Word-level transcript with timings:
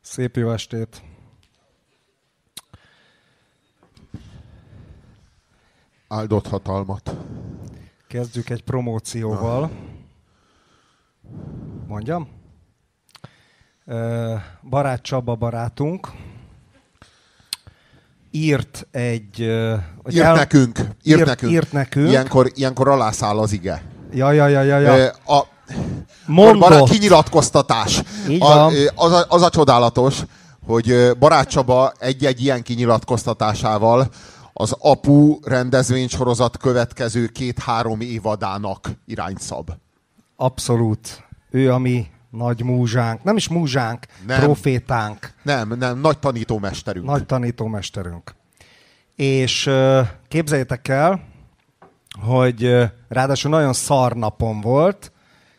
Szép 0.00 0.36
jó 0.36 0.52
estét! 0.52 1.02
Áldott 6.08 6.46
hatalmat. 6.46 7.16
Kezdjük 8.06 8.50
egy 8.50 8.62
promócióval. 8.62 9.70
Mondjam? 11.86 12.28
Barát 14.62 15.02
Csaba 15.02 15.34
barátunk 15.34 16.08
írt 18.30 18.86
egy... 18.90 19.40
Írt 20.08 20.34
nekünk. 20.34 20.78
Írt, 20.78 20.96
írt, 21.02 21.24
nekünk. 21.26 21.52
írt 21.52 21.72
nekünk. 21.72 22.08
Ilyenkor, 22.08 22.50
ilyenkor 22.54 22.88
alászáll 22.88 23.38
az 23.38 23.52
ige. 23.52 23.82
Ja, 24.12 24.32
ja, 24.32 24.46
ja, 24.48 24.62
ja, 24.62 24.78
ja. 24.78 25.10
A, 25.10 25.46
Barát, 26.34 26.88
kinyilatkoztatás. 26.88 28.02
A, 28.38 28.72
az, 28.94 29.12
a, 29.12 29.24
az 29.28 29.42
a 29.42 29.48
csodálatos, 29.48 30.22
hogy 30.66 31.16
Barát 31.18 31.48
Csaba 31.48 31.92
egy-egy 31.98 32.42
ilyen 32.42 32.62
kinyilatkoztatásával 32.62 34.08
az 34.52 34.76
APU 34.78 35.38
rendezvénysorozat 35.42 36.56
következő 36.56 37.26
két-három 37.26 38.00
évadának 38.00 38.90
irányt 39.06 39.40
szab. 39.40 39.70
Abszolút. 40.36 41.26
Ő 41.50 41.72
a 41.72 41.78
mi 41.78 42.06
nagy 42.30 42.62
múzsánk. 42.62 43.22
Nem 43.22 43.36
is 43.36 43.48
múzsánk, 43.48 44.06
Nem. 44.26 44.40
profétánk. 44.40 45.32
Nem, 45.42 45.74
nem, 45.78 45.98
nagy 46.00 46.18
tanítómesterünk. 46.18 47.06
Nagy 47.06 47.26
tanítómesterünk. 47.26 48.34
És 49.16 49.70
képzeljétek 50.28 50.88
el, 50.88 51.20
hogy 52.20 52.76
ráadásul 53.08 53.50
nagyon 53.50 53.72
szar 53.72 54.12
napom 54.12 54.60
volt, 54.60 55.12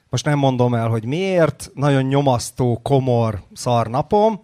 most 0.09 0.25
nem 0.25 0.37
mondom 0.37 0.73
el, 0.73 0.87
hogy 0.87 1.05
miért, 1.05 1.71
nagyon 1.73 2.03
nyomasztó, 2.03 2.79
komor 2.83 3.41
szar 3.53 3.87
napom, 3.87 4.41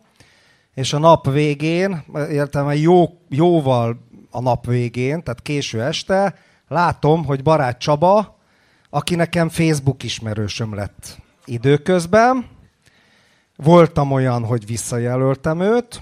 és 0.73 0.93
a 0.93 0.99
nap 0.99 1.31
végén, 1.31 2.03
értem, 2.29 2.71
jó, 2.71 3.19
jóval 3.29 3.97
a 4.31 4.41
nap 4.41 4.65
végén, 4.65 5.23
tehát 5.23 5.41
késő 5.41 5.83
este, 5.83 6.35
látom, 6.67 7.25
hogy 7.25 7.43
barát 7.43 7.79
Csaba, 7.79 8.37
aki 8.89 9.15
nekem 9.15 9.49
Facebook 9.49 10.03
ismerősöm 10.03 10.73
lett 10.75 11.17
időközben, 11.45 12.45
voltam 13.55 14.11
olyan, 14.11 14.45
hogy 14.45 14.65
visszajelöltem 14.65 15.59
őt, 15.59 16.01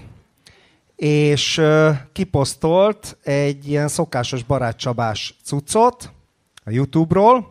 és 0.96 1.62
kiposztolt 2.12 3.16
egy 3.22 3.68
ilyen 3.68 3.88
szokásos 3.88 4.42
barátcsabás 4.42 5.34
cuccot 5.44 6.12
a 6.64 6.70
YouTube-ról, 6.70 7.50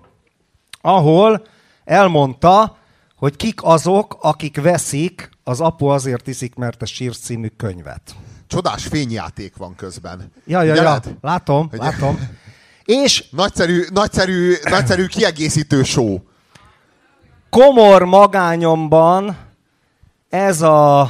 ahol 0.81 1.45
elmondta, 1.85 2.77
hogy 3.15 3.35
kik 3.35 3.63
azok, 3.63 4.17
akik 4.21 4.61
veszik 4.61 5.29
az 5.43 5.59
Apu 5.61 5.85
azért 5.85 6.27
iszik, 6.27 6.55
mert 6.55 6.81
a 6.81 6.85
sírsz 6.85 7.19
című 7.19 7.47
könyvet. 7.57 8.15
Csodás 8.47 8.87
fényjáték 8.87 9.55
van 9.57 9.75
közben. 9.75 10.31
Ja, 10.45 10.61
ja, 10.61 10.63
ja, 10.63 10.73
Figyeled? 10.73 11.15
látom, 11.21 11.69
Hogy- 11.69 11.79
látom. 11.79 12.19
És 12.85 13.25
Nagyszerű, 13.31 13.83
nagyszerű, 13.93 14.53
nagyszerű 14.63 15.05
kiegészítő 15.05 15.83
show. 15.83 16.17
komor 17.49 18.03
magányomban 18.05 19.37
ez 20.29 20.61
a 20.61 21.09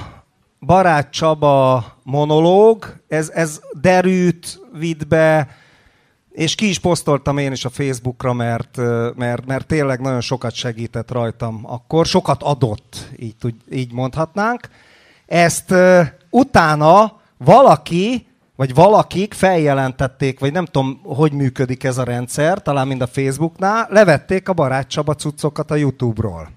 barát 0.60 1.12
Csaba 1.12 1.86
monológ, 2.04 2.96
ez, 3.08 3.30
ez 3.30 3.60
derűt 3.82 4.60
vitt 4.74 5.08
be, 5.08 5.48
és 6.34 6.56
ki 6.56 6.70
is 6.70 6.80
posztoltam 6.80 7.38
én 7.38 7.52
is 7.52 7.66
a 7.66 7.70
Facebookra, 7.70 8.34
mert, 8.34 8.78
mert, 9.16 9.46
mert 9.46 9.68
tényleg 9.68 10.00
nagyon 10.00 10.22
sokat 10.22 10.54
segített 10.54 11.12
rajtam 11.12 11.60
akkor, 11.64 12.06
sokat 12.06 12.44
adott, 12.44 13.10
így, 13.16 13.36
így 13.72 13.94
mondhatnánk. 13.94 14.70
Ezt 15.26 15.74
utána 16.30 17.20
valaki, 17.38 18.28
vagy 18.56 18.74
valakik 18.74 19.34
feljelentették, 19.34 20.40
vagy 20.40 20.52
nem 20.52 20.66
tudom, 20.66 21.00
hogy 21.04 21.32
működik 21.32 21.84
ez 21.84 21.98
a 21.98 22.04
rendszer, 22.04 22.62
talán 22.62 22.88
mind 22.88 23.02
a 23.02 23.08
Facebooknál, 23.08 23.88
levették 23.90 24.50
a 24.50 24.54
barát 24.54 24.88
Csaba 24.88 25.16
cuccokat 25.16 25.72
a 25.72 25.76
YouTube-ról. 25.76 26.50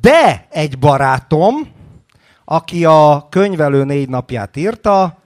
De 0.00 0.46
egy 0.50 0.78
barátom, 0.78 1.54
aki 2.44 2.84
a 2.84 3.26
könyvelő 3.30 3.84
négy 3.84 4.08
napját 4.08 4.56
írta, 4.56 5.16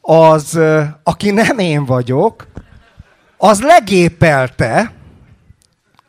az, 0.00 0.60
aki 1.02 1.30
nem 1.30 1.58
én 1.58 1.84
vagyok, 1.84 2.46
az 3.48 3.60
legépelte 3.60 4.92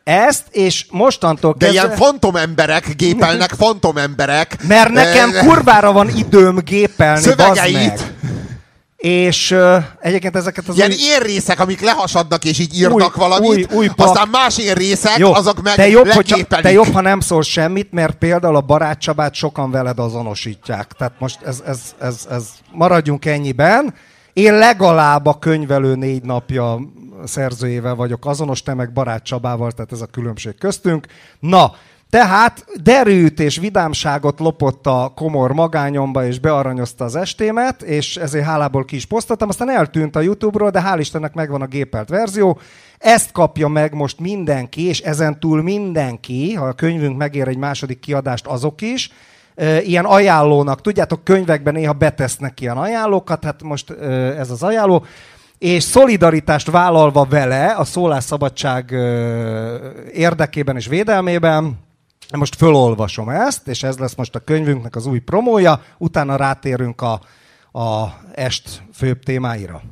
ezt, 0.04 0.44
és 0.50 0.86
mostantól 0.90 1.54
De 1.58 1.64
kezdve... 1.66 1.84
ilyen 1.84 1.96
fantomemberek 1.96 2.94
gépelnek 2.96 3.50
fantomemberek. 3.50 4.56
Mert 4.68 4.90
nekem 4.92 5.34
Eh, 5.34 5.46
kurvára 5.46 5.92
van 5.92 6.08
időm 6.16 6.58
gépelni, 6.64 7.20
Szövegeit. 7.20 7.76
meg. 7.76 8.12
És 8.96 9.50
uh, 9.50 9.76
egyébként 10.00 10.36
ezeket 10.36 10.68
az 10.68 10.76
Ilyen 10.76 10.90
új- 10.90 11.00
érrészek, 11.00 11.60
amik 11.60 11.80
lehasadnak 11.80 12.44
és 12.44 12.58
így 12.58 12.78
írnak 12.78 12.94
Új- 12.94 13.14
valamit, 13.14 13.48
új- 13.50 13.66
új 13.72 13.86
plak- 13.88 14.10
aztán 14.10 14.28
más 14.28 14.58
érrészek, 14.58 15.18
jó, 15.18 15.34
azok 15.34 15.62
meg 15.62 15.74
te 15.74 15.88
jobb, 15.88 16.08
hogy, 16.08 16.28
legépelik. 16.28 16.64
te 16.64 16.72
jobb, 16.72 16.92
ha 16.92 17.00
nem 17.00 17.20
szól 17.20 17.42
semmit, 17.42 17.92
mert 17.92 18.14
például 18.14 18.56
a 18.56 18.60
barát 18.60 18.98
Csabát 19.00 19.34
sokan 19.34 19.70
veled 19.70 19.98
azonosítják. 19.98 20.92
Tehát 20.98 21.12
most 21.18 21.38
ez, 21.42 21.62
ez, 21.66 21.78
ez, 22.00 22.26
ez 22.30 22.44
maradjunk 22.72 23.24
ennyiben. 23.24 23.94
Én 24.38 24.54
legalább 24.54 25.26
a 25.26 25.38
könyvelő 25.38 25.94
négy 25.94 26.22
napja 26.22 26.78
szerzőjével 27.24 27.94
vagyok 27.94 28.26
azonos, 28.26 28.62
te 28.62 28.74
meg 28.74 28.92
barát 28.92 29.22
Csabával, 29.22 29.72
tehát 29.72 29.92
ez 29.92 30.00
a 30.00 30.06
különbség 30.06 30.58
köztünk. 30.58 31.06
Na, 31.38 31.72
tehát 32.10 32.66
derűt 32.82 33.40
és 33.40 33.56
vidámságot 33.56 34.40
lopott 34.40 34.86
a 34.86 35.12
komor 35.14 35.52
magányomba, 35.52 36.26
és 36.26 36.38
bearanyozta 36.38 37.04
az 37.04 37.16
estémet, 37.16 37.82
és 37.82 38.16
ezért 38.16 38.44
hálából 38.44 38.84
ki 38.84 38.96
is 38.96 39.06
posztoltam, 39.06 39.48
aztán 39.48 39.70
eltűnt 39.70 40.16
a 40.16 40.20
YouTube-ról, 40.20 40.70
de 40.70 40.82
hál' 40.86 40.98
Istennek 40.98 41.34
megvan 41.34 41.62
a 41.62 41.66
gépelt 41.66 42.08
verzió. 42.08 42.58
Ezt 42.98 43.32
kapja 43.32 43.68
meg 43.68 43.94
most 43.94 44.20
mindenki, 44.20 44.82
és 44.82 45.00
ezen 45.00 45.40
túl 45.40 45.62
mindenki, 45.62 46.54
ha 46.54 46.66
a 46.66 46.72
könyvünk 46.72 47.16
megér 47.16 47.48
egy 47.48 47.58
második 47.58 48.00
kiadást, 48.00 48.46
azok 48.46 48.80
is, 48.80 49.10
ilyen 49.82 50.04
ajánlónak, 50.04 50.80
tudjátok, 50.80 51.24
könyvekben 51.24 51.74
néha 51.74 51.92
betesznek 51.92 52.60
ilyen 52.60 52.76
ajánlókat, 52.76 53.44
hát 53.44 53.62
most 53.62 53.90
ez 54.38 54.50
az 54.50 54.62
ajánló, 54.62 55.04
és 55.58 55.82
szolidaritást 55.82 56.70
vállalva 56.70 57.24
vele 57.24 57.66
a 57.66 57.84
szólásszabadság 57.84 58.90
érdekében 60.12 60.76
és 60.76 60.86
védelmében, 60.86 61.78
most 62.36 62.56
fölolvasom 62.56 63.28
ezt, 63.28 63.68
és 63.68 63.82
ez 63.82 63.98
lesz 63.98 64.14
most 64.14 64.34
a 64.34 64.38
könyvünknek 64.40 64.96
az 64.96 65.06
új 65.06 65.18
promója, 65.18 65.82
utána 65.98 66.36
rátérünk 66.36 67.00
a, 67.00 67.20
a 67.80 68.08
est 68.34 68.82
főbb 68.92 69.22
témáira. 69.22 69.82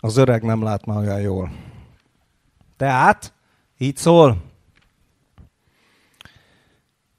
Az 0.00 0.16
öreg 0.16 0.42
nem 0.42 0.62
lát 0.62 0.86
már 0.86 0.98
olyan 0.98 1.20
jól. 1.20 1.50
Tehát, 2.76 3.32
így 3.78 3.96
szól. 3.96 4.42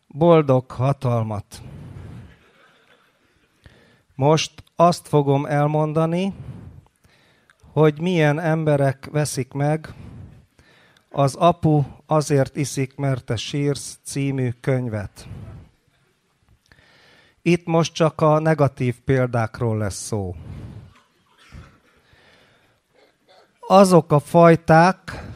Boldog 0.08 0.72
hatalmat. 0.72 1.62
Most 4.16 4.64
azt 4.76 5.08
fogom 5.08 5.46
elmondani, 5.46 6.34
hogy 7.72 8.02
milyen 8.02 8.40
emberek 8.40 9.08
veszik 9.12 9.54
meg 9.54 9.94
az 11.10 11.36
Apu 11.36 11.84
azért 12.06 12.56
iszik, 12.56 12.96
mert 12.96 13.26
te 13.26 13.36
sírsz 13.36 14.00
című 14.04 14.50
könyvet. 14.62 15.28
Itt 17.42 17.66
most 17.66 17.94
csak 17.94 18.22
a 18.22 18.40
negatív 18.40 19.00
példákról 19.00 19.78
lesz 19.78 20.06
szó. 20.06 20.36
Azok 23.60 24.12
a 24.12 24.20
fajták, 24.20 25.28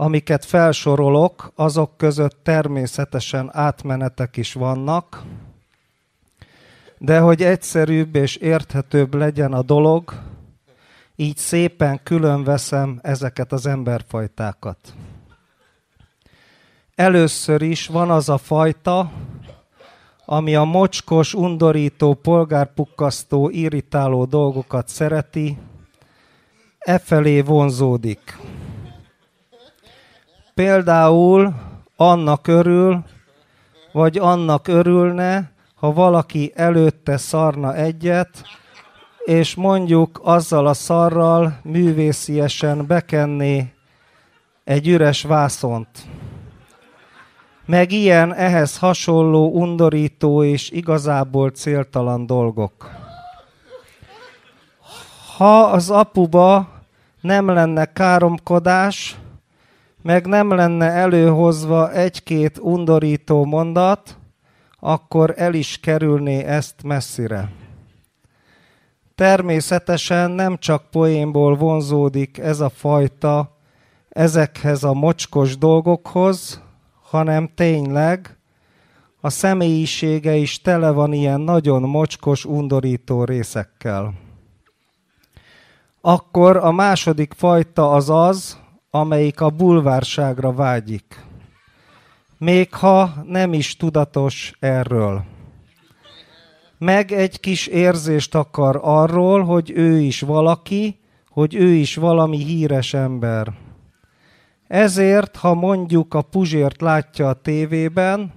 amiket 0.00 0.44
felsorolok, 0.44 1.52
azok 1.54 1.96
között 1.96 2.38
természetesen 2.42 3.50
átmenetek 3.52 4.36
is 4.36 4.52
vannak, 4.52 5.22
de 6.98 7.18
hogy 7.18 7.42
egyszerűbb 7.42 8.14
és 8.14 8.36
érthetőbb 8.36 9.14
legyen 9.14 9.52
a 9.52 9.62
dolog, 9.62 10.22
így 11.16 11.36
szépen 11.36 12.00
külön 12.02 12.44
veszem 12.44 12.98
ezeket 13.02 13.52
az 13.52 13.66
emberfajtákat. 13.66 14.78
Először 16.94 17.62
is 17.62 17.86
van 17.86 18.10
az 18.10 18.28
a 18.28 18.38
fajta, 18.38 19.12
ami 20.24 20.54
a 20.54 20.64
mocskos, 20.64 21.34
undorító, 21.34 22.14
polgárpukkasztó, 22.14 23.48
irritáló 23.48 24.24
dolgokat 24.24 24.88
szereti, 24.88 25.58
e 26.78 26.98
felé 26.98 27.40
vonzódik. 27.40 28.36
Például 30.58 31.54
annak 31.96 32.46
örül, 32.46 33.04
vagy 33.92 34.18
annak 34.18 34.68
örülne, 34.68 35.52
ha 35.74 35.92
valaki 35.92 36.52
előtte 36.54 37.16
szarna 37.16 37.74
egyet, 37.74 38.42
és 39.24 39.54
mondjuk 39.54 40.20
azzal 40.22 40.66
a 40.66 40.74
szarral 40.74 41.58
művésziesen 41.62 42.86
bekenné 42.86 43.72
egy 44.64 44.88
üres 44.88 45.22
vászont. 45.22 45.88
Meg 47.66 47.92
ilyen 47.92 48.34
ehhez 48.34 48.78
hasonló, 48.78 49.50
undorító 49.52 50.44
és 50.44 50.70
igazából 50.70 51.50
céltalan 51.50 52.26
dolgok. 52.26 52.90
Ha 55.36 55.60
az 55.60 55.90
apuba 55.90 56.68
nem 57.20 57.48
lenne 57.48 57.84
káromkodás, 57.84 59.16
meg 60.02 60.26
nem 60.26 60.50
lenne 60.50 60.86
előhozva 60.86 61.92
egy-két 61.92 62.58
undorító 62.58 63.44
mondat, 63.44 64.18
akkor 64.80 65.34
el 65.36 65.54
is 65.54 65.80
kerülné 65.80 66.44
ezt 66.44 66.82
messzire. 66.82 67.50
Természetesen 69.14 70.30
nem 70.30 70.58
csak 70.58 70.90
poénból 70.90 71.56
vonzódik 71.56 72.38
ez 72.38 72.60
a 72.60 72.68
fajta 72.68 73.56
ezekhez 74.08 74.84
a 74.84 74.92
mocskos 74.92 75.58
dolgokhoz, 75.58 76.62
hanem 77.02 77.50
tényleg 77.54 78.38
a 79.20 79.30
személyisége 79.30 80.34
is 80.34 80.60
tele 80.60 80.90
van 80.90 81.12
ilyen 81.12 81.40
nagyon 81.40 81.82
mocskos, 81.82 82.44
undorító 82.44 83.24
részekkel. 83.24 84.14
Akkor 86.00 86.56
a 86.56 86.70
második 86.70 87.32
fajta 87.36 87.90
az 87.90 88.10
az, 88.10 88.58
amelyik 88.90 89.40
a 89.40 89.50
bulvárságra 89.50 90.52
vágyik. 90.52 91.24
Még 92.38 92.74
ha 92.74 93.14
nem 93.26 93.52
is 93.52 93.76
tudatos 93.76 94.52
erről. 94.58 95.24
Meg 96.78 97.12
egy 97.12 97.40
kis 97.40 97.66
érzést 97.66 98.34
akar 98.34 98.78
arról, 98.82 99.44
hogy 99.44 99.70
ő 99.70 100.00
is 100.00 100.20
valaki, 100.20 100.98
hogy 101.28 101.54
ő 101.54 101.68
is 101.68 101.96
valami 101.96 102.36
híres 102.36 102.94
ember. 102.94 103.52
Ezért, 104.66 105.36
ha 105.36 105.54
mondjuk 105.54 106.14
a 106.14 106.22
Puzsért 106.22 106.80
látja 106.80 107.28
a 107.28 107.32
tévében, 107.32 108.32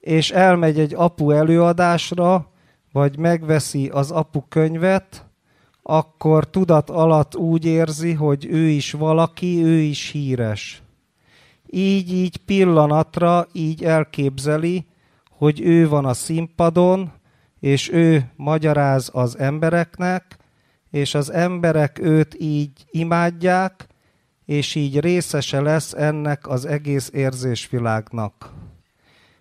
és 0.00 0.30
elmegy 0.30 0.78
egy 0.78 0.94
apu 0.94 1.30
előadásra, 1.30 2.50
vagy 2.92 3.18
megveszi 3.18 3.88
az 3.88 4.10
apu 4.10 4.40
könyvet, 4.48 5.25
akkor 5.88 6.50
tudat 6.50 6.90
alatt 6.90 7.36
úgy 7.36 7.64
érzi, 7.64 8.12
hogy 8.12 8.46
ő 8.46 8.68
is 8.68 8.92
valaki, 8.92 9.64
ő 9.64 9.78
is 9.78 10.10
híres. 10.10 10.82
Így, 11.66 12.12
így 12.12 12.36
pillanatra 12.36 13.46
így 13.52 13.84
elképzeli, 13.84 14.86
hogy 15.30 15.60
ő 15.60 15.88
van 15.88 16.04
a 16.04 16.14
színpadon, 16.14 17.12
és 17.60 17.92
ő 17.92 18.30
magyaráz 18.36 19.10
az 19.12 19.38
embereknek, 19.38 20.38
és 20.90 21.14
az 21.14 21.32
emberek 21.32 21.98
őt 21.98 22.36
így 22.40 22.70
imádják, 22.90 23.86
és 24.44 24.74
így 24.74 25.00
részese 25.00 25.60
lesz 25.60 25.92
ennek 25.92 26.48
az 26.48 26.64
egész 26.64 27.10
érzésvilágnak. 27.12 28.52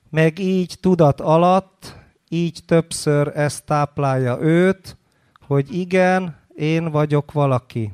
Meg 0.09 0.39
így 0.39 0.77
tudat 0.79 1.21
alatt, 1.21 1.95
így 2.29 2.59
többször 2.65 3.31
ezt 3.35 3.65
táplálja 3.65 4.37
őt, 4.41 4.97
hogy 5.47 5.75
igen, 5.75 6.35
én 6.55 6.91
vagyok 6.91 7.31
valaki. 7.31 7.93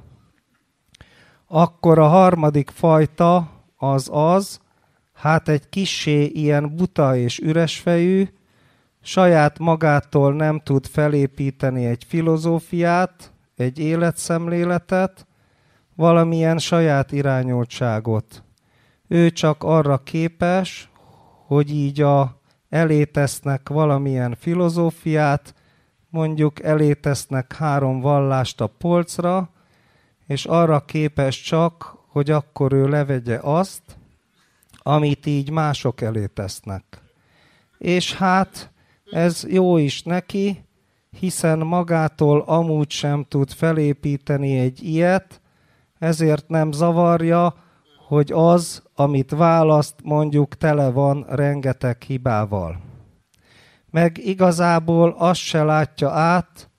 Akkor 1.47 1.99
a 1.99 2.07
harmadik 2.07 2.69
fajta 2.69 3.49
az 3.77 4.09
az, 4.11 4.59
hát 5.13 5.47
egy 5.47 5.69
kissé 5.69 6.23
ilyen 6.23 6.75
buta 6.75 7.15
és 7.15 7.39
üresfejű, 7.39 8.27
saját 9.01 9.59
magától 9.59 10.33
nem 10.33 10.59
tud 10.59 10.87
felépíteni 10.87 11.85
egy 11.85 12.03
filozófiát, 12.07 13.33
egy 13.55 13.79
életszemléletet, 13.79 15.27
valamilyen 15.95 16.57
saját 16.57 17.11
irányultságot. 17.11 18.43
Ő 19.07 19.29
csak 19.29 19.63
arra 19.63 19.97
képes, 19.97 20.89
hogy 21.45 21.69
így 21.69 22.01
a 22.01 22.41
elé 22.69 23.03
tesznek 23.03 23.69
valamilyen 23.69 24.35
filozófiát, 24.39 25.53
mondjuk 26.11 26.63
elé 26.63 26.93
tesznek 26.93 27.53
három 27.53 27.99
vallást 27.99 28.61
a 28.61 28.67
polcra, 28.67 29.49
és 30.27 30.45
arra 30.45 30.79
képes 30.79 31.41
csak, 31.41 31.95
hogy 32.07 32.29
akkor 32.29 32.73
ő 32.73 32.87
levegye 32.87 33.39
azt, 33.41 33.81
amit 34.77 35.25
így 35.25 35.49
mások 35.49 36.01
elé 36.01 36.25
tesznek. 36.25 36.83
És 37.77 38.15
hát 38.15 38.71
ez 39.11 39.45
jó 39.49 39.77
is 39.77 40.03
neki, 40.03 40.63
hiszen 41.19 41.59
magától 41.59 42.41
amúgy 42.41 42.89
sem 42.89 43.25
tud 43.27 43.51
felépíteni 43.51 44.59
egy 44.59 44.83
ilyet, 44.83 45.41
ezért 45.99 46.47
nem 46.47 46.71
zavarja, 46.71 47.55
hogy 48.07 48.31
az, 48.31 48.83
amit 48.95 49.31
választ, 49.31 49.95
mondjuk 50.03 50.55
tele 50.55 50.89
van 50.89 51.25
rengeteg 51.29 52.01
hibával. 52.01 52.90
Meg 53.91 54.17
igazából 54.17 55.15
azt 55.17 55.39
se 55.39 55.63
látja 55.63 56.09
át, 56.09 56.69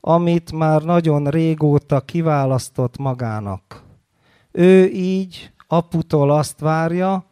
amit 0.00 0.52
már 0.52 0.82
nagyon 0.82 1.24
régóta 1.24 2.00
kiválasztott 2.00 2.96
magának. 2.96 3.82
Ő 4.52 4.88
így 4.88 5.52
aputól 5.68 6.30
azt 6.30 6.60
várja, 6.60 7.24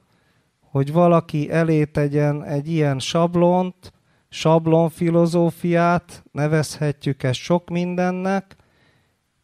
hogy 0.61 0.93
valaki 0.93 1.51
elé 1.51 1.85
tegyen 1.85 2.45
egy 2.45 2.71
ilyen 2.71 2.99
sablont, 2.99 3.93
sablonfilozófiát, 4.29 6.25
nevezhetjük 6.33 7.23
ezt 7.23 7.39
sok 7.39 7.71
mindennek, 7.71 8.57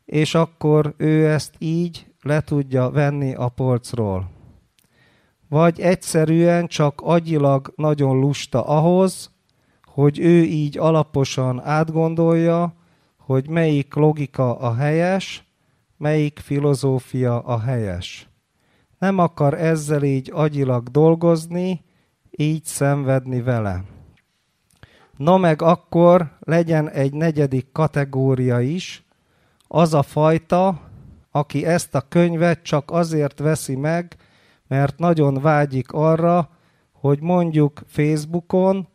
és 0.04 0.34
akkor 0.34 0.94
ő 0.96 1.30
ezt 1.30 1.54
így 1.58 2.06
le 2.22 2.40
tudja 2.40 2.90
venni 2.90 3.34
a 3.34 3.48
polcról. 3.48 4.30
Vagy 5.48 5.80
egyszerűen 5.80 6.66
csak 6.66 7.00
agyilag 7.00 7.72
nagyon 7.76 8.18
lusta 8.18 8.66
ahhoz, 8.66 9.30
hogy 9.98 10.18
ő 10.18 10.42
így 10.42 10.78
alaposan 10.78 11.60
átgondolja, 11.60 12.74
hogy 13.18 13.48
melyik 13.48 13.94
logika 13.94 14.58
a 14.58 14.74
helyes, 14.74 15.44
melyik 15.96 16.38
filozófia 16.38 17.40
a 17.40 17.60
helyes. 17.60 18.28
Nem 18.98 19.18
akar 19.18 19.54
ezzel 19.54 20.02
így 20.02 20.30
agyilag 20.34 20.88
dolgozni, 20.88 21.84
így 22.30 22.64
szenvedni 22.64 23.42
vele. 23.42 23.84
No 25.16 25.38
meg 25.38 25.62
akkor 25.62 26.30
legyen 26.40 26.90
egy 26.90 27.12
negyedik 27.12 27.66
kategória 27.72 28.60
is, 28.60 29.04
az 29.68 29.94
a 29.94 30.02
fajta, 30.02 30.80
aki 31.30 31.64
ezt 31.64 31.94
a 31.94 32.04
könyvet 32.08 32.62
csak 32.62 32.90
azért 32.90 33.38
veszi 33.38 33.76
meg, 33.76 34.16
mert 34.68 34.98
nagyon 34.98 35.34
vágyik 35.34 35.92
arra, 35.92 36.50
hogy 36.92 37.20
mondjuk 37.20 37.82
Facebookon, 37.86 38.88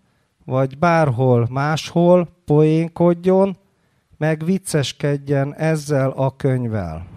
vagy 0.45 0.77
bárhol 0.77 1.47
máshol 1.51 2.27
poénkodjon, 2.45 3.57
meg 4.17 4.45
vicceskedjen 4.45 5.55
ezzel 5.55 6.09
a 6.09 6.35
könyvvel. 6.35 7.07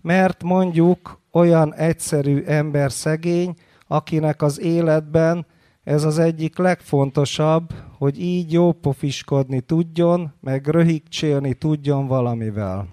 Mert 0.00 0.42
mondjuk 0.42 1.20
olyan 1.32 1.74
egyszerű 1.74 2.42
ember 2.42 2.92
szegény, 2.92 3.54
akinek 3.86 4.42
az 4.42 4.60
életben 4.60 5.46
ez 5.84 6.04
az 6.04 6.18
egyik 6.18 6.58
legfontosabb, 6.58 7.74
hogy 7.98 8.20
így 8.20 8.52
jó 8.52 8.72
pofiskodni 8.72 9.60
tudjon, 9.60 10.32
meg 10.40 10.66
röhigcsélni 10.66 11.54
tudjon 11.54 12.06
valamivel. 12.06 12.88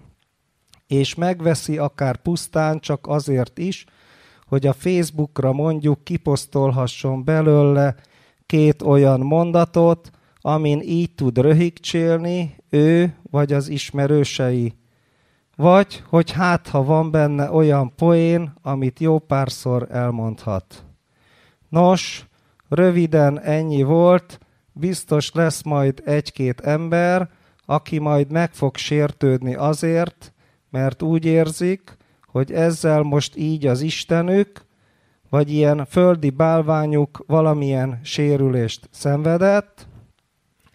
És 0.87 1.15
megveszi 1.15 1.77
akár 1.77 2.17
pusztán 2.17 2.79
csak 2.79 3.07
azért 3.07 3.57
is, 3.57 3.85
hogy 4.47 4.67
a 4.67 4.73
Facebookra 4.73 5.53
mondjuk 5.53 6.03
kiposztolhasson 6.03 7.23
belőle 7.23 7.95
két 8.51 8.81
olyan 8.81 9.19
mondatot, 9.19 10.09
amin 10.41 10.81
így 10.81 11.15
tud 11.15 11.37
röhigcsélni 11.37 12.55
ő 12.69 13.15
vagy 13.29 13.53
az 13.53 13.67
ismerősei. 13.67 14.73
Vagy, 15.55 16.03
hogy 16.09 16.31
hát, 16.31 16.67
ha 16.67 16.83
van 16.83 17.11
benne 17.11 17.51
olyan 17.51 17.95
poén, 17.95 18.53
amit 18.61 18.99
jó 18.99 19.19
párszor 19.19 19.87
elmondhat. 19.91 20.85
Nos, 21.69 22.25
röviden 22.69 23.39
ennyi 23.39 23.83
volt, 23.83 24.39
biztos 24.73 25.31
lesz 25.33 25.63
majd 25.63 26.01
egy-két 26.05 26.61
ember, 26.61 27.29
aki 27.65 27.99
majd 27.99 28.31
meg 28.31 28.53
fog 28.53 28.75
sértődni 28.75 29.55
azért, 29.55 30.33
mert 30.69 31.01
úgy 31.01 31.25
érzik, 31.25 31.97
hogy 32.25 32.51
ezzel 32.51 33.01
most 33.01 33.37
így 33.37 33.67
az 33.67 33.81
Istenük, 33.81 34.69
vagy 35.31 35.51
ilyen 35.51 35.85
földi 35.85 36.29
bálványuk 36.29 37.23
valamilyen 37.27 37.99
sérülést 38.03 38.89
szenvedett, 38.91 39.87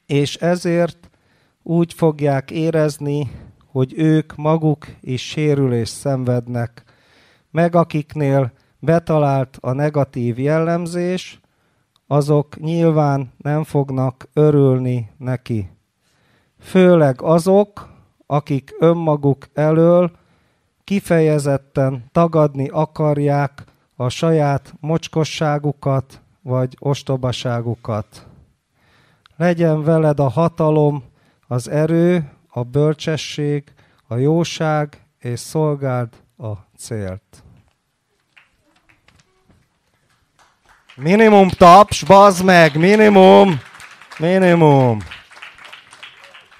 és 0.06 0.36
ezért 0.36 1.10
úgy 1.62 1.92
fogják 1.92 2.50
érezni, 2.50 3.30
hogy 3.66 3.92
ők 3.96 4.36
maguk 4.36 4.86
is 5.00 5.28
sérülést 5.28 5.92
szenvednek, 5.92 6.82
meg 7.50 7.74
akiknél 7.74 8.52
betalált 8.78 9.58
a 9.60 9.72
negatív 9.72 10.38
jellemzés, 10.38 11.40
azok 12.06 12.60
nyilván 12.60 13.32
nem 13.36 13.64
fognak 13.64 14.28
örülni 14.32 15.10
neki. 15.18 15.70
Főleg 16.60 17.22
azok, 17.22 17.88
akik 18.26 18.74
önmaguk 18.78 19.46
elől 19.54 20.10
kifejezetten 20.84 22.04
tagadni 22.12 22.68
akarják 22.68 23.64
a 23.96 24.08
saját 24.08 24.74
mocskosságukat 24.80 26.20
vagy 26.42 26.76
ostobaságukat. 26.78 28.26
Legyen 29.36 29.84
veled 29.84 30.20
a 30.20 30.28
hatalom, 30.28 31.04
az 31.46 31.68
erő, 31.68 32.30
a 32.48 32.62
bölcsesség, 32.62 33.64
a 34.08 34.16
jóság, 34.16 35.06
és 35.18 35.40
szolgáld 35.40 36.08
a 36.38 36.52
célt. 36.78 37.22
Minimum 40.96 41.48
taps, 41.48 42.04
bazd 42.04 42.44
meg, 42.44 42.78
minimum, 42.78 43.60
minimum. 44.18 44.98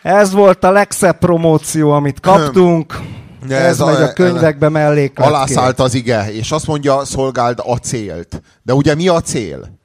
Ez 0.02 0.32
volt 0.32 0.64
a 0.64 0.70
legszebb 0.70 1.18
promóció, 1.18 1.90
amit 1.90 2.20
kaptunk. 2.20 2.96
Ja, 3.48 3.56
ez, 3.56 3.80
ez 3.80 3.86
megy 3.86 4.02
a, 4.02 4.04
a 4.04 4.12
könyvekbe 4.12 4.68
mellékletként. 4.68 5.36
Alászállt 5.36 5.80
az 5.80 5.94
ige, 5.94 6.32
és 6.32 6.50
azt 6.50 6.66
mondja, 6.66 7.04
szolgáld 7.04 7.58
a 7.64 7.76
célt. 7.76 8.42
De 8.62 8.74
ugye 8.74 8.94
mi 8.94 9.08
a 9.08 9.20
cél? 9.20 9.78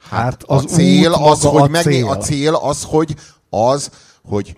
Hát, 0.00 0.22
hát 0.22 0.42
az 0.42 0.64
a 0.64 0.66
cél 0.66 1.12
az, 1.12 1.42
hogy 1.42 1.70
a 1.72 1.80
cél. 1.80 2.08
a 2.08 2.16
cél 2.16 2.54
az, 2.54 2.82
hogy 2.82 3.16
az, 3.50 3.90
hogy 4.24 4.56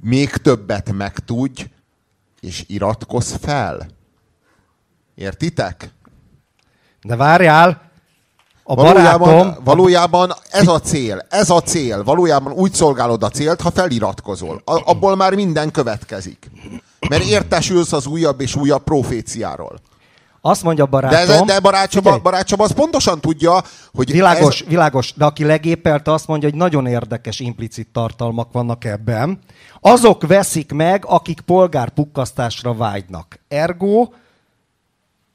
még 0.00 0.30
többet 0.30 0.92
megtudj, 0.92 1.64
és 2.40 2.64
iratkozz 2.66 3.34
fel. 3.40 3.86
Értitek? 5.14 5.90
De 7.02 7.16
várjál, 7.16 7.85
a 8.68 8.74
valójában, 8.74 9.18
barátom... 9.18 9.64
valójában 9.64 10.32
ez 10.50 10.68
a 10.68 10.80
cél, 10.80 11.26
ez 11.28 11.50
a 11.50 11.60
cél. 11.60 12.04
Valójában 12.04 12.52
úgy 12.52 12.72
szolgálod 12.72 13.22
a 13.22 13.28
célt, 13.28 13.60
ha 13.60 13.70
feliratkozol. 13.70 14.62
Abból 14.64 15.16
már 15.16 15.34
minden 15.34 15.70
következik. 15.70 16.50
Mert 17.08 17.24
értesülsz 17.24 17.92
az 17.92 18.06
újabb 18.06 18.40
és 18.40 18.56
újabb 18.56 18.82
proféciáról. 18.82 19.80
Azt 20.40 20.62
mondja 20.62 20.86
barátom... 20.86 21.46
De, 21.46 21.52
de 21.52 21.60
barátcsaba, 21.60 22.18
barátcsaba 22.18 22.64
az 22.64 22.72
pontosan 22.72 23.20
tudja, 23.20 23.62
hogy... 23.94 24.12
Világos, 24.12 24.60
ez... 24.60 24.68
világos, 24.68 25.12
de 25.14 25.24
aki 25.24 25.44
legépelt, 25.44 26.08
azt 26.08 26.26
mondja, 26.26 26.48
hogy 26.48 26.58
nagyon 26.58 26.86
érdekes 26.86 27.40
implicit 27.40 27.88
tartalmak 27.92 28.52
vannak 28.52 28.84
ebben. 28.84 29.38
Azok 29.80 30.26
veszik 30.26 30.72
meg, 30.72 31.04
akik 31.06 31.40
polgárpukkasztásra 31.40 32.74
vágynak. 32.74 33.40
Ergo, 33.48 34.08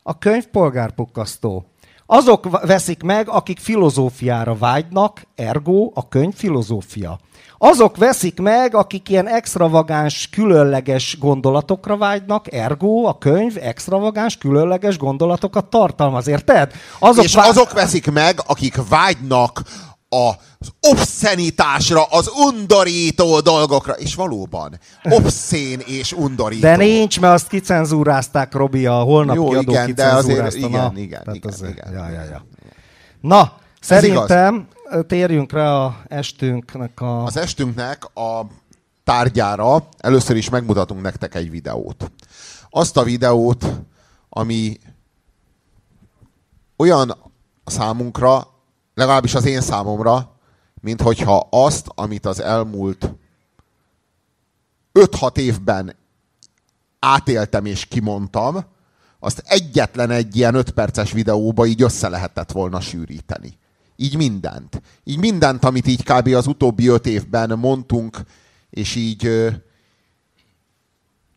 a 0.03 0.17
könyv 0.17 0.45
polgárpukkasztó. 0.45 1.65
Azok 2.13 2.65
veszik 2.65 3.03
meg, 3.03 3.29
akik 3.29 3.59
filozófiára 3.59 4.55
vágynak, 4.55 5.21
ergo 5.35 5.91
a 5.93 6.07
könyv 6.07 6.33
filozófia. 6.33 7.19
Azok 7.57 7.97
veszik 7.97 8.39
meg, 8.39 8.75
akik 8.75 9.09
ilyen 9.09 9.27
extravagáns, 9.27 10.29
különleges 10.29 11.17
gondolatokra 11.19 11.97
vágynak, 11.97 12.53
ergo 12.53 13.05
a 13.05 13.17
könyv 13.17 13.57
extravagáns, 13.61 14.37
különleges 14.37 14.97
gondolatokat 14.97 15.65
tartalmaz, 15.65 16.27
érted? 16.27 16.71
Azok 16.99 17.23
És 17.23 17.35
vá... 17.35 17.47
azok 17.47 17.71
veszik 17.71 18.11
meg, 18.11 18.39
akik 18.47 18.75
vágynak 18.89 19.61
az 20.13 20.71
obszenitásra, 20.81 22.03
az 22.03 22.31
undorító 22.35 23.39
dolgokra. 23.39 23.93
És 23.93 24.15
valóban, 24.15 24.79
obszén 25.03 25.79
és 25.79 26.13
undorító. 26.13 26.61
De 26.61 26.75
nincs, 26.75 27.19
mert 27.19 27.33
azt 27.33 27.47
kicenzúrázták, 27.47 28.53
Robi, 28.53 28.85
a 28.85 28.99
holnap 28.99 29.35
Jó, 29.35 29.59
igen, 29.59 29.95
de 29.95 30.05
azért, 30.05 30.53
igen, 30.53 30.69
Na, 30.69 30.91
igen, 30.95 31.23
igen, 31.33 31.51
azért, 31.51 31.71
igen, 31.71 31.93
ja, 31.93 32.09
ja, 32.09 32.23
ja. 32.23 32.45
Na, 33.21 33.53
szerintem 33.81 34.67
térjünk 35.07 35.51
rá 35.51 35.73
a 35.73 36.01
estünknek 36.07 37.01
a... 37.01 37.23
Az 37.23 37.37
estünknek 37.37 38.05
a 38.15 38.45
tárgyára 39.03 39.87
először 39.97 40.35
is 40.35 40.49
megmutatunk 40.49 41.01
nektek 41.01 41.35
egy 41.35 41.49
videót. 41.49 42.11
Azt 42.69 42.97
a 42.97 43.03
videót, 43.03 43.65
ami 44.29 44.79
olyan 46.77 47.17
számunkra, 47.65 48.47
legalábbis 49.01 49.35
az 49.35 49.45
én 49.45 49.61
számomra, 49.61 50.31
mint 50.81 51.01
hogyha 51.01 51.47
azt, 51.49 51.87
amit 51.95 52.25
az 52.25 52.39
elmúlt 52.39 53.13
5-6 54.93 55.37
évben 55.37 55.95
átéltem 56.99 57.65
és 57.65 57.85
kimondtam, 57.85 58.65
azt 59.19 59.43
egyetlen 59.45 60.09
egy 60.09 60.35
ilyen 60.35 60.55
5 60.55 60.71
perces 60.71 61.11
videóba 61.11 61.65
így 61.65 61.81
össze 61.81 62.09
lehetett 62.09 62.51
volna 62.51 62.79
sűríteni. 62.79 63.57
Így 63.95 64.15
mindent. 64.15 64.81
Így 65.03 65.17
mindent, 65.17 65.65
amit 65.65 65.87
így 65.87 66.03
kb. 66.03 66.27
az 66.27 66.47
utóbbi 66.47 66.87
5 66.87 67.05
évben 67.05 67.59
mondtunk, 67.59 68.21
és 68.69 68.95
így, 68.95 69.51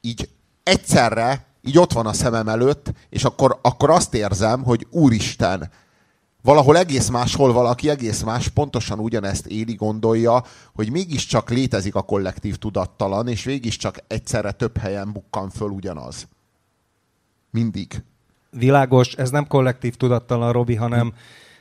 így 0.01 0.29
egyszerre, 0.63 1.47
így 1.63 1.79
ott 1.79 1.93
van 1.93 2.07
a 2.07 2.13
szemem 2.13 2.49
előtt, 2.49 2.93
és 3.09 3.25
akkor, 3.25 3.59
akkor 3.63 3.91
azt 3.91 4.15
érzem, 4.15 4.63
hogy 4.63 4.87
úristen, 4.91 5.71
valahol 6.45 6.79
egész 6.79 7.09
máshol 7.09 7.53
valaki 7.53 7.89
egész 7.89 8.23
más 8.23 8.49
pontosan 8.49 8.99
ugyanezt 8.99 9.47
éli, 9.47 9.75
gondolja, 9.75 10.45
hogy 10.75 10.91
mégiscsak 10.91 11.51
létezik 11.51 11.95
a 11.95 12.03
kollektív 12.03 12.57
tudattalan, 12.57 13.29
és 13.29 13.45
mégiscsak 13.45 13.99
egyszerre 14.07 14.53
több 14.53 14.77
helyen 14.77 15.13
bukkan 15.13 15.51
föl 15.51 15.69
ugyanaz. 15.69 16.29
Mindig. 17.51 18.03
Világos, 18.51 19.15
ez 19.15 19.31
nem 19.31 19.47
kollektív 19.47 19.95
tudattalan, 19.95 20.53
Robi, 20.53 20.75
hanem 20.75 21.13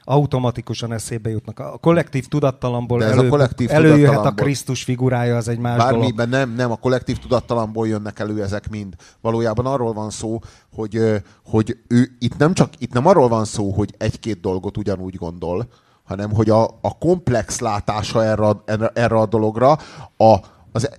automatikusan 0.04 0.94
eszébe 0.94 1.30
jutnak. 1.30 1.60
A 1.60 1.78
kollektív 1.78 2.28
tudattalamból 2.28 3.00
De 3.00 3.06
ez 3.06 3.12
elő, 3.12 3.28
a 3.28 3.30
kollektív 3.30 3.72
előjöhet 3.72 3.98
tudattalamból. 3.98 4.42
a 4.42 4.44
Krisztus 4.44 4.84
figurája, 4.84 5.38
az 5.38 5.48
egy 5.48 5.60
más 5.60 5.78
Bármiben 5.78 6.30
dolog. 6.30 6.46
nem, 6.48 6.56
nem, 6.56 6.72
a 6.72 6.76
kollektív 6.76 7.18
tudattalamból 7.18 7.88
jönnek 7.88 8.20
elő 8.20 8.44
ezek 8.44 8.70
mind. 8.70 8.96
Valójában 9.22 9.66
arról 9.66 9.94
van 9.94 10.10
szó, 10.10 10.40
hogy, 10.76 11.22
hogy 11.46 11.78
ő 11.88 12.16
itt 12.20 12.38
nem 12.38 12.54
csak, 12.54 12.70
itt 12.78 12.94
nem 12.94 13.06
arról 13.06 13.28
van 13.28 13.46
szó, 13.46 13.72
hogy 13.72 13.94
egy-két 13.98 14.40
dolgot 14.40 14.78
ugyanúgy 14.78 15.16
gondol, 15.16 15.68
hanem 16.04 16.32
hogy 16.32 16.50
a, 16.50 16.64
a 16.64 16.98
komplex 17.00 17.60
látása 17.60 18.24
erre, 18.24 18.50
erre, 18.66 18.88
erre 18.94 19.16
a 19.16 19.26
dologra, 19.26 19.72
a, 20.18 20.36
az 20.72 20.90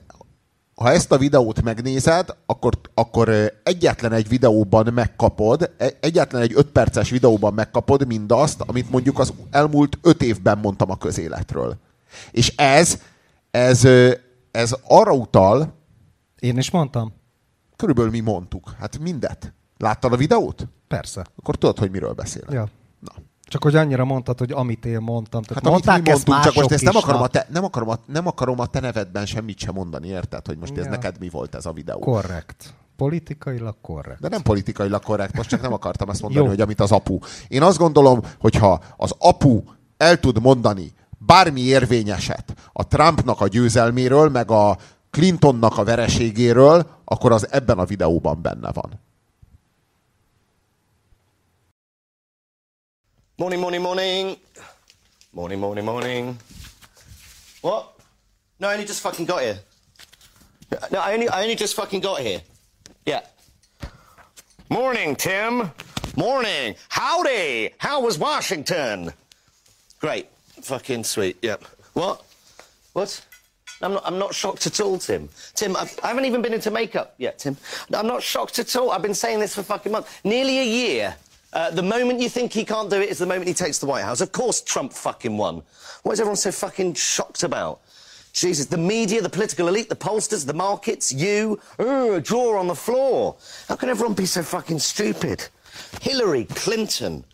ha 0.75 0.91
ezt 0.91 1.13
a 1.13 1.19
videót 1.19 1.63
megnézed, 1.63 2.37
akkor, 2.47 2.79
akkor 2.95 3.31
egyetlen 3.63 4.13
egy 4.13 4.29
videóban 4.29 4.93
megkapod, 4.93 5.71
e, 5.79 5.91
egyetlen 6.01 6.43
egy 6.43 6.53
öt 6.55 6.67
perces 6.67 7.11
videóban 7.11 7.55
megkapod 7.55 8.07
mindazt, 8.07 8.61
amit 8.61 8.91
mondjuk 8.91 9.19
az 9.19 9.33
elmúlt 9.51 9.99
öt 10.03 10.23
évben 10.23 10.59
mondtam 10.59 10.91
a 10.91 10.97
közéletről. 10.97 11.77
És 12.31 12.57
ez, 12.57 13.01
ez, 13.51 13.85
ez 14.51 14.77
arra 14.85 15.13
utal... 15.13 15.83
Én 16.39 16.59
is 16.59 16.71
mondtam. 16.71 17.13
Körülbelül 17.77 18.11
mi 18.11 18.21
mondtuk. 18.21 18.75
Hát 18.79 18.99
mindet. 18.99 19.53
Láttad 19.79 20.13
a 20.13 20.17
videót? 20.17 20.67
Persze. 20.89 21.27
Akkor 21.37 21.57
tudod, 21.57 21.79
hogy 21.79 21.91
miről 21.91 22.13
beszélek. 22.13 22.53
Ja. 22.53 22.69
Na. 22.99 23.13
Csak 23.45 23.63
hogy 23.63 23.77
annyira 23.77 24.05
mondtad, 24.05 24.39
hogy 24.39 24.53
amit 24.53 24.87
én 24.87 25.01
mondtam. 25.01 25.43
Tehát 25.43 25.63
hát 25.63 25.73
mondták 25.73 25.95
amit 25.95 26.07
mi 26.07 26.11
mondtunk, 26.11 26.43
csak 26.43 26.55
most 26.55 26.71
ezt 26.71 26.85
nem 26.85 26.97
akarom, 26.97 27.23
a 27.23 27.27
te, 27.27 27.47
nem, 27.51 27.65
akarom 27.65 27.89
a, 27.89 27.99
nem 28.07 28.27
akarom 28.27 28.61
a 28.61 28.67
te 28.67 28.81
nevedben 28.81 29.27
semmit 29.27 29.59
sem 29.59 29.75
mondani, 29.75 30.09
érted? 30.09 30.47
Hogy 30.47 30.59
most 30.59 30.77
ja. 30.77 30.83
ez 30.83 30.89
neked 30.89 31.17
mi 31.19 31.29
volt 31.29 31.55
ez 31.55 31.67
a 31.67 31.73
videó. 31.73 31.99
Korrekt. 31.99 32.75
Politikailag 32.97 33.77
korrekt. 33.81 34.21
De 34.21 34.29
nem 34.29 34.43
politikailag 34.43 35.03
korrekt, 35.03 35.37
most 35.37 35.49
csak 35.49 35.63
nem 35.63 35.73
akartam 35.73 36.11
ezt 36.11 36.23
mondani, 36.23 36.47
hogy 36.47 36.61
amit 36.61 36.81
az 36.81 36.93
apu. 36.93 37.19
Én 37.49 37.63
azt 37.63 37.79
gondolom, 37.79 38.21
hogyha 38.39 38.81
az 38.97 39.15
apu 39.19 39.63
el 39.97 40.21
tud 40.21 40.41
mondani 40.41 40.93
bármi 41.27 41.61
érvényeset 41.61 42.55
a 42.73 42.87
Trumpnak 42.87 43.41
a 43.41 43.49
győzelméről, 43.49 44.29
meg 44.29 44.51
a 44.51 44.77
Clintonnak 45.11 45.79
a 45.79 45.85
vereségéről, 45.85 46.87
akkor 47.05 47.33
az 47.33 47.49
ebben 47.51 47.79
a 47.79 47.85
videóban 47.85 48.43
benne 48.43 48.73
van. 48.73 49.01
Morning, 53.37 53.59
morning, 53.59 53.83
morning. 53.83 54.37
Morning, 55.33 55.59
morning, 55.59 55.85
morning. 55.85 56.39
What? 57.63 57.99
No, 58.61 58.69
I 58.69 58.75
only 58.75 58.85
just 58.85 59.01
fucking 59.01 59.27
got 59.27 59.43
here. 59.43 59.59
No, 60.93 61.01
I 61.01 61.15
only, 61.15 61.29
I 61.29 61.43
only 61.43 61.57
just 61.57 61.75
fucking 61.75 62.01
got 62.01 62.21
here. 62.21 62.41
Yeah. 63.05 63.23
Morning, 64.71 65.17
Tim. 65.17 65.73
Morning. 66.17 66.77
Howdy. 66.89 67.71
How 67.79 68.01
was 68.03 68.19
Washington? 68.19 69.13
Great. 69.99 70.29
Fucking 70.63 71.03
sweet. 71.03 71.37
Yep. 71.43 71.65
What? 71.95 72.25
What? 72.93 73.21
I'm 73.83 73.95
not, 73.95 74.07
I'm 74.07 74.19
not 74.21 74.33
shocked 74.33 74.69
at 74.69 74.81
all, 74.81 74.97
Tim. 74.97 75.29
Tim, 75.57 75.75
I've, 75.75 75.99
I 76.05 76.09
haven't 76.09 76.27
even 76.27 76.41
been 76.41 76.55
into 76.55 76.71
makeup 76.71 77.17
yet, 77.19 77.41
Tim. 77.41 77.57
I'm 77.93 78.07
not 78.07 78.23
shocked 78.23 78.61
at 78.61 78.77
all. 78.77 78.93
I've 78.93 79.03
been 79.03 79.13
saying 79.13 79.41
this 79.41 79.57
for 79.57 79.65
fucking 79.65 79.91
months. 79.91 80.21
Nearly 80.23 80.61
a 80.61 80.65
year. 80.65 81.17
Uh, 81.55 81.71
the 81.71 81.83
moment 81.83 82.21
you 82.21 82.29
think 82.29 82.53
he 82.53 82.65
can't 82.65 82.91
do 82.91 83.01
it 83.01 83.09
is 83.09 83.19
the 83.19 83.27
moment 83.27 83.47
he 83.47 83.55
takes 83.55 83.79
the 83.79 83.87
White 83.87 84.03
House. 84.03 84.21
Of 84.21 84.33
course 84.33 84.61
Trump 84.61 84.93
fucking 84.93 85.37
won. 85.37 85.63
What 86.03 86.13
is 86.13 86.21
everyone 86.21 86.37
so 86.37 86.51
fucking 86.51 86.95
shocked 86.95 87.45
about? 87.45 87.81
Jesus, 88.33 88.67
the 88.67 88.77
media, 88.77 89.23
the 89.23 89.29
political 89.29 89.69
elite, 89.69 89.89
the 89.89 89.95
pollsters, 89.95 90.45
the 90.45 90.53
markets, 90.53 91.13
you, 91.13 91.61
Ooh, 91.81 92.15
a 92.15 92.21
drawer 92.21 92.59
on 92.59 92.67
the 92.67 92.75
floor. 92.75 93.37
How 93.69 93.77
can 93.77 93.89
everyone 93.89 94.15
be 94.15 94.27
so 94.27 94.43
fucking 94.43 94.81
stupid? 94.81 95.47
Hillary 96.03 96.45
Clinton. 96.47 97.25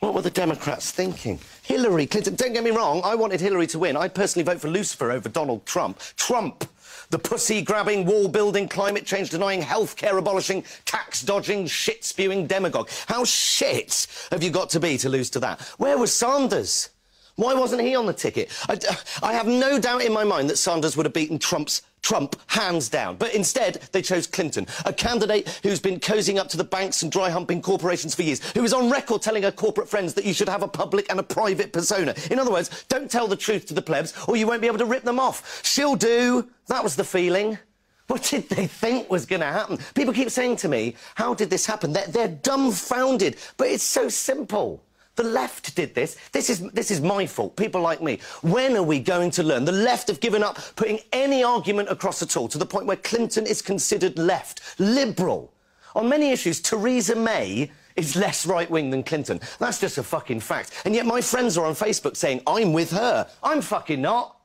What 0.00 0.12
were 0.12 0.22
the 0.22 0.30
Democrats 0.30 0.90
thinking? 0.90 1.38
Hillary 1.62 2.06
Clinton. 2.06 2.34
Don't 2.34 2.52
get 2.52 2.62
me 2.62 2.70
wrong, 2.70 3.00
I 3.02 3.14
wanted 3.14 3.40
Hillary 3.40 3.66
to 3.68 3.78
win. 3.78 3.96
I'd 3.96 4.14
personally 4.14 4.44
vote 4.44 4.60
for 4.60 4.68
Lucifer 4.68 5.10
over 5.10 5.30
Donald 5.30 5.64
Trump. 5.64 5.98
Trump 6.16 6.64
The 7.10 7.18
pussy 7.18 7.60
grabbing, 7.60 8.06
wall 8.06 8.28
building, 8.28 8.68
climate 8.68 9.04
change 9.04 9.30
denying, 9.30 9.62
healthcare 9.62 10.16
abolishing, 10.16 10.64
tax 10.84 11.22
dodging, 11.22 11.66
shit 11.66 12.04
spewing 12.04 12.46
demagogue. 12.46 12.88
How 13.06 13.24
shit 13.24 14.06
have 14.30 14.44
you 14.44 14.50
got 14.50 14.70
to 14.70 14.80
be 14.80 14.96
to 14.98 15.08
lose 15.08 15.28
to 15.30 15.40
that? 15.40 15.60
Where 15.78 15.98
was 15.98 16.12
Sanders? 16.12 16.90
Why 17.34 17.54
wasn't 17.54 17.82
he 17.82 17.96
on 17.96 18.06
the 18.06 18.12
ticket? 18.12 18.50
I, 18.68 18.78
I, 19.22 19.32
have 19.32 19.46
no 19.46 19.78
doubt 19.78 20.02
in 20.02 20.12
my 20.12 20.24
mind 20.24 20.50
that 20.50 20.58
Sanders 20.58 20.96
would 20.96 21.06
have 21.06 21.12
beaten 21.12 21.38
Trump's 21.38 21.82
Trump 22.02 22.36
hands 22.46 22.88
down. 22.88 23.16
But 23.16 23.34
instead, 23.34 23.80
they 23.92 24.02
chose 24.02 24.26
Clinton, 24.26 24.66
a 24.84 24.92
candidate 24.92 25.60
who's 25.62 25.80
been 25.80 26.00
cozying 26.00 26.38
up 26.38 26.48
to 26.48 26.56
the 26.56 26.64
banks 26.64 27.02
and 27.02 27.12
dry 27.12 27.30
humping 27.30 27.62
corporations 27.62 28.14
for 28.14 28.22
years, 28.22 28.40
who 28.52 28.64
is 28.64 28.72
on 28.72 28.90
record 28.90 29.22
telling 29.22 29.42
her 29.42 29.52
corporate 29.52 29.88
friends 29.88 30.14
that 30.14 30.24
you 30.24 30.32
should 30.32 30.48
have 30.48 30.62
a 30.62 30.68
public 30.68 31.06
and 31.10 31.20
a 31.20 31.22
private 31.22 31.72
persona. 31.72 32.14
In 32.30 32.38
other 32.38 32.50
words, 32.50 32.84
don't 32.88 33.10
tell 33.10 33.26
the 33.26 33.36
truth 33.36 33.66
to 33.66 33.74
the 33.74 33.82
plebs 33.82 34.14
or 34.26 34.36
you 34.36 34.46
won't 34.46 34.60
be 34.60 34.66
able 34.66 34.78
to 34.78 34.84
rip 34.84 35.04
them 35.04 35.20
off. 35.20 35.60
She'll 35.64 35.96
do. 35.96 36.48
That 36.68 36.82
was 36.82 36.96
the 36.96 37.04
feeling. 37.04 37.58
What 38.06 38.24
did 38.24 38.48
they 38.48 38.66
think 38.66 39.08
was 39.08 39.24
going 39.24 39.40
to 39.40 39.46
happen? 39.46 39.78
People 39.94 40.12
keep 40.12 40.30
saying 40.30 40.56
to 40.56 40.68
me, 40.68 40.96
how 41.14 41.32
did 41.32 41.48
this 41.48 41.64
happen? 41.64 41.92
They're, 41.92 42.08
they're 42.08 42.28
dumbfounded, 42.28 43.36
but 43.56 43.68
it's 43.68 43.84
so 43.84 44.08
simple. 44.08 44.82
The 45.16 45.24
left 45.24 45.74
did 45.74 45.94
this. 45.94 46.16
This 46.32 46.48
is, 46.48 46.60
this 46.70 46.90
is 46.90 47.00
my 47.00 47.26
fault, 47.26 47.56
people 47.56 47.80
like 47.80 48.02
me. 48.02 48.20
When 48.42 48.76
are 48.76 48.82
we 48.82 49.00
going 49.00 49.30
to 49.32 49.42
learn? 49.42 49.64
The 49.64 49.72
left 49.72 50.08
have 50.08 50.20
given 50.20 50.42
up 50.42 50.58
putting 50.76 51.00
any 51.12 51.42
argument 51.42 51.90
across 51.90 52.22
at 52.22 52.36
all 52.36 52.48
to 52.48 52.58
the 52.58 52.66
point 52.66 52.86
where 52.86 52.96
Clinton 52.96 53.46
is 53.46 53.60
considered 53.60 54.18
left, 54.18 54.62
liberal. 54.78 55.52
On 55.94 56.08
many 56.08 56.30
issues, 56.30 56.60
Theresa 56.60 57.16
May 57.16 57.70
is 57.96 58.16
less 58.16 58.46
right 58.46 58.70
wing 58.70 58.90
than 58.90 59.02
Clinton. 59.02 59.40
That's 59.58 59.80
just 59.80 59.98
a 59.98 60.02
fucking 60.02 60.40
fact. 60.40 60.72
And 60.84 60.94
yet 60.94 61.06
my 61.06 61.20
friends 61.20 61.58
are 61.58 61.66
on 61.66 61.74
Facebook 61.74 62.16
saying, 62.16 62.42
I'm 62.46 62.72
with 62.72 62.90
her. 62.92 63.28
I'm 63.42 63.60
fucking 63.60 64.00
not. 64.00 64.36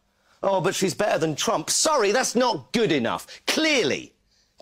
Oh, 0.41 0.61
but 0.61 0.75
she's 0.75 0.93
better 0.93 1.19
than 1.19 1.35
Trump. 1.35 1.69
Sorry, 1.69 2.11
that's 2.11 2.35
not 2.35 2.71
good 2.73 2.91
enough. 2.91 3.27
Clearly. 3.47 4.14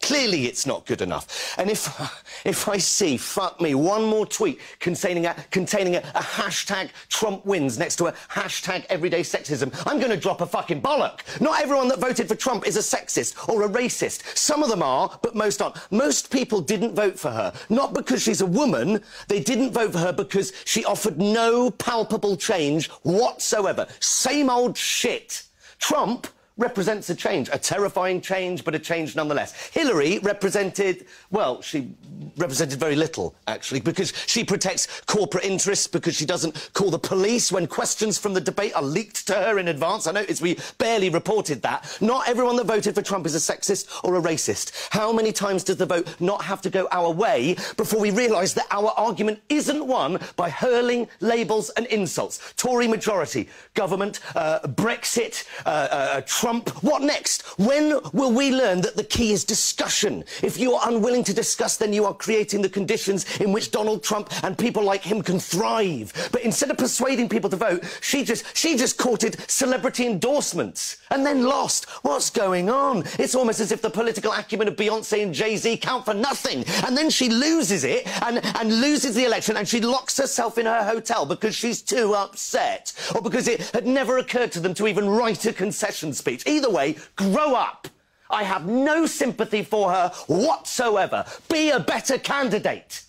Clearly 0.03 0.47
it's 0.47 0.65
not 0.65 0.85
good 0.85 1.01
enough. 1.01 1.55
And 1.57 1.69
if, 1.69 1.87
if 2.45 2.67
I 2.67 2.77
see, 2.77 3.15
fuck 3.15 3.61
me, 3.61 3.73
one 3.73 4.03
more 4.03 4.25
tweet 4.25 4.59
containing 4.79 5.27
a, 5.27 5.33
containing 5.49 5.95
a, 5.95 5.99
a 5.99 6.21
hashtag 6.21 6.89
Trump 7.07 7.45
wins 7.45 7.79
next 7.79 7.95
to 7.97 8.07
a 8.07 8.11
hashtag 8.29 8.85
everyday 8.89 9.21
sexism, 9.21 9.73
I'm 9.87 9.99
going 9.99 10.11
to 10.11 10.17
drop 10.17 10.41
a 10.41 10.45
fucking 10.45 10.81
bollock. 10.81 11.21
Not 11.39 11.61
everyone 11.61 11.87
that 11.87 11.99
voted 11.99 12.27
for 12.27 12.35
Trump 12.35 12.67
is 12.67 12.75
a 12.75 12.79
sexist 12.79 13.47
or 13.47 13.63
a 13.63 13.69
racist. 13.69 14.37
Some 14.37 14.61
of 14.61 14.69
them 14.69 14.83
are, 14.83 15.17
but 15.21 15.35
most 15.35 15.61
aren't. 15.61 15.77
Most 15.89 16.29
people 16.29 16.59
didn't 16.59 16.95
vote 16.95 17.17
for 17.17 17.31
her, 17.31 17.53
not 17.69 17.93
because 17.93 18.21
she's 18.21 18.41
a 18.41 18.45
woman. 18.45 19.01
They 19.29 19.39
didn't 19.39 19.71
vote 19.71 19.93
for 19.93 19.99
her 19.99 20.11
because 20.11 20.51
she 20.65 20.83
offered 20.83 21.17
no 21.17 21.71
palpable 21.71 22.35
change 22.35 22.89
whatsoever. 23.03 23.87
Same 24.01 24.49
old 24.49 24.77
shit. 24.77 25.43
Trump 25.79 26.27
represents 26.57 27.09
a 27.09 27.15
change, 27.15 27.49
a 27.51 27.57
terrifying 27.57 28.21
change, 28.21 28.63
but 28.63 28.75
a 28.75 28.79
change 28.79 29.15
nonetheless. 29.15 29.69
Hillary 29.69 30.19
represented, 30.19 31.05
well, 31.31 31.61
she 31.61 31.93
represented 32.37 32.79
very 32.79 32.95
little, 32.95 33.35
actually, 33.47 33.79
because 33.79 34.13
she 34.27 34.43
protects 34.43 35.01
corporate 35.01 35.45
interests, 35.45 35.87
because 35.87 36.15
she 36.15 36.25
doesn't 36.25 36.69
call 36.73 36.91
the 36.91 36.99
police 36.99 37.51
when 37.51 37.65
questions 37.65 38.17
from 38.17 38.33
the 38.33 38.41
debate 38.41 38.75
are 38.75 38.83
leaked 38.83 39.25
to 39.27 39.33
her 39.33 39.57
in 39.57 39.67
advance. 39.67 40.05
I 40.05 40.11
noticed 40.11 40.41
we 40.41 40.57
barely 40.77 41.09
reported 41.09 41.61
that. 41.63 41.97
Not 42.01 42.27
everyone 42.27 42.55
that 42.57 42.65
voted 42.65 42.93
for 42.95 43.01
Trump 43.01 43.25
is 43.25 43.35
a 43.35 43.53
sexist 43.53 44.03
or 44.03 44.15
a 44.15 44.21
racist. 44.21 44.89
How 44.91 45.11
many 45.11 45.31
times 45.31 45.63
does 45.63 45.77
the 45.77 45.85
vote 45.85 46.15
not 46.19 46.43
have 46.43 46.61
to 46.61 46.69
go 46.69 46.87
our 46.91 47.09
way 47.09 47.55
before 47.77 47.99
we 47.99 48.11
realise 48.11 48.53
that 48.53 48.67
our 48.69 48.93
argument 48.97 49.41
isn't 49.49 49.85
won 49.85 50.19
by 50.35 50.49
hurling 50.49 51.07
labels 51.19 51.71
and 51.71 51.87
insults? 51.87 52.53
Tory 52.57 52.87
majority, 52.87 53.49
government, 53.73 54.19
uh, 54.35 54.59
Brexit, 54.67 55.47
uh, 55.65 55.69
uh, 55.69 56.21
Trump. 56.43 56.67
What 56.83 57.01
next? 57.01 57.43
When 57.57 58.01
will 58.11 58.33
we 58.33 58.51
learn 58.53 58.81
that 58.81 58.97
the 58.97 59.03
key 59.05 59.31
is 59.31 59.45
discussion? 59.45 60.25
If 60.41 60.59
you 60.59 60.73
are 60.73 60.89
unwilling 60.89 61.23
to 61.23 61.33
discuss, 61.33 61.77
then 61.77 61.93
you 61.93 62.03
are 62.03 62.13
creating 62.13 62.61
the 62.61 62.67
conditions 62.67 63.39
in 63.39 63.53
which 63.53 63.71
Donald 63.71 64.03
Trump 64.03 64.29
and 64.43 64.57
people 64.57 64.83
like 64.83 65.03
him 65.03 65.21
can 65.21 65.39
thrive. 65.39 66.11
But 66.33 66.41
instead 66.41 66.69
of 66.69 66.77
persuading 66.77 67.29
people 67.29 67.49
to 67.49 67.55
vote, 67.55 67.85
she 68.01 68.25
just, 68.25 68.57
she 68.57 68.75
just 68.75 68.97
courted 68.97 69.39
celebrity 69.49 70.05
endorsements 70.05 70.97
and 71.11 71.25
then 71.25 71.45
lost. 71.45 71.85
What's 72.03 72.29
going 72.29 72.69
on? 72.69 73.05
It's 73.17 73.35
almost 73.35 73.61
as 73.61 73.71
if 73.71 73.81
the 73.81 73.89
political 73.89 74.33
acumen 74.33 74.67
of 74.67 74.75
Beyonce 74.75 75.23
and 75.23 75.33
Jay-Z 75.33 75.77
count 75.77 76.03
for 76.03 76.13
nothing. 76.13 76.65
And 76.85 76.97
then 76.97 77.09
she 77.09 77.29
loses 77.29 77.85
it 77.85 78.05
and, 78.21 78.43
and 78.57 78.81
loses 78.81 79.15
the 79.15 79.23
election 79.23 79.55
and 79.55 79.65
she 79.65 79.79
locks 79.79 80.17
herself 80.17 80.57
in 80.57 80.65
her 80.65 80.83
hotel 80.83 81.25
because 81.25 81.55
she's 81.55 81.81
too 81.81 82.13
upset 82.15 82.91
or 83.15 83.21
because 83.21 83.47
it 83.47 83.61
had 83.73 83.87
never 83.87 84.17
occurred 84.17 84.51
to 84.51 84.59
them 84.59 84.73
to 84.73 84.87
even 84.87 85.07
write 85.07 85.45
a 85.45 85.53
concession 85.53 86.11
speech 86.11 86.32
speech. 86.39 86.53
Either 86.53 86.69
way, 86.69 86.95
grow 87.15 87.55
up. 87.55 87.87
I 88.29 88.43
have 88.43 88.65
no 88.65 89.05
sympathy 89.05 89.63
for 89.63 89.91
her 89.91 90.11
whatsoever. 90.27 91.25
Be 91.51 91.69
a 91.69 91.79
better 91.79 92.17
candidate. 92.17 93.03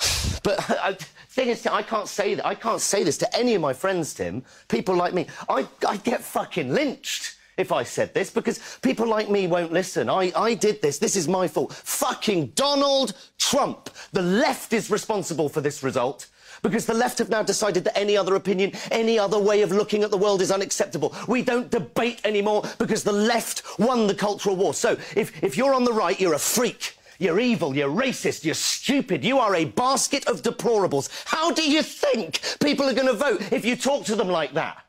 But 0.42 0.70
uh, 0.70 0.94
thing 1.28 1.48
is, 1.48 1.66
I 1.66 1.82
can't 1.82 2.08
say 2.08 2.34
that. 2.34 2.46
I 2.46 2.54
can't 2.54 2.80
say 2.80 3.04
this 3.04 3.18
to 3.18 3.36
any 3.36 3.54
of 3.54 3.60
my 3.60 3.74
friends, 3.74 4.14
Tim. 4.14 4.42
People 4.68 4.94
like 4.94 5.12
me. 5.12 5.26
I, 5.50 5.68
I 5.86 5.98
get 5.98 6.22
fucking 6.22 6.72
lynched 6.72 7.36
if 7.58 7.72
I 7.72 7.82
said 7.82 8.14
this 8.14 8.30
because 8.30 8.78
people 8.80 9.06
like 9.06 9.28
me 9.28 9.46
won't 9.46 9.70
listen. 9.70 10.08
I, 10.08 10.32
I 10.34 10.54
did 10.54 10.80
this. 10.80 10.98
This 10.98 11.14
is 11.14 11.28
my 11.28 11.46
fault. 11.46 11.74
Fucking 11.74 12.52
Donald 12.54 13.12
Trump. 13.36 13.90
The 14.12 14.22
left 14.22 14.72
is 14.72 14.90
responsible 14.90 15.50
for 15.50 15.60
this 15.60 15.82
result. 15.82 16.28
Because 16.62 16.86
the 16.86 16.94
left 16.94 17.18
have 17.18 17.30
now 17.30 17.42
decided 17.42 17.84
that 17.84 17.98
any 17.98 18.16
other 18.16 18.34
opinion, 18.34 18.72
any 18.90 19.18
other 19.18 19.38
way 19.38 19.62
of 19.62 19.72
looking 19.72 20.02
at 20.02 20.10
the 20.10 20.16
world 20.16 20.42
is 20.42 20.50
unacceptable. 20.50 21.14
We 21.26 21.42
don't 21.42 21.70
debate 21.70 22.20
anymore 22.24 22.64
because 22.78 23.02
the 23.02 23.12
left 23.12 23.78
won 23.78 24.06
the 24.06 24.14
cultural 24.14 24.56
war. 24.56 24.74
So 24.74 24.92
if, 25.16 25.42
if 25.42 25.56
you're 25.56 25.74
on 25.74 25.84
the 25.84 25.92
right, 25.92 26.20
you're 26.20 26.34
a 26.34 26.38
freak. 26.38 26.96
You're 27.18 27.38
evil, 27.38 27.76
you're 27.76 27.90
racist, 27.90 28.44
you're 28.44 28.54
stupid, 28.54 29.22
you 29.22 29.38
are 29.38 29.54
a 29.54 29.66
basket 29.66 30.26
of 30.26 30.40
deplorables. 30.40 31.10
How 31.26 31.50
do 31.50 31.70
you 31.70 31.82
think 31.82 32.40
people 32.60 32.88
are 32.88 32.94
going 32.94 33.08
to 33.08 33.12
vote 33.12 33.52
if 33.52 33.62
you 33.62 33.76
talk 33.76 34.06
to 34.06 34.16
them 34.16 34.28
like 34.28 34.54
that? 34.54 34.82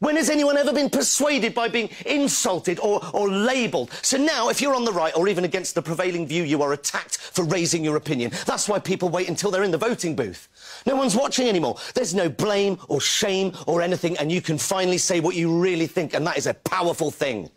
When 0.00 0.16
has 0.16 0.28
anyone 0.28 0.56
ever 0.56 0.72
been 0.72 0.90
persuaded 0.90 1.54
by 1.54 1.68
being 1.68 1.88
insulted 2.04 2.78
or, 2.80 3.00
or 3.14 3.30
labelled? 3.30 3.92
So 4.02 4.18
now, 4.18 4.48
if 4.48 4.60
you're 4.60 4.74
on 4.74 4.84
the 4.84 4.92
right 4.92 5.16
or 5.16 5.28
even 5.28 5.44
against 5.44 5.74
the 5.74 5.82
prevailing 5.82 6.26
view, 6.26 6.42
you 6.42 6.62
are 6.62 6.72
attacked 6.72 7.16
for 7.18 7.44
raising 7.44 7.84
your 7.84 7.96
opinion. 7.96 8.32
That's 8.44 8.68
why 8.68 8.80
people 8.80 9.08
wait 9.08 9.28
until 9.28 9.50
they're 9.50 9.62
in 9.62 9.70
the 9.70 9.78
voting 9.78 10.16
booth. 10.16 10.48
No 10.84 10.96
one's 10.96 11.16
watching 11.16 11.48
anymore. 11.48 11.76
There's 11.94 12.14
no 12.14 12.28
blame 12.28 12.78
or 12.88 13.00
shame 13.00 13.52
or 13.66 13.82
anything, 13.82 14.16
and 14.18 14.32
you 14.32 14.42
can 14.42 14.58
finally 14.58 14.98
say 14.98 15.20
what 15.20 15.36
you 15.36 15.58
really 15.58 15.86
think, 15.86 16.12
and 16.12 16.26
that 16.26 16.38
is 16.38 16.46
a 16.46 16.54
powerful 16.54 17.10
thing. 17.10 17.48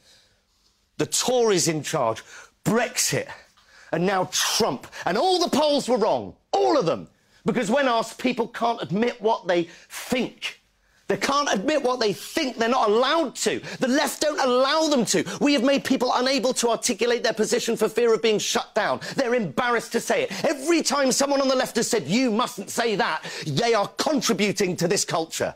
The 0.97 1.08
Tories 1.08 1.67
in 1.67 1.84
charge, 1.84 2.23
Brexit, 2.63 3.28
and 3.91 4.06
now 4.06 4.30
Trump. 4.32 4.88
And 5.06 5.17
all 5.17 5.39
the 5.39 5.56
polls 5.56 5.89
were 5.89 5.97
wrong. 5.97 6.36
All 6.52 6.78
of 6.78 6.86
them. 6.86 7.08
Because 7.45 7.71
when 7.71 7.88
asked, 7.88 8.19
people 8.19 8.47
can't 8.47 8.82
admit 8.82 9.21
what 9.21 9.47
they 9.47 9.69
think. 9.89 10.62
They 11.07 11.17
can't 11.17 11.51
admit 11.53 11.83
what 11.83 11.99
they 12.01 12.11
think. 12.11 12.57
They're 12.57 12.67
not 12.67 12.89
allowed 12.89 13.35
to. 13.35 13.61
The 13.79 13.87
left 13.87 14.21
don't 14.21 14.39
allow 14.41 14.87
them 14.87 15.05
to. 15.05 15.23
We 15.39 15.53
have 15.53 15.63
made 15.63 15.85
people 15.85 16.11
unable 16.13 16.53
to 16.55 16.69
articulate 16.69 17.23
their 17.23 17.33
position 17.33 17.77
for 17.77 17.87
fear 17.87 18.13
of 18.13 18.21
being 18.21 18.39
shut 18.39 18.75
down. 18.75 18.99
They're 19.15 19.35
embarrassed 19.35 19.93
to 19.93 20.01
say 20.01 20.23
it. 20.23 20.43
Every 20.43 20.81
time 20.81 21.13
someone 21.13 21.41
on 21.41 21.47
the 21.47 21.55
left 21.55 21.77
has 21.77 21.87
said, 21.87 22.07
you 22.07 22.29
mustn't 22.29 22.69
say 22.69 22.95
that, 22.97 23.23
they 23.45 23.73
are 23.73 23.87
contributing 23.97 24.75
to 24.77 24.87
this 24.87 25.05
culture. 25.05 25.55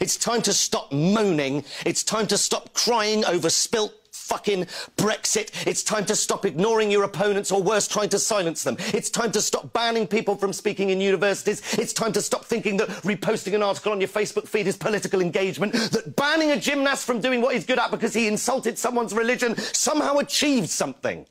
It's 0.00 0.16
time 0.16 0.42
to 0.42 0.52
stop 0.52 0.90
moaning. 0.90 1.64
It's 1.84 2.02
time 2.02 2.26
to 2.28 2.38
stop 2.38 2.72
crying 2.72 3.24
over 3.26 3.50
spilt 3.50 3.92
fucking 4.26 4.64
Brexit. 4.96 5.66
It's 5.66 5.82
time 5.82 6.04
to 6.06 6.16
stop 6.16 6.44
ignoring 6.44 6.90
your 6.90 7.04
opponents 7.04 7.52
or 7.52 7.62
worse, 7.62 7.86
trying 7.86 8.08
to 8.10 8.18
silence 8.18 8.64
them. 8.64 8.76
It's 8.92 9.08
time 9.08 9.32
to 9.32 9.40
stop 9.40 9.72
banning 9.72 10.06
people 10.06 10.34
from 10.34 10.52
speaking 10.52 10.90
in 10.90 11.00
universities. 11.00 11.62
It's 11.78 11.92
time 11.92 12.12
to 12.12 12.22
stop 12.22 12.44
thinking 12.44 12.76
that 12.78 12.88
reposting 13.04 13.54
an 13.54 13.62
article 13.62 13.92
on 13.92 14.00
your 14.00 14.08
Facebook 14.08 14.48
feed 14.48 14.66
is 14.66 14.76
political 14.76 15.20
engagement, 15.20 15.72
that 15.72 16.16
banning 16.16 16.50
a 16.50 16.58
gymnast 16.58 17.06
from 17.06 17.20
doing 17.20 17.40
what 17.40 17.54
he's 17.54 17.64
good 17.64 17.78
at 17.78 17.90
because 17.90 18.14
he 18.14 18.26
insulted 18.26 18.78
someone's 18.78 19.14
religion 19.14 19.56
somehow 19.56 20.16
achieved 20.16 20.68
something. 20.68 21.26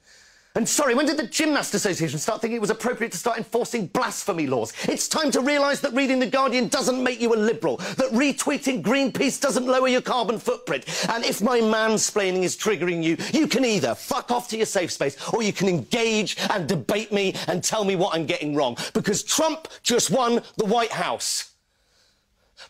And 0.56 0.68
sorry, 0.68 0.96
when 0.96 1.06
did 1.06 1.18
the 1.18 1.28
Gymnast 1.28 1.74
Association 1.74 2.18
start 2.18 2.39
thinking 2.39 2.56
it 2.56 2.62
was 2.62 2.70
appropriate 2.70 3.12
to 3.12 3.18
start 3.18 3.38
enforcing 3.38 3.88
blasphemy 3.88 4.48
laws? 4.48 4.72
It's 4.88 5.10
time 5.10 5.30
to 5.32 5.41
realise 5.41 5.82
that 5.82 5.94
reading 5.94 6.18
The 6.18 6.28
Guardian 6.28 6.70
doesn't 6.70 7.04
make 7.04 7.20
you 7.20 7.34
a 7.34 7.36
liberal, 7.36 7.76
that 7.76 8.12
retweeting 8.13 8.82
Greenpeace 8.82 9.41
doesn't 9.41 9.65
lower 9.65 9.89
your 9.89 10.02
carbon 10.02 10.39
footprint. 10.39 10.86
And 11.10 11.26
if 11.26 11.41
my 11.41 11.60
mansplaining 11.60 12.44
is 12.44 12.56
triggering 12.56 13.04
you, 13.04 13.18
you 13.38 13.48
can 13.48 13.65
either 13.65 13.96
fuck 13.96 14.32
off 14.32 14.48
to 14.50 14.58
your 14.58 14.65
safe 14.65 14.94
space 14.94 15.18
or 15.34 15.44
you 15.44 15.52
can 15.52 15.68
engage 15.68 16.38
and 16.50 16.70
debate 16.70 17.12
me 17.12 17.36
and 17.48 17.62
tell 17.62 17.84
me 17.84 17.98
what 17.98 18.15
I'm 18.15 18.26
getting 18.26 18.56
wrong. 18.56 18.78
Because 18.94 19.24
Trump 19.24 19.68
just 19.84 20.10
won 20.10 20.41
the 20.56 20.65
White 20.65 20.94
House. 20.94 21.52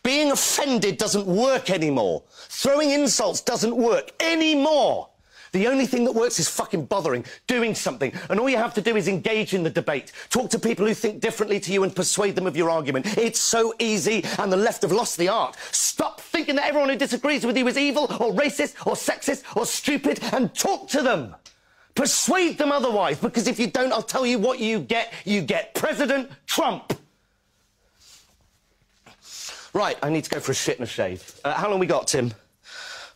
Being 0.02 0.32
offended 0.32 0.98
doesn't 0.98 1.28
work 1.28 1.70
anymore. 1.70 2.24
Throwing 2.32 2.90
insults 2.90 3.42
doesn't 3.42 3.76
work 3.76 4.12
anymore. 4.20 5.10
The 5.56 5.68
only 5.68 5.86
thing 5.86 6.04
that 6.04 6.12
works 6.12 6.38
is 6.38 6.50
fucking 6.50 6.88
bothering, 6.88 7.24
doing 7.48 7.76
something. 7.76 8.12
And 8.30 8.42
all 8.42 8.50
you 8.50 8.58
have 8.58 8.74
to 8.74 8.82
do 8.82 8.98
is 8.98 9.08
engage 9.08 9.54
in 9.54 9.64
the 9.64 9.70
debate. 9.70 10.12
Talk 10.30 10.50
to 10.50 10.60
people 10.60 10.86
who 10.86 10.94
think 10.94 11.22
differently 11.22 11.62
to 11.62 11.72
you 11.72 11.84
and 11.84 11.96
persuade 11.96 12.36
them 12.36 12.46
of 12.46 12.58
your 12.58 12.70
argument. 12.70 13.18
It's 13.18 13.40
so 13.40 13.74
easy, 13.80 14.26
and 14.38 14.52
the 14.52 14.58
left 14.58 14.82
have 14.82 14.92
lost 14.92 15.18
the 15.18 15.30
art. 15.30 15.56
Stop 15.72 16.20
thinking 16.20 16.58
that 16.58 16.68
everyone 16.68 16.90
who 16.90 16.98
disagrees 16.98 17.46
with 17.46 17.58
you 17.58 17.66
is 17.70 17.78
evil 17.78 18.04
or 18.20 18.34
racist 18.34 18.86
or 18.86 18.96
sexist 18.96 19.44
or 19.56 19.66
stupid 19.66 20.20
and 20.34 20.54
talk 20.54 20.90
to 20.90 21.02
them. 21.02 21.34
Persuade 21.96 22.58
them 22.58 22.74
otherwise, 22.74 23.18
because 23.18 23.48
if 23.48 23.58
you 23.58 23.68
don't, 23.68 23.94
I'll 23.94 24.02
tell 24.02 24.26
you 24.26 24.38
what 24.38 24.60
you 24.60 24.82
get. 24.82 25.14
You 25.24 25.40
get 25.42 25.74
President 25.74 26.30
Trump. 26.48 27.00
Right, 29.72 29.98
I 30.04 30.10
need 30.10 30.26
to 30.26 30.30
go 30.30 30.42
for 30.42 30.52
a 30.52 30.56
shit 30.56 30.80
and 30.80 30.86
a 30.86 30.92
shave. 30.92 31.40
Uh, 31.46 31.54
how 31.54 31.70
long 31.70 31.80
we 31.80 31.86
got, 31.86 32.08
Tim? 32.08 32.34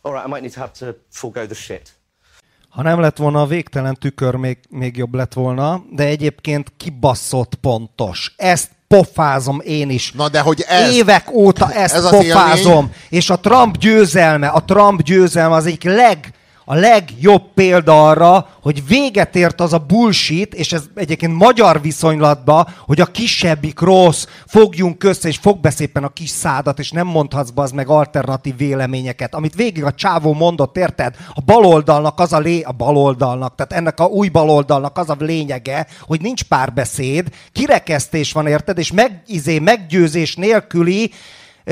All 0.06 0.14
right, 0.14 0.24
I 0.24 0.26
might 0.26 0.42
need 0.42 0.52
to 0.52 0.60
have 0.60 0.72
to 0.74 0.96
forego 1.10 1.44
the 1.44 1.54
shit. 1.54 1.92
Ha 2.70 2.82
nem 2.82 3.00
lett 3.00 3.16
volna 3.16 3.40
a 3.40 3.46
végtelen 3.46 3.94
tükör, 4.00 4.34
még, 4.34 4.58
még 4.68 4.96
jobb 4.96 5.14
lett 5.14 5.32
volna, 5.32 5.84
de 5.92 6.04
egyébként 6.04 6.72
kibaszott 6.76 7.54
pontos. 7.54 8.34
Ezt 8.36 8.70
pofázom 8.88 9.60
én 9.64 9.90
is. 9.90 10.12
Na 10.12 10.28
de 10.28 10.40
hogy 10.40 10.64
ez... 10.68 10.92
Évek 10.94 11.32
óta 11.32 11.72
ezt 11.72 11.94
ez 11.94 12.08
pofázom. 12.10 12.72
élmény- 12.72 12.90
És 13.08 13.30
a 13.30 13.38
Trump 13.40 13.76
győzelme, 13.76 14.48
a 14.48 14.64
Trump 14.64 15.02
győzelme 15.02 15.54
az 15.54 15.66
egyik 15.66 15.84
leg, 15.84 16.32
a 16.70 16.74
legjobb 16.74 17.42
példa 17.54 18.08
arra, 18.08 18.48
hogy 18.62 18.86
véget 18.86 19.36
ért 19.36 19.60
az 19.60 19.72
a 19.72 19.78
bullshit, 19.78 20.54
és 20.54 20.72
ez 20.72 20.82
egyébként 20.94 21.34
magyar 21.34 21.80
viszonylatban, 21.80 22.66
hogy 22.86 23.00
a 23.00 23.06
kisebbik 23.06 23.80
rossz, 23.80 24.26
fogjunk 24.46 25.04
össze, 25.04 25.28
és 25.28 25.36
fogd 25.36 25.60
be 25.60 25.70
szépen 25.70 26.04
a 26.04 26.08
kis 26.08 26.28
szádat, 26.28 26.78
és 26.78 26.90
nem 26.90 27.06
mondhatsz 27.06 27.50
az 27.54 27.70
meg 27.70 27.88
alternatív 27.88 28.56
véleményeket. 28.56 29.34
Amit 29.34 29.54
végig 29.54 29.84
a 29.84 29.92
csávó 29.92 30.32
mondott, 30.34 30.76
érted? 30.76 31.14
A 31.34 31.40
baloldalnak 31.40 32.20
az 32.20 32.32
a 32.32 32.38
lé... 32.38 32.60
a 32.60 32.72
baloldalnak, 32.72 33.54
tehát 33.54 33.72
ennek 33.72 34.00
a 34.00 34.04
új 34.04 34.28
baloldalnak 34.28 34.98
az 34.98 35.10
a 35.10 35.16
lényege, 35.18 35.86
hogy 36.00 36.20
nincs 36.20 36.42
párbeszéd, 36.42 37.28
kirekesztés 37.52 38.32
van, 38.32 38.46
érted? 38.46 38.78
És 38.78 38.92
meg, 38.92 39.22
izé, 39.26 39.58
meggyőzés 39.58 40.36
nélküli 40.36 41.10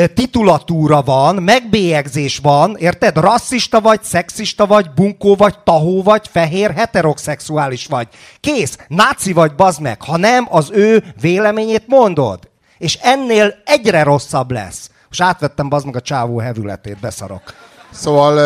titulatúra 0.07 1.03
van, 1.03 1.35
megbélyegzés 1.35 2.39
van, 2.39 2.77
érted? 2.79 3.17
Rasszista 3.17 3.81
vagy, 3.81 4.03
szexista 4.03 4.67
vagy, 4.67 4.91
bunkó 4.95 5.35
vagy, 5.35 5.59
tahó 5.59 6.03
vagy, 6.03 6.29
fehér, 6.31 6.71
heteroszexuális 6.71 7.87
vagy. 7.87 8.09
Kész, 8.41 8.79
náci 8.89 9.33
vagy, 9.33 9.55
bazd 9.55 9.81
meg, 9.81 10.03
ha 10.03 10.17
nem 10.17 10.47
az 10.51 10.71
ő 10.73 11.05
véleményét 11.21 11.85
mondod. 11.87 12.39
És 12.79 12.99
ennél 13.03 13.55
egyre 13.65 14.03
rosszabb 14.03 14.51
lesz. 14.51 14.91
Most 15.09 15.23
átvettem 15.23 15.69
bazd 15.69 15.85
meg 15.85 15.97
a 15.97 16.01
csávó 16.01 16.39
hevületét, 16.39 17.01
beszarok. 17.01 17.43
Szóval 17.91 18.39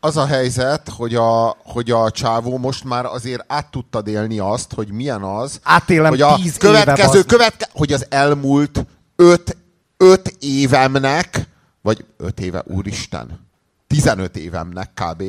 az 0.00 0.16
a 0.16 0.26
helyzet, 0.26 0.88
hogy 0.96 1.14
a, 1.14 1.56
hogy 1.64 1.90
a 1.90 2.10
csávó 2.10 2.58
most 2.58 2.84
már 2.84 3.04
azért 3.04 3.44
át 3.46 3.70
tudtad 3.70 4.08
élni 4.08 4.38
azt, 4.38 4.74
hogy 4.74 4.92
milyen 4.92 5.22
az, 5.22 5.60
Átélem 5.62 6.10
hogy 6.10 6.20
a 6.20 6.34
tíz 6.34 6.56
éve, 6.60 6.72
következő, 6.72 7.12
bazd. 7.12 7.26
követke, 7.26 7.68
hogy 7.72 7.92
az 7.92 8.06
elmúlt 8.08 8.86
öt, 9.16 9.56
öt 10.02 10.36
évemnek, 10.40 11.48
vagy 11.82 12.04
öt 12.16 12.40
éve, 12.40 12.62
úristen, 12.66 13.48
15 13.86 14.36
évemnek 14.36 14.90
kb. 14.94 15.22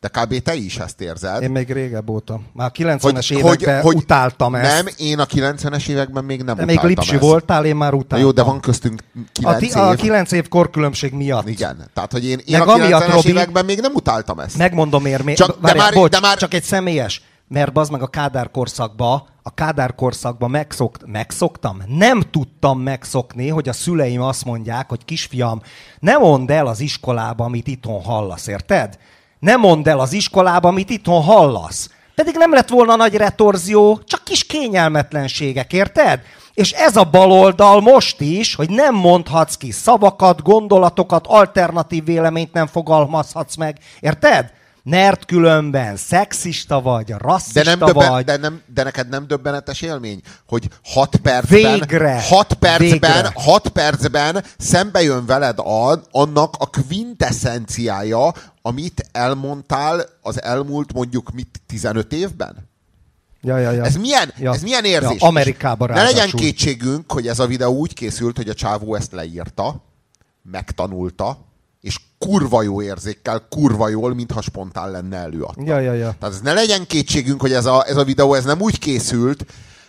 De 0.00 0.08
kb. 0.08 0.42
te 0.42 0.54
is 0.54 0.78
ezt 0.78 1.00
érzed. 1.00 1.42
Én 1.42 1.50
még 1.50 1.72
régebb 1.72 2.08
óta. 2.08 2.40
Már 2.52 2.70
a 2.74 2.78
90-es 2.82 3.32
években 3.32 3.84
utáltam 3.84 4.54
ezt. 4.54 4.74
Nem, 4.74 4.94
én 4.96 5.18
a 5.18 5.26
90-es 5.26 5.88
években 5.88 6.24
még 6.24 6.42
nem 6.42 6.56
de 6.56 6.64
még 6.64 6.76
utáltam 6.76 6.88
lipsi 6.88 7.14
ezt. 7.14 7.22
voltál, 7.22 7.64
én 7.64 7.76
már 7.76 7.90
Na 7.92 7.96
utáltam. 7.96 8.26
jó, 8.26 8.32
de 8.32 8.42
van 8.42 8.60
köztünk 8.60 9.02
a, 9.42 9.56
9 9.56 9.58
ti, 9.58 9.66
év. 9.66 9.76
a 9.76 9.94
9 9.94 10.32
év 10.32 10.48
korkülönbség 10.48 11.12
miatt. 11.12 11.48
Igen, 11.48 11.90
tehát 11.94 12.12
hogy 12.12 12.24
én, 12.24 12.40
én 12.44 12.58
Meg 12.58 12.68
a 12.68 12.72
amiatt, 12.72 13.02
90-es 13.02 13.12
Robi- 13.12 13.28
években 13.28 13.64
még 13.64 13.80
nem 13.80 13.94
utáltam 13.94 14.38
ezt. 14.38 14.56
Megmondom 14.58 15.02
miért. 15.02 15.24
Mi... 15.24 15.32
Csak- 15.34 15.48
de 15.48 15.54
Várjál, 15.60 15.84
már- 15.84 15.94
bocs, 15.94 16.10
de 16.10 16.20
már- 16.20 16.38
Csak 16.38 16.54
egy 16.54 16.62
személyes. 16.64 17.22
Mert 17.48 17.76
az 17.76 17.88
meg 17.88 18.02
a 18.02 18.06
Kádár 18.06 18.50
korszakba, 18.50 19.26
a 19.42 19.54
Kádár 19.54 19.94
korszakba 19.94 20.48
megszokt, 20.48 21.06
megszoktam. 21.06 21.82
Nem 21.86 22.20
tudtam 22.20 22.80
megszokni, 22.80 23.48
hogy 23.48 23.68
a 23.68 23.72
szüleim 23.72 24.22
azt 24.22 24.44
mondják, 24.44 24.88
hogy 24.88 25.04
kisfiam, 25.04 25.62
ne 26.00 26.16
mondd 26.16 26.52
el 26.52 26.66
az 26.66 26.80
iskolába, 26.80 27.44
amit 27.44 27.66
itthon 27.66 28.02
hallasz, 28.02 28.46
érted? 28.46 28.98
Ne 29.38 29.56
mondd 29.56 29.88
el 29.88 30.00
az 30.00 30.12
iskolába, 30.12 30.68
amit 30.68 30.90
itthon 30.90 31.22
hallasz. 31.22 31.90
Pedig 32.14 32.34
nem 32.34 32.52
lett 32.52 32.68
volna 32.68 32.96
nagy 32.96 33.16
retorzió, 33.16 34.00
csak 34.04 34.24
kis 34.24 34.44
kényelmetlenségek, 34.46 35.72
érted? 35.72 36.20
És 36.54 36.72
ez 36.72 36.96
a 36.96 37.04
baloldal 37.04 37.80
most 37.80 38.20
is, 38.20 38.54
hogy 38.54 38.70
nem 38.70 38.94
mondhatsz 38.94 39.56
ki 39.56 39.70
szavakat, 39.70 40.42
gondolatokat, 40.42 41.26
alternatív 41.26 42.04
véleményt 42.04 42.52
nem 42.52 42.66
fogalmazhatsz 42.66 43.56
meg, 43.56 43.78
érted? 44.00 44.52
Mert 44.84 45.24
különben 45.24 45.96
szexista 45.96 46.80
vagy, 46.80 47.04
De, 47.04 47.16
rasszista 47.18 47.62
nem 47.62 47.78
döbben, 47.78 48.08
vagy. 48.10 48.24
de, 48.24 48.36
nem, 48.36 48.60
de 48.74 48.82
neked 48.82 49.08
nem 49.08 49.26
döbbenetes 49.26 49.80
élmény, 49.80 50.20
hogy 50.46 50.68
6 50.84 51.16
percben, 51.16 51.72
Végre! 51.78 52.22
6 52.28 52.52
percben, 52.54 52.88
Végre! 52.90 53.30
6 53.34 53.68
percben 53.68 54.44
szembe 54.58 55.02
jön 55.02 55.26
veled 55.26 55.58
a, 55.58 56.02
annak 56.10 56.54
a 56.58 56.66
quintessenciája, 56.66 58.32
amit 58.62 59.08
elmondtál 59.12 60.04
az 60.22 60.42
elmúlt 60.42 60.92
mondjuk 60.92 61.32
mit 61.32 61.60
15 61.66 62.12
évben? 62.12 62.70
Ja, 63.40 63.58
ja, 63.58 63.70
ja. 63.70 63.84
Ez 63.84 63.96
milyen, 63.96 64.32
Ja. 64.38 64.52
ez 64.54 64.62
milyen 64.62 64.84
érzés? 64.84 65.20
Ja, 65.20 65.26
Amerikában 65.26 65.90
Ne 65.90 66.02
legyen 66.02 66.30
kétségünk, 66.30 67.12
hogy 67.12 67.28
ez 67.28 67.38
a 67.38 67.46
videó 67.46 67.74
úgy 67.74 67.94
készült, 67.94 68.36
hogy 68.36 68.48
a 68.48 68.54
csávó 68.54 68.94
ezt 68.94 69.12
leírta, 69.12 69.84
megtanulta, 70.50 71.38
és 71.82 72.00
kurva 72.18 72.62
jó 72.62 72.82
érzékkel, 72.82 73.46
kurva 73.50 73.88
jól, 73.88 74.14
mintha 74.14 74.40
spontán 74.40 74.90
lenne 74.90 75.16
előadta. 75.16 75.62
Ja, 75.64 75.78
ja, 75.78 75.92
ja. 75.92 76.14
Tehát 76.18 76.34
ez 76.34 76.40
ne 76.40 76.52
legyen 76.52 76.86
kétségünk, 76.86 77.40
hogy 77.40 77.52
ez 77.52 77.66
a, 77.66 77.84
ez 77.86 77.96
a 77.96 78.04
videó 78.04 78.34
ez 78.34 78.44
nem 78.44 78.60
úgy 78.60 78.78
készült, 78.78 79.46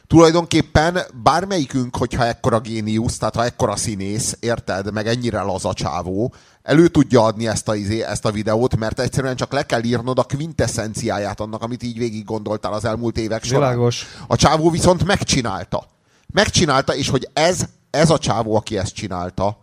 tulajdonképpen 0.08 1.00
bármelyikünk, 1.24 1.96
hogyha 1.96 2.26
ekkora 2.26 2.60
géniusz, 2.60 3.18
tehát 3.18 3.36
ha 3.36 3.44
ekkora 3.44 3.76
színész, 3.76 4.38
érted, 4.40 4.94
meg 4.94 5.08
ennyire 5.08 5.42
laza 5.42 5.74
csávó, 5.74 6.34
elő 6.64 6.88
tudja 6.88 7.24
adni 7.24 7.48
ezt 7.48 7.68
a, 7.68 7.76
izé- 7.76 8.02
ezt 8.04 8.26
a 8.26 8.32
videót, 8.32 8.76
mert 8.76 9.00
egyszerűen 9.00 9.36
csak 9.36 9.52
le 9.52 9.66
kell 9.66 9.84
írnod 9.84 10.20
a 10.20 10.24
quintessenciáját 10.24 11.40
annak, 11.40 11.62
amit 11.62 11.84
így 11.84 11.98
végig 11.98 12.26
gondoltál 12.26 12.74
az 12.74 12.86
elmúlt 12.86 13.18
évek 13.18 13.44
során. 13.44 13.70
Világos. 13.70 14.06
A 14.28 14.36
csávó 14.36 14.70
viszont 14.70 15.06
megcsinálta. 15.06 15.86
Megcsinálta, 16.34 16.96
és 16.96 17.10
hogy 17.10 17.30
ez, 17.34 17.66
ez 17.90 18.10
a 18.10 18.18
csávó, 18.18 18.56
aki 18.56 18.78
ezt 18.78 18.94
csinálta, 18.94 19.58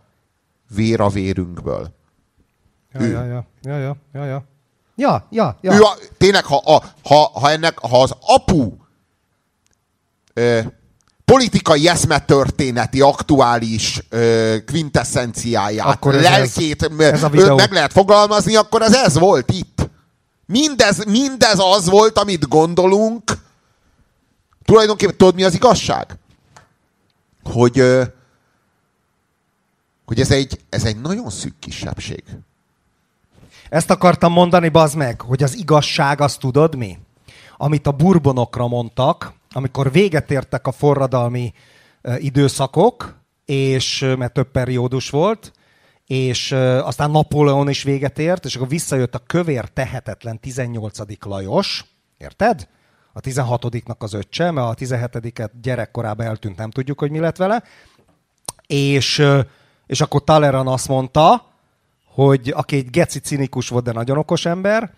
vér 0.74 1.00
a 1.00 1.08
vérünkből. 1.08 1.98
Ja, 2.92 3.04
ja, 3.04 3.24
ja, 3.24 3.44
ja, 3.62 3.78
ja, 3.78 3.96
ja, 4.12 4.24
ja. 4.24 4.44
Ja, 4.96 5.26
ja, 5.30 5.56
ja. 5.60 5.72
Ő 5.74 5.82
a, 5.82 5.96
tényleg, 6.18 6.44
ha, 6.44 6.56
a, 6.56 6.82
ha, 7.04 7.30
ha, 7.40 7.50
ennek, 7.50 7.78
ha 7.78 8.02
az 8.02 8.14
apu 8.20 8.72
ö, 10.34 10.60
politikai 11.24 11.88
eszmetörténeti 11.88 13.00
aktuális 13.00 14.02
ö, 14.08 14.56
quintessenciáját, 14.66 15.86
Akkor 15.86 16.14
ez 16.14 16.22
lelkét 16.22 16.82
ez. 16.82 16.98
Ez 16.98 17.22
a 17.22 17.28
videó. 17.28 17.56
meg 17.56 17.72
lehet 17.72 17.92
fogalmazni, 17.92 18.56
akkor 18.56 18.82
ez 18.82 18.94
ez 18.94 19.18
volt 19.18 19.50
itt. 19.50 19.90
Mindez, 20.46 21.04
mindez 21.04 21.58
az 21.58 21.88
volt, 21.88 22.18
amit 22.18 22.48
gondolunk. 22.48 23.22
Tulajdonképpen 24.64 25.16
tudod, 25.16 25.34
mi 25.34 25.44
az 25.44 25.54
igazság? 25.54 26.18
Hogy, 27.42 27.78
ö, 27.78 28.02
hogy 30.04 30.20
ez, 30.20 30.30
egy, 30.30 30.60
ez 30.68 30.84
egy 30.84 31.00
nagyon 31.00 31.30
szűk 31.30 31.58
kisebbség. 31.58 32.24
Ezt 33.70 33.90
akartam 33.90 34.32
mondani, 34.32 34.68
bazd 34.68 34.96
meg, 34.96 35.20
hogy 35.20 35.42
az 35.42 35.56
igazság, 35.56 36.20
azt 36.20 36.40
tudod 36.40 36.76
mi? 36.76 36.98
Amit 37.56 37.86
a 37.86 37.92
burbonokra 37.92 38.68
mondtak, 38.68 39.32
amikor 39.50 39.92
véget 39.92 40.30
értek 40.30 40.66
a 40.66 40.72
forradalmi 40.72 41.52
időszakok, 42.16 43.18
és 43.44 44.00
mert 44.18 44.32
több 44.32 44.50
periódus 44.50 45.10
volt, 45.10 45.52
és 46.06 46.52
aztán 46.82 47.10
Napóleon 47.10 47.68
is 47.68 47.82
véget 47.82 48.18
ért, 48.18 48.44
és 48.44 48.56
akkor 48.56 48.68
visszajött 48.68 49.14
a 49.14 49.22
kövér 49.26 49.68
tehetetlen 49.68 50.40
18. 50.40 50.98
Lajos, 51.24 51.84
érted? 52.18 52.68
A 53.12 53.20
16-nak 53.20 53.98
az 53.98 54.12
öccse, 54.12 54.50
mert 54.50 54.68
a 54.68 54.84
17-et 54.84 55.50
gyerekkorában 55.62 56.26
eltűnt, 56.26 56.56
nem 56.56 56.70
tudjuk, 56.70 56.98
hogy 56.98 57.10
mi 57.10 57.18
lett 57.18 57.36
vele. 57.36 57.62
És, 58.66 59.26
és 59.86 60.00
akkor 60.00 60.24
Talleyrand 60.24 60.68
azt 60.68 60.88
mondta, 60.88 61.49
hogy 62.10 62.52
aki 62.56 62.76
egy 62.76 62.90
geci 62.90 63.18
cinikus 63.18 63.68
volt, 63.68 63.84
de 63.84 63.92
nagyon 63.92 64.18
okos 64.18 64.44
ember, 64.44 64.92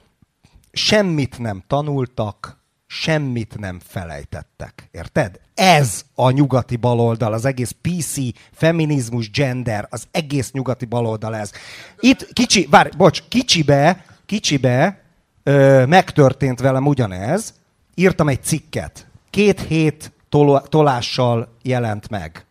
semmit 0.72 1.38
nem 1.38 1.62
tanultak, 1.66 2.57
semmit 2.87 3.59
nem 3.59 3.81
felejtettek. 3.85 4.88
Érted? 4.90 5.40
Ez 5.55 6.05
a 6.14 6.31
nyugati 6.31 6.77
baloldal, 6.77 7.33
az 7.33 7.44
egész 7.44 7.75
PC, 7.81 8.16
feminizmus, 8.53 9.31
gender, 9.31 9.87
az 9.90 10.07
egész 10.11 10.51
nyugati 10.51 10.85
baloldal 10.85 11.37
ez. 11.37 11.53
Itt 12.01 12.33
kicsi, 12.33 12.66
várj, 12.70 12.96
bocs, 12.96 13.22
kicsibe, 13.29 14.05
kicsibe 14.27 15.03
ö, 15.42 15.87
megtörtént 15.87 16.61
velem 16.61 16.87
ugyanez, 16.87 17.55
írtam 17.94 18.29
egy 18.29 18.42
cikket. 18.42 19.07
Két 19.31 19.61
hét 19.61 20.12
tol- 20.29 20.68
tolással 20.68 21.57
jelent 21.62 22.09
meg. 22.09 22.46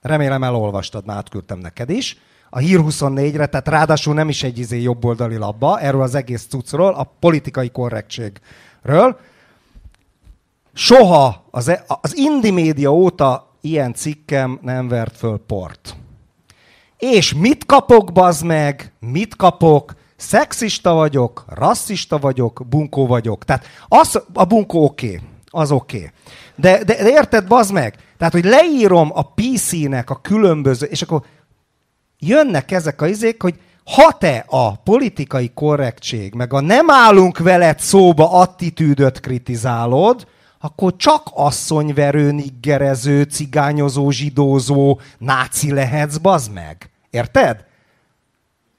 Remélem 0.00 0.42
elolvastad, 0.44 1.06
már 1.06 1.16
átküldtem 1.16 1.58
neked 1.58 1.90
is. 1.90 2.16
A 2.50 2.58
Hír 2.58 2.80
24-re, 2.82 3.46
tehát 3.46 3.68
ráadásul 3.68 4.14
nem 4.14 4.28
is 4.28 4.42
egy 4.42 4.58
izé 4.58 4.80
jobboldali 4.80 5.36
labba, 5.36 5.80
erről 5.80 6.02
az 6.02 6.14
egész 6.14 6.46
cuccról, 6.48 6.94
a 6.94 7.14
politikai 7.20 7.70
korrektségről. 7.70 9.18
Soha 10.72 11.44
az, 11.50 11.68
e- 11.68 11.84
az 11.86 12.16
Indi 12.16 12.50
média 12.50 12.92
óta 12.92 13.50
ilyen 13.60 13.94
cikkem 13.94 14.58
nem 14.62 14.88
vert 14.88 15.16
föl 15.16 15.38
port. 15.46 15.96
És 16.98 17.34
mit 17.34 17.66
kapok, 17.66 18.12
bazd 18.12 18.44
meg? 18.44 18.92
Mit 18.98 19.36
kapok? 19.36 19.94
Szexista 20.16 20.92
vagyok, 20.92 21.44
rasszista 21.48 22.18
vagyok, 22.18 22.62
bunkó 22.68 23.06
vagyok. 23.06 23.44
Tehát 23.44 23.64
az, 23.88 24.22
a 24.32 24.44
bunkó 24.44 24.84
oké, 24.84 25.06
okay, 25.06 25.20
az 25.50 25.70
oké. 25.70 25.96
Okay. 25.96 26.10
De, 26.56 26.84
de, 26.84 27.02
de 27.02 27.10
érted, 27.10 27.46
bazd 27.46 27.72
meg? 27.72 27.96
Tehát, 28.18 28.32
hogy 28.32 28.44
leírom 28.44 29.10
a 29.14 29.22
PC-nek 29.22 30.10
a 30.10 30.20
különböző, 30.20 30.86
és 30.86 31.02
akkor 31.02 31.22
jönnek 32.20 32.70
ezek 32.70 33.02
a 33.02 33.06
izék, 33.06 33.42
hogy 33.42 33.54
ha 33.84 34.12
te 34.18 34.44
a 34.46 34.76
politikai 34.76 35.50
korrektség, 35.54 36.34
meg 36.34 36.52
a 36.52 36.60
nem 36.60 36.90
állunk 36.90 37.38
veled 37.38 37.78
szóba 37.78 38.32
attitűdöt 38.32 39.20
kritizálod, 39.20 40.26
akkor 40.60 40.96
csak 40.96 41.22
asszonyverő, 41.34 42.30
niggerező, 42.30 43.22
cigányozó, 43.22 44.10
zsidózó, 44.10 45.00
náci 45.18 45.72
lehetsz, 45.72 46.16
bazd 46.16 46.52
meg. 46.52 46.90
Érted? 47.10 47.64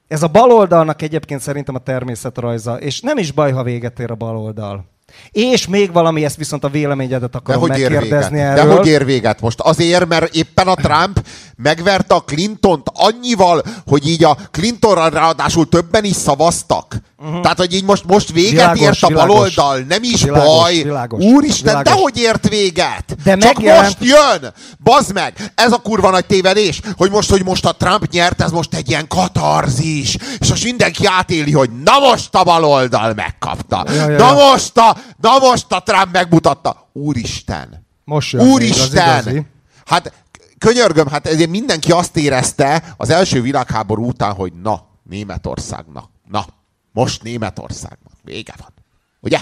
Ez 0.08 0.22
a 0.22 0.28
baloldalnak 0.28 1.02
egyébként 1.02 1.40
szerintem 1.40 1.74
a 1.74 1.78
természetrajza, 1.78 2.80
és 2.80 3.00
nem 3.00 3.18
is 3.18 3.32
baj, 3.32 3.52
ha 3.52 3.62
véget 3.62 3.98
ér 3.98 4.10
a 4.10 4.14
baloldal. 4.14 4.91
És 5.30 5.66
még 5.66 5.92
valami, 5.92 6.24
ezt 6.24 6.36
viszont 6.36 6.64
a 6.64 6.68
véleményedet 6.68 7.34
akarom 7.34 7.68
De 7.68 7.74
hogy 7.74 7.80
megkérdezni 7.80 8.38
ér 8.38 8.42
véget? 8.42 8.58
erről. 8.58 8.72
De 8.72 8.76
hogy 8.76 8.86
ér 8.86 9.04
véget 9.04 9.40
most? 9.40 9.60
Azért, 9.60 10.08
mert 10.08 10.34
éppen 10.34 10.68
a 10.68 10.74
Trump 10.74 11.26
megverte 11.56 12.14
a 12.14 12.20
Clintont 12.20 12.86
annyival, 12.94 13.62
hogy 13.86 14.08
így 14.08 14.24
a 14.24 14.36
Clintonra 14.50 15.08
ráadásul 15.08 15.68
többen 15.68 16.04
is 16.04 16.16
szavaztak. 16.16 16.96
Uh-huh. 17.24 17.40
Tehát, 17.40 17.56
hogy 17.58 17.74
így 17.74 17.84
most, 17.84 18.04
most 18.04 18.32
véget 18.32 18.50
Világos, 18.52 18.80
ért 18.80 19.02
a 19.02 19.06
világos. 19.06 19.34
baloldal, 19.34 19.78
nem 19.88 20.02
is 20.02 20.22
Világos, 20.22 20.46
baj. 20.46 20.74
világos, 20.74 21.24
Úristen, 21.24 21.64
világos. 21.78 21.92
de 21.92 22.00
hogy 22.00 22.16
ért 22.18 22.48
véget? 22.48 23.16
De 23.24 23.36
Csak 23.36 23.54
megjelent- 23.54 23.84
most 24.00 24.10
jön! 24.10 24.52
Bazd 24.78 25.12
meg! 25.12 25.52
Ez 25.54 25.72
a 25.72 25.76
kurva 25.78 26.10
nagy 26.10 26.26
tévedés, 26.26 26.80
hogy 26.96 27.10
most, 27.10 27.30
hogy 27.30 27.44
most 27.44 27.64
a 27.66 27.72
Trump 27.72 28.06
nyert, 28.10 28.40
ez 28.40 28.50
most 28.50 28.74
egy 28.74 28.88
ilyen 28.88 29.06
katarzis. 29.08 30.16
És 30.38 30.48
most 30.48 30.64
mindenki 30.64 31.06
átéli, 31.06 31.52
hogy 31.52 31.70
na 31.84 31.98
most 31.98 32.34
a 32.34 32.42
baloldal 32.44 33.12
megkapta. 33.14 33.84
Ja, 33.86 33.94
ja, 34.10 34.18
na 34.18 34.26
ja. 34.26 34.32
most 34.50 34.78
a, 34.78 34.96
na 35.20 35.38
most 35.38 35.72
a 35.72 35.82
Trump 35.82 36.12
megmutatta. 36.12 36.88
Úristen! 36.92 37.86
Most 38.04 38.32
jön 38.32 38.42
az 38.42 38.48
Úristen! 38.48 39.20
igazi. 39.22 39.46
Hát 39.86 40.12
könyörgöm, 40.58 41.06
hát 41.08 41.26
ezért 41.26 41.50
mindenki 41.50 41.92
azt 41.92 42.16
érezte 42.16 42.94
az 42.96 43.10
első 43.10 43.42
világháború 43.42 44.06
után, 44.06 44.32
hogy 44.32 44.52
na, 44.62 44.82
Németországnak, 45.10 46.04
na, 46.30 46.44
most 46.92 47.22
Németországnak, 47.22 48.12
vége 48.22 48.54
van. 48.58 48.72
Ugye? 49.20 49.38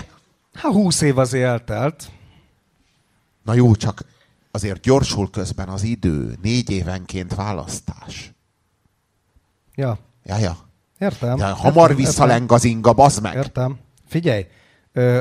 Hát 0.52 0.72
20 0.72 1.00
év 1.00 1.18
azért 1.18 1.44
eltelt. 1.48 2.10
Na 3.42 3.54
jó, 3.54 3.74
csak 3.74 4.04
azért 4.50 4.80
gyorsul 4.80 5.30
közben 5.30 5.68
az 5.68 5.82
idő, 5.82 6.38
négy 6.42 6.70
évenként 6.70 7.34
választás. 7.34 8.32
Ja, 9.74 9.98
Ja, 10.24 10.36
ja. 10.38 10.56
értem. 10.98 11.36
De 11.36 11.46
hamar 11.46 11.90
Értem, 11.90 12.04
visszaleng 12.04 12.52
az 12.52 12.64
inga, 12.64 12.92
bazd 12.92 13.22
meg. 13.22 13.34
Értem. 13.34 13.78
Figyelj, 14.06 14.46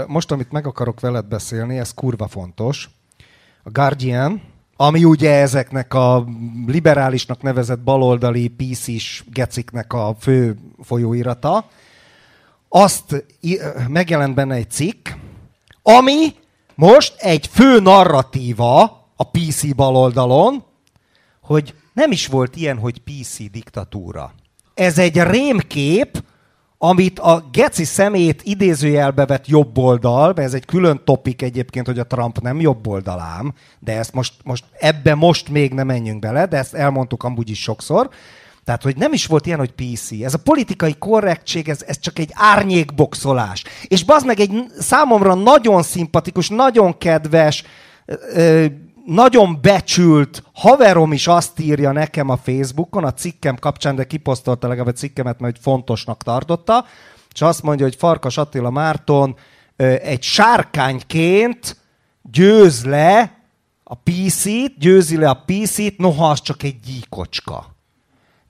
most, 0.08 0.32
amit 0.32 0.52
meg 0.52 0.68
akarok 0.68 1.00
veled 1.00 1.26
beszélni, 1.26 1.78
ez 1.78 1.94
kurva 1.94 2.28
fontos. 2.28 2.89
A 3.63 3.70
Guardian, 3.70 4.42
ami 4.76 5.04
ugye 5.04 5.32
ezeknek 5.32 5.94
a 5.94 6.26
liberálisnak 6.65 7.42
nevezett 7.42 7.80
baloldali 7.80 8.48
PC-s 8.48 9.24
geciknek 9.32 9.94
a 9.94 10.15
fő 10.20 10.58
folyóirata, 10.82 11.65
azt 12.70 13.26
megjelent 13.88 14.36
benne 14.36 14.56
egy 14.56 14.70
cikk, 14.70 15.10
ami 15.82 16.34
most 16.76 17.16
egy 17.18 17.48
fő 17.52 17.80
narratíva 17.80 18.82
a 19.16 19.24
PC 19.24 19.76
baloldalon, 19.76 20.64
hogy 21.42 21.74
nem 21.94 22.12
is 22.12 22.28
volt 22.28 22.56
ilyen, 22.56 22.78
hogy 22.78 23.02
PC 23.02 23.52
diktatúra. 23.52 24.34
Ez 24.74 24.98
egy 24.98 25.22
rémkép, 25.22 26.24
amit 26.78 27.20
a 27.20 27.50
geci 27.52 27.84
szemét 27.84 28.42
idézőjelbe 28.44 29.26
vett 29.26 29.48
jobboldal, 29.48 30.26
mert 30.26 30.40
ez 30.40 30.54
egy 30.54 30.66
külön 30.66 31.02
topik 31.04 31.42
egyébként, 31.42 31.86
hogy 31.86 32.00
a 32.00 32.08
Trump 32.08 32.40
nem 32.40 32.60
jobboldalám, 32.60 33.54
de 33.80 33.98
ezt 33.98 34.14
most, 34.14 34.34
most 34.44 34.64
ebbe 34.80 35.16
most 35.16 35.50
még 35.50 35.74
nem 35.74 35.86
menjünk 35.88 36.20
bele, 36.20 36.46
de 36.46 36.58
ezt 36.58 36.74
elmondtuk 36.74 37.24
amúgy 37.24 37.50
is 37.50 37.62
sokszor. 37.62 38.10
Tehát, 38.70 38.84
hogy 38.84 38.98
nem 38.98 39.14
is 39.14 39.26
volt 39.26 39.46
ilyen, 39.46 39.58
hogy 39.58 39.72
PC. 39.72 40.12
Ez 40.12 40.34
a 40.34 40.38
politikai 40.44 40.96
korrektség, 41.00 41.70
ez, 41.70 41.84
ez 41.88 42.00
csak 42.00 42.20
egy 42.20 42.30
árnyékboxolás. 42.34 43.64
És 43.88 44.04
bazd 44.04 44.26
meg 44.26 44.40
egy 44.40 44.64
számomra 44.80 45.34
nagyon 45.34 45.84
szimpatikus, 45.84 46.50
nagyon 46.50 46.98
kedves, 46.98 47.64
ö, 48.34 48.66
nagyon 49.06 49.60
becsült 49.62 50.44
haverom 50.54 51.14
is 51.14 51.28
azt 51.28 51.60
írja 51.60 51.92
nekem 51.92 52.30
a 52.30 52.38
Facebookon, 52.38 53.04
a 53.04 53.14
cikkem 53.14 53.56
kapcsán, 53.56 53.96
de 53.96 54.04
kiposztolta 54.04 54.68
legalább 54.68 54.94
a 54.94 54.98
cikkemet, 54.98 55.40
mert 55.40 55.60
fontosnak 55.62 56.24
tartotta, 56.24 56.86
és 57.34 57.42
azt 57.42 57.64
mondja, 57.64 57.86
hogy 57.86 57.96
Farkas 57.96 58.38
Attila 58.38 58.70
Márton 58.70 59.36
ö, 59.76 59.96
egy 60.02 60.24
sárkányként 60.24 61.78
győz 62.22 62.86
le 62.86 63.38
a 63.84 63.96
PC-t, 63.96 64.78
győzi 64.80 65.18
le 65.18 65.30
a 65.30 65.44
PC-t, 65.46 65.98
noha 65.98 66.30
az 66.30 66.42
csak 66.42 66.64
egy 66.64 66.80
gyíkocska 66.80 67.78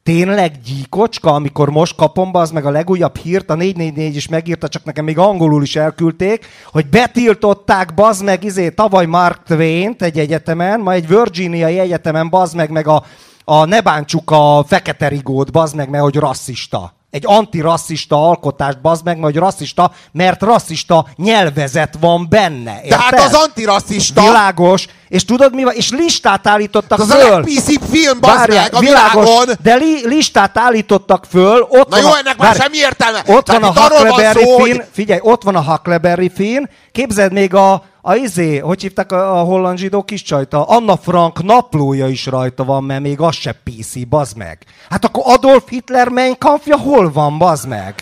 tényleg 0.04 0.62
gyíkocska, 0.66 1.34
amikor 1.34 1.70
most 1.70 1.96
kapom 1.96 2.32
be, 2.32 2.40
az 2.40 2.52
meg 2.52 2.66
a 2.66 2.70
legújabb 2.70 3.18
hírt, 3.18 3.50
a 3.50 3.56
444 3.56 4.16
is 4.16 4.28
megírta, 4.28 4.68
csak 4.68 4.84
nekem 4.84 5.06
még 5.06 5.18
angolul 5.18 5.64
is 5.64 5.76
elküldték, 5.76 6.46
hogy 6.72 6.88
betiltották, 6.88 7.94
bazd 7.94 8.24
meg, 8.24 8.44
izé, 8.44 8.70
tavaly 8.70 9.06
Mark 9.06 9.44
twain 9.44 9.96
egy 9.98 10.20
egyetemen, 10.20 10.80
ma 10.80 10.94
egy 10.94 11.08
Virginiai 11.08 11.80
egyetemen, 11.80 12.30
bazd 12.30 12.56
meg, 12.56 12.70
meg 12.70 12.88
a, 12.88 13.04
a 13.44 13.66
ne 13.66 13.82
bántsuk 13.82 14.32
a 14.32 14.64
fekete 14.68 15.08
rigót, 15.08 15.52
bazd 15.52 15.76
meg, 15.76 15.90
mert 15.90 16.04
hogy 16.04 16.16
rasszista. 16.16 16.99
Egy 17.12 17.24
antirasszista 17.26 18.28
alkotást, 18.30 18.82
bazd 18.82 19.06
meg, 19.06 19.17
hogy 19.22 19.36
rasszista, 19.36 19.91
mert 20.12 20.41
rasszista 20.41 21.06
nyelvezet 21.15 21.93
van 22.00 22.28
benne. 22.30 22.72
Hát 22.72 22.84
érted? 22.84 23.19
az 23.19 23.34
antirasszista, 23.34 24.22
Világos. 24.22 24.86
És 25.08 25.26
tudod 25.26 25.54
mi 25.56 25.63
van? 25.63 25.74
És 25.74 25.89
listát 25.91 26.48
állítottak 26.48 27.00
az 27.00 27.10
a 27.10 27.15
föl. 27.15 27.30
legpíszibb 27.30 27.82
film, 27.91 28.19
bazd 28.19 28.38
Várjál, 28.38 28.63
meg, 28.63 28.74
a 28.74 28.80
világos, 28.80 29.24
világon. 29.26 29.56
De 29.62 29.76
li, 29.76 30.08
listát 30.08 30.58
állítottak 30.58 31.26
föl. 31.30 31.62
Ott 31.69 31.89
Na 31.89 31.95
van 31.95 32.00
jó, 32.02 32.10
a, 32.10 32.17
ennek 32.17 32.38
már 32.38 32.56
semmi 32.56 32.78
értelme. 32.78 33.24
Ott 33.28 33.45
Tehát 33.45 33.62
van 33.62 33.76
a 33.76 33.82
Huckleberry 33.82 34.43
Finn. 34.43 34.60
hogy- 34.60 34.84
Figyelj, 34.91 35.19
ott 35.24 35.43
van 35.43 35.56
a 35.56 35.63
Huckleberry 35.63 36.32
Finn. 36.36 36.63
Képzeld 36.91 37.32
még 37.32 37.54
a, 37.54 37.84
a 38.10 38.15
izé, 38.15 38.58
hogy 38.58 38.82
hívták 38.82 39.12
a, 39.12 39.39
a 39.39 39.43
holland 39.43 39.78
zsidó 39.78 40.04
kis 40.04 40.22
csajt? 40.22 40.54
A 40.54 40.69
Anna 40.69 40.98
Frank 40.98 41.43
naplója 41.43 42.08
is 42.08 42.26
rajta 42.26 42.63
van, 42.63 42.84
mert 42.84 43.02
még 43.02 43.19
az 43.19 43.36
se 43.36 43.56
PC, 43.63 44.08
bazd 44.08 44.38
meg. 44.38 44.58
Hát 44.89 45.06
akkor 45.06 45.24
Adolf 45.26 45.63
Hitler 45.69 46.08
Mein 46.08 46.38
Kampfja 46.38 46.78
hol 46.78 47.12
van, 47.12 47.38
bazd 47.38 47.67
meg? 47.67 47.95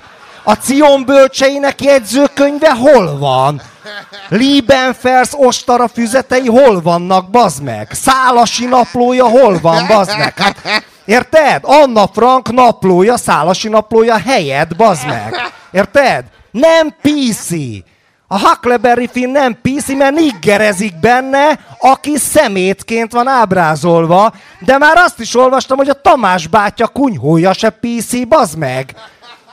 A 0.44 0.54
Cion 0.54 1.06
bölcseinek 1.06 1.82
jegyzőkönyve 1.82 2.76
hol 2.76 3.18
van? 3.18 3.62
Liebenfels 4.30 5.30
ostara 5.32 5.88
füzetei 5.88 6.48
hol 6.48 6.82
vannak, 6.82 7.30
bazd 7.30 7.64
meg? 7.64 7.88
Szálasi 7.92 8.66
naplója 8.66 9.26
hol 9.26 9.60
van, 9.62 9.88
bazd 9.88 10.18
meg? 10.18 10.34
Hát, 10.38 10.84
érted? 11.06 11.60
Anna 11.64 12.08
Frank 12.14 12.52
naplója, 12.52 13.18
szálasi 13.18 13.70
naplója 13.70 14.18
helyett, 14.18 14.76
bazd 14.76 15.06
meg. 15.06 15.36
Érted? 15.72 16.26
Nem 16.52 16.96
PC. 17.02 17.50
A 18.30 18.40
Huckleberry 18.40 19.10
Finn 19.12 19.32
nem 19.32 19.58
PC, 19.62 19.88
mert 19.88 20.16
niggerezik 20.16 21.00
benne, 21.00 21.60
aki 21.80 22.18
szemétként 22.18 23.12
van 23.12 23.28
ábrázolva, 23.28 24.34
de 24.60 24.78
már 24.78 24.98
azt 24.98 25.20
is 25.20 25.36
olvastam, 25.36 25.78
hogy 25.78 25.90
a 25.90 26.02
Tamás 26.02 26.48
bátya 26.48 26.88
kunyhója 26.88 27.54
se 27.54 27.70
PC, 27.70 28.28
bazd 28.28 28.58
meg. 28.58 28.96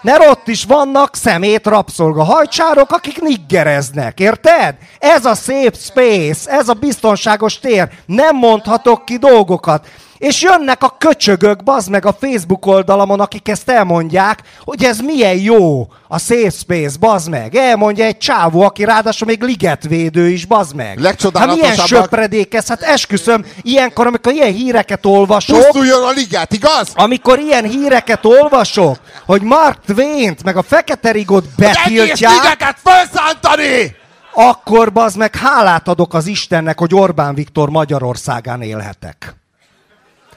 Mert 0.03 0.29
ott 0.29 0.49
is 0.49 0.65
vannak 0.65 1.17
szemét 1.17 1.67
rabszolga 1.67 2.25
hajcsárok, 2.25 2.91
akik 2.91 3.21
niggereznek, 3.21 4.21
érted? 4.21 4.75
Ez 4.99 5.25
a 5.25 5.35
safe 5.35 5.79
space, 5.79 6.51
ez 6.51 6.69
a 6.69 6.75
biztonságos 6.75 7.59
tér. 7.59 7.89
Nem 8.07 8.37
mondhatok 8.37 9.05
ki 9.05 9.17
dolgokat. 9.17 9.87
És 10.25 10.43
jönnek 10.43 10.83
a 10.83 10.97
köcsögök, 10.99 11.63
bazd 11.63 11.91
meg 11.91 12.07
a 12.07 12.17
Facebook 12.21 12.67
oldalamon, 12.67 13.21
akik 13.21 13.49
ezt 13.49 13.69
elmondják, 13.69 14.43
hogy 14.61 14.85
ez 14.85 14.99
milyen 14.99 15.37
jó, 15.37 15.89
a 16.09 16.19
safe 16.19 16.51
space, 16.51 16.97
bazd 17.01 17.31
meg. 17.31 17.55
Elmondja 17.55 18.05
egy 18.05 18.19
csávó, 18.19 18.63
aki 18.63 18.85
ráadásul 18.85 19.27
még 19.27 19.43
ligetvédő 19.43 20.29
is, 20.29 20.45
bazd 20.47 20.75
meg. 20.75 21.01
Hát 21.35 21.55
milyen 21.55 21.77
söpredék 21.77 22.55
ez? 22.55 22.69
Hát 22.69 22.83
esküszöm, 22.83 23.45
ilyenkor, 23.63 24.07
amikor 24.07 24.33
ilyen 24.33 24.53
híreket 24.53 25.07
olvasok, 25.07 25.59
Pusztuljon 25.59 26.03
a 26.03 26.11
liget, 26.11 26.53
igaz? 26.53 26.93
amikor 26.95 27.39
ilyen 27.39 27.65
híreket 27.65 28.25
olvasok, 28.25 28.97
hogy 29.27 29.43
Mark 29.43 29.79
Twain-t 29.87 30.43
meg 30.43 30.57
a 30.57 30.63
Fekete 30.63 31.09
egész 31.09 31.27
betiltják, 31.57 32.33
ligeket 32.43 32.77
felszántani! 32.83 33.97
akkor 34.35 34.93
bazd 34.93 35.17
meg 35.17 35.37
hálát 35.37 35.89
adok 35.89 36.15
az 36.15 36.27
Istennek, 36.27 36.79
hogy 36.79 36.95
Orbán 36.95 37.35
Viktor 37.35 37.71
Magyarországán 37.71 38.63
élhetek. 38.63 39.44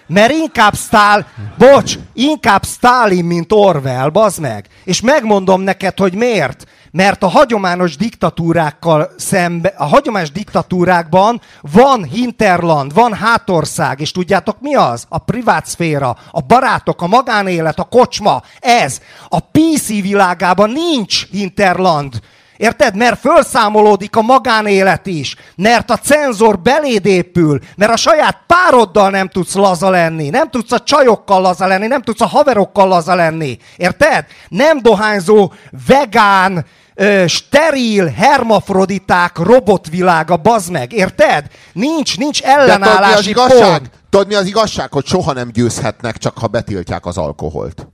Mert 0.08 0.32
inkább 0.32 0.76
Stál, 0.76 1.28
bocs, 1.58 1.98
inkább 2.14 2.66
Stalin, 2.66 3.26
mint 3.26 3.52
Orwell, 3.52 4.10
bazd 4.10 4.40
meg. 4.40 4.68
És 4.84 5.02
megmondom 5.02 5.62
neked, 5.62 5.98
hogy 5.98 6.14
miért. 6.14 6.66
Mert 6.92 7.24
a 7.24 7.28
hagyományos 7.28 7.98
diktatúrákkal 7.98 9.12
szembe, 9.18 9.74
a 9.78 9.86
hagyományos 9.86 10.32
diktatúrákban 10.32 11.42
van 11.62 12.04
hinterland, 12.04 12.94
van 12.94 13.14
hátország, 13.14 14.00
és 14.00 14.12
tudjátok 14.12 14.58
mi 14.60 14.76
az? 14.76 15.06
A 15.10 15.18
privát 15.18 15.66
szféra, 15.66 16.18
a 16.32 16.42
barátok, 16.42 17.02
a 17.02 17.08
magánélet, 17.08 17.80
a 17.80 17.84
kocsma, 17.84 18.42
ez. 18.60 19.02
A 19.30 19.40
PC 19.40 19.88
világában 19.88 20.70
nincs 20.70 21.30
hinterland. 21.30 22.20
Érted? 22.58 22.96
Mert 22.96 23.20
felszámolódik 23.20 24.16
a 24.16 24.22
magánélet 24.22 25.06
is. 25.06 25.36
Mert 25.56 25.90
a 25.92 25.98
cenzor 25.98 26.60
beléd 26.60 27.06
épül. 27.06 27.60
Mert 27.76 27.92
a 27.92 27.98
saját 27.98 28.38
pároddal 28.48 29.10
nem 29.10 29.28
tudsz 29.30 29.54
laza 29.54 29.90
lenni. 29.90 30.30
Nem 30.30 30.50
tudsz 30.50 30.72
a 30.72 30.80
csajokkal 30.80 31.42
laza 31.42 31.68
lenni. 31.68 31.88
Nem 31.88 32.02
tudsz 32.02 32.22
a 32.22 32.28
haverokkal 32.28 32.88
laza 32.88 33.16
lenni. 33.16 33.58
Érted? 33.78 34.26
Nem 34.48 34.82
dohányzó, 34.82 35.52
vegán, 35.88 36.66
ö, 36.96 37.28
steril, 37.28 38.06
hermafroditák 38.06 39.38
robotvilága, 39.38 40.38
bazd 40.38 40.72
meg. 40.72 40.94
Érted? 40.94 41.46
Nincs, 41.74 42.18
nincs 42.18 42.42
De 42.42 42.48
tudod 42.48 42.66
mi 42.66 42.70
az 42.70 42.70
ellenállási 42.70 43.30
igazság? 43.30 43.78
pont. 43.78 43.90
Tudod 44.10 44.28
mi 44.28 44.34
az 44.34 44.46
igazság? 44.46 44.92
Hogy 44.92 45.06
soha 45.06 45.34
nem 45.34 45.52
győzhetnek, 45.52 46.18
csak 46.18 46.38
ha 46.38 46.48
betiltják 46.48 47.06
az 47.06 47.18
alkoholt. 47.18 47.88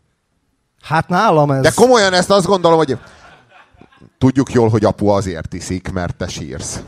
Hát 0.82 1.08
nálam 1.08 1.52
ez... 1.52 1.62
De 1.62 1.72
komolyan 1.76 2.14
ezt 2.14 2.30
azt 2.30 2.46
gondolom, 2.46 2.78
hogy 2.78 2.98
tudjuk 4.24 4.52
jól, 4.52 4.70
hogy 4.70 4.86
apu 4.86 5.08
azért 5.08 5.54
iszik, 5.54 5.92
mert 5.92 6.16
te 6.16 6.28
sírsz. 6.28 6.82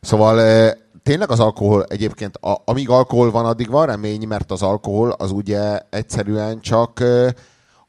Szóval 0.00 0.40
eh, 0.40 0.72
tényleg 1.02 1.30
az 1.30 1.40
alkohol 1.40 1.84
egyébként, 1.84 2.36
a, 2.36 2.62
amíg 2.64 2.88
alkohol 2.88 3.30
van, 3.30 3.46
addig 3.46 3.70
van 3.70 3.86
remény, 3.86 4.26
mert 4.26 4.50
az 4.50 4.62
alkohol 4.62 5.10
az 5.10 5.30
ugye 5.30 5.80
egyszerűen 5.90 6.60
csak 6.60 7.00
eh, 7.00 7.28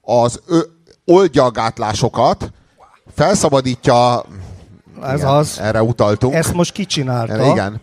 az 0.01 0.41
ö, 0.47 0.59
oldja 1.05 1.43
a 1.43 1.51
gátlásokat, 1.51 2.51
felszabadítja, 3.15 4.23
ez 5.01 5.19
igen, 5.19 5.29
az. 5.29 5.59
erre 5.59 5.83
utaltunk. 5.83 6.33
Ezt 6.33 6.53
most 6.53 6.71
kicsinálta. 6.71 7.45
Igen. 7.45 7.81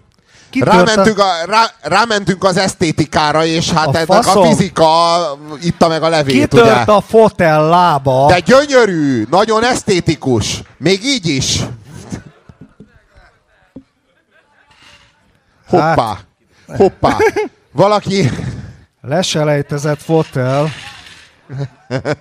Rámentünk, 0.61 1.19
a, 1.19 1.25
rá, 1.47 1.71
rámentünk 1.83 2.45
az 2.45 2.57
esztétikára, 2.57 3.45
és 3.45 3.71
hát 3.71 3.87
A 3.87 3.89
ennek 3.89 4.05
faszom. 4.05 4.43
a 4.43 4.47
fizika 4.47 4.93
itta 5.63 5.89
meg 5.89 6.03
a 6.03 6.09
levét, 6.09 6.41
Kitört 6.41 6.65
ugye? 6.83 6.93
a 6.93 7.01
fotel 7.01 7.69
lába. 7.69 8.27
De 8.29 8.39
gyönyörű, 8.41 9.27
nagyon 9.31 9.65
esztétikus. 9.65 10.63
Még 10.79 11.05
így 11.05 11.27
is. 11.27 11.61
Hoppá, 15.69 16.19
hoppá. 16.77 17.17
Valaki... 17.73 18.31
Leselejtezett 19.07 20.03
fotel. 20.03 20.69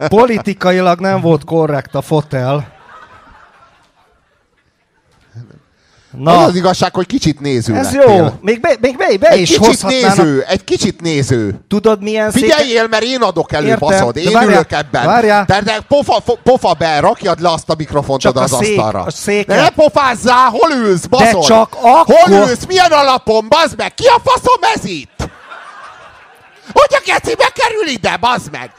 Politikailag 0.07 0.99
nem 0.99 1.21
volt 1.21 1.43
korrekt 1.43 1.95
a 1.95 2.01
fotel. 2.01 2.55
Az 5.35 5.39
Na, 6.17 6.43
az 6.43 6.56
igazság, 6.56 6.93
hogy 6.95 7.06
kicsit 7.06 7.39
néző 7.39 7.76
ez 7.76 7.93
lettél. 7.93 8.15
jó. 8.15 8.28
Még 8.41 8.60
be, 8.60 8.76
még 8.80 8.97
be, 8.97 9.17
be 9.19 9.28
Egy 9.28 9.41
is 9.41 9.58
kicsit 9.58 9.84
néző, 9.84 10.43
egy 10.47 10.63
kicsit 10.63 11.02
néző. 11.02 11.60
Tudod 11.67 12.02
milyen 12.02 12.32
széke... 12.32 12.45
Figyeljél, 12.56 12.88
mert 12.88 13.04
én 13.04 13.21
adok 13.21 13.52
elő, 13.52 13.67
Értem, 13.67 13.80
baszod. 13.89 14.13
de 14.13 14.19
Én 14.21 14.32
várjál, 14.32 14.52
ülök 14.52 14.71
ebben. 14.71 15.06
várjál. 15.06 15.45
Te, 15.45 15.62
de 15.62 15.78
pofa, 15.88 16.23
pofa 16.43 16.73
be, 16.73 16.99
rakjad 16.99 17.39
le 17.41 17.49
azt 17.52 17.69
a 17.69 17.73
mikrofont 17.78 18.21
Csak 18.21 18.32
oda 18.32 18.39
a 18.39 18.43
az 18.43 18.52
szék- 18.65 18.78
asztalra. 18.78 19.02
a 19.02 19.12
széket. 19.12 19.56
De 19.56 19.62
ne 19.62 19.69
pofázzál, 19.69 20.49
hol 20.49 20.71
ülsz, 20.71 21.06
baszod? 21.06 21.43
csak 21.45 21.76
akkor- 21.82 22.15
Hol 22.15 22.38
ülsz, 22.38 22.65
milyen 22.67 22.91
alapon, 22.91 23.45
bazd 23.49 23.78
meg? 23.78 23.93
Ki 23.93 24.06
a 24.06 24.21
faszom 24.23 24.62
ez 24.76 24.86
itt? 24.86 25.30
Hogy 26.73 26.89
a 26.89 27.02
geci 27.06 27.36
bekerül 27.36 27.88
ide, 27.88 28.17
bazd 28.19 28.52
meg? 28.52 28.71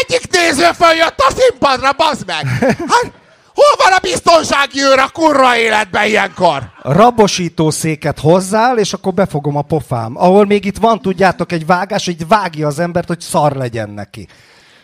Egyik 0.00 0.30
néző 0.30 0.68
följött 0.78 1.18
a 1.18 1.32
színpadra, 1.36 1.92
bazd 1.96 2.22
meg! 2.26 2.46
Hát, 2.88 3.10
hol 3.54 3.76
van 3.78 3.92
a 3.92 3.98
biztonsági 4.00 4.80
őr 4.80 4.98
a 4.98 5.08
kurva 5.08 5.56
életben 5.56 6.06
ilyenkor? 6.06 6.70
rabosító 6.82 7.70
széket 7.70 8.18
hozzál, 8.18 8.78
és 8.78 8.92
akkor 8.92 9.14
befogom 9.14 9.56
a 9.56 9.62
pofám. 9.62 10.16
Ahol 10.16 10.46
még 10.46 10.64
itt 10.64 10.78
van, 10.78 11.00
tudjátok, 11.00 11.52
egy 11.52 11.66
vágás, 11.66 12.04
hogy 12.04 12.26
vágja 12.26 12.66
az 12.66 12.78
embert, 12.78 13.08
hogy 13.08 13.20
szar 13.20 13.52
legyen 13.52 13.90
neki. 13.90 14.28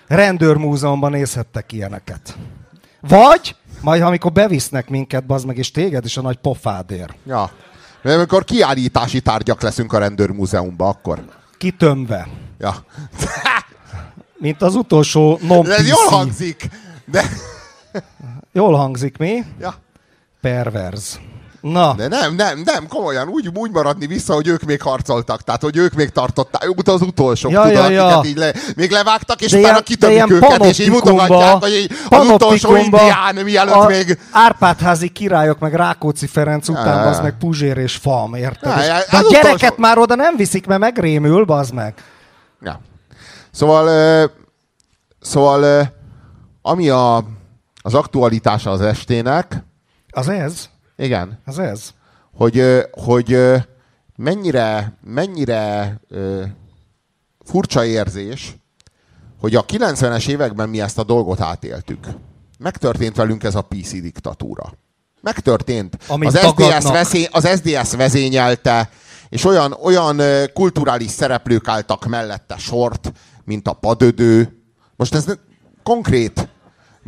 Rendőrmúzeumban 0.07 1.11
nézhettek 1.11 1.72
ilyeneket. 1.72 2.37
Vagy, 3.00 3.57
majd 3.81 4.02
amikor 4.02 4.33
bevisznek 4.33 4.88
minket, 4.88 5.26
bazd 5.26 5.46
meg, 5.46 5.57
és 5.57 5.70
téged 5.70 6.04
is 6.04 6.16
a 6.16 6.22
nagy 6.22 6.37
pofádér. 6.37 7.14
Ja. 7.26 7.50
Mert 8.02 8.16
amikor 8.16 8.44
kiállítási 8.44 9.20
tárgyak 9.20 9.62
leszünk 9.62 9.92
a 9.92 9.98
rendőrmúzeumban, 9.98 10.88
akkor... 10.88 11.24
Kitömve. 11.59 12.28
Ja. 12.59 12.74
Mint 14.37 14.62
az 14.62 14.74
utolsó 14.74 15.38
non 15.42 15.62
De 15.62 15.74
ez 15.74 15.88
jól 15.88 16.07
hangzik. 16.07 16.68
De, 17.04 17.24
Jól 18.59 18.75
hangzik, 18.75 19.16
mi? 19.18 19.44
ja. 19.61 19.75
Perverz. 20.40 21.21
Na, 21.61 21.94
De 21.97 22.09
nem, 22.09 22.35
nem, 22.35 22.62
nem, 22.64 22.87
komolyan 22.88 23.29
úgy, 23.29 23.51
úgy 23.55 23.71
maradni 23.71 24.07
vissza, 24.07 24.35
hogy 24.35 24.47
ők 24.49 24.62
még 24.62 24.83
harcoltak, 24.83 25.42
tehát 25.42 25.62
hogy 25.62 25.77
ők 25.77 25.94
még 25.94 26.11
tartották, 26.11 26.64
ők 26.64 26.88
az 26.88 27.01
utolsók, 27.03 27.53
Ja, 27.53 27.62
tudod, 27.62 27.90
ja, 27.90 28.09
ja. 28.09 28.23
így 28.25 28.37
le, 28.37 28.53
még 28.77 28.90
levágtak, 28.90 29.40
és 29.40 29.53
utána 29.53 29.81
kitömik 29.81 30.31
őket, 30.31 30.64
és 30.64 30.79
így 30.79 30.90
mutogatják, 30.90 31.53
hogy 31.57 31.73
így 31.73 31.92
az 32.09 32.29
utolsó 32.29 32.77
indián, 32.77 33.35
mielőtt 33.35 33.75
a 33.75 33.87
még... 33.87 34.18
Árpádházi 34.31 35.09
királyok, 35.09 35.59
meg 35.59 35.75
Rákóczi 35.75 36.27
Ferenc 36.27 36.68
után, 36.68 37.05
bazd 37.05 37.23
meg 37.23 37.38
Puzsér 37.38 37.77
és 37.77 37.97
Fam, 37.97 38.35
érted? 38.35 38.77
Ja, 38.77 38.85
ja, 38.85 38.99
De 39.11 39.16
az 39.16 39.25
a 39.25 39.31
gyereket 39.31 39.55
utolsó- 39.55 39.75
már 39.77 39.99
oda 39.99 40.14
nem 40.14 40.37
viszik, 40.37 40.66
mert 40.66 40.81
megrémül, 40.81 41.44
bazd 41.44 41.75
meg. 41.75 41.94
Ja. 42.62 42.81
Szóval, 43.51 44.31
szóval 45.21 45.88
ami 46.62 46.88
a, 46.88 47.25
az 47.83 47.95
aktualitása 47.95 48.71
az 48.71 48.81
estének, 48.81 49.64
Az 50.11 50.29
ez? 50.29 50.69
igen, 50.97 51.38
Az 51.45 51.59
ez? 51.59 51.91
hogy, 52.33 52.62
hogy 52.91 53.38
mennyire, 54.17 54.99
mennyire 55.05 56.01
furcsa 57.45 57.85
érzés, 57.85 58.57
hogy 59.41 59.55
a 59.55 59.64
90-es 59.64 60.29
években 60.29 60.69
mi 60.69 60.81
ezt 60.81 60.99
a 60.99 61.05
dolgot 61.05 61.41
átéltük. 61.41 62.07
Megtörtént 62.59 63.17
velünk 63.17 63.45
ez 63.45 63.55
a 63.55 63.62
PC 63.62 63.91
diktatúra. 63.91 64.73
Megtörtént. 65.21 65.97
Amit 66.07 66.29
Az 66.29 66.35
SDS, 66.35 66.43
tagadnak. 66.45 66.93
veszély, 66.93 67.27
az 67.31 67.49
SDS 67.57 67.95
vezényelte, 67.95 68.91
és 69.29 69.45
olyan, 69.45 69.73
olyan 69.83 70.21
kulturális 70.53 71.11
szereplők 71.11 71.69
álltak 71.69 72.07
mellette 72.07 72.57
sort, 72.57 73.12
mint 73.45 73.69
a 73.69 73.73
padödő. 73.73 74.62
Most 74.97 75.14
ez 75.14 75.25
konkrét, 75.83 76.47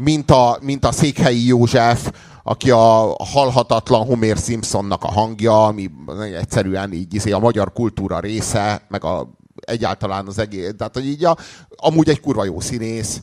mint 0.02 0.30
a, 0.30 0.58
mint 0.60 0.84
a 0.84 0.92
Székhelyi 0.92 1.46
József, 1.46 2.12
aki 2.42 2.70
a 2.70 3.16
halhatatlan 3.24 4.06
Homer 4.06 4.36
Simpsonnak 4.36 5.04
a 5.04 5.10
hangja, 5.10 5.64
ami 5.64 5.90
egyszerűen 6.38 6.92
így 6.92 7.14
izé 7.14 7.30
a 7.30 7.38
magyar 7.38 7.72
kultúra 7.72 8.20
része, 8.20 8.82
meg 8.88 9.04
a, 9.04 9.28
egyáltalán 9.60 10.26
az 10.26 10.38
egész, 10.38 10.72
tehát 10.78 10.94
hogy 10.94 11.06
így 11.06 11.24
a, 11.24 11.36
amúgy 11.76 12.08
egy 12.08 12.20
kurva 12.20 12.44
jó 12.44 12.60
színész, 12.60 13.22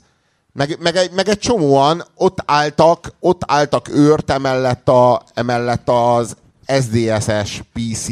meg, 0.54 0.78
meg, 0.80 0.96
egy, 0.96 1.12
meg 1.12 1.28
egy 1.28 1.40
csomóan 1.40 2.04
ott 2.16 2.38
álltak, 2.46 3.14
ott 3.20 3.42
álltak 3.48 3.90
őrt 3.90 4.32
emellett, 4.32 4.90
a, 4.90 5.24
emellett 5.34 5.90
az 5.90 6.36
SDSS 6.82 7.62
PC 7.74 8.08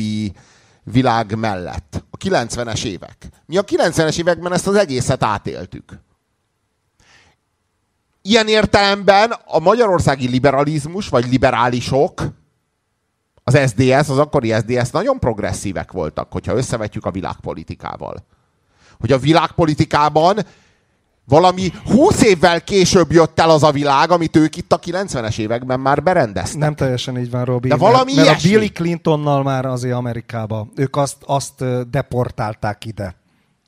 világ 0.84 1.36
mellett. 1.38 2.04
A 2.12 2.17
90-es 2.17 2.84
évek. 2.84 3.28
Mi 3.45 3.58
a 3.58 3.63
90-es 3.63 4.19
években 4.19 4.54
ezt 4.54 4.67
az 4.67 4.75
egészet 4.75 5.23
átéltük. 5.23 5.99
Ilyen 8.27 8.47
értelemben 8.47 9.35
a 9.45 9.59
magyarországi 9.59 10.27
liberalizmus, 10.27 11.09
vagy 11.09 11.29
liberálisok, 11.29 12.21
az 13.43 13.59
SDS, 13.67 14.09
az 14.09 14.17
akkori 14.17 14.53
SDS 14.53 14.89
nagyon 14.91 15.19
progresszívek 15.19 15.91
voltak, 15.91 16.31
hogyha 16.31 16.55
összevetjük 16.55 17.05
a 17.05 17.11
világpolitikával. 17.11 18.25
Hogy 18.99 19.11
a 19.11 19.17
világpolitikában 19.17 20.39
valami 21.25 21.71
20 21.85 22.21
évvel 22.21 22.63
később 22.63 23.11
jött 23.11 23.39
el 23.39 23.49
az 23.49 23.63
a 23.63 23.71
világ, 23.71 24.11
amit 24.11 24.35
ők 24.35 24.55
itt 24.55 24.73
a 24.73 24.79
90-es 24.79 25.38
években 25.38 25.79
már 25.79 26.03
berendeztek. 26.03 26.59
Nem 26.59 26.75
teljesen 26.75 27.17
így 27.17 27.29
van, 27.29 27.45
Robi. 27.45 27.67
De 27.67 27.75
valami 27.75 28.13
mert, 28.13 28.27
mert 28.27 28.43
a. 28.43 28.47
Billy 28.47 28.67
Clintonnal 28.67 29.43
már 29.43 29.65
azért 29.65 29.95
Amerikába. 29.95 30.67
Ők 30.75 30.95
azt, 30.95 31.17
azt 31.25 31.89
deportálták 31.89 32.85
ide. 32.85 33.15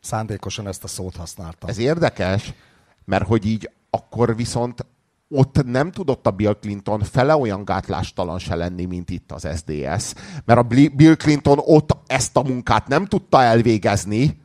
Szándékosan 0.01 0.67
ezt 0.67 0.83
a 0.83 0.87
szót 0.87 1.15
használtam. 1.15 1.69
Ez 1.69 1.77
érdekes, 1.77 2.53
mert 3.05 3.27
hogy 3.27 3.45
így 3.45 3.69
akkor 3.89 4.35
viszont 4.35 4.85
ott 5.29 5.63
nem 5.65 5.91
tudott 5.91 6.27
a 6.27 6.31
Bill 6.31 6.57
Clinton 6.61 7.03
fele 7.11 7.35
olyan 7.35 7.65
gátlástalan 7.65 8.39
se 8.39 8.55
lenni, 8.55 8.85
mint 8.85 9.09
itt 9.09 9.31
az 9.31 9.47
SDS. 9.55 10.13
Mert 10.45 10.59
a 10.59 10.67
Bill 10.95 11.15
Clinton 11.15 11.59
ott 11.61 11.97
ezt 12.07 12.37
a 12.37 12.41
munkát 12.41 12.87
nem 12.87 13.05
tudta 13.05 13.41
elvégezni, 13.41 14.41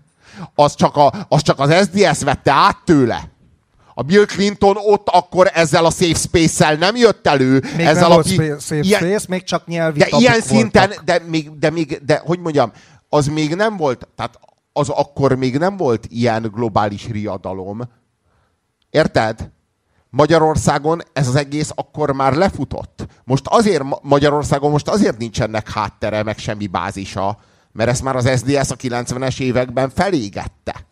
az 0.55 0.75
csak, 0.75 0.97
a, 0.97 1.13
az 1.29 1.43
csak 1.43 1.59
az 1.61 1.89
SDS 1.89 2.23
vette 2.23 2.53
át 2.53 2.79
tőle. 2.85 3.31
A 3.95 4.03
Bill 4.03 4.25
Clinton 4.25 4.77
ott 4.77 5.09
akkor 5.09 5.51
ezzel 5.55 5.85
a 5.85 5.91
safe 5.91 6.15
space-szel 6.15 6.75
nem 6.75 6.97
jött 6.97 7.27
elő. 7.27 7.63
Még 7.77 7.87
ezzel 7.87 8.03
nem 8.03 8.11
a 8.11 8.15
volt 8.15 8.27
safe 8.27 8.77
ilyen- 8.81 9.01
space, 9.01 9.27
még 9.29 9.43
csak 9.43 9.67
nyelvi 9.67 9.99
de 9.99 10.07
ilyen 10.11 10.41
szinten, 10.41 10.87
voltak. 10.87 11.05
de 11.05 11.23
még, 11.27 11.59
de 11.59 11.71
még, 11.71 12.01
de 12.05 12.23
hogy 12.25 12.39
mondjam, 12.39 12.73
az 13.09 13.27
még 13.27 13.55
nem 13.55 13.77
volt, 13.77 14.09
tehát 14.17 14.39
az 14.73 14.89
akkor 14.89 15.35
még 15.35 15.59
nem 15.59 15.77
volt 15.77 16.07
ilyen 16.11 16.51
globális 16.55 17.09
riadalom. 17.09 17.81
Érted? 18.93 19.51
Magyarországon 20.11 21.03
ez 21.13 21.29
az 21.29 21.35
egész 21.35 21.71
akkor 21.75 22.11
már 22.11 22.33
lefutott. 22.35 23.07
Most 23.25 23.47
azért 23.47 23.83
Magyarországon 24.03 24.71
most 24.71 24.89
azért 24.89 25.19
nincsenek 25.19 25.71
háttere, 25.71 26.23
meg 26.23 26.39
semmi 26.39 26.67
bázisa, 26.67 27.39
mert 27.73 27.91
ezt 27.91 28.03
már 28.03 28.17
az 28.17 28.39
SDS 28.39 28.71
a 28.71 28.77
90-es 28.77 29.41
években 29.41 29.91
felégette. 29.91 30.87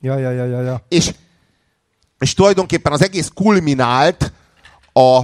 Ja, 0.00 0.18
ja, 0.18 0.30
ja, 0.30 0.44
ja, 0.44 0.60
ja. 0.62 0.84
És, 0.88 1.14
és 2.18 2.34
tulajdonképpen 2.34 2.92
az 2.92 3.02
egész 3.02 3.30
kulminált 3.34 4.32
a, 4.92 5.18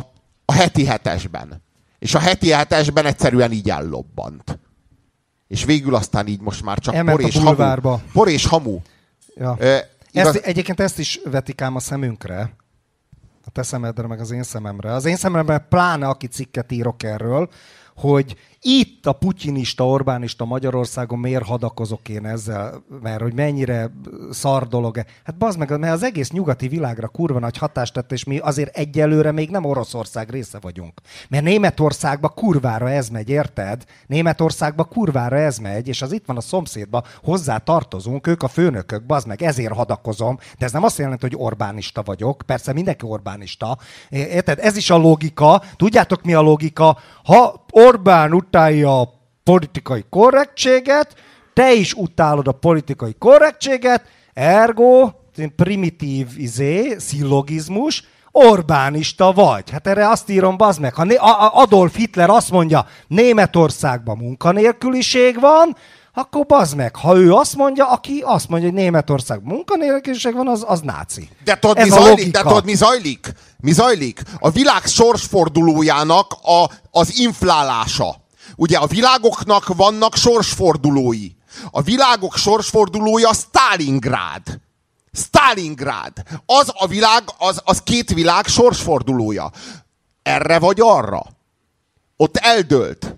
a 0.44 0.53
heti 0.53 0.84
hetesben. 0.86 1.62
És 1.99 2.14
a 2.14 2.18
heti 2.18 2.51
hetesben 2.51 3.07
egyszerűen 3.07 3.53
így 3.53 3.70
ellobbant. 3.70 4.59
És 5.49 5.64
végül 5.64 5.94
aztán 5.94 6.26
így 6.26 6.40
most 6.40 6.62
már 6.62 6.78
csak 6.78 6.94
Elment 6.94 7.16
por 7.16 7.26
és 7.28 7.36
hamu. 7.36 7.99
Por 8.12 8.28
és 8.28 8.47
hamu. 8.47 8.80
Ja. 9.34 9.57
Ö, 9.59 9.76
Ezt, 10.17 10.37
egyébként 10.37 10.81
ezt 10.81 10.99
is 10.99 11.21
vetik 11.25 11.61
ám 11.61 11.77
a 11.77 11.81
szemünkre. 11.81 12.57
A 13.45 13.51
te 13.51 13.62
szemedre, 13.62 14.07
meg 14.07 14.21
az 14.21 14.31
én 14.31 14.43
szememre. 14.43 14.93
Az 14.93 15.05
én 15.05 15.17
szememre 15.17 15.59
pláne, 15.59 16.09
aki 16.09 16.27
cikket 16.27 16.73
írok 16.73 17.03
erről, 17.03 17.49
hogy 17.97 18.37
itt 18.61 19.07
a 19.07 19.12
putyinista, 19.12 19.86
Orbánista 19.86 20.44
Magyarországon 20.44 21.18
miért 21.18 21.44
hadakozok 21.44 22.09
én 22.09 22.26
ezzel, 22.26 22.82
mert 23.02 23.20
hogy 23.20 23.34
mennyire 23.34 23.90
szar 24.30 24.68
dolog 24.68 24.98
-e. 24.98 25.07
Hát 25.24 25.36
bazd 25.36 25.59
meg, 25.59 25.78
mert 25.78 25.92
az 25.92 26.02
egész 26.02 26.30
nyugati 26.30 26.68
világra 26.68 27.09
kurva 27.09 27.38
nagy 27.38 27.59
hatást 27.59 27.92
tett, 27.92 28.12
és 28.12 28.24
mi 28.24 28.38
azért 28.38 28.76
egyelőre 28.76 29.32
még 29.32 29.50
nem 29.50 29.64
Oroszország 29.64 30.30
része 30.30 30.59
vagyunk. 30.61 31.00
Mert 31.28 31.44
Németországba 31.44 32.28
kurvára 32.28 32.90
ez 32.90 33.09
megy, 33.09 33.28
érted? 33.28 33.84
Németországba 34.07 34.84
kurvára 34.84 35.36
ez 35.36 35.59
megy, 35.59 35.88
és 35.88 36.02
az 36.02 36.12
itt 36.12 36.26
van 36.26 36.36
a 36.36 36.40
szomszédba, 36.40 37.04
hozzá 37.22 37.57
tartozunk, 37.59 38.26
ők 38.26 38.42
a 38.42 38.48
főnökök, 38.48 39.07
bazd 39.07 39.26
meg, 39.26 39.42
ezért 39.42 39.72
hadakozom, 39.72 40.38
de 40.59 40.64
ez 40.64 40.72
nem 40.72 40.84
azt 40.84 40.98
jelenti, 40.98 41.26
hogy 41.28 41.36
Orbánista 41.38 42.02
vagyok, 42.02 42.42
persze 42.46 42.72
mindenki 42.72 43.07
Orbánista, 43.07 43.78
érted? 44.11 44.59
Ez 44.59 44.76
is 44.76 44.90
a 44.90 44.96
logika, 44.96 45.62
tudjátok 45.76 46.22
mi 46.22 46.34
a 46.34 46.40
logika? 46.40 46.98
Ha 47.24 47.64
Orbán 47.70 48.30
utálja 48.57 49.00
a 49.00 49.12
politikai 49.44 50.04
korrektséget, 50.11 51.14
te 51.52 51.72
is 51.72 51.92
utálod 51.92 52.48
a 52.48 52.52
politikai 52.52 53.14
korrektséget, 53.18 54.02
ergo, 54.34 55.11
primitív 55.57 56.26
izé, 56.36 56.96
szillogizmus, 56.98 58.04
Orbánista 58.30 59.32
vagy. 59.32 59.70
Hát 59.70 59.86
erre 59.86 60.09
azt 60.09 60.30
írom, 60.30 60.57
bazd 60.57 60.80
meg, 60.80 60.94
ha 60.94 61.04
Adolf 61.52 61.96
Hitler 61.96 62.30
azt 62.30 62.50
mondja, 62.50 62.86
Németországban 63.07 64.16
munkanélküliség 64.16 65.40
van, 65.40 65.76
akkor 66.14 66.46
bazd 66.46 66.76
meg, 66.76 66.96
ha 66.96 67.16
ő 67.16 67.32
azt 67.32 67.57
mondja, 67.57 67.90
aki 67.90 68.22
azt 68.24 68.48
mondja, 68.48 68.68
hogy 68.68 68.78
Németországban 68.78 69.54
munkanélküliség 69.54 70.34
van, 70.34 70.48
az, 70.48 70.64
az 70.66 70.80
náci. 70.80 71.28
De 71.44 71.59
tudod, 71.59 71.78
mi 71.78 71.88
zajlik? 71.88 72.30
De 72.30 72.40
tudod, 72.40 72.64
mi 72.64 72.74
zajlik? 72.74 73.32
Mi 73.61 73.72
zajlik? 73.72 74.20
A 74.38 74.50
világ 74.50 74.84
sorsfordulójának 74.84 76.32
a, 76.42 76.70
az 76.90 77.18
inflálása. 77.18 78.24
Ugye 78.57 78.78
a 78.78 78.86
világoknak 78.86 79.66
vannak 79.76 80.14
sorsfordulói. 80.14 81.30
A 81.70 81.82
világok 81.82 82.36
sorsfordulója 82.36 83.32
Stalingrád. 83.34 84.61
Stalingrád. 85.12 86.22
Az 86.47 86.72
a 86.74 86.86
világ, 86.86 87.22
az, 87.38 87.61
az 87.64 87.82
két 87.82 88.14
világ 88.14 88.47
sorsfordulója. 88.47 89.51
Erre 90.22 90.59
vagy 90.59 90.80
arra. 90.80 91.22
Ott 92.16 92.36
eldőlt. 92.36 93.16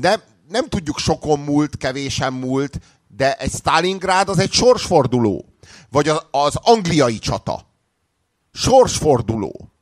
Nem, 0.00 0.20
nem 0.48 0.68
tudjuk 0.68 0.98
sokon 0.98 1.38
múlt, 1.38 1.76
kevésen 1.76 2.32
múlt, 2.32 2.80
de 3.16 3.34
egy 3.34 3.52
Stalingrád 3.52 4.28
az 4.28 4.38
egy 4.38 4.52
sorsforduló. 4.52 5.44
Vagy 5.90 6.08
az, 6.08 6.22
az 6.30 6.56
angliai 6.56 7.18
csata. 7.18 7.66
Sorsforduló. 8.52 9.72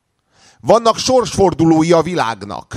Vannak 0.59 0.97
sorsfordulói 0.97 1.91
a 1.91 2.01
világnak. 2.01 2.75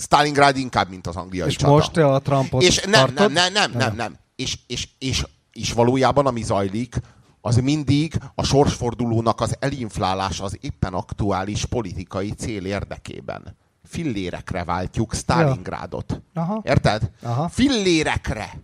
Stalingrad 0.00 0.56
inkább, 0.56 0.88
mint 0.88 1.06
az 1.06 1.16
angliai 1.16 1.48
és 1.48 1.56
csata. 1.56 1.72
most 1.72 1.92
te 1.92 2.06
a 2.06 2.18
Trumpot 2.18 2.62
És 2.62 2.80
nem, 2.80 2.90
nem, 2.90 3.14
tartod? 3.14 3.32
nem, 3.32 3.52
nem, 3.52 3.70
nem, 3.72 3.94
nem. 3.96 4.16
És, 4.36 4.58
és, 4.66 4.88
és, 4.98 5.24
és 5.52 5.72
valójában 5.72 6.26
ami 6.26 6.42
zajlik, 6.42 6.96
az 7.40 7.56
mindig 7.56 8.14
a 8.34 8.44
sorsfordulónak 8.44 9.40
az 9.40 9.56
elinflálása 9.58 10.44
az 10.44 10.58
éppen 10.60 10.94
aktuális 10.94 11.64
politikai 11.64 12.30
cél 12.30 12.64
érdekében. 12.64 13.56
Fillérekre 13.84 14.64
váltjuk 14.64 15.14
Stalingrádot. 15.14 16.22
Aha. 16.34 16.60
Érted? 16.64 17.10
Aha. 17.22 17.48
Fillérekre. 17.48 18.60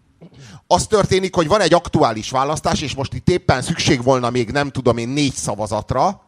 Az 0.66 0.86
történik, 0.86 1.34
hogy 1.34 1.46
van 1.46 1.60
egy 1.60 1.74
aktuális 1.74 2.30
választás, 2.30 2.80
és 2.80 2.94
most 2.94 3.14
itt 3.14 3.28
éppen 3.28 3.62
szükség 3.62 4.02
volna 4.02 4.30
még 4.30 4.50
nem 4.50 4.70
tudom 4.70 4.96
én 4.96 5.08
négy 5.08 5.34
szavazatra, 5.34 6.22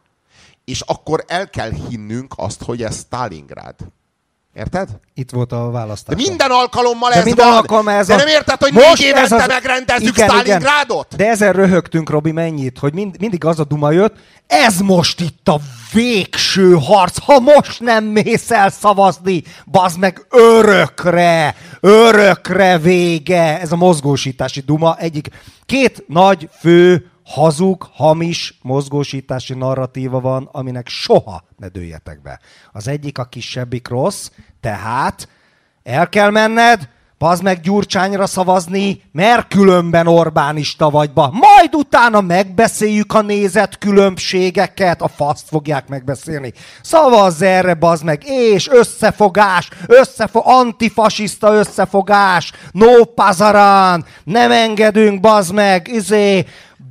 és 0.64 0.80
akkor 0.80 1.24
el 1.26 1.50
kell 1.50 1.70
hinnünk 1.70 2.34
azt, 2.36 2.62
hogy 2.62 2.82
ez 2.82 2.98
Stalingrád. 2.98 3.74
Érted? 4.56 4.88
Itt 5.14 5.30
volt 5.30 5.52
a 5.52 5.70
választás. 5.70 6.16
De 6.16 6.22
minden 6.28 6.50
alkalommal 6.50 7.10
De 7.10 7.16
ez 7.16 7.24
minden 7.24 7.46
van. 7.46 7.56
alkalommal 7.56 7.94
ez 7.94 8.06
De 8.06 8.16
nem 8.16 8.26
érted, 8.26 8.60
hogy 8.60 8.72
Most 8.72 8.86
négy 8.98 9.00
évente 9.06 9.34
az- 9.36 9.46
megrendezzük 9.46 10.16
Igen, 10.16 10.28
Stalingrádot? 10.28 11.06
igen. 11.12 11.26
De 11.26 11.32
ezen 11.32 11.52
röhögtünk, 11.52 12.10
Robi, 12.10 12.30
mennyit, 12.32 12.78
hogy 12.78 12.94
mind, 12.94 13.16
mindig 13.20 13.44
az 13.44 13.58
a 13.60 13.64
duma 13.64 13.90
jött, 13.90 14.16
ez 14.46 14.78
most 14.80 15.20
itt 15.20 15.48
a 15.48 15.60
végső 15.92 16.72
harc, 16.72 17.18
ha 17.24 17.38
most 17.40 17.80
nem 17.80 18.04
mész 18.04 18.50
el 18.50 18.70
szavazni, 18.70 19.42
bazd 19.66 19.98
meg 19.98 20.26
örökre, 20.30 21.54
örökre 21.80 22.78
vége. 22.78 23.60
Ez 23.60 23.72
a 23.72 23.76
mozgósítási 23.76 24.60
duma 24.60 24.96
egyik, 24.98 25.28
két 25.66 26.04
nagy 26.08 26.48
fő 26.60 27.10
hazug, 27.26 27.88
hamis 27.92 28.58
mozgósítási 28.62 29.54
narratíva 29.54 30.20
van, 30.20 30.48
aminek 30.52 30.88
soha 30.88 31.44
ne 31.56 31.68
dőljetek 31.68 32.22
be. 32.22 32.40
Az 32.72 32.88
egyik 32.88 33.18
a 33.18 33.24
kisebbik 33.24 33.88
rossz, 33.88 34.30
tehát 34.60 35.28
el 35.82 36.08
kell 36.08 36.30
menned, 36.30 36.88
Pazd 37.18 37.42
meg 37.42 37.60
Gyurcsányra 37.60 38.26
szavazni, 38.26 39.02
mert 39.12 39.48
különben 39.48 40.06
Orbánista 40.06 40.90
vagy 40.90 41.12
ba. 41.12 41.30
Majd 41.32 41.74
utána 41.74 42.20
megbeszéljük 42.20 43.14
a 43.14 43.22
nézet 43.22 43.78
különbségeket, 43.78 45.02
a 45.02 45.08
faszt 45.08 45.48
fogják 45.48 45.88
megbeszélni. 45.88 46.52
Szavazz 46.82 47.42
erre, 47.42 47.74
bazd 47.74 48.04
meg, 48.04 48.22
és 48.24 48.68
összefogás, 48.68 49.68
összefo 49.86 50.40
antifasiszta 50.44 51.52
összefogás, 51.52 52.52
no 52.72 53.04
pazarán, 53.04 54.04
nem 54.24 54.50
engedünk, 54.50 55.20
bazd 55.20 55.54
meg, 55.54 55.88
izé, 55.88 56.44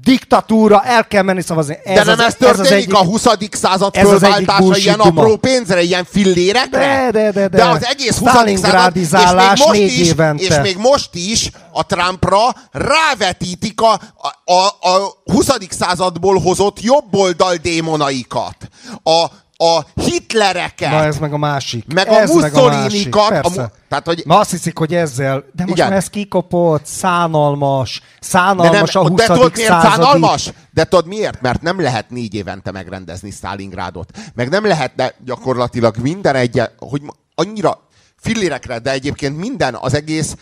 diktatúra, 0.05 0.83
el 0.83 1.07
kell 1.07 1.21
menni 1.21 1.41
szavazni. 1.41 1.77
De 1.85 2.03
nem 2.03 2.19
ez 2.19 2.35
történik 2.35 2.93
a 2.93 3.03
20. 3.03 3.27
század 3.51 3.95
ez 3.95 4.07
az 4.07 4.23
egyik 4.23 4.35
fölváltása 4.35 4.77
ilyen 4.77 4.99
apró 4.99 5.35
pénzre, 5.35 5.81
ilyen 5.81 6.05
fillérekre? 6.11 7.09
De, 7.11 7.11
de, 7.11 7.31
de, 7.31 7.47
de. 7.47 7.57
de 7.57 7.65
az 7.65 7.85
egész 7.85 8.17
20. 8.17 8.59
század, 8.59 8.95
és 8.95 9.09
még 9.11 9.47
most 9.47 9.71
négy 9.71 9.99
is, 9.99 10.07
évente. 10.07 10.43
és 10.43 10.55
még 10.61 10.77
most 10.77 11.09
is 11.13 11.51
a 11.71 11.85
Trumpra 11.85 12.55
rávetítik 12.71 13.81
a, 13.81 13.93
a, 13.93 14.53
a, 14.53 14.65
a 14.65 15.13
20. 15.31 15.49
századból 15.69 16.39
hozott 16.39 16.81
jobboldal 16.81 17.55
démonaikat. 17.55 18.55
A, 19.03 19.25
a 19.57 19.81
hitlereket. 20.01 20.89
Na 20.91 21.03
ez 21.03 21.17
meg 21.17 21.33
a 21.33 21.37
másik. 21.37 21.93
Meg 21.93 22.07
a 22.07 22.19
ez 22.19 22.33
meg 22.35 22.53
a 22.55 22.61
Mussolinikat, 22.61 22.89
másik, 22.89 23.15
a 23.15 23.27
persze. 23.41 23.61
mu- 23.61 23.71
tehát, 23.89 24.05
hogy- 24.05 24.23
Ma 24.25 24.39
azt 24.39 24.51
hiszik, 24.51 24.77
hogy 24.77 24.95
ezzel, 24.95 25.43
de 25.53 25.63
most 25.63 25.75
Igen. 25.77 25.89
már 25.89 25.97
ez 25.97 26.09
kikopott, 26.09 26.85
szánalmas, 26.85 27.99
De, 27.99 28.05
nem, 28.05 28.19
szánalmas 28.29 28.95
a 28.95 29.07
20. 29.07 29.17
de 29.17 29.25
tudod 29.33 29.51
miért 29.55 29.69
századi. 29.69 29.91
szánalmas? 30.01 30.51
De 30.71 30.83
tudod 30.83 31.07
miért? 31.07 31.41
Mert 31.41 31.61
nem 31.61 31.81
lehet 31.81 32.09
négy 32.09 32.33
évente 32.33 32.71
megrendezni 32.71 33.31
Stalingrádot. 33.31 34.17
Meg 34.33 34.49
nem 34.49 34.65
lehetne 34.65 35.13
gyakorlatilag 35.25 35.97
minden 35.97 36.35
egy, 36.35 36.61
hogy 36.77 37.01
annyira 37.35 37.79
fillérekre, 38.17 38.79
de 38.79 38.91
egyébként 38.91 39.37
minden, 39.37 39.75
az 39.75 39.93
egész, 39.93 40.35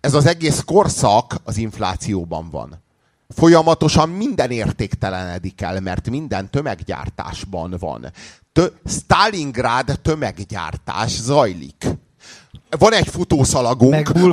ez 0.00 0.14
az 0.14 0.26
egész 0.26 0.62
korszak 0.66 1.34
az 1.44 1.56
inflációban 1.56 2.50
van. 2.50 2.82
Folyamatosan 3.34 4.08
minden 4.08 4.50
értéktelenedik 4.50 5.60
el, 5.60 5.80
mert 5.80 6.10
minden 6.10 6.50
tömeggyártásban 6.50 7.76
van. 7.78 8.12
Tö- 8.52 8.74
Stalingrád 8.86 9.98
tömeggyártás 10.02 11.10
zajlik. 11.20 11.86
Van 12.78 12.92
egy 12.92 13.08
futószalagunk. 13.08 13.92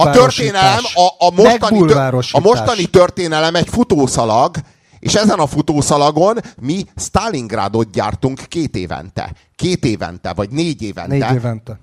A 0.09 0.11
történelem, 0.11 0.83
a, 0.93 1.25
a, 1.25 1.31
mostani, 1.31 1.79
tö- 1.85 1.97
a 2.31 2.39
mostani 2.39 2.85
történelem 2.85 3.55
egy 3.55 3.69
futószalag, 3.69 4.55
és 4.99 5.15
ezen 5.15 5.39
a 5.39 5.47
futószalagon 5.47 6.37
mi 6.61 6.85
Stalingrádot 6.95 7.91
gyártunk 7.91 8.39
két 8.47 8.75
évente. 8.75 9.33
Két 9.55 9.85
évente, 9.85 10.33
vagy 10.33 10.49
négy 10.49 10.81
évente. 10.81 11.17
Négy 11.27 11.35
évente. 11.35 11.79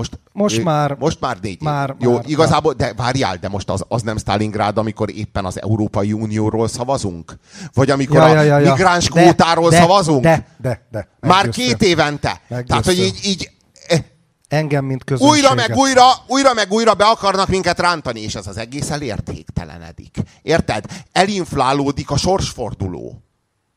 Most, 0.00 0.18
Most 0.32 0.62
már- 0.64 0.98
Most 0.98 1.20
már 1.20 1.38
négy 1.42 1.62
már-. 1.62 1.94
Jó, 1.98 2.12
már- 2.12 2.28
igazából, 2.28 2.72
de 2.72 2.92
várjál, 2.94 3.36
de 3.36 3.48
most 3.48 3.70
az, 3.70 3.84
az 3.88 4.02
nem 4.02 4.16
Stalingrád, 4.18 4.78
amikor 4.78 5.10
éppen 5.16 5.44
az 5.44 5.62
Európai 5.62 6.12
Unióról 6.12 6.68
szavazunk? 6.68 7.34
Vagy 7.72 7.90
amikor 7.90 8.16
Ja, 8.16 8.24
a 8.24 8.28
ja, 8.28 8.42
ja, 8.42 8.58
ja. 8.58 8.70
migráns 8.72 9.08
De, 9.08 9.20
kvótáról 9.22 9.70
de, 9.70 9.76
szavazunk? 9.80 10.22
De, 10.22 10.46
de, 10.56 10.86
de. 10.90 11.08
Már 11.20 11.48
két 11.48 11.82
évente. 11.82 12.40
Meggyőztél. 12.48 12.66
Tehát, 12.66 12.84
hogy 12.84 12.98
így, 12.98 13.20
így 13.24 13.50
eh, 13.86 14.04
Engem, 14.48 14.84
mint 14.84 15.04
közönséget. 15.04 15.34
Újra 15.36 15.54
meg 15.54 15.76
újra, 15.76 16.02
újra 16.26 16.54
meg 16.54 16.72
újra 16.72 16.94
be 16.94 17.04
akarnak 17.04 17.48
minket 17.48 17.78
rántani, 17.78 18.20
és 18.20 18.34
ez 18.34 18.46
az 18.46 18.56
egész 18.56 18.90
elértéktelenedik. 18.90 20.16
Érted? 20.42 20.84
Elinflálódik 21.12 22.10
a 22.10 22.16
sorsforduló. 22.16 23.22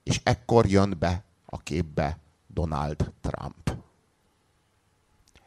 És 0.04 0.20
ekkor 0.24 0.66
jön 0.66 0.96
be 1.00 1.24
a 1.46 1.58
képbe 1.58 2.18
Donald 2.48 3.12
Trump. 3.22 3.63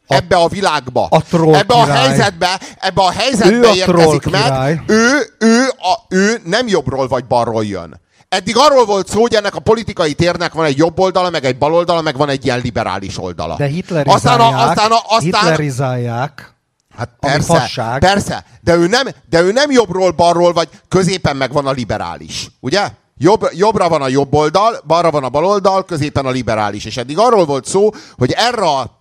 Ebbe 0.07 0.37
a 0.37 0.49
világba, 0.49 1.07
a 1.11 1.23
troll 1.23 1.55
ebbe 1.55 1.75
a 1.75 1.83
király. 1.85 2.07
helyzetbe, 2.07 2.61
ebbe 2.81 3.03
a 3.03 3.11
helyzetbe 3.11 3.57
Ő 3.57 3.65
a 3.69 3.75
érkezik 3.75 4.31
meg. 4.31 4.43
király. 4.43 4.81
Ő, 4.87 5.35
ő, 5.39 5.63
a, 5.69 5.99
ő 6.09 6.41
nem 6.45 6.69
jobbról 6.69 7.09
vagy 7.09 7.25
balról 7.25 7.65
jön. 7.65 8.01
Eddig 8.29 8.57
arról 8.57 8.85
volt 8.85 9.09
szó, 9.09 9.21
hogy 9.21 9.35
ennek 9.35 9.55
a 9.55 9.61
politikai 9.61 10.15
térnek 10.15 10.53
van 10.53 10.65
egy 10.65 10.77
jobb 10.77 10.99
oldala, 10.99 11.31
meg 11.31 11.45
egy 11.45 11.59
bal 11.59 11.75
oldala, 11.75 12.01
meg 12.01 12.17
van 12.17 12.29
egy 12.29 12.45
ilyen 12.45 12.61
liberális 12.61 13.19
oldala. 13.19 13.57
De 13.57 13.67
hitlerizálják, 13.67 14.17
Aztán, 14.17 14.41
a, 14.41 14.69
aztán, 14.69 14.91
a, 14.91 14.97
aztán, 15.09 15.21
hitlerizálják, 15.21 16.55
Hát 16.97 17.11
persze, 17.21 17.59
fasság. 17.59 17.99
persze, 17.99 18.45
de 18.61 18.75
ő, 18.75 18.87
nem, 18.87 19.07
de 19.29 19.41
ő 19.41 19.53
nem 19.53 19.71
jobbról, 19.71 20.11
balról, 20.11 20.53
vagy 20.53 20.69
középen 20.89 21.37
meg 21.37 21.53
van 21.53 21.67
a 21.67 21.71
liberális, 21.71 22.51
ugye? 22.61 22.89
Jobb, 23.19 23.49
jobbra 23.53 23.89
van 23.89 24.03
a 24.03 24.09
jobb 24.09 24.35
oldal, 24.35 24.77
balra 24.87 25.11
van 25.11 25.25
a 25.25 25.29
bal 25.29 25.45
oldal, 25.45 25.85
középen 25.85 26.27
a 26.27 26.31
liberális. 26.31 26.85
És 26.85 26.97
eddig 26.97 27.19
arról 27.19 27.45
volt 27.45 27.67
szó, 27.67 27.91
hogy 28.17 28.33
erre 28.33 28.63
a, 28.63 28.96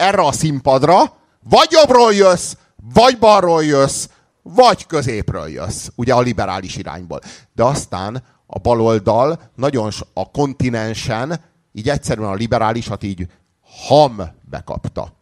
erre 0.00 0.22
a 0.22 0.32
színpadra 0.32 1.18
vagy 1.48 1.68
jobbról 1.70 2.14
jössz, 2.14 2.54
vagy 2.94 3.18
balról 3.18 3.64
jössz, 3.64 4.08
vagy 4.42 4.86
középről 4.86 5.48
jössz, 5.48 5.88
ugye 5.94 6.14
a 6.14 6.20
liberális 6.20 6.76
irányból. 6.76 7.20
De 7.52 7.64
aztán 7.64 8.22
a 8.46 8.58
baloldal 8.58 9.40
nagyon 9.54 9.90
a 10.12 10.30
kontinensen 10.30 11.40
így 11.72 11.88
egyszerűen 11.88 12.28
a 12.28 12.34
liberálisat 12.34 13.02
így 13.02 13.26
ham 13.86 14.22
bekapta. 14.42 15.12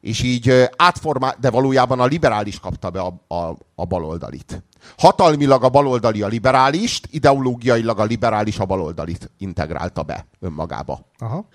És 0.00 0.22
így 0.22 0.68
átformál, 0.76 1.36
de 1.40 1.50
valójában 1.50 2.00
a 2.00 2.04
liberális 2.04 2.60
kapta 2.60 2.90
be 2.90 3.00
a, 3.00 3.34
a, 3.34 3.56
a 3.74 3.84
baloldalit. 3.84 4.62
Hatalmilag 4.98 5.64
a 5.64 5.68
baloldali 5.68 6.22
a 6.22 6.26
liberálist, 6.26 7.08
ideológiailag 7.10 7.98
a 7.98 8.04
liberális 8.04 8.58
a 8.58 8.64
baloldalit 8.64 9.30
integrálta 9.38 10.02
be 10.02 10.26
önmagába. 10.40 11.00
Aha. 11.18 11.48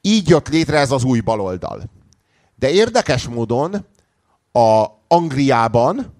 Így 0.00 0.28
jött 0.28 0.48
létre 0.48 0.78
ez 0.78 0.90
az 0.90 1.04
új 1.04 1.20
baloldal. 1.20 1.82
De 2.64 2.70
érdekes 2.70 3.28
módon 3.28 3.86
a 4.52 4.86
Angliában 5.08 6.14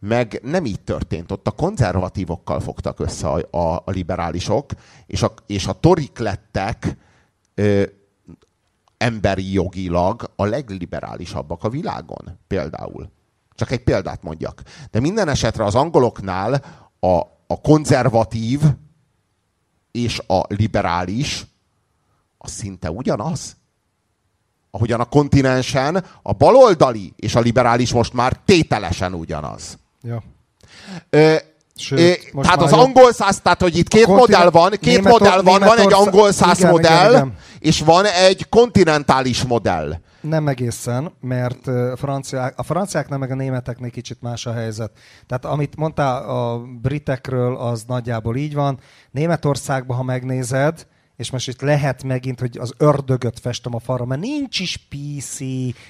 meg 0.00 0.40
nem 0.42 0.64
így 0.64 0.80
történt. 0.80 1.32
Ott 1.32 1.46
a 1.46 1.50
konzervatívokkal 1.50 2.60
fogtak 2.60 3.00
össze 3.00 3.28
a, 3.28 3.58
a, 3.58 3.82
a 3.84 3.90
liberálisok, 3.90 4.70
és 5.06 5.22
a, 5.22 5.34
és 5.46 5.66
a 5.66 5.72
torik 5.72 6.18
lettek 6.18 6.96
ö, 7.54 7.82
emberi 8.96 9.52
jogilag 9.52 10.30
a 10.36 10.44
legliberálisabbak 10.44 11.64
a 11.64 11.68
világon, 11.68 12.38
például. 12.46 13.10
Csak 13.54 13.70
egy 13.70 13.82
példát 13.82 14.22
mondjak. 14.22 14.62
De 14.90 15.00
minden 15.00 15.28
esetre 15.28 15.64
az 15.64 15.74
angoloknál 15.74 16.54
a, 17.00 17.16
a 17.46 17.60
konzervatív 17.62 18.60
és 19.90 20.18
a 20.26 20.42
liberális 20.48 21.46
az 22.38 22.50
szinte 22.50 22.90
ugyanaz. 22.90 23.58
Ahogyan 24.70 25.00
a 25.00 25.04
kontinensen 25.04 26.04
a 26.22 26.32
baloldali 26.32 27.12
és 27.16 27.34
a 27.34 27.40
liberális 27.40 27.92
most 27.92 28.12
már 28.12 28.32
tételesen 28.44 29.14
ugyanaz. 29.14 29.78
Ja. 30.02 30.22
Ö, 31.10 31.34
Sőt, 31.76 32.32
most 32.32 32.48
tehát 32.48 32.62
az 32.64 32.72
angol 32.72 33.12
száz, 33.12 33.40
tehát 33.40 33.60
hogy 33.60 33.76
itt 33.76 33.88
két 33.88 34.06
modell 34.06 34.50
van, 34.50 34.70
két 34.70 34.80
Németor- 34.96 35.20
modell 35.20 35.42
van, 35.42 35.60
van 35.60 35.78
egy 35.78 35.92
angol 35.92 36.32
száz 36.32 36.58
igen, 36.58 36.70
igen, 36.78 36.92
modell, 36.92 37.10
igen. 37.10 37.34
és 37.58 37.80
van 37.80 38.04
egy 38.04 38.48
kontinentális 38.48 39.42
modell. 39.44 39.94
Nem 40.20 40.48
egészen, 40.48 41.12
mert 41.20 41.66
ö, 41.66 41.92
franciák, 41.96 42.58
a 42.58 42.62
franciáknál 42.62 43.18
meg 43.18 43.30
a 43.30 43.34
németeknél 43.34 43.90
kicsit 43.90 44.20
más 44.20 44.46
a 44.46 44.52
helyzet. 44.52 44.90
Tehát 45.26 45.44
amit 45.44 45.76
mondtál 45.76 46.28
a 46.28 46.58
britekről, 46.82 47.56
az 47.56 47.84
nagyjából 47.86 48.36
így 48.36 48.54
van. 48.54 48.78
Németországban, 49.10 49.96
ha 49.96 50.02
megnézed, 50.02 50.86
és 51.20 51.30
most 51.30 51.48
itt 51.48 51.60
lehet 51.60 52.02
megint, 52.02 52.40
hogy 52.40 52.58
az 52.58 52.72
ördögöt 52.76 53.40
festem 53.40 53.74
a 53.74 53.78
falra, 53.78 54.04
mert 54.04 54.20
nincs 54.20 54.60
is 54.60 54.76
PC, 54.76 55.38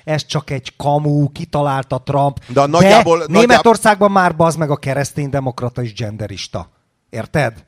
ez 0.05 0.27
csak 0.27 0.51
egy 0.51 0.77
kamu, 0.77 1.33
kitalálta 1.33 1.99
Trump. 1.99 2.39
De 2.49 2.67
nagyjából- 2.67 2.71
De 2.71 2.83
nagyjából- 2.83 3.27
Németországban 3.27 4.11
már 4.11 4.37
bazd 4.37 4.59
meg 4.59 4.71
a 4.71 4.77
kereszténydemokrata 4.77 5.83
és 5.83 5.95
genderista. 5.95 6.71
Érted? 7.11 7.65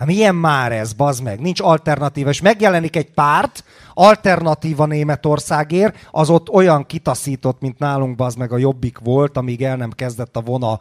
Hát 0.00 0.08
milyen 0.08 0.34
már 0.34 0.72
ez, 0.72 0.92
bazd 0.92 1.22
meg? 1.22 1.40
Nincs 1.40 1.60
alternatíva. 1.60 2.30
És 2.30 2.40
megjelenik 2.40 2.96
egy 2.96 3.10
párt, 3.10 3.64
alternatíva 3.94 4.86
Németországért, 4.86 5.94
az 6.10 6.30
ott 6.30 6.48
olyan 6.48 6.86
kitaszított, 6.86 7.60
mint 7.60 7.78
nálunk 7.78 8.16
bazd 8.16 8.38
meg 8.38 8.52
a 8.52 8.58
jobbik 8.58 8.98
volt, 9.04 9.36
amíg 9.36 9.62
el 9.62 9.76
nem 9.76 9.90
kezdett 9.90 10.36
a 10.36 10.40
vona 10.40 10.80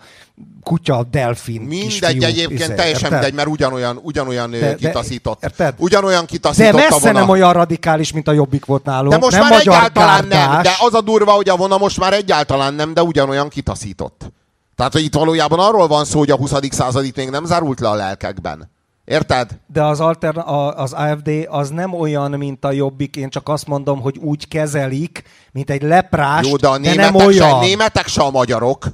kutya, 0.63 0.97
a 0.97 1.03
delfin 1.03 1.61
Mindegy 1.61 1.87
kisfiú, 1.87 2.21
egyébként, 2.23 2.59
izé, 2.59 2.73
teljesen 2.73 3.03
érted? 3.03 3.11
mindegy, 3.11 3.33
mert 3.33 3.47
ugyanolyan, 3.47 3.99
ugyanolyan 4.01 4.51
De- 4.51 4.59
de, 4.59 4.65
de- 4.67 4.75
kitaszított. 4.75 5.43
érted? 5.43 5.73
Ugyanolyan 5.77 6.21
De 6.21 6.25
kitaszított 6.25 6.73
a 6.73 6.75
messze 6.75 6.99
vona. 7.07 7.19
nem 7.19 7.29
olyan 7.29 7.53
radikális, 7.53 8.11
mint 8.13 8.27
a 8.27 8.31
jobbik 8.31 8.65
volt 8.65 8.83
nálunk. 8.83 9.11
De 9.11 9.17
most 9.17 9.37
nem 9.37 9.47
már 9.47 9.59
egyáltalán 9.59 10.25
nem. 10.27 10.29
gárdás. 10.49 10.63
De 10.63 10.85
az 10.85 10.93
a 10.93 11.01
durva, 11.01 11.31
hogy 11.31 11.49
a 11.49 11.55
vona 11.55 11.77
most 11.77 11.99
már 11.99 12.13
egyáltalán 12.13 12.73
nem, 12.73 12.93
de 12.93 13.03
ugyanolyan 13.03 13.49
kitaszított. 13.49 14.31
Tehát, 14.75 14.93
hogy 14.93 15.03
itt 15.03 15.13
valójában 15.13 15.59
arról 15.59 15.87
van 15.87 16.05
szó, 16.05 16.19
hogy 16.19 16.31
a 16.31 16.35
20. 16.35 16.53
század 16.69 17.05
itt 17.05 17.15
még 17.15 17.29
nem 17.29 17.45
zárult 17.45 17.79
le 17.79 17.89
a 17.89 17.93
lelkekben. 17.95 18.77
Érted? 19.09 19.59
De 19.67 19.83
az, 19.83 19.99
alterna- 19.99 20.45
a- 20.45 20.77
az 20.77 20.93
AFD 20.93 21.29
az 21.47 21.69
nem 21.69 21.93
olyan, 21.93 22.31
mint 22.31 22.65
a 22.65 22.71
Jobbik, 22.71 23.15
én 23.15 23.29
csak 23.29 23.49
azt 23.49 23.67
mondom, 23.67 24.01
hogy 24.01 24.17
úgy 24.17 24.47
kezelik, 24.47 25.23
mint 25.51 25.69
egy 25.69 25.81
leprás, 25.81 26.47
Jó, 26.47 26.55
de 26.55 26.67
a 26.67 26.77
de 26.77 26.93
nem 26.93 27.11
németek, 27.13 27.31
se, 27.31 27.43
olyan. 27.43 27.59
németek 27.59 28.07
se 28.07 28.21
a 28.21 28.29
magyarok. 28.29 28.85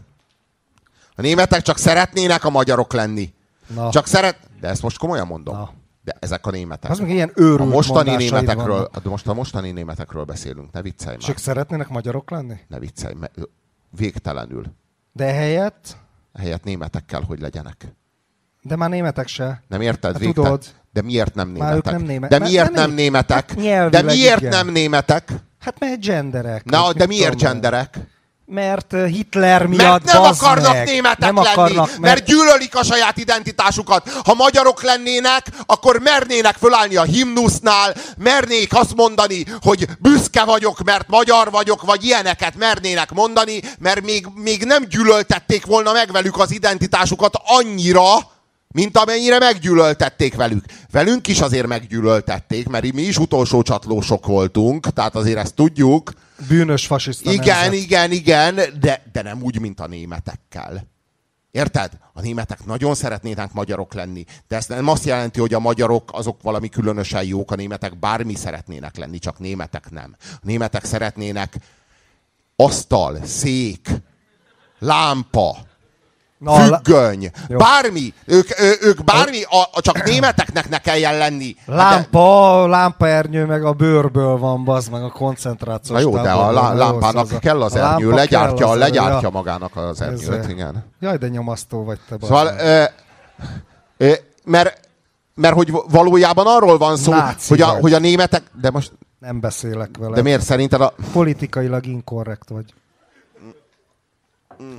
A 1.16 1.22
németek 1.22 1.62
csak 1.62 1.78
szeretnének 1.78 2.44
a 2.44 2.50
magyarok 2.50 2.94
lenni. 2.94 3.34
Na. 3.68 3.90
Csak 3.92 4.08
szeret... 4.08 4.38
De 4.60 4.68
ezt 4.68 4.82
most 4.82 4.98
komolyan 4.98 5.28
mondom. 5.28 5.56
Na. 5.56 5.72
De 6.04 6.16
ezek 6.20 6.46
a 6.46 6.52
németek. 6.52 6.92
Az 6.92 7.00
ilyen 7.00 7.32
őrült 7.36 7.60
a 7.60 7.66
mostani 7.66 8.16
németekről, 8.16 8.90
de 9.04 9.10
most 9.10 9.28
a 9.28 9.34
mostani 9.34 9.72
németekről 9.72 10.24
beszélünk, 10.24 10.72
ne 10.72 10.82
viccelj 10.82 11.18
már. 11.22 11.30
ők 11.30 11.38
szeretnének 11.38 11.88
magyarok 11.90 12.30
lenni? 12.32 12.56
Ne 12.68 12.80
viccelj, 12.80 13.14
végtelenül. 13.90 14.66
De 15.14 15.26
helyett, 15.26 15.98
Helyett 16.40 16.64
németek 16.64 17.06
kell, 17.06 17.22
hogy 17.28 17.40
legyenek. 17.40 17.96
De 18.68 18.76
már 18.76 18.90
németek 18.90 19.28
se. 19.28 19.64
Nem 19.68 19.82
érted? 19.82 20.12
Hát 20.12 20.22
Végtelen. 20.22 20.50
tudod. 20.52 20.66
De 20.94 21.02
miért 21.02 21.34
nem 21.36 21.48
Már 21.48 21.56
németek? 21.58 21.76
ők 21.86 21.92
nem 22.00 22.02
néme- 22.08 22.30
De 22.30 22.40
miért 22.40 22.64
nem 22.72 22.74
nem 22.74 22.88
né- 22.90 22.96
németek? 22.98 23.50
Hát 23.62 23.90
De 23.90 24.02
miért 24.02 24.40
igen. 24.40 24.50
nem 24.52 24.68
németek? 24.70 25.30
Hát 25.60 25.80
mert 25.80 26.02
genderek. 26.02 26.64
Na, 26.64 26.94
de 26.94 27.06
miért 27.06 27.38
genderek? 27.38 27.98
Mert 28.48 28.96
Hitler 29.08 29.66
miatt, 29.66 29.82
Mert 30.04 30.04
nem 30.04 30.22
akarnak 30.24 30.74
meg. 30.74 30.86
németek 30.86 31.20
nem 31.20 31.36
lenni, 31.36 31.48
akarnak, 31.48 31.76
mert... 31.76 32.00
mert, 32.00 32.00
mert 32.00 32.26
gyűlölik 32.26 32.76
a 32.76 32.84
saját 32.84 33.18
identitásukat. 33.18 34.10
Ha 34.26 34.34
magyarok 34.34 34.82
lennének, 34.84 35.46
akkor 35.66 36.00
mernének 36.00 36.56
fölállni 36.56 36.96
a 36.96 37.04
himnusznál, 37.04 37.94
mernék 38.18 38.76
azt 38.76 38.96
mondani, 38.96 39.46
hogy 39.62 39.88
büszke 40.00 40.44
vagyok, 40.44 40.84
mert 40.84 41.08
magyar 41.08 41.52
vagyok, 41.52 41.82
vagy 41.82 42.04
ilyeneket 42.04 42.56
mernének 42.58 43.12
mondani, 43.12 43.60
mert 43.80 44.02
még, 44.02 44.28
még 44.36 44.64
nem 44.64 44.84
gyűlöltették 44.90 45.66
volna 45.66 45.92
meg 45.92 46.12
velük 46.12 46.38
az 46.40 46.52
identitásukat 46.52 47.34
annyira, 47.46 48.04
mint 48.76 48.98
amennyire 48.98 49.40
meggyűlöltették 49.40 50.36
velük. 50.36 50.66
Velünk 50.92 51.28
is 51.28 51.42
azért 51.42 51.68
meggyűlöltették, 51.68 52.68
mert 52.68 52.94
mi 52.94 53.02
is 53.02 53.18
utolsó 53.18 53.62
csatlósok 53.62 54.26
voltunk, 54.26 54.88
tehát 54.90 55.16
azért 55.16 55.38
ezt 55.38 55.56
tudjuk. 55.56 56.14
bűnös 56.48 56.86
fasiszta 56.86 57.32
Igen, 57.32 57.60
nemzet. 57.60 57.74
igen, 57.74 58.12
igen, 58.12 58.56
de, 58.80 59.04
de 59.12 59.22
nem 59.22 59.44
úgy, 59.44 59.60
mint 59.60 59.80
a 59.80 59.88
németekkel. 59.88 60.88
Érted? 61.52 61.92
A 62.14 62.22
németek 62.22 62.66
nagyon 62.66 62.96
szeretnének 62.96 63.54
magyarok 63.54 63.94
lenni, 63.94 64.26
de 64.48 64.56
ez 64.56 64.66
nem 64.66 64.88
azt 64.88 65.06
jelenti, 65.06 65.40
hogy 65.40 65.54
a 65.54 65.60
magyarok 65.60 66.10
azok 66.14 66.42
valami 66.42 66.70
különösen 66.70 67.24
jók, 67.24 67.52
a 67.52 67.56
németek 67.56 68.00
bármi 68.00 68.36
szeretnének 68.36 68.98
lenni, 68.98 69.20
csak 69.20 69.40
németek 69.40 69.90
nem. 69.90 70.16
A 70.20 70.42
németek 70.42 70.86
szeretnének 70.86 71.56
asztal, 72.56 73.20
szék, 73.26 73.90
lámpa, 74.80 75.58
Na, 76.38 76.54
függöny, 76.56 77.32
Jó. 77.48 77.58
bármi. 77.58 78.14
Ők, 78.26 78.60
ő, 78.60 78.74
ők 78.82 79.04
bármi, 79.04 79.42
a, 79.44 79.58
a, 79.74 79.82
csak 79.82 80.04
németeknek 80.04 80.70
ne 80.70 80.78
kelljen 80.78 81.18
lenni. 81.18 81.56
Hát 81.58 81.68
de- 81.68 81.76
Lámpa, 81.76 82.68
lámpaernyő 82.68 83.46
meg 83.46 83.64
a 83.66 83.74
bőrből 83.74 84.38
van, 84.38 84.64
bazd 84.64 84.92
meg 84.92 85.04
a 85.04 85.10
koncentrációs 85.10 86.02
Na 86.04 86.10
jó, 86.10 86.22
de 86.22 86.32
a 86.32 86.52
lá- 86.52 86.78
lámpának 86.78 87.26
szóval 87.26 87.40
kell 87.40 87.62
az 87.62 87.76
a 87.76 87.78
ernyő, 87.78 88.04
lámpa 88.06 88.16
legyártja, 88.16 88.68
az 88.70 88.78
legyártja 88.78 89.20
ja. 89.22 89.30
magának 89.30 89.76
az 89.76 90.02
ernyőt, 90.02 90.30
Ez, 90.30 90.48
igen. 90.50 90.86
Jaj, 91.00 91.18
de 91.18 91.28
nyomasztó 91.28 91.84
vagy 91.84 92.00
te, 92.10 92.16
Szóval, 92.22 92.48
ö, 92.60 92.84
ö, 93.98 94.14
mert, 94.44 94.80
mert 95.36 95.56
hogy 95.56 95.72
valójában 95.90 96.46
arról 96.48 96.78
van 96.78 96.98
szó, 96.98 97.12
Náci 97.12 97.50
hogy 97.50 97.62
a, 97.62 97.72
vagy. 97.72 97.82
hogy 97.82 97.94
a 97.94 98.00
németek, 98.00 98.44
de 98.62 98.70
most, 98.72 98.92
Nem 99.20 99.40
beszélek 99.40 99.90
vele. 100.00 100.16
de 100.16 100.22
miért 100.22 100.42
szerinted 100.44 100.82
a, 100.82 100.94
Politikailag 101.14 101.86
inkorrekt 101.86 102.50
vagy. 102.50 102.74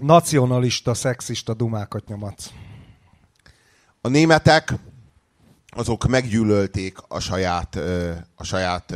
Nacionalista, 0.00 0.94
szexista 0.94 1.54
dumákat 1.54 2.08
nyomatsz. 2.08 2.50
a 4.00 4.08
németek 4.08 4.74
azok 5.66 6.06
meggyűlölték 6.06 6.98
a 7.08 7.18
saját, 7.18 7.78
a 8.34 8.44
saját 8.44 8.94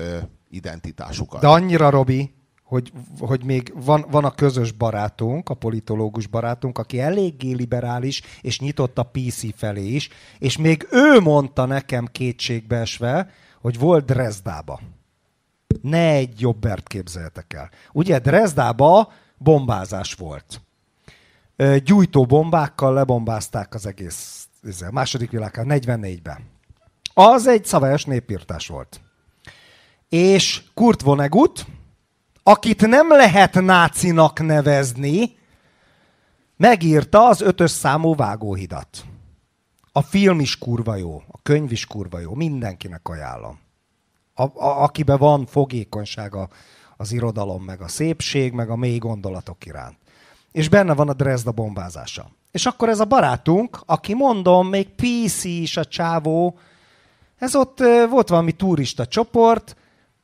identitásukat. 0.51 1.41
De 1.41 1.47
annyira, 1.47 1.91
Robi, 1.91 2.35
hogy, 2.71 2.93
hogy 3.19 3.45
még 3.45 3.73
van, 3.85 4.07
van 4.11 4.25
a 4.25 4.35
közös 4.35 4.73
barátunk, 4.73 5.49
a 5.49 5.55
politológus 5.55 6.27
barátunk, 6.27 6.79
aki 6.79 7.01
eléggé 7.01 7.53
liberális, 7.53 8.23
és 8.41 8.61
nyitott 8.61 8.99
a 8.99 9.11
PC 9.13 9.57
felé 9.57 9.87
is, 9.87 10.09
és 10.39 10.57
még 10.57 10.87
ő 10.91 11.21
mondta 11.21 11.65
nekem 11.65 12.07
kétségbeesve, 12.07 13.31
hogy 13.61 13.79
volt 13.79 14.05
Dresdába. 14.05 14.81
Ne 15.83 16.09
egy 16.09 16.41
jobbert 16.41 16.87
képzeltek 16.87 17.53
el. 17.53 17.71
Ugye 17.93 18.19
Dresdába 18.19 19.13
bombázás 19.39 20.15
volt. 20.15 20.61
Gyújtó 21.85 22.25
bombákkal 22.25 22.93
lebombázták 22.93 23.75
az 23.75 23.87
egész 23.87 24.49
a 24.81 24.91
második 24.91 25.31
világháború, 25.31 25.79
44-ben. 25.79 26.49
Az 27.15 27.47
egy 27.47 27.65
szavajos 27.65 28.05
népírtás 28.05 28.67
volt. 28.67 29.01
És 30.09 30.63
Kurt 30.75 31.01
Vonnegut, 31.01 31.67
akit 32.43 32.87
nem 32.87 33.09
lehet 33.09 33.55
nácinak 33.55 34.41
nevezni, 34.41 35.37
megírta 36.57 37.27
az 37.27 37.41
ötös 37.41 37.71
számú 37.71 38.15
vágóhidat. 38.15 39.05
A 39.93 40.03
film 40.03 40.41
is 40.41 40.59
kurva 40.59 40.97
jó, 40.97 41.23
a 41.31 41.43
könyv 41.43 41.73
is 41.73 41.87
kurva 41.87 42.19
jó, 42.19 42.35
mindenkinek 42.35 43.09
ajánlom. 43.09 43.59
A, 44.35 44.43
a, 44.43 44.83
akiben 44.83 45.19
van 45.19 45.47
fogékonysága 45.47 46.49
az 46.97 47.13
irodalom, 47.13 47.63
meg 47.63 47.81
a 47.81 47.89
szépség, 47.89 48.53
meg 48.53 48.71
a 48.71 48.77
mély 48.77 48.99
gondolatok 48.99 49.67
iránt. 49.67 49.99
És 50.53 50.69
benne 50.69 50.95
van 50.95 51.09
a 51.09 51.13
Dresda 51.13 51.53
bombázása. 51.53 52.31
És 52.51 52.67
akkor 52.67 52.89
ez 52.89 53.01
a 53.01 53.05
barátunk, 53.05 53.81
aki 53.87 54.15
mondom, 54.15 54.69
még 54.69 54.89
PC 54.89 55.45
is 55.45 55.77
a 55.77 55.85
csávó, 55.85 56.59
ez 57.37 57.55
ott 57.55 57.79
volt 58.11 58.29
valami 58.29 58.53
turista 58.53 59.07
csoport, 59.07 59.77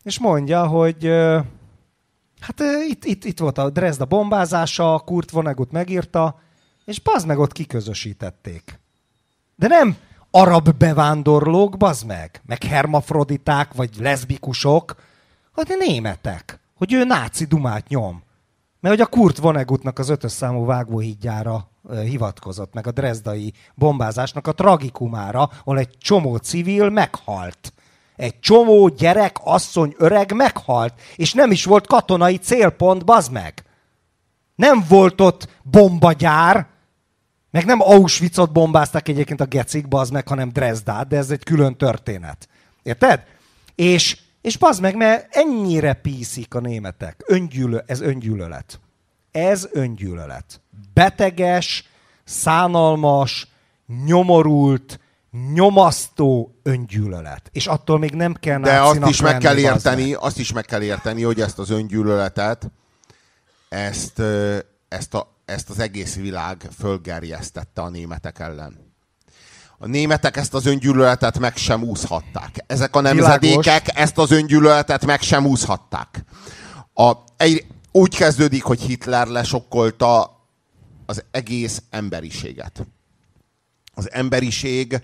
és 0.02 0.18
mondja, 0.18 0.66
hogy 0.66 1.06
hát 2.40 2.62
itt, 2.88 3.04
itt, 3.04 3.24
itt 3.24 3.38
volt 3.38 3.58
a 3.58 3.70
Dresda 3.70 4.04
bombázása, 4.04 5.02
Kurt 5.04 5.30
Vonnegut 5.30 5.72
megírta, 5.72 6.40
és 6.84 7.00
bazd 7.00 7.26
meg 7.26 7.38
ott 7.38 7.52
kiközösítették. 7.52 8.80
De 9.56 9.66
nem 9.66 9.96
arab 10.30 10.70
bevándorlók, 10.70 11.76
bazd 11.76 12.06
meg, 12.06 12.40
meg 12.46 12.62
hermafroditák, 12.62 13.74
vagy 13.74 13.90
leszbikusok, 13.98 14.94
hanem 15.52 15.78
németek, 15.78 16.60
hogy 16.74 16.92
ő 16.92 17.04
náci 17.04 17.44
dumát 17.44 17.88
nyom. 17.88 18.22
Mert 18.86 18.98
hogy 18.98 19.06
a 19.06 19.18
Kurt 19.18 19.38
Vonnegutnak 19.38 19.98
az 19.98 20.08
ötös 20.08 20.32
számú 20.32 20.64
vágóhídjára 20.64 21.70
hivatkozott, 22.04 22.74
meg 22.74 22.86
a 22.86 22.90
drezdai 22.90 23.52
bombázásnak 23.74 24.46
a 24.46 24.52
tragikumára, 24.52 25.50
ahol 25.64 25.78
egy 25.78 25.98
csomó 25.98 26.36
civil 26.36 26.90
meghalt. 26.90 27.72
Egy 28.16 28.40
csomó 28.40 28.88
gyerek, 28.88 29.36
asszony, 29.44 29.94
öreg 29.98 30.32
meghalt, 30.32 30.94
és 31.16 31.32
nem 31.32 31.50
is 31.50 31.64
volt 31.64 31.86
katonai 31.86 32.36
célpont, 32.36 33.04
bazd 33.04 33.32
meg. 33.32 33.64
Nem 34.54 34.84
volt 34.88 35.20
ott 35.20 35.48
bombagyár, 35.62 36.66
meg 37.50 37.64
nem 37.64 37.80
Auschwitzot 37.80 38.52
bombázták 38.52 39.08
egyébként 39.08 39.40
a 39.40 39.46
gecik, 39.46 39.88
bazd 39.88 40.12
meg, 40.12 40.28
hanem 40.28 40.48
Dresdát, 40.48 41.08
de 41.08 41.16
ez 41.16 41.30
egy 41.30 41.44
külön 41.44 41.76
történet. 41.76 42.48
Érted? 42.82 43.24
És, 43.74 44.18
és 44.46 44.56
bazd 44.56 44.80
meg, 44.80 44.96
mert 44.96 45.36
ennyire 45.36 45.92
píszik 45.92 46.54
a 46.54 46.60
németek. 46.60 47.22
Öngyűlö, 47.26 47.78
ez 47.86 48.00
öngyűlölet. 48.00 48.80
Ez 49.30 49.68
öngyűlölet. 49.72 50.60
Beteges, 50.94 51.88
szánalmas, 52.24 53.48
nyomorult, 54.04 55.00
nyomasztó 55.54 56.58
öngyűlölet. 56.62 57.48
És 57.52 57.66
attól 57.66 57.98
még 57.98 58.14
nem 58.14 58.34
kell 58.34 58.60
De 58.60 58.80
azt 58.80 59.06
is 59.06 59.20
meg 59.20 59.38
kell 59.38 59.58
érteni, 59.58 60.14
azt 60.14 60.38
is 60.38 60.52
meg 60.52 60.64
kell 60.64 60.82
érteni, 60.82 61.22
hogy 61.22 61.40
ezt 61.40 61.58
az 61.58 61.70
öngyűlöletet, 61.70 62.70
ezt, 63.68 64.22
ezt, 64.88 65.14
a, 65.14 65.36
ezt 65.44 65.70
az 65.70 65.78
egész 65.78 66.14
világ 66.14 66.68
fölgerjesztette 66.78 67.82
a 67.82 67.88
németek 67.88 68.38
ellen. 68.38 68.85
A 69.78 69.86
németek 69.86 70.36
ezt 70.36 70.54
az 70.54 70.66
öngyűlöletet 70.66 71.38
meg 71.38 71.56
sem 71.56 71.82
úszhatták. 71.82 72.64
Ezek 72.66 72.96
a 72.96 73.00
nemzedékek 73.00 73.62
Világos. 73.62 74.02
ezt 74.02 74.18
az 74.18 74.30
öngyűlöletet 74.30 75.06
meg 75.06 75.20
sem 75.20 75.46
úszhatták. 75.46 76.24
A, 76.94 77.12
egy, 77.36 77.66
úgy 77.92 78.16
kezdődik, 78.16 78.62
hogy 78.62 78.80
Hitler 78.80 79.26
lesokkolta 79.26 80.40
az 81.06 81.24
egész 81.30 81.82
emberiséget. 81.90 82.86
Az 83.94 84.12
emberiség 84.12 85.02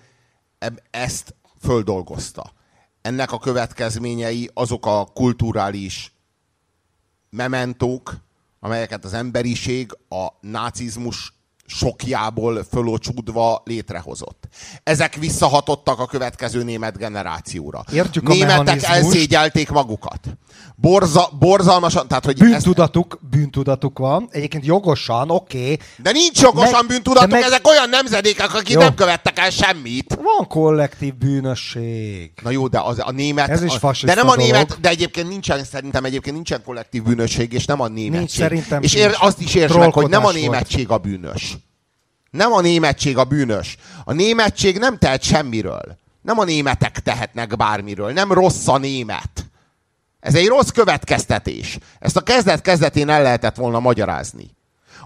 ezt 0.90 1.34
földolgozta. 1.60 2.52
Ennek 3.02 3.32
a 3.32 3.38
következményei 3.38 4.50
azok 4.54 4.86
a 4.86 5.04
kulturális 5.04 6.12
mementók, 7.30 8.16
amelyeket 8.60 9.04
az 9.04 9.12
emberiség 9.12 9.96
a 10.08 10.26
nácizmus 10.40 11.32
sokjából 11.66 12.64
fölocsúdva 12.64 13.62
létrehozott. 13.64 14.41
Ezek 14.82 15.14
visszahatottak 15.14 15.98
a 15.98 16.06
következő 16.06 16.62
német 16.62 16.98
generációra. 16.98 17.84
Értjük 17.92 18.28
Németek 18.28 18.82
elszégyelték 18.82 19.70
magukat. 19.70 20.20
Borza, 20.76 21.30
borzalmasan, 21.38 22.08
tehát 22.08 22.24
hogy 22.24 22.38
bűntudatuk, 22.38 23.18
ezt... 23.20 23.30
bűntudatuk 23.30 23.98
van, 23.98 24.28
egyébként 24.30 24.64
jogosan, 24.64 25.30
oké. 25.30 25.58
Okay. 25.58 25.78
De 25.96 26.10
nincs 26.10 26.40
jogosan 26.40 26.70
meg, 26.72 26.86
bűntudatuk, 26.86 27.30
meg... 27.30 27.42
ezek 27.42 27.68
olyan 27.68 27.88
nemzedékek, 27.88 28.54
akik 28.54 28.74
jó. 28.74 28.80
nem 28.80 28.94
követtek 28.94 29.38
el 29.38 29.50
semmit. 29.50 30.18
Van 30.22 30.48
kollektív 30.48 31.14
bűnösség. 31.14 32.30
Na 32.42 32.50
jó, 32.50 32.68
de 32.68 32.80
az, 32.80 32.98
a 33.04 33.10
német... 33.10 33.48
Ez 33.48 33.62
is 33.62 33.74
a, 33.80 33.92
De 34.02 34.14
nem 34.14 34.28
a 34.28 34.36
német, 34.36 34.66
dolog. 34.66 34.82
de 34.82 34.88
egyébként 34.88 35.28
nincsen, 35.28 35.64
szerintem 35.64 36.04
egyébként 36.04 36.34
nincsen 36.34 36.62
kollektív 36.64 37.02
bűnösség, 37.02 37.52
és 37.52 37.64
nem 37.64 37.80
a 37.80 37.88
németség. 37.88 38.18
Nincs, 38.18 38.30
szerintem 38.30 38.82
És 38.82 38.94
ér, 38.94 39.16
azt 39.18 39.40
is 39.40 39.54
értsd 39.54 39.78
meg, 39.78 39.92
hogy 39.92 40.08
nem 40.08 40.24
a 40.24 40.32
németség 40.32 40.88
volt. 40.88 41.00
a 41.00 41.08
bűnös. 41.08 41.56
Nem 42.32 42.52
a 42.52 42.60
németség 42.60 43.18
a 43.18 43.24
bűnös. 43.24 43.76
A 44.04 44.12
németség 44.12 44.78
nem 44.78 44.98
tehet 44.98 45.22
semmiről. 45.22 45.98
Nem 46.22 46.38
a 46.38 46.44
németek 46.44 46.98
tehetnek 46.98 47.56
bármiről. 47.56 48.12
Nem 48.12 48.32
rossz 48.32 48.68
a 48.68 48.78
német. 48.78 49.46
Ez 50.20 50.34
egy 50.34 50.46
rossz 50.46 50.68
következtetés. 50.68 51.78
Ezt 51.98 52.16
a 52.16 52.20
kezdet-kezdetén 52.20 53.08
el 53.08 53.22
lehetett 53.22 53.56
volna 53.56 53.80
magyarázni. 53.80 54.50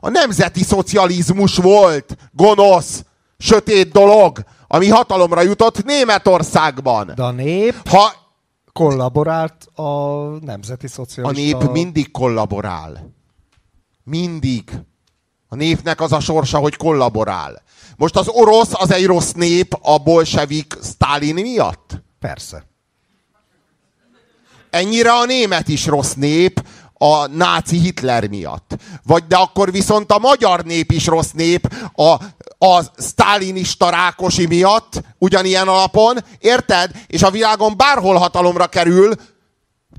A 0.00 0.08
nemzeti 0.08 0.62
szocializmus 0.62 1.56
volt 1.56 2.16
gonosz, 2.32 3.04
sötét 3.38 3.92
dolog, 3.92 4.44
ami 4.66 4.88
hatalomra 4.88 5.42
jutott 5.42 5.84
Németországban. 5.84 7.12
De 7.14 7.22
a 7.22 7.30
nép 7.30 7.88
ha 7.88 8.12
kollaborált 8.72 9.64
a 9.74 10.20
nemzeti 10.40 10.86
szocialista... 10.86 11.56
A 11.56 11.60
nép 11.62 11.70
mindig 11.70 12.10
kollaborál. 12.10 13.14
Mindig. 14.04 14.70
A 15.56 15.58
népnek 15.58 16.00
az 16.00 16.12
a 16.12 16.20
sorsa, 16.20 16.58
hogy 16.58 16.76
kollaborál. 16.76 17.62
Most 17.96 18.16
az 18.16 18.28
orosz 18.28 18.68
az 18.72 18.90
egy 18.90 19.06
rossz 19.06 19.32
nép 19.32 19.78
a 19.80 19.98
bolsevik 19.98 20.74
Stalin 20.82 21.34
miatt? 21.34 21.90
Persze. 22.20 22.64
Ennyire 24.70 25.12
a 25.12 25.24
német 25.24 25.68
is 25.68 25.86
rossz 25.86 26.12
nép 26.12 26.64
a 26.94 27.26
náci 27.26 27.78
Hitler 27.78 28.28
miatt. 28.28 28.76
Vagy 29.02 29.26
de 29.26 29.36
akkor 29.36 29.72
viszont 29.72 30.12
a 30.12 30.18
magyar 30.18 30.64
nép 30.64 30.92
is 30.92 31.06
rossz 31.06 31.30
nép 31.30 31.74
a, 31.94 32.10
a 32.66 32.82
sztálinista 32.96 33.90
Rákosi 33.90 34.46
miatt, 34.46 35.02
ugyanilyen 35.18 35.68
alapon, 35.68 36.16
érted? 36.38 36.90
És 37.06 37.22
a 37.22 37.30
világon 37.30 37.76
bárhol 37.76 38.16
hatalomra 38.16 38.66
kerül, 38.66 39.14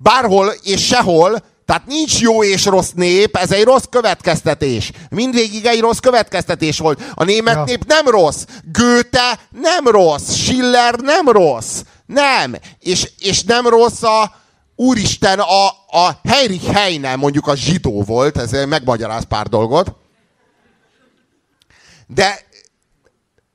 bárhol 0.02 0.54
és 0.64 0.86
sehol, 0.86 1.44
tehát 1.68 1.86
nincs 1.86 2.20
jó 2.20 2.44
és 2.44 2.66
rossz 2.66 2.92
nép, 2.96 3.36
ez 3.36 3.52
egy 3.52 3.64
rossz 3.64 3.84
következtetés. 3.90 4.92
Mindvégig 5.10 5.66
egy 5.66 5.80
rossz 5.80 5.98
következtetés 5.98 6.80
volt. 6.80 7.02
A 7.14 7.24
német 7.24 7.56
ja. 7.56 7.64
nép 7.64 7.86
nem 7.86 8.08
rossz. 8.08 8.46
Goethe 8.72 9.40
nem 9.62 9.88
rossz. 9.88 10.34
Schiller 10.34 10.96
nem 10.96 11.30
rossz. 11.30 11.82
Nem. 12.06 12.56
És, 12.80 13.12
és 13.20 13.44
nem 13.44 13.68
rossz 13.68 14.04
a, 14.04 14.36
úristen, 14.76 15.40
a, 15.40 15.68
a 15.88 16.20
Heinrich 16.24 16.72
Heine 16.72 17.16
mondjuk 17.16 17.48
a 17.48 17.56
zsidó 17.56 18.04
volt, 18.04 18.38
ez 18.38 18.52
megmagyaráz 18.66 19.24
pár 19.24 19.48
dolgot. 19.48 19.96
De 22.08 22.46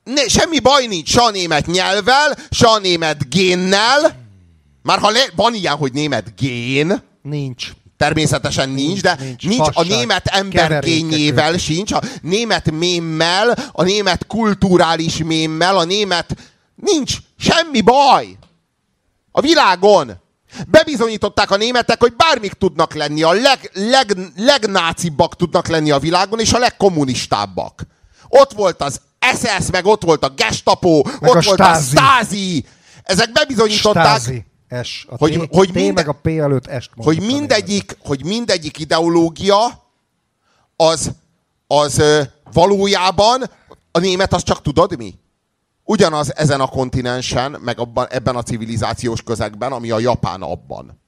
ne, 0.05 0.29
semmi 0.29 0.59
baj 0.59 0.87
nincs 0.87 1.09
se 1.09 1.21
a 1.21 1.31
német 1.31 1.67
nyelvvel, 1.67 2.37
se 2.51 2.67
a 2.67 2.79
német 2.79 3.29
génnel. 3.29 4.21
Már 4.83 4.99
ha 4.99 5.11
le, 5.11 5.25
van 5.37 5.55
ilyen, 5.55 5.77
hogy 5.77 5.93
német 5.93 6.37
gén. 6.37 7.03
Nincs. 7.23 7.71
Természetesen 8.03 8.69
nincs, 8.69 9.01
de 9.01 9.17
nincs, 9.21 9.47
nincs 9.47 9.69
a 9.73 9.83
német 9.83 10.27
embergényével 10.27 11.59
sincs, 11.59 11.93
a 11.93 12.01
német 12.23 12.71
mémmel, 12.71 13.57
a 13.73 13.83
német 13.83 14.27
kulturális 14.27 15.17
mémmel, 15.17 15.77
a 15.77 15.85
német... 15.85 16.37
Nincs 16.75 17.17
semmi 17.39 17.81
baj. 17.81 18.27
A 19.31 19.41
világon. 19.41 20.21
Bebizonyították 20.69 21.51
a 21.51 21.57
németek, 21.57 22.01
hogy 22.01 22.15
bármik 22.17 22.53
tudnak 22.53 22.95
lenni, 22.95 23.23
a 23.23 23.33
leg, 23.33 23.71
leg, 23.73 24.17
legnácibbak 24.37 25.37
tudnak 25.37 25.69
lenni 25.69 25.91
a 25.91 25.99
világon, 25.99 26.41
és 26.41 26.53
a 26.53 26.59
legkommunistábbak. 26.59 27.87
Ott 28.29 28.53
volt 28.53 28.83
az 28.83 29.01
SS, 29.35 29.71
meg 29.73 29.87
ott 29.87 30.03
volt 30.03 30.25
a 30.25 30.29
Gestapo, 30.29 31.03
meg 31.21 31.31
ott 31.31 31.37
a 31.37 31.43
volt 31.45 31.59
Stázi. 31.59 31.97
a 31.97 32.01
Stázi. 32.01 32.65
Ezek 33.03 33.33
bebizonyították... 33.33 34.07
Stázi 34.07 34.51
S. 34.83 35.07
A 35.09 35.17
Hogy- 35.17 35.33
T, 35.51 35.55
hogy 35.55 35.69
T 35.69 35.73
minden- 35.75 35.95
meg 35.95 36.09
a 36.09 36.13
P 36.13 36.27
előtt 36.27 36.71
S-t 36.81 36.91
hogy 36.97 37.21
mindegyik, 37.21 37.97
hogy 38.05 38.25
mindegyik 38.25 38.79
ideológia 38.79 39.59
az, 40.77 41.13
az 41.67 42.03
valójában 42.53 43.43
a 43.91 43.99
német 43.99 44.33
az 44.33 44.43
csak 44.43 44.63
tudod 44.63 44.97
mi? 44.97 45.15
Ugyanaz 45.85 46.37
ezen 46.37 46.61
a 46.61 46.67
kontinensen, 46.67 47.57
meg 47.61 47.79
abban, 47.79 48.07
ebben 48.11 48.37
a 48.37 48.43
civilizációs 48.43 49.23
közegben, 49.23 49.73
ami 49.73 49.91
a 49.91 49.99
japán 49.99 50.43
abban. 50.43 51.01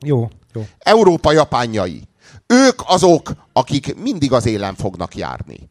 Jó, 0.00 0.28
jó. 0.52 0.66
Európa 0.78 1.32
japánjai. 1.32 2.02
Ők 2.46 2.80
azok, 2.86 3.32
akik 3.52 3.96
mindig 3.96 4.32
az 4.32 4.46
élen 4.46 4.74
fognak 4.74 5.16
járni. 5.16 5.70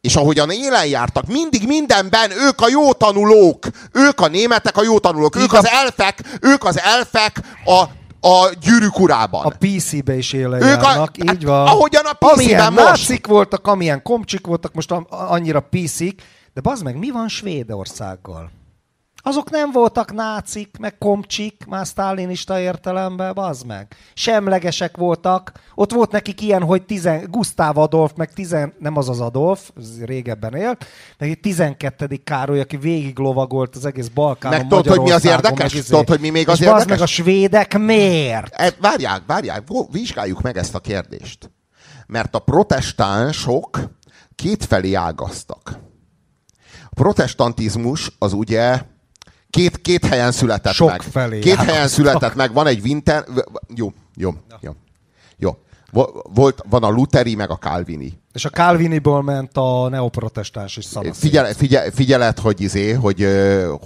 És 0.00 0.16
ahogyan 0.16 0.50
élen 0.50 0.86
jártak, 0.86 1.26
mindig 1.26 1.66
mindenben 1.66 2.30
ők 2.30 2.60
a 2.60 2.68
jó 2.68 2.92
tanulók. 2.92 3.66
Ők 3.92 4.20
a 4.20 4.28
németek 4.28 4.76
a 4.76 4.82
jó 4.82 4.98
tanulók. 4.98 5.36
Ők 5.36 5.52
az 5.52 5.66
elfek, 5.66 6.38
ők 6.40 6.64
az 6.64 6.78
elfek 6.78 7.40
a, 7.64 7.82
a 8.28 8.48
gyűrűk 8.60 8.98
urában. 9.00 9.44
A 9.46 9.52
PC-be 9.58 10.16
is 10.16 10.32
élen 10.32 10.62
Ők 10.62 10.82
a- 10.82 10.88
járnak, 10.88 11.14
hát 11.26 11.34
így 11.34 11.44
van. 11.44 11.66
ahogyan 11.66 12.04
a 12.04 12.12
PC-ben 12.12 12.72
most. 12.72 12.84
nácik 12.86 13.26
voltak, 13.26 13.66
amilyen 13.66 14.02
komcsik 14.02 14.46
voltak, 14.46 14.74
most 14.74 14.90
annyira 15.08 15.60
PC-k, 15.60 16.22
de 16.54 16.60
bazd 16.60 16.84
meg, 16.84 16.98
mi 16.98 17.10
van 17.10 17.28
Svédországgal? 17.28 18.50
Azok 19.22 19.50
nem 19.50 19.72
voltak 19.72 20.12
nácik, 20.12 20.76
meg 20.78 20.98
komcsik, 20.98 21.64
már 21.68 21.86
sztálinista 21.86 22.60
értelemben, 22.60 23.34
bazd 23.34 23.66
meg. 23.66 23.94
Semlegesek 24.14 24.96
voltak. 24.96 25.52
Ott 25.74 25.92
volt 25.92 26.10
nekik 26.10 26.40
ilyen, 26.40 26.62
hogy 26.62 26.82
tizen, 26.82 27.26
Gusztáv 27.30 27.78
Adolf, 27.78 28.12
meg 28.16 28.32
tizen, 28.32 28.74
nem 28.78 28.96
az 28.96 29.08
az 29.08 29.20
Adolf, 29.20 29.70
ez 29.76 30.04
régebben 30.04 30.54
élt, 30.54 30.84
meg 31.18 31.30
egy 31.30 31.40
12. 31.40 32.20
Károly, 32.24 32.60
aki 32.60 32.76
végig 32.76 33.18
lovagolt 33.18 33.76
az 33.76 33.84
egész 33.84 34.08
Balkánon, 34.08 34.58
Meg 34.58 34.68
tudod, 34.68 34.86
hogy 34.86 35.00
mi 35.00 35.10
az 35.10 35.24
érdekes? 35.24 35.72
izé. 35.72 35.88
Tudod, 35.90 36.08
hogy 36.08 36.20
mi 36.20 36.30
még 36.30 36.48
az 36.48 36.60
És 36.60 36.66
érdekes? 36.66 36.86
meg 36.88 37.00
a 37.00 37.06
svédek 37.06 37.78
miért? 37.78 38.54
E, 38.54 38.72
várják, 38.80 39.22
várják, 39.26 39.62
vizsgáljuk 39.90 40.42
meg 40.42 40.56
ezt 40.56 40.74
a 40.74 40.78
kérdést. 40.80 41.50
Mert 42.06 42.34
a 42.34 42.38
protestánsok 42.38 43.80
kétfelé 44.34 44.94
ágaztak. 44.94 45.78
A 46.84 46.94
protestantizmus 46.94 48.12
az 48.18 48.32
ugye 48.32 48.80
két, 49.50 49.80
két 49.80 50.04
helyen 50.06 50.32
született 50.32 50.72
Sok 50.72 50.88
meg. 50.88 51.02
felé 51.02 51.38
két 51.38 51.54
helyen 51.54 51.74
ágaztak. 51.74 51.90
született 52.04 52.34
meg. 52.34 52.52
Van 52.52 52.66
egy 52.66 52.80
Winter... 52.80 53.24
Jó, 53.74 53.92
jó, 54.16 54.30
jó. 54.60 54.72
Jó. 55.36 55.56
Vo- 55.92 56.28
Volt, 56.34 56.62
van 56.68 56.82
a 56.82 56.88
Luteri, 56.88 57.34
meg 57.34 57.50
a 57.50 57.56
Calvini. 57.58 58.20
És 58.34 58.44
a 58.44 58.48
Calviniból 58.48 59.22
ment 59.22 59.50
a 59.56 59.88
neoprotestáns 59.88 60.76
is 60.76 60.84
szanaszét. 60.84 61.16
Figyel, 61.16 61.44
figyel, 61.52 61.90
figyelet, 61.94 62.38
hogy 62.38 62.60
izé, 62.60 62.92
hogy, 62.92 63.26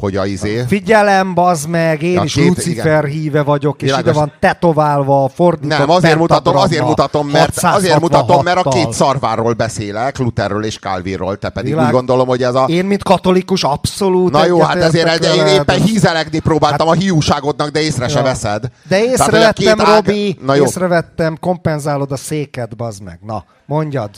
hogy 0.00 0.16
a 0.16 0.26
izé. 0.26 0.64
Figyelem, 0.68 1.34
bazd 1.34 1.68
meg, 1.68 2.02
én 2.02 2.12
Ja, 2.12 2.22
is 2.22 2.32
két- 2.34 2.46
Lucifer 2.48 3.04
híve 3.04 3.42
vagyok, 3.42 3.76
és 3.82 3.88
Világos. 3.88 4.10
ide 4.10 4.18
van 4.18 4.32
tetoválva, 4.40 5.28
fordított 5.34 5.78
Nem, 5.78 5.90
azért 5.90 6.18
mutatom, 6.18 6.56
azért 6.56 6.84
mutatom, 6.84 7.28
mert, 7.28 7.58
azért 7.62 8.00
mutatom, 8.00 8.42
mert 8.42 8.56
a 8.58 8.62
666-tal. 8.62 8.72
két 8.84 8.92
szarváról 8.92 9.52
beszélek, 9.52 10.18
Lutherről 10.18 10.64
és 10.64 10.78
Calvinról, 10.78 11.36
te 11.38 11.48
pedig 11.48 11.70
Világ- 11.70 11.86
úgy 11.86 11.92
gondolom, 11.92 12.26
hogy 12.26 12.42
ez 12.42 12.54
a... 12.54 12.64
Én, 12.68 12.84
mint 12.84 13.02
katolikus, 13.02 13.62
abszolút 13.64 14.32
Na 14.32 14.44
jó, 14.46 14.60
hát 14.60 14.76
ezért 14.76 15.24
én 15.24 15.46
éppen 15.46 15.80
hízelekni 15.82 16.38
próbáltam 16.38 16.88
a 16.88 16.92
hiúságodnak, 16.92 17.68
de 17.68 17.80
észre 17.80 18.08
se 18.08 18.18
Ja. 18.18 18.24
veszed. 18.24 18.64
De 18.88 19.04
észrevettem, 19.04 19.80
ág- 19.80 19.94
Robi, 20.06 20.38
jó, 20.46 20.64
észrevettem, 20.64 21.36
kompenzálod 21.40 22.12
a 22.12 22.16
széket, 22.16 22.76
bazd 22.76 23.02
meg. 23.02 23.18
Na, 23.22 23.44
mondjad. 23.66 24.10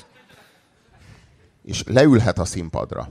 És 1.66 1.82
leülhet 1.86 2.38
a 2.38 2.44
színpadra. 2.44 3.08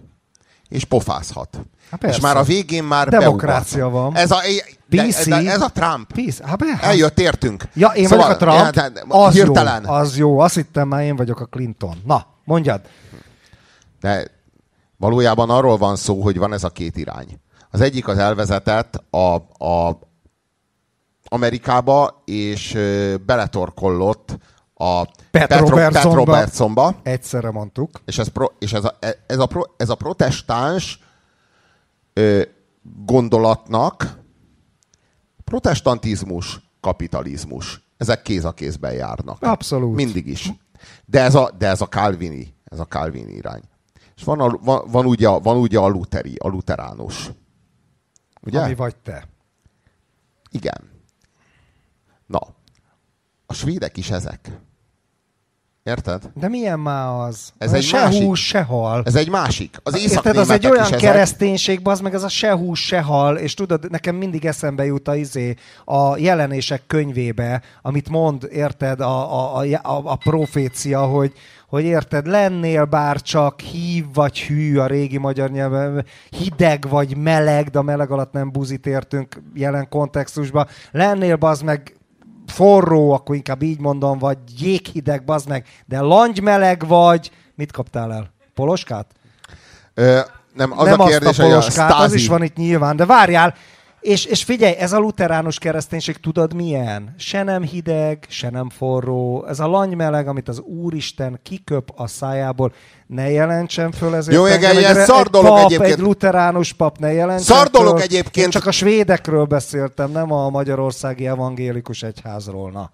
És 0.67 0.83
pofázhat. 0.83 1.59
Persze. 1.99 2.15
és 2.17 2.21
már 2.23 2.37
a 2.37 2.43
végén 2.43 2.83
már 2.83 3.07
Demokrácia 3.09 3.77
beugrat. 3.89 4.01
van. 4.01 4.15
Ez 4.15 4.31
a, 4.31 4.37
de, 4.87 5.03
PC. 5.05 5.27
de 5.27 5.35
ez 5.51 5.61
a 5.61 5.69
Trump. 5.69 6.13
Peace. 6.13 6.47
Hát 6.47 6.57
be, 6.57 6.65
hát. 6.65 6.83
Eljött, 6.83 7.19
értünk. 7.19 7.63
Ja, 7.73 7.87
én 7.87 8.07
Szóval, 8.07 8.25
vagyok 8.25 8.41
a 8.41 8.45
Trump, 8.45 8.75
ja, 8.75 8.89
de- 8.89 9.03
az 9.07 9.33
hirtelen. 9.33 9.83
jó, 9.85 9.91
az 9.93 10.17
jó. 10.17 10.39
Azt 10.39 10.55
hittem 10.55 10.87
már 10.87 11.03
én 11.03 11.15
vagyok 11.15 11.39
a 11.39 11.45
Clinton. 11.45 12.01
Na, 12.05 12.25
mondjad. 12.43 12.81
De 14.01 14.27
valójában 14.97 15.49
arról 15.49 15.77
van 15.77 15.95
szó, 15.95 16.21
hogy 16.21 16.37
van 16.37 16.53
ez 16.53 16.63
a 16.63 16.69
két 16.69 16.97
irány. 16.97 17.39
Az 17.71 17.81
egyik 17.81 18.07
az 18.07 18.17
elvezetett 18.17 19.03
a, 19.09 19.33
a 19.65 19.99
Amerikába, 21.27 22.21
és 22.25 22.77
beletorkollott 23.25 24.37
a 24.77 25.03
Pat 25.05 25.15
Petro- 25.31 25.67
Robertsonba. 25.69 26.09
Pat 26.17 26.25
Robertsonba, 26.25 26.95
Egyszerre 27.03 27.51
mondtuk. 27.51 28.01
és 28.05 28.17
ez, 28.17 28.27
pro, 28.27 28.45
és 28.59 28.73
ez, 28.73 28.83
a, 28.85 28.97
ez, 29.27 29.39
a, 29.39 29.45
pro, 29.45 29.61
ez 29.77 29.89
a 29.89 29.95
protestáns 29.95 30.99
ö, 32.13 32.41
gondolatnak 33.05 34.19
protestantizmus, 35.43 36.59
kapitalizmus. 36.79 37.83
Ezek 37.97 38.21
kéz 38.21 38.45
a 38.45 38.51
kézben 38.53 38.93
járnak. 38.93 39.41
Abszolút. 39.41 39.95
Mindig 39.95 40.27
is. 40.27 40.51
De 41.05 41.21
ez 41.21 41.35
a, 41.35 41.51
de 41.57 41.67
ez 41.67 41.81
a 41.81 41.87
Calvini, 41.87 42.55
ez 42.63 42.79
a 42.79 42.85
Calvini 42.85 43.31
irány. 43.31 43.61
És 44.15 44.23
van, 44.23 44.39
a, 44.39 44.49
van, 44.49 44.81
van, 44.91 45.05
ugye, 45.05 45.27
a- 45.27 45.39
van 45.39 45.57
ugye 45.57 45.79
a 45.79 45.87
luteri, 45.87 46.35
a 46.35 46.47
luteránus. 46.47 47.29
Ugye? 48.41 48.61
Ami 48.61 48.75
vagy 48.75 48.95
te. 48.95 49.27
Igen. 50.49 50.89
Na, 52.25 52.39
a 53.45 53.53
svédek 53.53 53.97
is 53.97 54.09
ezek. 54.11 54.51
Érted? 55.89 56.31
De 56.33 56.47
milyen 56.47 56.79
már 56.79 57.07
az? 57.07 57.53
Ez 57.57 57.69
Az 57.69 57.75
egy 57.75 57.83
se 57.83 58.03
másik. 58.03 58.23
hús, 58.23 58.47
se 58.47 58.61
hal. 58.61 59.01
Ez 59.05 59.15
egy 59.15 59.29
másik. 59.29 59.79
Az 59.83 60.11
Érted, 60.11 60.37
az 60.37 60.49
egy 60.49 60.67
olyan 60.67 60.91
kereszténység, 60.91 61.79
az 61.83 61.99
meg 61.99 62.13
az 62.13 62.23
a 62.23 62.29
se 62.29 62.51
hús, 62.55 62.85
se 62.85 63.01
hal, 63.01 63.37
és 63.37 63.53
tudod, 63.53 63.91
nekem 63.91 64.15
mindig 64.15 64.45
eszembe 64.45 64.85
jut 64.85 65.07
a, 65.07 65.15
izé, 65.15 65.55
a 65.85 66.17
jelenések 66.17 66.81
könyvébe, 66.87 67.61
amit 67.81 68.09
mond, 68.09 68.47
érted, 68.51 68.99
a, 68.99 69.33
a, 69.33 69.57
a, 69.57 69.63
a, 69.81 70.11
a 70.11 70.15
profécia, 70.15 71.01
hogy, 71.01 71.33
hogy 71.67 71.83
érted, 71.83 72.27
lennél 72.27 72.85
bár 72.85 73.21
csak 73.21 73.59
hív 73.59 74.05
vagy 74.13 74.39
hű 74.39 74.77
a 74.77 74.87
régi 74.87 75.17
magyar 75.17 75.49
nyelven, 75.49 76.05
hideg 76.29 76.89
vagy 76.89 77.17
meleg, 77.17 77.69
de 77.69 77.79
a 77.79 77.83
meleg 77.83 78.11
alatt 78.11 78.31
nem 78.31 78.51
buzit 78.51 78.87
értünk 78.87 79.41
jelen 79.53 79.89
kontextusban, 79.89 80.67
lennél 80.91 81.37
az 81.39 81.61
meg 81.61 81.95
forró, 82.55 83.11
akkor 83.11 83.35
inkább 83.35 83.61
így 83.61 83.79
mondom, 83.79 84.17
vagy 84.17 84.37
jéghideg, 84.59 85.23
bazd 85.23 85.47
meg, 85.47 85.65
de 85.85 85.99
langymeleg 85.99 86.87
vagy, 86.87 87.31
mit 87.55 87.71
kaptál 87.71 88.13
el? 88.13 88.31
Poloskát? 88.53 89.05
Ö, 89.93 90.19
nem, 90.53 90.79
az 90.79 90.87
nem 90.87 90.99
a 90.99 91.05
kérdés, 91.05 91.29
azt 91.29 91.39
a 91.39 91.43
hogy 91.43 91.51
a 91.51 91.55
poloskát, 91.55 91.91
az 91.91 92.13
is 92.13 92.27
van 92.27 92.43
itt 92.43 92.55
nyilván, 92.55 92.95
de 92.95 93.05
várjál, 93.05 93.53
és, 94.05 94.25
és 94.25 94.43
figyelj, 94.43 94.73
ez 94.75 94.93
a 94.93 94.99
luteránus 94.99 95.59
kereszténység 95.59 96.17
tudod 96.17 96.53
milyen? 96.53 97.15
Se 97.17 97.43
nem 97.43 97.61
hideg, 97.61 98.25
se 98.29 98.49
nem 98.49 98.69
forró. 98.69 99.45
Ez 99.47 99.59
a 99.59 99.67
langymeleg, 99.67 100.27
amit 100.27 100.47
az 100.47 100.59
Úristen 100.59 101.39
kiköp 101.43 101.91
a 101.95 102.07
szájából, 102.07 102.73
ne 103.07 103.29
jelentsen 103.29 103.91
föl 103.91 104.15
ezért. 104.15 104.37
Jó, 104.37 104.45
igen, 104.47 104.71
egy, 104.71 104.77
ilyen 104.77 104.97
egy 104.97 105.05
szar 105.05 105.27
dolog 105.27 105.49
pap, 105.49 105.65
egyébként. 105.65 105.91
Egy 105.91 105.99
luteránus 105.99 106.73
pap 106.73 106.97
ne 106.97 107.11
jelentsen 107.11 107.55
Szar 107.57 107.67
dolog 107.67 107.93
föl. 107.93 108.01
egyébként. 108.01 108.45
Én 108.45 108.51
csak 108.51 108.65
a 108.65 108.71
svédekről 108.71 109.45
beszéltem, 109.45 110.11
nem 110.11 110.31
a 110.31 110.49
magyarországi 110.49 111.27
evangélikus 111.27 112.03
egyházról. 112.03 112.71
Na. 112.71 112.91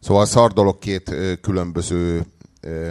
Szóval 0.00 0.26
szar 0.26 0.52
dolog 0.52 0.78
két 0.78 1.10
ö, 1.10 1.32
különböző 1.34 2.26
ö, 2.60 2.88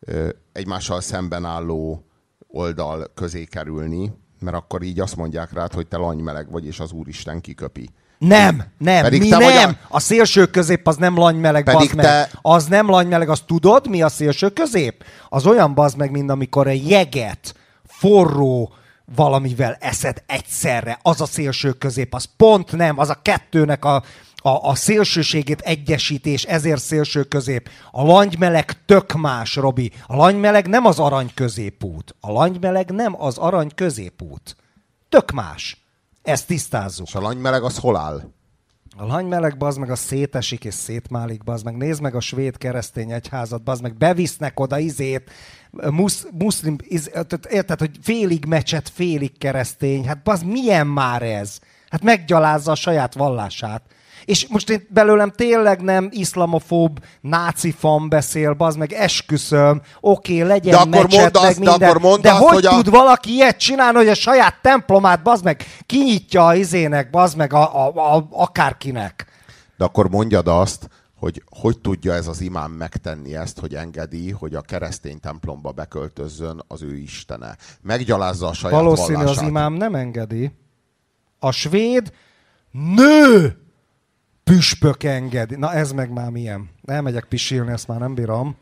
ö, 0.00 0.28
egymással 0.52 1.00
szemben 1.00 1.44
álló 1.44 2.04
oldal 2.46 3.10
közé 3.14 3.44
kerülni, 3.44 4.12
mert 4.40 4.56
akkor 4.56 4.82
így 4.82 5.00
azt 5.00 5.16
mondják 5.16 5.52
rád, 5.52 5.72
hogy 5.72 5.86
te 5.86 5.96
langymeleg 5.96 6.50
vagy, 6.50 6.66
és 6.66 6.80
az 6.80 6.92
Úristen 6.92 7.40
kiköpi. 7.40 7.88
Nem, 8.18 8.64
nem, 8.78 9.02
Pedig 9.02 9.20
mi 9.20 9.28
te 9.28 9.36
vagy 9.36 9.54
nem. 9.54 9.76
a- 9.88 9.96
A... 9.96 10.00
szélső 10.00 10.46
közép 10.46 10.86
az 10.88 10.96
nem 10.96 11.16
langymeleg, 11.18 11.64
Pedig 11.64 11.92
meg. 11.92 12.04
te- 12.04 12.30
Az 12.42 12.66
nem 12.66 12.88
langymeleg, 12.90 13.28
az 13.28 13.40
tudod, 13.46 13.88
mi 13.88 14.02
a 14.02 14.08
szélső 14.08 14.48
közép? 14.48 15.04
Az 15.28 15.46
olyan 15.46 15.74
bazd 15.74 15.96
meg, 15.96 16.10
mint 16.10 16.30
amikor 16.30 16.66
egy 16.66 16.88
jeget, 16.90 17.54
forró 17.86 18.72
valamivel 19.14 19.76
eszed 19.80 20.22
egyszerre. 20.26 20.98
Az 21.02 21.20
a 21.20 21.26
szélső 21.26 21.72
közép, 21.72 22.14
az 22.14 22.28
pont 22.36 22.72
nem, 22.72 22.98
az 22.98 23.08
a 23.08 23.18
kettőnek 23.22 23.84
a, 23.84 24.02
a, 24.42 24.68
a 24.68 24.74
szélsőségét 24.74 25.60
egyesítés, 25.60 26.44
ezért 26.44 26.80
szélső 26.80 27.22
közép. 27.22 27.68
A 27.90 28.02
langymeleg 28.02 28.84
tök 28.84 29.12
más, 29.12 29.56
Robi. 29.56 29.92
A 30.06 30.16
langymeleg 30.16 30.66
nem 30.66 30.86
az 30.86 30.98
arany 30.98 31.30
középút. 31.34 32.14
A 32.20 32.32
langymeleg 32.32 32.90
nem 32.90 33.22
az 33.22 33.38
arany 33.38 33.70
középút. 33.74 34.56
Tök 35.08 35.30
más. 35.30 35.84
Ezt 36.22 36.46
tisztázzuk. 36.46 37.06
És 37.06 37.14
a 37.14 37.20
langymeleg 37.20 37.62
az 37.62 37.78
hol 37.78 37.96
áll? 37.96 38.22
A 38.96 39.06
langymeleg 39.06 39.56
bazd 39.56 39.78
meg 39.78 39.90
a 39.90 39.96
szétesik 39.96 40.64
és 40.64 40.74
szétmálik, 40.74 41.44
bazd 41.44 41.64
meg. 41.64 41.76
Nézd 41.76 42.00
meg 42.00 42.14
a 42.14 42.20
svéd 42.20 42.56
keresztény 42.56 43.12
egyházat, 43.12 43.62
bazd 43.62 43.82
meg. 43.82 43.96
Bevisznek 43.96 44.60
oda 44.60 44.78
izét, 44.78 45.30
musz, 45.70 46.26
muszlim, 46.38 46.76
iz, 46.80 47.10
érted, 47.50 47.78
hogy 47.78 47.98
félig 48.02 48.44
mecset, 48.44 48.88
félig 48.88 49.38
keresztény. 49.38 50.06
Hát 50.06 50.22
bazd, 50.22 50.44
milyen 50.44 50.86
már 50.86 51.22
ez? 51.22 51.58
Hát 51.88 52.02
meggyalázza 52.02 52.72
a 52.72 52.74
saját 52.74 53.14
vallását. 53.14 53.82
És 54.28 54.46
most 54.48 54.70
én 54.70 54.86
belőlem 54.90 55.30
tényleg 55.30 55.80
nem 55.82 56.08
iszlamofób, 56.12 57.04
náci 57.20 57.70
fan 57.70 58.08
beszél, 58.08 58.54
az 58.58 58.76
meg 58.76 58.92
esküszöm, 58.92 59.82
oké, 60.00 60.40
legyen 60.42 60.70
De 60.72 60.76
akkor 60.76 60.90
mecset, 60.90 61.32
mondd 61.32 61.46
azt- 61.46 61.58
de 61.60 61.70
minden. 61.70 61.88
akkor 61.88 62.00
mondd 62.00 62.22
de 62.22 62.30
azt, 62.32 62.38
hogy 62.42 62.52
hogy 62.54 62.66
a- 62.66 62.70
tud 62.70 62.90
valaki 62.90 63.30
ilyet 63.32 63.58
csinálni, 63.58 63.96
hogy 63.96 64.08
a 64.08 64.14
saját 64.14 64.54
templomát, 64.62 65.22
bazd 65.22 65.44
meg, 65.44 65.64
kinyitja 65.86 66.46
a 66.46 66.54
izének, 66.54 67.10
bazd 67.10 67.36
meg, 67.36 67.52
a, 67.52 67.86
a, 67.86 68.14
a, 68.16 68.28
akárkinek. 68.30 69.26
De 69.76 69.84
akkor 69.84 70.08
mondjad 70.10 70.48
azt, 70.48 70.88
hogy 71.18 71.42
hogy 71.60 71.78
tudja 71.78 72.14
ez 72.14 72.26
az 72.26 72.40
imám 72.40 72.70
megtenni 72.70 73.36
ezt, 73.36 73.58
hogy 73.58 73.74
engedi, 73.74 74.30
hogy 74.30 74.54
a 74.54 74.60
keresztény 74.60 75.20
templomba 75.20 75.70
beköltözzön 75.70 76.62
az 76.66 76.82
ő 76.82 76.96
istene. 76.96 77.56
Meggyalázza 77.82 78.46
a 78.46 78.52
saját 78.52 78.80
Valószínű 78.80 79.16
az 79.18 79.22
vallását. 79.24 79.48
imám 79.48 79.72
nem 79.72 79.94
engedi. 79.94 80.50
A 81.38 81.50
svéd 81.50 82.12
nő 82.70 83.56
püspök 84.48 85.02
engedi. 85.02 85.56
Na 85.56 85.72
ez 85.72 85.92
meg 85.92 86.10
már 86.10 86.30
milyen. 86.30 86.70
Elmegyek 86.84 87.24
pisilni, 87.24 87.72
ezt 87.72 87.88
már 87.88 87.98
nem 87.98 88.14
bírom. 88.14 88.56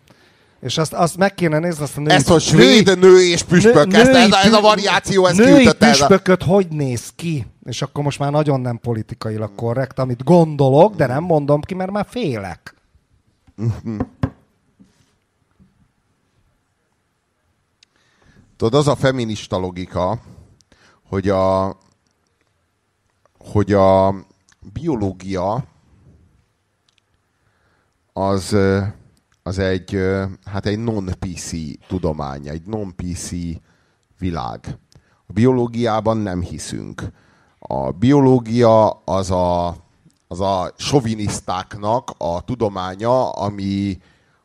És 0.60 0.78
azt, 0.78 0.92
azt 0.92 1.16
meg 1.16 1.34
kéne 1.34 1.58
nézni, 1.58 1.82
azt 1.82 1.96
a 1.96 2.00
női... 2.00 2.12
Ezt, 2.12 2.28
hogy 2.28 2.40
svéd 2.40 2.98
nő 2.98 3.20
és 3.20 3.42
püspök, 3.42 3.92
ezt, 3.92 4.10
ez, 4.10 4.32
a, 4.32 4.44
ez 4.44 4.52
a 4.52 4.60
variáció, 4.60 5.26
ez 5.26 5.36
női. 5.36 5.66
Ez 5.66 5.72
a... 5.72 5.76
püspököt 5.76 6.42
hogy 6.42 6.68
néz 6.68 7.12
ki? 7.16 7.46
És 7.64 7.82
akkor 7.82 8.04
most 8.04 8.18
már 8.18 8.30
nagyon 8.30 8.60
nem 8.60 8.78
politikailag 8.78 9.54
korrekt, 9.54 9.98
amit 9.98 10.24
gondolok, 10.24 10.94
de 10.94 11.06
nem 11.06 11.22
mondom 11.22 11.60
ki, 11.60 11.74
mert 11.74 11.90
már 11.90 12.06
félek. 12.08 12.74
Tudod, 18.56 18.74
az 18.74 18.88
a 18.88 18.96
feminista 18.96 19.58
logika, 19.58 20.18
hogy 21.08 21.28
a, 21.28 21.76
hogy 23.38 23.72
a 23.72 24.14
biológia 24.72 25.64
az, 28.18 28.56
az 29.42 29.58
egy, 29.58 29.98
hát 30.44 30.66
egy 30.66 30.78
non-PC 30.78 31.50
tudomány, 31.88 32.48
egy 32.48 32.62
non-PC 32.66 33.30
világ. 34.18 34.78
A 35.26 35.32
biológiában 35.32 36.16
nem 36.16 36.40
hiszünk. 36.40 37.02
A 37.58 37.90
biológia 37.90 38.90
az 38.90 39.30
a, 39.30 39.68
az 40.28 40.40
a 40.40 40.72
sovinisztáknak 40.76 42.10
a 42.18 42.40
tudománya, 42.40 43.30
ami 43.30 43.98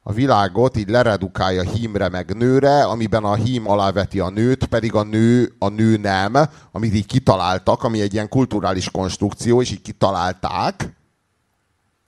a 0.04 0.14
világot 0.14 0.78
így 0.78 0.90
leredukálja 0.90 1.62
hímre 1.62 2.10
meg 2.10 2.36
nőre, 2.36 2.84
amiben 2.84 3.24
a 3.24 3.36
hím 3.36 3.70
aláveti 3.70 4.20
a 4.20 4.30
nőt, 4.30 4.66
pedig 4.66 4.96
a 4.96 5.04
nő 5.04 5.56
a 5.60 5.70
nő 5.70 5.98
nem, 5.98 6.34
amit 6.72 6.94
így 6.94 7.06
kitaláltak, 7.06 7.84
ami 7.84 8.02
egy 8.02 8.14
ilyen 8.14 8.30
kulturális 8.30 8.90
konstrukció, 8.90 9.62
és 9.62 9.72
így 9.72 9.82
kitalálták. 9.82 10.96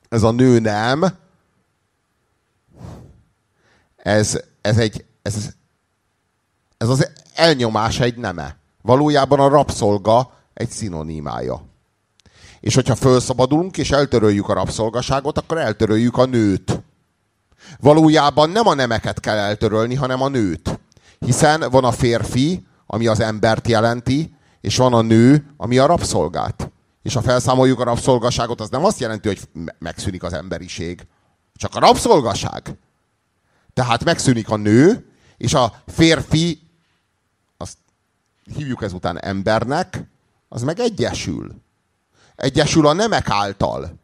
Ez 0.10 0.24
a 0.24 0.32
nő 0.32 0.60
nem. 0.60 1.22
Ez, 4.04 4.40
ez 4.62 4.78
egy, 4.78 5.06
ez, 5.22 5.50
ez 6.78 6.90
az 6.90 7.10
elnyomás 7.34 8.00
egy 8.00 8.18
neme. 8.18 8.58
Valójában 8.82 9.40
a 9.40 9.48
rabszolga 9.48 10.32
egy 10.54 10.70
szinonimája. 10.70 11.66
És 12.60 12.76
hogyha 12.76 12.96
felszabadulunk 12.96 13.78
és 13.78 13.92
eltöröljük 13.92 14.50
a 14.50 14.54
rabszolgaságot, 14.54 15.38
akkor 15.38 15.58
eltöröljük 15.58 16.18
a 16.18 16.26
nőt. 16.26 16.82
Valójában 17.80 18.50
nem 18.50 18.68
a 18.68 18.74
nemeket 18.74 19.20
kell 19.20 19.38
eltörölni, 19.38 19.96
hanem 19.96 20.22
a 20.22 20.28
nőt. 20.28 20.80
Hiszen 21.20 21.70
van 21.72 21.84
a 21.84 21.92
férfi, 21.92 22.66
ami 22.86 23.08
az 23.08 23.20
embert 23.20 23.68
jelenti, 23.68 24.36
és 24.62 24.78
van 24.78 24.94
a 24.94 25.02
nő, 25.02 25.54
ami 25.58 25.78
a 25.78 25.86
rabszolgát. 25.86 26.72
És 27.02 27.14
ha 27.14 27.22
felszámoljuk 27.22 27.80
a 27.80 27.84
rabszolgaságot, 27.84 28.62
az 28.62 28.70
nem 28.70 28.86
azt 28.86 29.00
jelenti, 29.00 29.28
hogy 29.28 29.42
me- 29.54 29.76
megszűnik 29.80 30.24
az 30.24 30.34
emberiség. 30.34 31.08
Csak 31.56 31.76
a 31.76 31.80
rabszolgaság. 31.80 32.78
Tehát 33.74 34.04
megszűnik 34.04 34.50
a 34.50 34.56
nő, 34.56 35.12
és 35.38 35.54
a 35.54 35.82
férfi, 35.88 36.62
azt 37.58 37.78
hívjuk 38.56 38.82
ezután 38.84 39.20
embernek, 39.20 40.04
az 40.50 40.64
meg 40.64 40.80
egyesül. 40.80 41.62
Egyesül 42.36 42.88
a 42.88 42.94
nemek 42.94 43.30
által. 43.30 44.00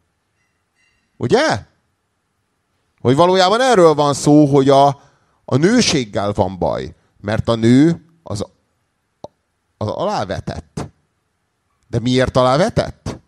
Ugye? 1.16 1.64
Hogy 3.00 3.14
valójában 3.14 3.60
erről 3.60 3.94
van 3.94 4.14
szó, 4.14 4.46
hogy 4.46 4.68
a, 4.68 4.86
a 5.44 5.56
nőséggel 5.56 6.32
van 6.32 6.58
baj. 6.58 6.94
Mert 7.20 7.48
a 7.48 7.54
nő 7.54 8.04
az, 8.22 8.44
az 9.76 9.88
alávetett. 9.88 10.88
De 11.88 11.98
miért 11.98 12.36
alávetett? 12.36 13.18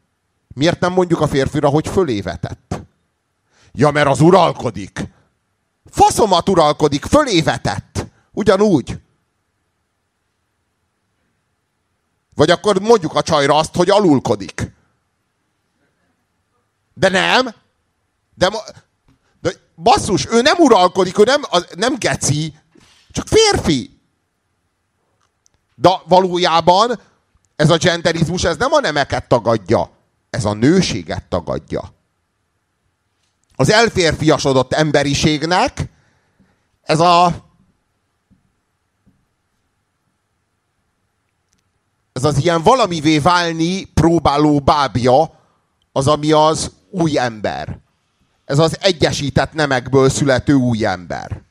Miért 0.55 0.81
nem 0.81 0.93
mondjuk 0.93 1.21
a 1.21 1.29
férfira, 1.29 1.69
hogy 1.69 1.89
fölévetett? 1.89 2.81
Ja, 3.73 3.91
mert 3.91 4.09
az 4.09 4.21
uralkodik. 4.21 5.09
Faszomat 5.93 6.49
uralkodik, 6.49 7.05
fölévetett. 7.05 8.07
Ugyanúgy. 8.31 9.01
Vagy 12.35 12.51
akkor 12.51 12.81
mondjuk 12.81 13.15
a 13.15 13.23
csajra 13.23 13.57
azt, 13.57 13.75
hogy 13.75 13.91
alulkodik. 13.91 14.71
De 16.95 17.09
nem. 17.09 17.55
De, 18.35 18.51
de 19.41 19.53
basszus, 19.77 20.27
ő 20.27 20.41
nem 20.41 20.59
uralkodik, 20.59 21.19
ő 21.19 21.23
nem, 21.23 21.43
nem 21.75 21.99
geci, 21.99 22.55
csak 23.11 23.27
férfi. 23.27 24.01
De 25.75 25.91
valójában 26.05 27.01
ez 27.57 27.71
a 27.71 27.77
genderizmus, 27.77 28.45
ez 28.45 28.57
nem 28.57 28.73
a 28.73 28.81
nemeket 28.81 29.29
tagadja, 29.29 29.91
ez 30.31 30.45
a 30.45 30.53
nőséget 30.53 31.25
tagadja. 31.29 31.95
Az 33.63 33.71
elférfiasodott 33.71 34.73
emberiségnek 34.73 35.89
ez 36.83 37.01
a 37.01 37.45
ez 42.13 42.25
az 42.25 42.39
ilyen 42.39 42.63
valamivé 42.63 43.19
válni 43.19 43.85
próbáló 43.85 44.61
bábja, 44.61 45.41
az, 45.93 46.07
ami 46.07 46.33
az 46.33 46.73
új 46.91 47.19
ember. 47.19 47.79
Ez 48.45 48.59
az 48.59 48.79
egyesített 48.81 49.53
nemekből 49.53 50.09
születő 50.09 50.55
új 50.55 50.87
ember. 50.87 51.43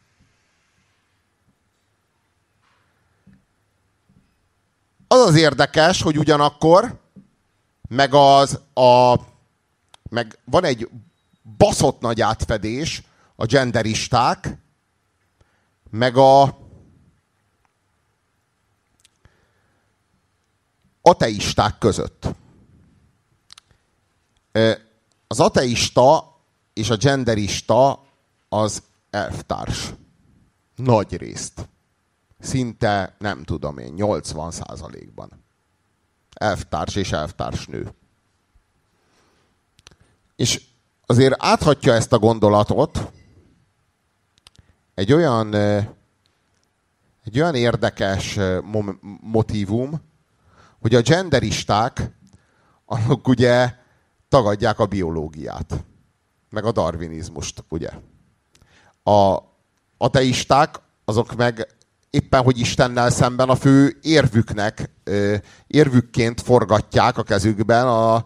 Az 5.08 5.20
az 5.20 5.36
érdekes, 5.36 6.02
hogy 6.02 6.18
ugyanakkor 6.18 7.00
meg 7.90 8.14
az 8.14 8.60
a 8.74 9.16
meg 10.10 10.40
van 10.46 10.64
egy 10.64 10.90
baszott 11.42 12.00
nagy 12.02 12.22
átfedés 12.22 13.04
a 13.36 13.46
genderisták, 13.46 14.58
meg 15.90 16.18
a 16.18 16.60
ateisták 21.02 21.78
között. 21.78 22.28
Az 25.28 25.40
ateista 25.40 26.40
és 26.74 26.90
a 26.90 26.96
genderista 26.96 28.04
az 28.50 28.84
elvtárs. 29.10 29.94
Nagy 30.76 31.18
részt. 31.18 31.70
Szinte, 32.40 33.16
nem 33.20 33.44
tudom 33.44 33.78
én, 33.78 33.94
80 33.94 34.52
százalékban. 34.52 35.44
Elvtárs 36.34 36.96
és 36.96 37.12
elvtárs 37.12 37.66
nő. 37.66 37.94
És 40.36 40.62
azért 41.12 41.36
áthatja 41.38 41.94
ezt 41.94 42.14
a 42.14 42.20
gondolatot 42.20 43.12
egy 44.94 45.14
olyan, 45.14 45.54
egy 47.24 47.40
olyan 47.40 47.56
érdekes 47.56 48.38
ö, 48.38 48.60
mo- 48.60 48.98
motívum, 49.22 50.02
hogy 50.80 50.96
a 50.96 51.02
genderisták, 51.02 52.12
azok 52.86 53.28
ugye 53.28 53.74
tagadják 54.30 54.80
a 54.80 54.86
biológiát, 54.86 55.84
meg 56.50 56.66
a 56.66 56.72
darwinizmust, 56.72 57.64
ugye. 57.70 57.90
A 59.04 59.38
ateisták, 59.98 60.80
azok 61.06 61.36
meg 61.36 61.68
éppen, 62.10 62.44
hogy 62.44 62.60
Istennel 62.60 63.10
szemben 63.10 63.50
a 63.50 63.56
fő 63.56 63.98
érvüknek, 64.02 64.90
érvükként 65.68 66.42
forgatják 66.42 67.18
a 67.18 67.24
kezükben 67.24 67.88
a 67.88 68.26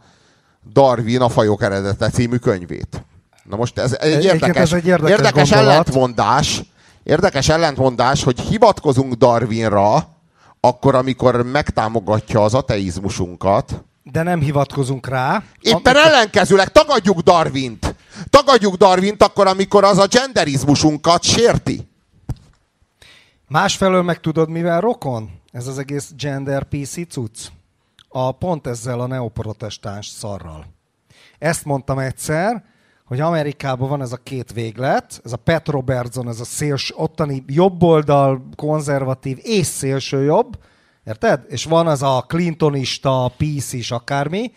Darwin 0.74 1.22
a 1.22 1.30
fajok 1.30 1.64
eredete 1.64 2.10
című 2.10 2.38
könyvét. 2.38 3.06
Na 3.44 3.56
most 3.56 3.78
ez 3.78 3.94
egy 3.94 4.24
érdekes, 4.24 4.56
ez 4.56 4.74
egy 4.74 4.86
érdekes 4.86 5.18
érdekes 5.18 5.50
gondolat. 5.50 5.72
ellentmondás, 5.74 6.62
érdekes 7.04 7.50
ellentmondás, 7.50 8.24
hogy 8.24 8.40
hivatkozunk 8.40 9.14
Darwinra, 9.14 10.08
akkor, 10.60 10.96
amikor 10.96 11.44
megtámogatja 11.44 12.44
az 12.44 12.54
ateizmusunkat, 12.54 13.84
De 14.04 14.24
nem 14.24 14.40
hivatkozunk 14.40 15.08
rá. 15.08 15.44
Éppen 15.62 15.96
ellenkezőleg 15.96 16.72
tagadjuk 16.72 17.20
Darwint. 17.20 17.96
Tagadjuk 18.30 18.76
Darwint 18.76 19.24
akkor, 19.24 19.48
amikor 19.48 19.84
az 19.84 19.98
a 19.98 20.08
genderizmusunkat 20.08 21.24
sérti. 21.24 21.88
Másfelől 23.48 24.02
meg 24.02 24.20
tudod, 24.20 24.50
mivel 24.50 24.82
rokon? 24.82 25.30
Ez 25.52 25.68
az 25.68 25.80
egész 25.80 26.12
gender 26.18 26.64
PC 26.64 27.08
cucc. 27.12 27.40
A 28.18 28.32
pont 28.32 28.68
ezzel 28.68 29.00
a 29.00 29.08
neoprotestáns 29.08 30.08
szarral. 30.08 30.66
ezt 31.40 31.66
mondtam 31.66 32.00
egyszer, 32.00 32.64
hogy 33.06 33.20
Amerikában 33.20 33.90
van 33.90 34.02
ez 34.02 34.12
a 34.12 34.18
két 34.18 34.54
véglet, 34.54 35.22
ez 35.24 35.34
a 35.34 35.38
Pat 35.38 35.68
Robertson, 35.68 36.28
ez 36.28 36.40
a 36.40 36.44
széls, 36.44 36.94
ottani 36.96 37.44
jobboldal, 37.48 38.50
konzervatív 38.56 39.38
és 39.42 39.66
szélső 39.66 40.24
jobb, 40.24 40.58
érted? 41.06 41.46
És 41.48 41.66
van 41.66 41.88
az 41.88 42.02
a 42.02 42.26
Clintonista, 42.28 43.32
peace 43.38 43.78
is, 43.78 43.92
akármi, 43.92 44.52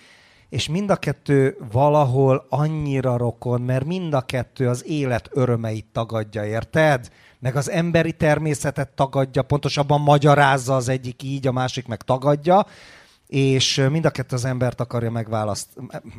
és 0.49 0.69
mind 0.69 0.91
a 0.91 0.97
kettő 0.97 1.57
valahol 1.73 2.47
annyira 2.49 3.17
rokon, 3.17 3.61
mert 3.61 3.85
mind 3.85 4.15
a 4.15 4.21
kettő 4.21 4.69
az 4.69 4.87
élet 4.87 5.29
örömeit 5.33 5.87
tagadja, 5.93 6.45
érted? 6.45 7.09
Meg 7.39 7.57
az 7.57 7.71
emberi 7.71 8.13
természetet 8.13 8.89
tagadja, 8.89 9.43
pontosabban 9.43 10.01
magyarázza 10.01 10.77
az 10.77 10.89
egyik 10.89 11.23
így, 11.23 11.47
a 11.47 11.53
másik 11.53 11.87
meg 11.87 12.03
tagadja, 12.03 12.67
és 13.29 13.87
mind 13.91 14.05
a 14.05 14.11
kettő 14.11 14.37
az 14.37 14.45
embert 14.45 14.81
akarja 14.81 15.11
megválaszt, 15.11 15.68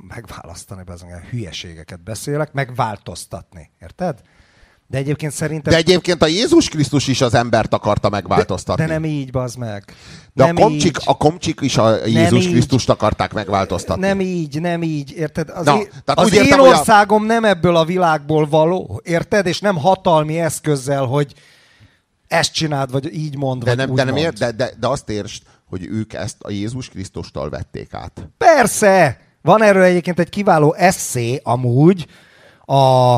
megválasztani, 0.08 0.84
bezony, 0.84 1.10
hülyeségeket 1.30 2.04
beszélek, 2.04 2.54
megváltoztatni, 2.54 3.70
érted? 3.82 4.20
De 4.88 4.98
egyébként 4.98 5.32
szerintem... 5.32 5.74
De 5.74 5.80
egyébként 5.80 6.22
a 6.22 6.28
Jézus 6.28 6.70
Krisztus 6.70 7.08
is 7.08 7.22
az 7.22 7.34
embert 7.34 7.74
akarta 7.74 8.10
megváltoztatni. 8.10 8.82
De, 8.84 8.88
de 8.88 8.94
nem 8.94 9.06
így, 9.06 9.32
bazd 9.32 9.58
meg. 9.58 9.84
De 10.34 10.46
nem 10.46 10.56
a 10.58 10.60
komcsik, 10.60 10.98
így. 10.98 11.04
a 11.06 11.18
komcsik 11.18 11.60
is 11.62 11.78
a 11.78 12.06
Jézus 12.06 12.46
így. 12.46 12.52
Krisztust 12.52 12.90
akarták 12.90 13.34
megváltoztatni. 13.34 14.06
Nem 14.06 14.20
így, 14.22 14.62
nem 14.62 14.84
így, 14.84 15.12
érted? 15.12 15.50
Az, 15.50 15.66
Na, 15.66 15.78
é- 15.80 15.90
tehát 15.90 16.20
az 16.20 16.26
úgy 16.26 16.34
én 16.34 16.44
értem, 16.44 16.60
hogy 16.60 16.70
a- 16.70 16.72
országom 16.78 17.26
nem 17.26 17.46
ebből 17.46 17.76
a 17.76 17.86
világból 17.86 18.48
való, 18.48 19.02
érted? 19.04 19.46
És 19.46 19.60
nem 19.60 19.76
hatalmi 19.78 20.40
eszközzel, 20.40 21.06
hogy 21.06 21.34
ezt 22.28 22.54
csináld, 22.54 22.92
vagy 22.92 23.14
így 23.16 23.38
mond, 23.38 23.64
De, 23.64 23.70
vagy 23.70 23.78
nem, 23.78 23.90
úgy 23.90 23.96
de, 23.96 24.04
nem 24.04 24.14
mond. 24.14 24.26
ér, 24.26 24.34
de, 24.34 24.52
de, 24.52 24.72
de 24.80 24.88
azt 24.88 25.10
értsd, 25.10 25.44
hogy 25.70 25.86
ők 25.86 26.14
ezt 26.14 26.42
a 26.42 26.50
Jézus 26.50 26.90
Krisztustól 26.90 27.50
vették 27.50 27.94
át. 27.94 28.30
Persze! 28.38 29.20
Van 29.42 29.64
erről 29.64 29.84
egyébként 29.84 30.20
egy 30.20 30.30
kiváló 30.30 30.74
eszé 30.74 31.40
amúgy, 31.44 32.08
a 32.66 33.18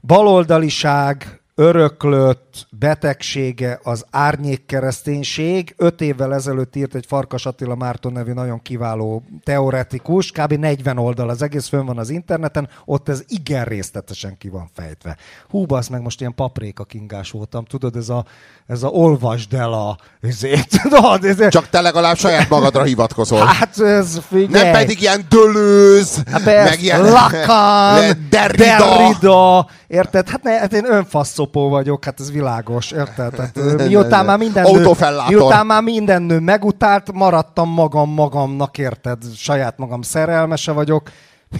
baloldaliság 0.00 1.41
öröklött 1.62 2.66
betegsége 2.70 3.80
az 3.82 4.04
árnyék 4.10 4.66
kereszténység. 4.66 5.74
Öt 5.76 6.00
évvel 6.00 6.34
ezelőtt 6.34 6.76
írt 6.76 6.94
egy 6.94 7.06
Farkas 7.06 7.46
Attila 7.46 7.74
Márton 7.74 8.12
nevű 8.12 8.32
nagyon 8.32 8.62
kiváló 8.62 9.22
teoretikus, 9.44 10.30
kb. 10.30 10.52
40 10.52 10.98
oldal 10.98 11.28
az 11.28 11.42
egész, 11.42 11.68
fönn 11.68 11.86
van 11.86 11.98
az 11.98 12.10
interneten, 12.10 12.68
ott 12.84 13.08
ez 13.08 13.24
igen 13.28 13.64
részletesen 13.64 14.38
ki 14.38 14.48
van 14.48 14.70
fejtve. 14.74 15.16
Hú, 15.48 15.66
basz 15.66 15.88
meg, 15.88 16.02
most 16.02 16.20
ilyen 16.20 16.34
papréka 16.34 16.84
kingás 16.84 17.30
voltam, 17.30 17.64
tudod, 17.64 17.96
ez 17.96 18.08
a, 18.08 18.24
ez 18.66 18.82
a 18.82 18.88
olvasd 18.88 19.54
el 19.54 19.72
a... 19.72 19.96
Ezért, 20.20 20.68
tudod, 20.82 21.24
ez, 21.24 21.48
Csak 21.48 21.68
te 21.68 21.80
legalább 21.80 22.16
saját 22.16 22.48
magadra 22.48 22.82
hivatkozol. 22.82 23.44
Hát 23.44 23.78
ez, 23.78 24.20
figyelj. 24.28 24.64
nem 24.64 24.72
pedig 24.72 25.00
ilyen 25.00 25.26
dölőz, 25.28 26.22
Hát 26.30 26.44
meg 26.44 26.82
ilyen 26.82 27.02
Lacan, 27.02 28.18
Derrida. 28.30 28.64
Derrida, 28.64 29.66
érted? 29.92 30.28
Hát, 30.28 30.42
ne, 30.42 30.50
hát 30.58 30.72
én 30.72 30.84
önfaszopó 30.84 31.68
vagyok, 31.68 32.04
hát 32.04 32.20
ez 32.20 32.32
világos, 32.32 32.90
érted? 32.90 33.34
Tehát, 33.34 33.56
ö, 33.56 33.86
miután 33.86 34.24
már 34.24 34.38
minden 34.38 34.70
nő, 34.70 34.94
miután 35.28 35.66
már 35.66 35.82
minden 35.82 36.22
nő 36.22 36.38
megutált, 36.38 37.12
maradtam 37.12 37.68
magam 37.68 38.10
magamnak, 38.10 38.78
érted? 38.78 39.22
Saját 39.34 39.78
magam 39.78 40.02
szerelmese 40.02 40.72
vagyok. 40.72 41.10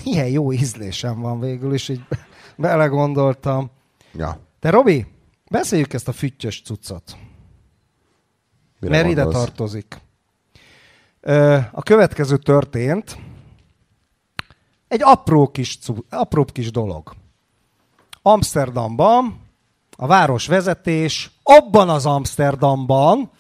Milyen 0.05 0.27
jó 0.29 0.53
ízlésem 0.53 1.21
van 1.21 1.41
végül 1.41 1.75
is, 1.75 1.89
így 1.89 2.01
belegondoltam. 2.57 3.71
Ja. 4.13 4.39
De 4.61 4.71
Robi, 4.71 5.07
beszéljük 5.51 5.93
ezt 5.93 6.09
a 6.09 6.13
füttyös 6.13 6.63
cuccot. 6.63 7.17
Mire 8.81 8.95
mert 8.95 9.09
ide 9.09 9.23
gondolsz? 9.23 9.45
tartozik. 9.45 10.01
Ö, 11.21 11.59
A 11.73 11.83
következő 11.83 12.37
történt. 12.37 13.19
Egy 14.89 15.01
apró 15.03 15.49
kis, 15.49 15.79
apró 16.11 16.45
kis 16.45 16.71
dolog. 16.71 17.13
Amsterdamban 18.23 19.41
a 19.97 20.07
városvezetés 20.07 21.31
abban 21.43 21.89
az 21.89 22.07
Amsterdamban, 22.07 23.31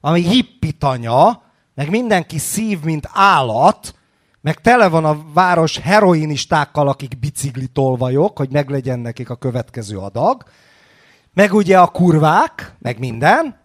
ami 0.00 0.20
hippitanya, 0.20 1.42
meg 1.74 1.90
mindenki 1.90 2.38
szív, 2.38 2.82
mint 2.82 3.08
állat, 3.12 3.94
meg 4.40 4.60
tele 4.60 4.88
van 4.88 5.04
a 5.04 5.18
város 5.32 5.78
heroinistákkal, 5.78 6.88
akik 6.88 7.18
biciklitolvajok, 7.18 8.38
hogy 8.38 8.50
meglegyen 8.50 8.98
nekik 8.98 9.30
a 9.30 9.34
következő 9.36 9.98
adag, 9.98 10.44
meg 11.34 11.52
ugye 11.54 11.78
a 11.78 11.86
kurvák, 11.86 12.74
meg 12.78 12.98
minden, 12.98 13.60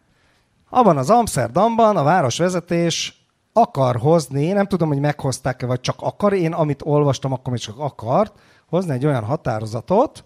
abban 0.69 0.97
az 0.97 1.09
Amsterdamban 1.09 1.97
a 1.97 2.03
városvezetés 2.03 3.25
akar 3.53 3.95
hozni, 3.95 4.51
nem 4.51 4.67
tudom, 4.67 4.87
hogy 4.87 4.99
meghozták-e, 4.99 5.65
vagy 5.65 5.79
csak 5.79 5.95
akar, 5.99 6.33
én 6.33 6.53
amit 6.53 6.81
olvastam, 6.85 7.31
akkor 7.31 7.51
még 7.51 7.61
csak 7.61 7.79
akart, 7.79 8.39
hozni 8.69 8.93
egy 8.93 9.05
olyan 9.05 9.23
határozatot, 9.23 10.23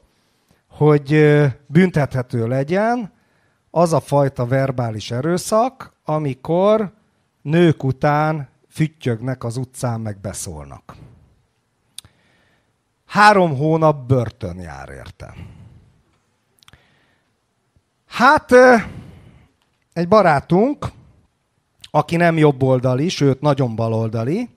hogy 0.72 1.26
büntethető 1.68 2.48
legyen 2.48 3.12
az 3.70 3.94
a 3.94 4.00
fajta 4.00 4.46
verbális 4.46 5.12
erőszak, 5.12 5.94
amikor 6.06 6.94
nők 7.42 7.84
után 7.84 8.50
füttyögnek 8.70 9.44
az 9.44 9.58
utcán, 9.58 10.02
meg 10.02 10.20
beszólnak. 10.22 10.96
Három 13.06 13.58
hónap 13.58 14.08
börtön 14.08 14.58
jár 14.60 14.90
érte. 14.90 15.36
Hát 18.08 18.52
egy 19.94 20.08
barátunk, 20.08 20.86
aki 21.92 22.16
nem 22.16 22.38
jobboldali, 22.38 23.10
sőt 23.10 23.42
nagyon 23.42 23.76
baloldali, 23.76 24.50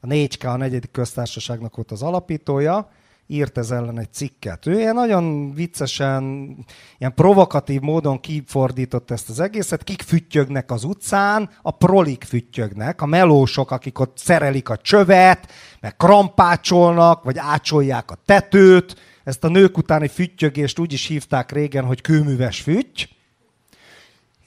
a 0.00 0.06
4K, 0.06 0.46
a 0.46 0.56
negyedik 0.56 0.90
köztársaságnak 0.90 1.76
volt 1.76 1.90
az 1.90 2.02
alapítója, 2.02 2.90
írt 3.30 3.58
ez 3.58 3.70
ellen 3.70 3.98
egy 3.98 4.12
cikket. 4.12 4.66
Ő 4.66 4.78
ilyen 4.78 4.94
nagyon 4.94 5.54
viccesen, 5.54 6.56
ilyen 6.98 7.14
provokatív 7.14 7.80
módon 7.80 8.20
kifordított 8.20 9.10
ezt 9.10 9.28
az 9.28 9.40
egészet. 9.40 9.84
Kik 9.84 10.02
füttyögnek 10.02 10.70
az 10.70 10.84
utcán? 10.84 11.50
A 11.62 11.70
prolik 11.70 12.24
füttyögnek, 12.24 13.02
a 13.02 13.06
melósok, 13.06 13.70
akik 13.70 13.98
ott 13.98 14.18
szerelik 14.18 14.68
a 14.68 14.76
csövet, 14.76 15.52
meg 15.80 15.96
krampácsolnak, 15.96 17.24
vagy 17.24 17.38
ácsolják 17.38 18.10
a 18.10 18.18
tetőt. 18.24 18.96
Ezt 19.24 19.44
a 19.44 19.48
nők 19.48 19.78
utáni 19.78 20.08
füttyögést 20.08 20.78
úgy 20.78 20.92
is 20.92 21.06
hívták 21.06 21.52
régen, 21.52 21.84
hogy 21.84 22.00
kőműves 22.00 22.60
fütty. 22.60 23.17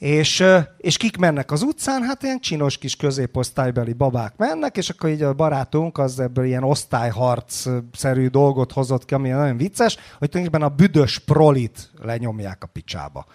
És, 0.02 0.43
és 0.78 0.97
kik 0.97 1.18
mennek 1.18 1.52
az 1.52 1.62
utcán? 1.62 2.04
Hát 2.04 2.24
ilyen 2.24 2.39
csinos 2.39 2.78
kis 2.78 2.95
középosztálybeli 2.95 3.93
babák 3.93 4.38
mennek, 4.38 4.78
és 4.78 4.89
akkor 4.89 5.10
így 5.10 5.22
a 5.22 5.34
barátunk 5.34 5.97
az 5.97 6.20
ebből 6.20 6.45
ilyen 6.45 6.64
osztályharc-szerű 6.64 8.28
dolgot 8.28 8.72
hozott 8.72 9.06
ki, 9.06 9.14
ami 9.14 9.30
nagyon 9.30 9.58
vicces, 9.58 9.97
hogy 10.18 10.30
tulajdonképpen 10.30 10.72
a 10.72 10.76
büdös 10.76 11.20
prolit 11.20 11.91
lenyomják 11.99 12.64
a 12.64 12.68
picsába. 12.68 13.26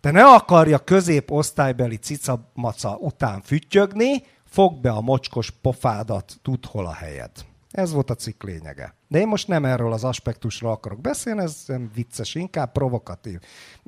Te 0.00 0.10
ne 0.10 0.24
akarja 0.24 0.78
középosztálybeli 0.78 1.96
cicamaca 1.96 2.96
után 3.00 3.40
füttyögni, 3.42 4.22
fogd 4.44 4.80
be 4.80 4.90
a 4.90 5.00
mocskos 5.00 5.50
pofádat, 5.50 6.36
tudd 6.42 6.66
hol 6.68 6.86
a 6.86 6.92
helyed. 6.92 7.30
Ez 7.70 7.92
volt 7.92 8.10
a 8.10 8.14
cikk 8.14 8.42
lényege. 8.42 8.94
De 9.08 9.18
én 9.18 9.28
most 9.28 9.48
nem 9.48 9.64
erről 9.64 9.92
az 9.92 10.04
aspektusról 10.04 10.70
akarok 10.70 11.00
beszélni, 11.00 11.42
ez 11.42 11.56
nem 11.66 11.90
vicces, 11.94 12.34
inkább 12.34 12.72
provokatív. 12.72 13.38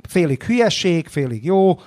Félig 0.09 0.43
hülyeség, 0.43 1.09
félig 1.09 1.45
jó, 1.45 1.79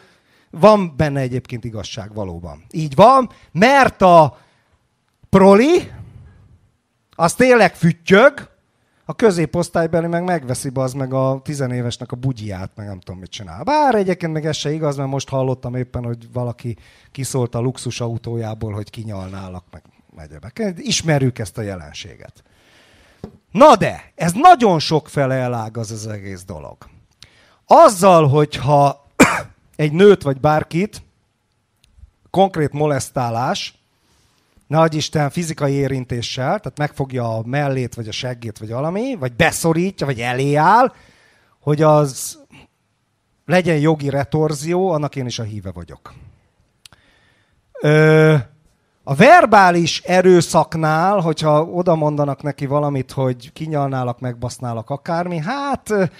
van 0.51 0.93
benne 0.97 1.19
egyébként 1.19 1.63
igazság 1.63 2.13
valóban. 2.13 2.63
Így 2.71 2.95
van, 2.95 3.29
mert 3.51 4.01
a 4.01 4.37
proli, 5.29 5.91
az 7.15 7.33
tényleg 7.33 7.75
füttyög, 7.75 8.49
a 9.05 9.13
középosztálybeli 9.13 10.07
meg 10.07 10.23
megveszi 10.23 10.69
az 10.73 10.93
meg 10.93 11.13
a 11.13 11.39
tizenévesnek 11.43 12.11
a 12.11 12.15
bugyját, 12.15 12.71
meg 12.75 12.87
nem 12.87 12.99
tudom 12.99 13.19
mit 13.19 13.29
csinál. 13.29 13.63
Bár 13.63 13.95
egyébként 13.95 14.33
meg 14.33 14.45
ez 14.45 14.55
se 14.55 14.71
igaz, 14.71 14.97
mert 14.97 15.09
most 15.09 15.29
hallottam 15.29 15.75
éppen, 15.75 16.03
hogy 16.03 16.31
valaki 16.31 16.77
kiszólt 17.11 17.55
a 17.55 17.59
luxus 17.59 18.01
autójából, 18.01 18.73
hogy 18.73 18.89
kinyalnálak, 18.89 19.63
meg 19.71 19.83
megyebek. 20.15 20.73
Ismerjük 20.77 21.39
ezt 21.39 21.57
a 21.57 21.61
jelenséget. 21.61 22.43
Na 23.51 23.75
de, 23.75 24.11
ez 24.15 24.31
nagyon 24.33 24.79
sok 24.79 25.07
fele 25.07 25.35
elágaz 25.35 25.91
az 25.91 26.07
egész 26.07 26.43
dolog. 26.43 26.77
Azzal, 27.65 28.27
hogyha 28.27 29.08
egy 29.79 29.91
nőt 29.91 30.23
vagy 30.23 30.39
bárkit 30.39 31.01
konkrét 32.29 32.71
molesztálás, 32.73 33.73
adj 34.67 34.97
Isten 34.97 35.29
fizikai 35.29 35.73
érintéssel, 35.73 36.59
tehát 36.59 36.77
megfogja 36.77 37.37
a 37.37 37.43
mellét, 37.45 37.95
vagy 37.95 38.07
a 38.07 38.11
seggét, 38.11 38.57
vagy 38.57 38.69
valami, 38.69 39.15
vagy 39.15 39.33
beszorítja, 39.33 40.05
vagy 40.05 40.19
elé 40.19 40.55
áll, 40.55 40.93
hogy 41.59 41.81
az 41.81 42.39
legyen 43.45 43.77
jogi 43.77 44.09
retorzió, 44.09 44.89
annak 44.89 45.15
én 45.15 45.25
is 45.25 45.39
a 45.39 45.43
híve 45.43 45.71
vagyok. 45.71 46.13
Ö, 47.81 48.35
a 49.03 49.15
verbális 49.15 50.01
erőszaknál, 50.01 51.19
hogyha 51.19 51.63
oda 51.63 51.95
mondanak 51.95 52.41
neki 52.41 52.65
valamit, 52.65 53.11
hogy 53.11 53.53
kinyalnálak, 53.53 54.19
megbasználak 54.19 54.89
akármi, 54.89 55.37
hát 55.37 56.11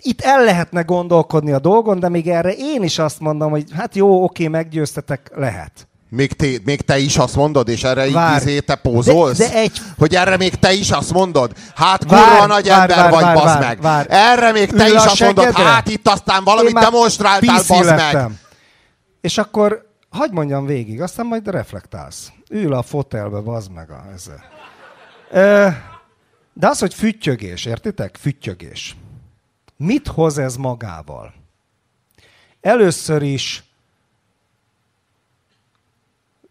itt 0.00 0.20
el 0.20 0.44
lehetne 0.44 0.82
gondolkodni 0.82 1.52
a 1.52 1.58
dolgon, 1.58 2.00
de 2.00 2.08
még 2.08 2.28
erre 2.28 2.52
én 2.52 2.82
is 2.82 2.98
azt 2.98 3.20
mondom, 3.20 3.50
hogy 3.50 3.64
hát 3.72 3.94
jó, 3.94 4.24
oké, 4.24 4.48
meggyőztetek, 4.48 5.30
lehet. 5.34 5.88
Még 6.08 6.32
te, 6.32 6.46
még 6.64 6.80
te 6.80 6.98
is 6.98 7.16
azt 7.16 7.36
mondod, 7.36 7.68
és 7.68 7.84
erre 7.84 8.06
így 8.06 8.12
Várj. 8.12 8.44
izé 8.44 8.60
te 8.60 8.74
pózolsz? 8.74 9.38
De- 9.38 9.48
de 9.48 9.54
egy- 9.54 9.80
Hogy 9.98 10.14
erre 10.14 10.36
még 10.36 10.54
te 10.54 10.72
is 10.72 10.90
azt 10.90 11.12
mondod? 11.12 11.52
Hát 11.74 12.04
Várj, 12.04 12.28
kurva 12.30 12.46
nagy 12.46 12.68
várj, 12.68 12.80
ember 12.92 12.96
várj, 12.96 13.10
vagy, 13.14 13.22
várj, 13.22 13.34
bazd 13.38 13.46
várj, 13.58 13.66
meg. 13.66 13.80
várj. 13.80 14.06
Erre 14.10 14.52
még 14.52 14.70
te 14.72 14.88
Ül 14.88 14.94
is 14.94 15.04
azt 15.04 15.20
mondod, 15.20 15.52
hát 15.52 15.88
itt 15.88 16.08
aztán 16.08 16.44
valamit 16.44 16.74
demonstráltál, 16.78 17.62
bazd 17.68 17.94
meg. 17.94 18.30
És 19.20 19.38
akkor 19.38 19.86
hagyd 20.10 20.32
mondjam 20.32 20.66
végig, 20.66 21.02
aztán 21.02 21.26
majd 21.26 21.48
reflektálsz. 21.48 22.32
Ül 22.50 22.74
a 22.74 22.82
fotelbe, 22.82 23.40
bazd 23.40 23.70
meg 23.72 23.90
a 23.90 24.04
ezzel. 24.14 24.42
De 26.52 26.68
az, 26.68 26.78
hogy 26.78 26.94
füttyögés, 26.94 27.64
értitek? 27.64 28.16
Füttyögés. 28.20 28.96
Mit 29.76 30.08
hoz 30.08 30.38
ez 30.38 30.56
magával? 30.56 31.34
Először 32.60 33.22
is 33.22 33.64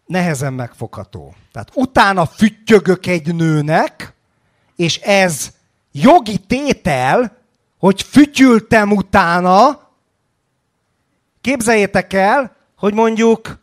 nehezen 0.06 0.54
megfogható. 0.54 1.36
Tehát 1.52 1.72
utána 1.76 2.26
füttyögök 2.26 3.06
egy 3.06 3.36
nőnek, 3.36 4.14
és 4.76 4.98
ez 4.98 5.52
jogi 5.92 6.38
tétel, 6.38 7.38
hogy 7.78 8.02
fütyültem 8.02 8.92
utána, 8.92 9.90
képzeljétek 11.42 12.14
el, 12.14 12.56
hogy 12.78 12.94
mondjuk, 12.94 13.58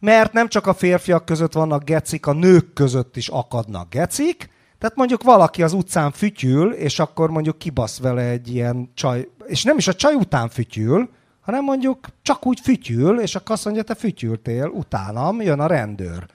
mert 0.00 0.32
nem 0.32 0.48
csak 0.48 0.66
a 0.66 0.74
férfiak 0.74 1.24
között 1.24 1.52
vannak 1.52 1.84
gecik, 1.84 2.26
a 2.26 2.32
nők 2.32 2.72
között 2.72 3.16
is 3.16 3.28
akadnak 3.28 3.88
gecik, 3.88 4.48
tehát 4.84 4.98
mondjuk 4.98 5.22
valaki 5.22 5.62
az 5.62 5.72
utcán 5.72 6.10
fütyül, 6.10 6.72
és 6.72 6.98
akkor 6.98 7.30
mondjuk 7.30 7.58
kibasz 7.58 7.98
vele 7.98 8.22
egy 8.22 8.54
ilyen 8.54 8.90
csaj, 8.94 9.28
és 9.46 9.62
nem 9.62 9.78
is 9.78 9.88
a 9.88 9.94
csaj 9.94 10.14
után 10.14 10.48
fütyül, 10.48 11.08
hanem 11.40 11.64
mondjuk 11.64 12.06
csak 12.22 12.46
úgy 12.46 12.60
fütyül, 12.60 13.20
és 13.20 13.34
akkor 13.34 13.54
azt 13.54 13.64
mondja, 13.64 13.82
te 13.82 13.94
fütyültél, 13.94 14.66
utánam 14.66 15.40
jön 15.40 15.60
a 15.60 15.66
rendőr. 15.66 16.26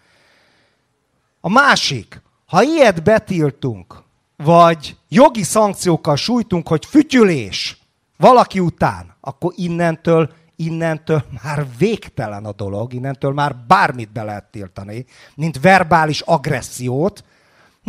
A 1.41 1.50
másik, 1.50 2.22
ha 2.45 2.64
ilyet 2.64 3.04
betiltunk, 3.04 4.04
vagy 4.38 4.97
jogi 5.10 5.43
szankciókkal 5.43 6.16
sújtunk, 6.16 6.68
hogy 6.68 6.86
fütyülés 6.86 7.82
valaki 8.18 8.60
után, 8.60 9.16
akkor 9.22 9.54
innentől, 9.56 10.30
innentől 10.56 11.24
már 11.43 11.66
végtelen 11.78 12.45
a 12.45 12.52
dolog, 12.52 12.93
innentől 12.93 13.34
már 13.34 13.56
bármit 13.68 14.12
be 14.12 14.24
lehet 14.24 14.52
tiltani, 14.52 15.06
mint 15.36 15.60
verbális 15.60 16.22
agressziót. 16.22 17.24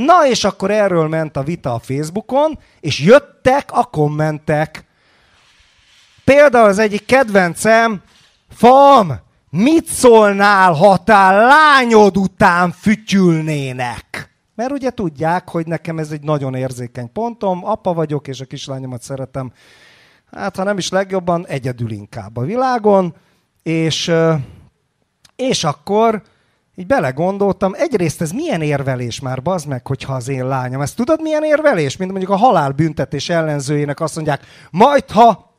Na 0.04 0.26
és 0.26 0.44
akkor 0.44 0.70
erről 0.70 1.08
ment 1.08 1.36
a 1.36 1.42
vita 1.42 1.74
a 1.74 1.78
Facebookon, 1.78 2.58
és 2.80 3.00
jöttek 3.00 3.68
a 3.72 3.84
kommentek. 3.84 4.84
Például 6.24 6.68
az 6.68 6.78
egyik 6.78 7.06
kedvencem, 7.06 8.02
Fam, 8.50 9.12
mit 9.50 9.86
szólnál, 9.86 10.72
ha 10.72 11.04
te 11.04 11.30
lányod 11.30 12.16
után 12.16 12.72
fütyülnének? 12.72 14.30
Mert 14.54 14.72
ugye 14.72 14.90
tudják, 14.90 15.48
hogy 15.48 15.66
nekem 15.66 15.98
ez 15.98 16.10
egy 16.10 16.22
nagyon 16.22 16.54
érzékeny 16.54 17.12
pontom, 17.12 17.64
apa 17.64 17.94
vagyok, 17.94 18.28
és 18.28 18.40
a 18.40 18.44
kislányomat 18.44 19.02
szeretem, 19.02 19.52
hát 20.32 20.56
ha 20.56 20.64
nem 20.64 20.78
is 20.78 20.88
legjobban, 20.88 21.46
egyedül 21.46 21.90
inkább 21.90 22.36
a 22.36 22.44
világon, 22.44 23.14
és, 23.62 24.12
és 25.36 25.64
akkor 25.64 26.22
így 26.80 26.86
belegondoltam, 26.86 27.72
egyrészt 27.74 28.20
ez 28.20 28.30
milyen 28.30 28.62
érvelés 28.62 29.20
már, 29.20 29.42
bazd 29.42 29.66
meg, 29.66 29.86
hogyha 29.86 30.12
az 30.12 30.28
én 30.28 30.46
lányom. 30.46 30.80
Ezt 30.80 30.96
tudod 30.96 31.20
milyen 31.20 31.44
érvelés? 31.44 31.96
Mint 31.96 32.10
mondjuk 32.10 32.30
a 32.30 32.36
halálbüntetés 32.36 33.28
ellenzőjének 33.28 34.00
azt 34.00 34.14
mondják, 34.14 34.44
majd 34.70 35.10
ha 35.10 35.54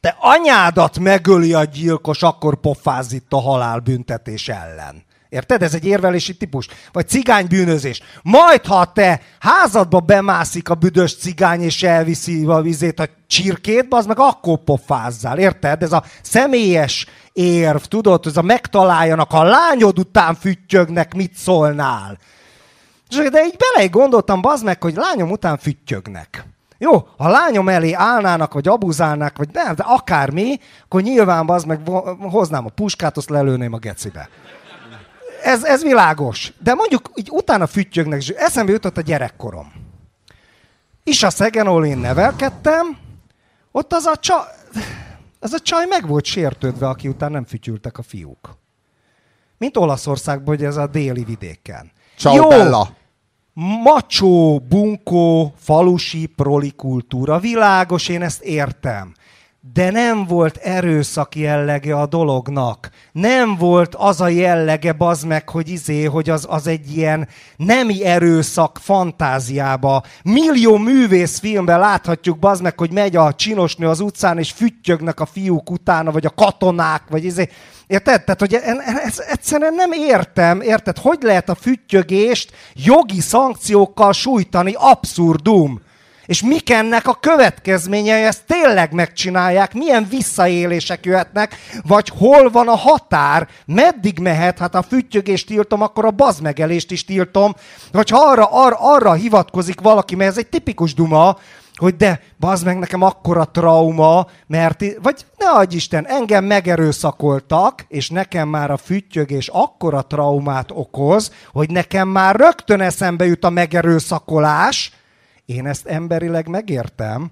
te 0.00 0.16
anyádat 0.20 0.98
megöli 0.98 1.54
a 1.54 1.64
gyilkos, 1.64 2.22
akkor 2.22 2.60
pofázz 2.60 3.12
itt 3.12 3.32
a 3.32 3.40
halálbüntetés 3.40 4.48
ellen. 4.48 5.04
Érted? 5.28 5.62
Ez 5.62 5.74
egy 5.74 5.84
érvelési 5.84 6.36
típus. 6.36 6.68
Vagy 6.92 7.08
cigánybűnözés. 7.08 8.02
Majd, 8.22 8.66
ha 8.66 8.92
te 8.92 9.20
házadba 9.38 10.00
bemászik 10.00 10.68
a 10.68 10.74
büdös 10.74 11.16
cigány, 11.16 11.62
és 11.62 11.82
elviszi 11.82 12.44
a 12.44 12.60
vizét 12.60 13.00
a 13.00 13.08
csirkét, 13.26 13.86
az 13.90 14.06
meg 14.06 14.18
akkor 14.18 14.58
pofázzál. 14.58 15.38
Érted? 15.38 15.82
Ez 15.82 15.92
a 15.92 16.04
személyes 16.22 17.06
érv, 17.32 17.82
tudod, 17.82 18.26
ez 18.26 18.36
a 18.36 18.42
megtaláljanak, 18.42 19.32
a 19.32 19.42
lányod 19.42 19.98
után 19.98 20.34
füttyögnek, 20.34 21.14
mit 21.14 21.34
szólnál? 21.34 22.18
De 23.08 23.44
így 23.44 23.56
bele 23.74 23.86
gondoltam, 23.88 24.40
bazd 24.40 24.64
meg, 24.64 24.82
hogy 24.82 24.94
lányom 24.94 25.30
után 25.30 25.58
füttyögnek. 25.58 26.44
Jó, 26.78 27.08
ha 27.16 27.28
lányom 27.28 27.68
elé 27.68 27.92
állnának, 27.92 28.52
vagy 28.52 28.68
abuzálnák, 28.68 29.38
vagy 29.38 29.48
nem, 29.52 29.74
de 29.74 29.82
akármi, 29.86 30.58
akkor 30.84 31.02
nyilván 31.02 31.46
bazd 31.46 31.66
meg 31.66 31.80
hoznám 32.20 32.66
a 32.66 32.70
puskát, 32.70 33.16
azt 33.16 33.30
lelőném 33.30 33.72
a 33.72 33.78
gecibe. 33.78 34.28
Ez, 35.42 35.64
ez 35.64 35.82
világos. 35.82 36.52
De 36.62 36.74
mondjuk 36.74 37.10
így 37.14 37.28
utána 37.32 37.66
füttyögnek, 37.66 38.18
és 38.18 38.28
eszembe 38.28 38.72
jutott 38.72 38.96
a 38.96 39.00
gyerekkorom. 39.00 39.72
És 41.04 41.22
a 41.22 41.30
Szegen, 41.30 41.66
ahol 41.66 41.86
én 41.86 41.98
nevelkedtem, 41.98 42.98
ott 43.72 43.92
az 43.92 44.04
a 44.04 44.16
csaj, 44.16 44.44
az 45.40 45.52
a 45.52 45.60
csaj 45.60 45.86
meg 45.86 46.06
volt 46.06 46.24
sértődve, 46.24 46.88
aki 46.88 47.08
után 47.08 47.30
nem 47.30 47.44
fütyültek 47.44 47.98
a 47.98 48.02
fiúk. 48.02 48.56
Mint 49.58 49.76
Olaszországban, 49.76 50.56
hogy 50.56 50.64
ez 50.64 50.76
a 50.76 50.86
déli 50.86 51.24
vidéken. 51.24 51.92
Ciao, 52.16 52.48
Bella. 52.48 52.88
macsó, 53.82 54.60
bunkó, 54.60 55.54
falusi 55.58 56.26
prolikultúra. 56.26 57.38
Világos, 57.38 58.08
én 58.08 58.22
ezt 58.22 58.42
értem. 58.42 59.14
De 59.60 59.90
nem 59.90 60.26
volt 60.26 60.56
erőszak 60.56 61.36
jellege 61.36 61.94
a 61.94 62.06
dolognak. 62.06 62.90
Nem 63.12 63.56
volt 63.56 63.94
az 63.94 64.20
a 64.20 64.28
jellege, 64.28 64.92
bazd 64.92 65.26
meg, 65.26 65.48
hogy 65.48 65.68
izé, 65.68 66.04
hogy 66.04 66.30
az, 66.30 66.46
az 66.48 66.66
egy 66.66 66.96
ilyen 66.96 67.28
nemi 67.56 68.04
erőszak 68.04 68.78
fantáziába. 68.82 70.02
Millió 70.22 70.76
művészfilmben 70.76 71.78
láthatjuk, 71.78 72.38
bazd 72.38 72.62
meg, 72.62 72.78
hogy 72.78 72.92
megy 72.92 73.16
a 73.16 73.34
csinosnő 73.34 73.88
az 73.88 74.00
utcán, 74.00 74.38
és 74.38 74.52
füttyögnek 74.52 75.20
a 75.20 75.26
fiúk 75.26 75.70
utána, 75.70 76.10
vagy 76.10 76.26
a 76.26 76.34
katonák, 76.34 77.02
vagy 77.08 77.24
izé. 77.24 77.48
Érted? 77.86 78.24
Tehát, 78.24 78.40
hogy 78.40 78.54
ezt 79.04 79.18
egyszerűen 79.18 79.74
nem 79.74 79.92
értem, 79.92 80.60
érted? 80.60 80.98
Hogy 80.98 81.18
lehet 81.22 81.48
a 81.48 81.54
füttyögést 81.54 82.52
jogi 82.74 83.20
szankciókkal 83.20 84.12
sújtani? 84.12 84.72
Abszurdum. 84.76 85.80
És 86.28 86.42
mik 86.42 86.70
ennek 86.70 87.06
a 87.06 87.14
következményei, 87.14 88.22
ezt 88.22 88.44
tényleg 88.46 88.92
megcsinálják, 88.92 89.74
milyen 89.74 90.06
visszaélések 90.10 91.04
jöhetnek, 91.04 91.56
vagy 91.82 92.12
hol 92.18 92.50
van 92.50 92.68
a 92.68 92.76
határ, 92.76 93.48
meddig 93.66 94.18
mehet, 94.18 94.58
hát 94.58 94.74
a 94.74 94.82
füttyögést 94.82 95.46
tiltom, 95.46 95.82
akkor 95.82 96.04
a 96.04 96.10
bazmegelést 96.10 96.90
is 96.90 97.04
tiltom, 97.04 97.54
vagy 97.92 98.10
ha 98.10 98.18
arra, 98.18 98.44
arra, 98.50 98.76
arra 98.80 99.12
hivatkozik 99.12 99.80
valaki, 99.80 100.14
mert 100.14 100.30
ez 100.30 100.38
egy 100.38 100.48
tipikus 100.48 100.94
duma, 100.94 101.38
hogy 101.74 101.96
de, 101.96 102.20
bazd 102.38 102.64
meg 102.64 102.78
nekem 102.78 103.02
akkora 103.02 103.44
trauma, 103.44 104.26
mert, 104.46 104.84
vagy 105.02 105.26
ne 105.36 105.48
adj 105.48 105.76
Isten, 105.76 106.06
engem 106.06 106.44
megerőszakoltak, 106.44 107.84
és 107.88 108.08
nekem 108.10 108.48
már 108.48 108.70
a 108.70 108.76
füttyögés 108.76 109.48
akkora 109.48 110.02
traumát 110.02 110.70
okoz, 110.72 111.32
hogy 111.52 111.70
nekem 111.70 112.08
már 112.08 112.36
rögtön 112.36 112.80
eszembe 112.80 113.26
jut 113.26 113.44
a 113.44 113.50
megerőszakolás, 113.50 114.92
én 115.48 115.66
ezt 115.66 115.86
emberileg 115.86 116.48
megértem, 116.48 117.30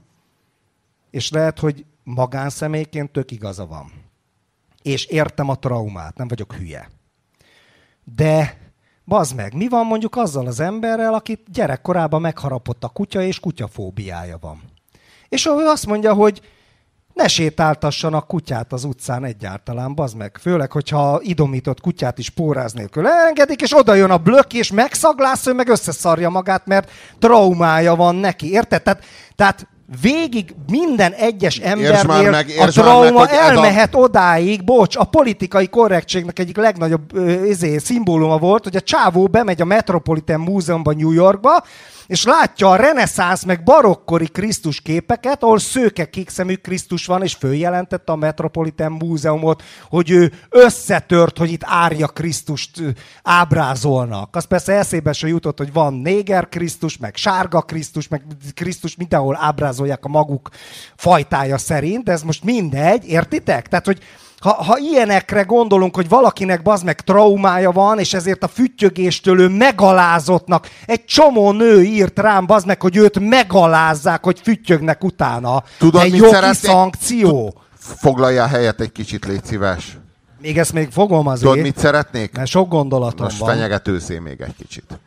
és 1.10 1.30
lehet, 1.30 1.58
hogy 1.58 1.84
magánszemélyként 2.04 3.10
tök 3.10 3.30
igaza 3.30 3.66
van. 3.66 3.92
És 4.82 5.04
értem 5.04 5.48
a 5.48 5.54
traumát, 5.54 6.16
nem 6.16 6.28
vagyok 6.28 6.54
hülye. 6.54 6.88
De, 8.04 8.58
bazd 9.04 9.34
meg, 9.34 9.54
mi 9.54 9.68
van 9.68 9.86
mondjuk 9.86 10.16
azzal 10.16 10.46
az 10.46 10.60
emberrel, 10.60 11.14
akit 11.14 11.50
gyerekkorában 11.52 12.20
megharapott 12.20 12.84
a 12.84 12.88
kutya, 12.88 13.22
és 13.22 13.40
kutyafóbiája 13.40 14.38
van. 14.38 14.62
És 15.28 15.46
ő 15.46 15.66
azt 15.66 15.86
mondja, 15.86 16.14
hogy 16.14 16.40
ne 17.16 17.28
sétáltassanak 17.28 18.26
kutyát 18.26 18.72
az 18.72 18.84
utcán 18.84 19.24
egyáltalán, 19.24 19.94
bazd 19.94 20.16
meg. 20.16 20.38
Főleg, 20.40 20.72
hogyha 20.72 21.20
idomított 21.22 21.80
kutyát 21.80 22.18
is 22.18 22.30
póráz 22.30 22.72
nélkül 22.72 23.06
engedik, 23.06 23.60
és 23.60 23.76
oda 23.78 23.94
jön 23.94 24.10
a 24.10 24.16
blök, 24.16 24.52
és 24.52 24.72
megszaglász, 24.72 25.46
ő 25.46 25.52
meg 25.52 25.68
összeszarja 25.68 26.28
magát, 26.28 26.66
mert 26.66 26.90
traumája 27.18 27.94
van 27.94 28.14
neki. 28.14 28.50
Érted? 28.50 28.82
Tehát, 28.82 29.04
tehát 29.36 29.66
végig 30.00 30.54
minden 30.70 31.12
egyes 31.12 31.56
embernél 31.56 32.30
meg, 32.30 32.52
a 32.58 32.66
trauma 32.66 33.20
meg, 33.20 33.30
ez 33.30 33.38
a- 33.38 33.40
elmehet 33.40 33.94
odáig, 33.94 34.64
bocs, 34.64 34.96
a 34.96 35.04
politikai 35.04 35.68
korrektségnek 35.68 36.38
egyik 36.38 36.56
legnagyobb 36.56 37.14
ö, 37.14 37.44
izé, 37.44 37.78
szimbóluma 37.78 38.38
volt, 38.38 38.64
hogy 38.64 38.76
a 38.76 38.80
csávó 38.80 39.26
bemegy 39.26 39.60
a 39.60 39.64
Metropolitan 39.64 40.40
Múzeumban 40.40 40.96
New 40.96 41.12
Yorkba, 41.12 41.62
és 42.06 42.24
látja 42.24 42.70
a 42.70 42.76
reneszánsz 42.76 43.44
meg 43.44 43.62
barokkori 43.62 44.26
Krisztus 44.26 44.80
képeket, 44.80 45.42
ahol 45.42 45.58
szőke 45.58 46.04
kékszemű 46.10 46.54
Krisztus 46.54 47.06
van, 47.06 47.22
és 47.22 47.34
följelentette 47.34 48.12
a 48.12 48.16
Metropolitan 48.16 48.92
Múzeumot, 48.92 49.62
hogy 49.88 50.10
ő 50.10 50.32
összetört, 50.48 51.38
hogy 51.38 51.52
itt 51.52 51.62
árja 51.64 52.06
Krisztust 52.06 52.82
ábrázolnak. 53.22 54.36
Az 54.36 54.44
persze 54.44 54.72
eszébe 54.72 55.12
se 55.12 55.26
jutott, 55.26 55.58
hogy 55.58 55.72
van 55.72 55.94
néger 55.94 56.48
Krisztus, 56.48 56.96
meg 56.96 57.16
sárga 57.16 57.60
Krisztus, 57.60 58.08
meg 58.08 58.22
Krisztus 58.54 58.96
mindenhol 58.96 59.36
ábrázolják 59.40 60.04
a 60.04 60.08
maguk 60.08 60.50
fajtája 60.96 61.58
szerint, 61.58 62.04
de 62.04 62.12
ez 62.12 62.22
most 62.22 62.44
mindegy, 62.44 63.08
értitek? 63.08 63.68
Tehát, 63.68 63.86
hogy 63.86 63.98
ha, 64.46 64.62
ha 64.64 64.78
ilyenekre 64.78 65.42
gondolunk, 65.42 65.94
hogy 65.94 66.08
valakinek 66.08 66.62
bazd 66.62 66.84
meg 66.84 67.00
traumája 67.00 67.70
van, 67.70 67.98
és 67.98 68.14
ezért 68.14 68.42
a 68.42 68.48
füttyögéstől 68.48 69.40
ő 69.40 69.48
megalázottnak, 69.48 70.68
egy 70.86 71.04
csomó 71.04 71.52
nő 71.52 71.82
írt 71.82 72.18
rám 72.18 72.46
bazd 72.46 72.66
meg, 72.66 72.80
hogy 72.82 72.96
őt 72.96 73.18
megalázzák, 73.20 74.24
hogy 74.24 74.40
füttyögnek 74.42 75.04
utána. 75.04 75.62
Tudod, 75.78 76.02
egy 76.02 76.10
mit 76.10 76.20
jogi 76.20 76.32
szeretnék? 76.34 76.70
szankció. 76.70 77.54
Foglalja 77.78 78.46
helyet 78.46 78.80
egy 78.80 78.92
kicsit, 78.92 79.24
légy 79.26 79.44
szíves. 79.44 79.98
Még 80.40 80.58
ezt 80.58 80.72
még 80.72 80.90
fogom 80.90 81.26
azért, 81.26 81.48
Tudod, 81.50 81.64
mit 81.64 81.78
szeretnék? 81.78 82.36
mert 82.36 82.48
sok 82.48 82.68
gondolatom 82.68 83.24
Most 83.26 83.38
van. 83.38 83.48
fenyegetőzzél 83.48 84.20
még 84.20 84.40
egy 84.40 84.54
kicsit. 84.58 84.98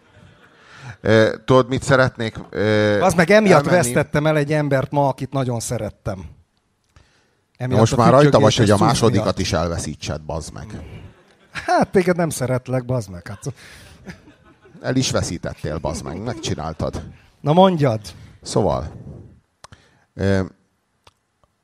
E, 1.02 1.30
tudod, 1.46 1.68
mit 1.70 1.84
szeretnék? 1.84 2.36
E, 2.52 3.04
Az 3.06 3.14
meg 3.14 3.32
emiatt 3.32 3.66
elmenni? 3.66 3.76
vesztettem 3.84 4.26
el 4.28 4.38
egy 4.38 4.54
embert 4.54 4.92
ma, 4.92 5.08
akit 5.08 5.32
nagyon 5.32 5.60
szerettem. 5.60 6.26
Emiatt 7.60 7.80
Most 7.80 7.96
már 7.96 8.12
rajta 8.12 8.40
vagy, 8.40 8.56
hogy 8.56 8.70
a 8.70 8.78
másodikat 8.78 9.24
miatt. 9.24 9.40
is 9.40 9.54
elveszítsed, 9.54 10.22
bazd 10.22 10.54
meg. 10.54 10.82
Hát 11.52 11.92
téged 11.92 12.16
nem 12.16 12.30
szeretlek, 12.30 12.86
bazd 12.86 13.10
meg. 13.10 13.28
Hát. 13.28 13.54
El 14.82 14.96
is 14.96 15.12
veszítettél, 15.12 15.78
bazd 15.78 16.04
meg. 16.04 16.22
Megcsináltad. 16.22 17.04
Na 17.42 17.54
mondjad. 17.54 18.02
Szóval, 18.42 18.92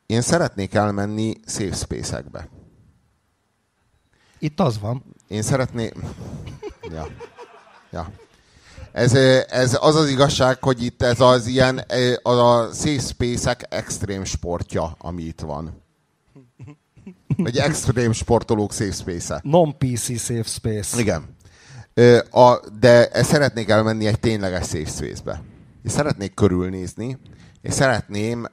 én 0.06 0.22
szeretnék 0.22 0.74
elmenni 0.74 1.34
safe 1.46 1.76
space-ekbe. 1.76 2.50
Itt 4.40 4.60
az 4.60 4.80
van. 4.80 5.04
Én 5.28 5.42
szeretnék... 5.42 5.94
Ja. 6.92 7.08
Ja. 7.92 8.10
Ez, 8.92 9.14
ez 9.50 9.78
az 9.82 9.96
az 9.96 10.10
igazság, 10.10 10.64
hogy 10.64 10.84
itt 10.84 11.02
ez 11.02 11.20
az 11.20 11.48
ilyen, 11.48 11.86
az 12.24 12.38
a 12.38 12.70
safe 12.74 13.00
space-ek 13.00 13.66
extrém 13.70 14.24
sportja, 14.24 14.96
ami 14.98 15.24
itt 15.24 15.42
van. 15.42 15.84
Egy 17.44 17.58
extrém 17.58 18.12
sportolók 18.12 18.74
safe 18.74 18.92
space-e. 18.92 19.40
Non-PC 19.44 20.20
safe 20.20 20.44
space. 20.44 21.00
Igen. 21.00 21.36
A, 22.32 22.70
de 22.80 23.24
szeretnék 23.24 23.70
elmenni 23.70 24.06
egy 24.06 24.20
tényleges 24.20 24.68
safe 24.68 24.90
space-be. 24.90 25.42
És 25.84 25.92
szeretnék 25.92 26.34
körülnézni, 26.34 27.18
és 27.62 27.74
szeretném 27.74 28.48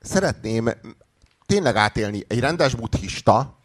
szeretném 0.00 0.70
tényleg 1.46 1.76
átélni 1.76 2.24
egy 2.28 2.40
rendes 2.40 2.74
buddhista, 2.74 3.58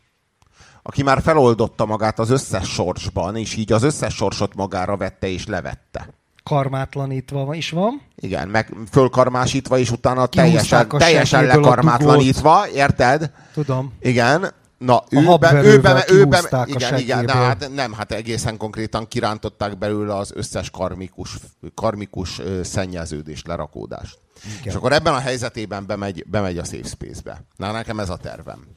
aki 0.83 1.03
már 1.03 1.21
feloldotta 1.21 1.85
magát 1.85 2.19
az 2.19 2.29
összes 2.29 2.69
sorsban, 2.69 3.35
és 3.35 3.55
így 3.55 3.71
az 3.71 3.83
összes 3.83 4.15
sorsot 4.15 4.55
magára 4.55 4.97
vette 4.97 5.27
és 5.27 5.45
levette. 5.45 6.13
Karmátlanítva 6.43 7.53
is 7.53 7.69
van. 7.69 8.01
Igen, 8.15 8.47
meg 8.47 8.73
fölkarmásítva, 8.91 9.77
és 9.77 9.91
utána 9.91 10.25
teljesen, 10.25 10.87
teljesen 10.87 11.45
lekarmátlanítva, 11.45 12.69
érted? 12.69 13.31
Tudom. 13.53 13.93
Igen. 13.99 14.53
Na, 14.77 15.03
ő 15.09 15.37
be, 15.37 15.63
ő 15.63 15.79
be, 15.79 16.05
ő 16.07 16.25
be, 16.25 16.65
igen, 16.65 16.97
igen, 16.97 17.23
na, 17.23 17.33
hát 17.33 17.69
nem, 17.73 17.93
hát 17.93 18.11
egészen 18.11 18.57
konkrétan 18.57 19.07
kirántották 19.07 19.77
belőle 19.77 20.15
az 20.15 20.31
összes 20.35 20.69
karmikus, 20.69 21.37
karmikus 21.73 22.41
szennyeződést, 22.63 23.47
lerakódást. 23.47 24.17
Igen. 24.45 24.57
És 24.63 24.73
akkor 24.73 24.91
ebben 24.91 25.13
a 25.13 25.19
helyzetében 25.19 25.85
bemegy, 25.85 26.23
bemegy 26.27 26.57
a 26.57 26.63
safe 26.63 26.87
space-be. 26.87 27.43
Na, 27.55 27.71
nekem 27.71 27.99
ez 27.99 28.09
a 28.09 28.17
tervem. 28.17 28.67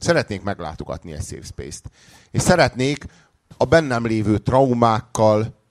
Szeretnék 0.00 0.42
meglátogatni 0.42 1.12
egy 1.12 1.24
safe 1.24 1.46
space-t. 1.46 1.90
És 2.30 2.42
szeretnék 2.42 3.04
a 3.56 3.64
bennem 3.64 4.06
lévő 4.06 4.38
traumákkal 4.38 5.61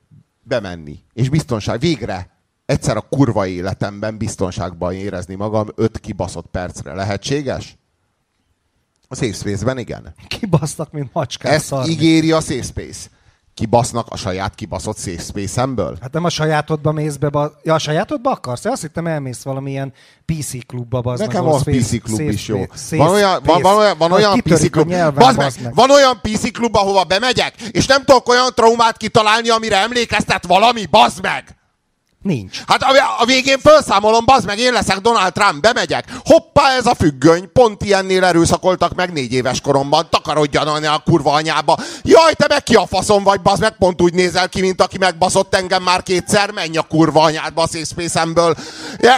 bemenni. 0.42 0.98
És 1.12 1.28
biztonság, 1.28 1.80
végre 1.80 2.30
egyszer 2.66 2.96
a 2.96 3.00
kurva 3.00 3.46
életemben 3.46 4.16
biztonságban 4.16 4.92
érezni 4.94 5.34
magam 5.34 5.68
öt 5.74 5.98
kibaszott 5.98 6.46
percre. 6.46 6.94
Lehetséges? 6.94 7.76
A 9.08 9.14
safe 9.14 9.32
space-ben 9.32 9.78
igen. 9.78 10.14
Kibasztak, 10.26 10.92
mint 10.92 11.12
macskák 11.12 11.52
Ezt 11.52 11.64
szarni. 11.64 11.90
ígéri 11.90 12.32
a 12.32 12.40
safe 12.40 12.62
space. 12.62 13.08
Kibasznak 13.54 14.06
a 14.10 14.16
saját 14.16 14.54
kibaszott 14.54 14.98
safe 14.98 15.22
space-emből? 15.22 15.98
Hát 16.00 16.12
nem 16.12 16.24
a 16.24 16.28
sajátodba 16.28 16.92
mész 16.92 17.16
be, 17.16 17.28
ba... 17.28 17.52
ja, 17.62 17.74
a 17.74 17.78
sajátodba 17.78 18.30
akarsz? 18.30 18.64
Azt 18.64 18.82
hittem 18.82 19.06
elmész 19.06 19.42
valamilyen 19.42 19.92
PC 20.24 20.66
klubba, 20.66 21.00
bazd 21.00 21.20
Nekem 21.22 21.44
safe- 21.44 21.76
PC 21.78 22.02
klub 22.02 22.20
is 22.20 22.48
jó. 22.48 22.64
Van 22.90 23.08
olyan, 23.08 23.40
van, 23.44 23.62
van 23.62 23.76
olyan, 23.76 23.98
van 23.98 24.12
olyan 24.12 24.40
PC 24.40 24.70
klub, 24.70 24.88
nyelven, 24.88 25.34
meg. 25.34 25.52
van 25.74 25.90
olyan 25.90 26.20
PC 26.22 26.52
klub, 26.52 26.76
ahova 26.76 27.04
bemegyek, 27.04 27.54
és 27.60 27.86
nem 27.86 28.04
tudok 28.04 28.28
olyan 28.28 28.48
traumát 28.54 28.96
kitalálni, 28.96 29.48
amire 29.48 29.76
emlékeztet 29.76 30.46
valami, 30.46 30.86
bazd 30.86 31.22
meg! 31.22 31.56
Nincs. 32.22 32.58
Hát 32.66 32.82
a, 32.82 33.24
végén 33.24 33.58
felszámolom, 33.58 34.24
bazd 34.24 34.46
meg, 34.46 34.58
én 34.58 34.72
leszek 34.72 34.98
Donald 34.98 35.32
Trump, 35.32 35.60
bemegyek. 35.60 36.04
Hoppá, 36.24 36.76
ez 36.76 36.86
a 36.86 36.94
függöny, 36.94 37.52
pont 37.52 37.82
ilyennél 37.82 38.24
erőszakoltak 38.24 38.94
meg 38.94 39.12
négy 39.12 39.32
éves 39.32 39.60
koromban, 39.60 40.06
takarodjan 40.10 40.84
a 40.84 40.98
kurva 40.98 41.32
anyába. 41.32 41.78
Jaj, 42.02 42.32
te 42.34 42.46
meg 42.48 42.62
ki 42.62 42.74
a 42.74 42.86
faszom 42.86 43.22
vagy, 43.22 43.40
bazd 43.40 43.60
meg, 43.60 43.76
pont 43.76 44.02
úgy 44.02 44.14
nézel 44.14 44.48
ki, 44.48 44.60
mint 44.60 44.82
aki 44.82 44.98
megbaszott 44.98 45.54
engem 45.54 45.82
már 45.82 46.02
kétszer, 46.02 46.50
menj 46.50 46.76
a 46.76 46.82
kurva 46.82 47.22
anyádba 47.22 47.62
a 47.62 47.66
safe 47.66 47.84
space-emből. 47.84 48.56
Ja, 48.98 49.14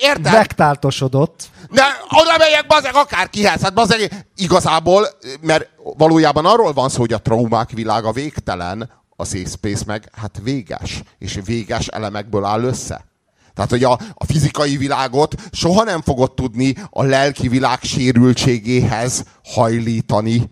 Érted? 0.00 0.32
Megtáltosodott. 0.32 1.42
De 1.70 1.82
oda 2.10 2.36
megyek, 2.38 2.66
bazeg, 2.66 2.94
akárkihez. 2.94 3.60
Hát 3.60 3.74
bazeg, 3.74 4.26
igazából, 4.36 5.08
mert 5.40 5.68
valójában 5.96 6.46
arról 6.46 6.72
van 6.72 6.88
szó, 6.88 7.00
hogy 7.00 7.12
a 7.12 7.18
traumák 7.18 7.70
világa 7.70 8.12
végtelen, 8.12 8.90
a 9.16 9.24
safe 9.24 9.48
space 9.48 9.82
meg 9.86 10.08
hát 10.12 10.40
véges, 10.42 11.02
és 11.18 11.40
véges 11.44 11.86
elemekből 11.86 12.44
áll 12.44 12.62
össze. 12.62 13.04
Tehát, 13.54 13.70
hogy 13.70 13.84
a, 13.84 13.98
a 14.14 14.24
fizikai 14.26 14.76
világot 14.76 15.34
soha 15.52 15.84
nem 15.84 16.02
fogod 16.02 16.32
tudni 16.32 16.74
a 16.90 17.02
lelki 17.02 17.48
világ 17.48 17.78
sérültségéhez 17.82 19.24
hajlítani. 19.44 20.50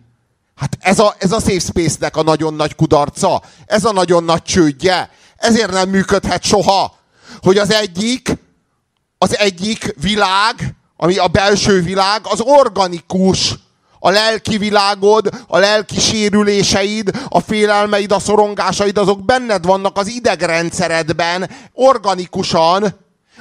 Hát 0.54 0.78
ez 0.80 0.98
a, 0.98 1.14
ez 1.18 1.32
a 1.32 1.40
safe 1.40 1.58
space-nek 1.58 2.16
a 2.16 2.22
nagyon 2.22 2.54
nagy 2.54 2.74
kudarca, 2.74 3.42
ez 3.66 3.84
a 3.84 3.92
nagyon 3.92 4.24
nagy 4.24 4.42
csődje, 4.42 5.10
ezért 5.36 5.70
nem 5.70 5.88
működhet 5.88 6.42
soha, 6.42 6.94
hogy 7.40 7.58
az 7.58 7.72
egyik, 7.72 8.36
az 9.18 9.38
egyik 9.38 9.94
világ, 10.00 10.74
ami 10.96 11.16
a 11.16 11.28
belső 11.28 11.82
világ, 11.82 12.20
az 12.24 12.40
organikus. 12.40 13.54
A 14.04 14.10
lelki 14.10 14.58
világod, 14.58 15.28
a 15.46 15.58
lelki 15.58 16.00
sérüléseid, 16.00 17.10
a 17.28 17.40
félelmeid, 17.40 18.12
a 18.12 18.18
szorongásaid, 18.18 18.98
azok 18.98 19.24
benned 19.24 19.64
vannak 19.64 19.96
az 19.96 20.06
idegrendszeredben, 20.06 21.50
organikusan, 21.72 22.98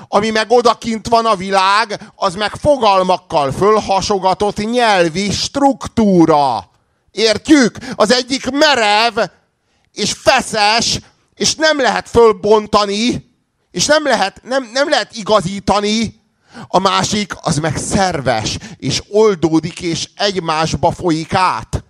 ami 0.07 0.29
meg 0.29 0.51
odakint 0.51 1.07
van 1.07 1.25
a 1.25 1.35
világ, 1.35 1.99
az 2.15 2.35
meg 2.35 2.55
fogalmakkal 2.55 3.51
fölhasogatott 3.51 4.71
nyelvi 4.71 5.31
struktúra. 5.31 6.69
Értjük? 7.11 7.77
Az 7.95 8.11
egyik 8.11 8.49
merev, 8.49 9.17
és 9.93 10.11
feszes, 10.11 10.99
és 11.35 11.55
nem 11.55 11.79
lehet 11.79 12.09
fölbontani, 12.09 13.33
és 13.71 13.85
nem 13.85 14.03
lehet, 14.03 14.41
nem, 14.43 14.69
nem 14.73 14.89
lehet 14.89 15.15
igazítani, 15.15 16.20
a 16.67 16.79
másik 16.79 17.33
az 17.41 17.57
meg 17.57 17.77
szerves, 17.77 18.57
és 18.77 19.03
oldódik, 19.09 19.81
és 19.81 20.09
egymásba 20.15 20.91
folyik 20.91 21.33
át. 21.33 21.83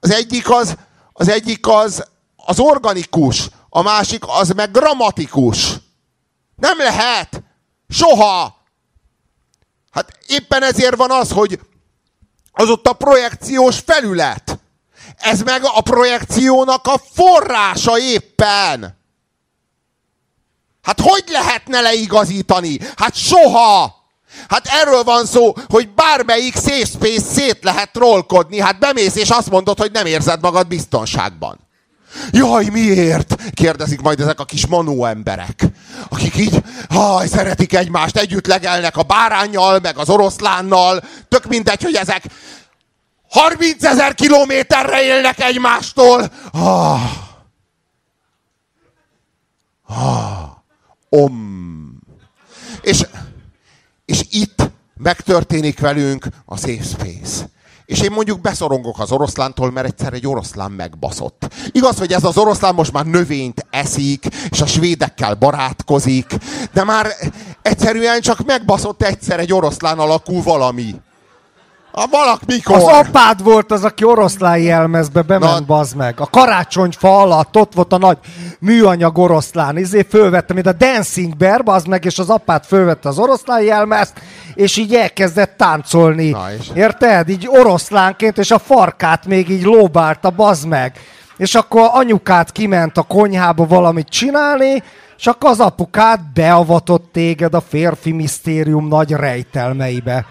Az 0.00 0.10
egyik 0.10 0.50
az, 0.50 0.76
az 1.12 1.28
egyik 1.28 1.66
az, 1.68 2.04
az 2.36 2.58
organikus, 2.58 3.48
a 3.68 3.82
másik 3.82 4.22
az 4.26 4.48
meg 4.48 4.70
grammatikus. 4.70 5.74
Nem 6.56 6.78
lehet! 6.78 7.42
Soha! 7.88 8.56
Hát 9.90 10.18
éppen 10.26 10.62
ezért 10.62 10.96
van 10.96 11.10
az, 11.10 11.30
hogy 11.30 11.60
az 12.52 12.70
ott 12.70 12.86
a 12.86 12.92
projekciós 12.92 13.78
felület. 13.78 14.58
Ez 15.16 15.42
meg 15.42 15.60
a 15.64 15.80
projekciónak 15.80 16.86
a 16.86 17.00
forrása 17.12 17.98
éppen. 17.98 18.98
Hát 20.86 21.00
hogy 21.00 21.24
lehetne 21.26 21.80
leigazítani? 21.80 22.78
Hát 22.96 23.14
soha! 23.14 23.94
Hát 24.48 24.66
erről 24.66 25.02
van 25.02 25.26
szó, 25.26 25.54
hogy 25.68 25.88
bármelyik 25.88 26.54
safe 26.54 26.84
space 26.84 27.32
szét 27.32 27.58
lehet 27.62 27.92
trollkodni. 27.92 28.60
Hát 28.60 28.78
bemész 28.78 29.16
és 29.16 29.30
azt 29.30 29.50
mondod, 29.50 29.78
hogy 29.78 29.92
nem 29.92 30.06
érzed 30.06 30.40
magad 30.40 30.66
biztonságban. 30.66 31.58
Jaj, 32.30 32.64
miért? 32.64 33.34
Kérdezik 33.54 34.00
majd 34.00 34.20
ezek 34.20 34.40
a 34.40 34.44
kis 34.44 34.66
manó 34.66 35.04
emberek, 35.04 35.64
akik 36.08 36.36
így, 36.36 36.62
haj, 36.88 37.26
szeretik 37.26 37.74
egymást, 37.74 38.16
együtt 38.16 38.46
legelnek 38.46 38.96
a 38.96 39.02
bárányjal, 39.02 39.78
meg 39.82 39.98
az 39.98 40.08
oroszlánnal, 40.08 41.02
tök 41.28 41.46
mindegy, 41.46 41.82
hogy 41.82 41.94
ezek 41.94 42.24
30 43.30 43.84
ezer 43.84 44.14
kilométerre 44.14 45.02
élnek 45.02 45.40
egymástól. 45.40 46.30
Ah. 46.52 47.00
Ah. 49.86 50.45
Om. 51.16 51.98
És, 52.82 53.06
és 54.04 54.24
itt 54.30 54.70
megtörténik 54.96 55.80
velünk 55.80 56.26
a 56.44 56.56
safe 56.56 56.82
space. 56.82 57.48
és 57.84 58.00
én 58.00 58.12
mondjuk 58.12 58.40
beszorongok 58.40 58.98
az 58.98 59.12
oroszlántól, 59.12 59.70
mert 59.70 59.86
egyszer 59.86 60.12
egy 60.12 60.26
oroszlán 60.26 60.70
megbaszott. 60.70 61.54
Igaz, 61.72 61.98
hogy 61.98 62.12
ez 62.12 62.24
az 62.24 62.38
oroszlán 62.38 62.74
most 62.74 62.92
már 62.92 63.06
növényt 63.06 63.66
eszik, 63.70 64.26
és 64.50 64.60
a 64.60 64.66
svédekkel 64.66 65.34
barátkozik, 65.34 66.26
de 66.72 66.84
már 66.84 67.06
egyszerűen 67.62 68.20
csak 68.20 68.44
megbaszott 68.44 69.02
egyszer 69.02 69.40
egy 69.40 69.52
oroszlán 69.52 69.98
alakú 69.98 70.42
valami. 70.42 70.94
A 71.98 72.06
valak 72.10 72.40
mikor? 72.46 72.76
Az 72.76 72.82
apád 72.82 73.42
volt 73.42 73.72
az, 73.72 73.84
aki 73.84 74.04
oroszlán 74.04 74.58
jelmezbe 74.58 75.22
bement, 75.22 75.58
Na. 75.58 75.64
bazd 75.66 75.96
meg. 75.96 76.20
A 76.20 76.30
karácsonyfa 76.30 77.20
alatt 77.20 77.56
ott 77.56 77.74
volt 77.74 77.92
a 77.92 77.98
nagy 77.98 78.18
műanyag 78.58 79.18
oroszlán. 79.18 79.76
Izé 79.76 80.06
fölvette, 80.08 80.54
mint 80.54 80.66
a 80.66 80.72
Dancing 80.72 81.36
Bear, 81.36 81.62
bazd 81.62 81.88
meg, 81.88 82.04
és 82.04 82.18
az 82.18 82.30
apád 82.30 82.64
fölvette 82.64 83.08
az 83.08 83.18
oroszlán 83.18 83.62
jelmezt, 83.62 84.12
és 84.54 84.76
így 84.76 84.94
elkezdett 84.94 85.56
táncolni. 85.56 86.30
Na 86.30 86.52
és? 86.58 86.70
Érted? 86.74 87.28
Így 87.28 87.48
oroszlánként, 87.50 88.38
és 88.38 88.50
a 88.50 88.58
farkát 88.58 89.26
még 89.26 89.48
így 89.48 89.64
lóbálta, 89.64 90.30
bazd 90.30 90.66
meg. 90.66 90.92
És 91.36 91.54
akkor 91.54 91.90
anyukát 91.92 92.52
kiment 92.52 92.96
a 92.96 93.02
konyhába 93.02 93.66
valamit 93.66 94.08
csinálni, 94.08 94.82
és 95.18 95.26
akkor 95.26 95.50
az 95.50 95.60
apukád 95.60 96.20
beavatott 96.34 97.08
téged 97.12 97.54
a 97.54 97.60
férfi 97.60 98.12
misztérium 98.12 98.88
nagy 98.88 99.10
rejtelmeibe. 99.10 100.24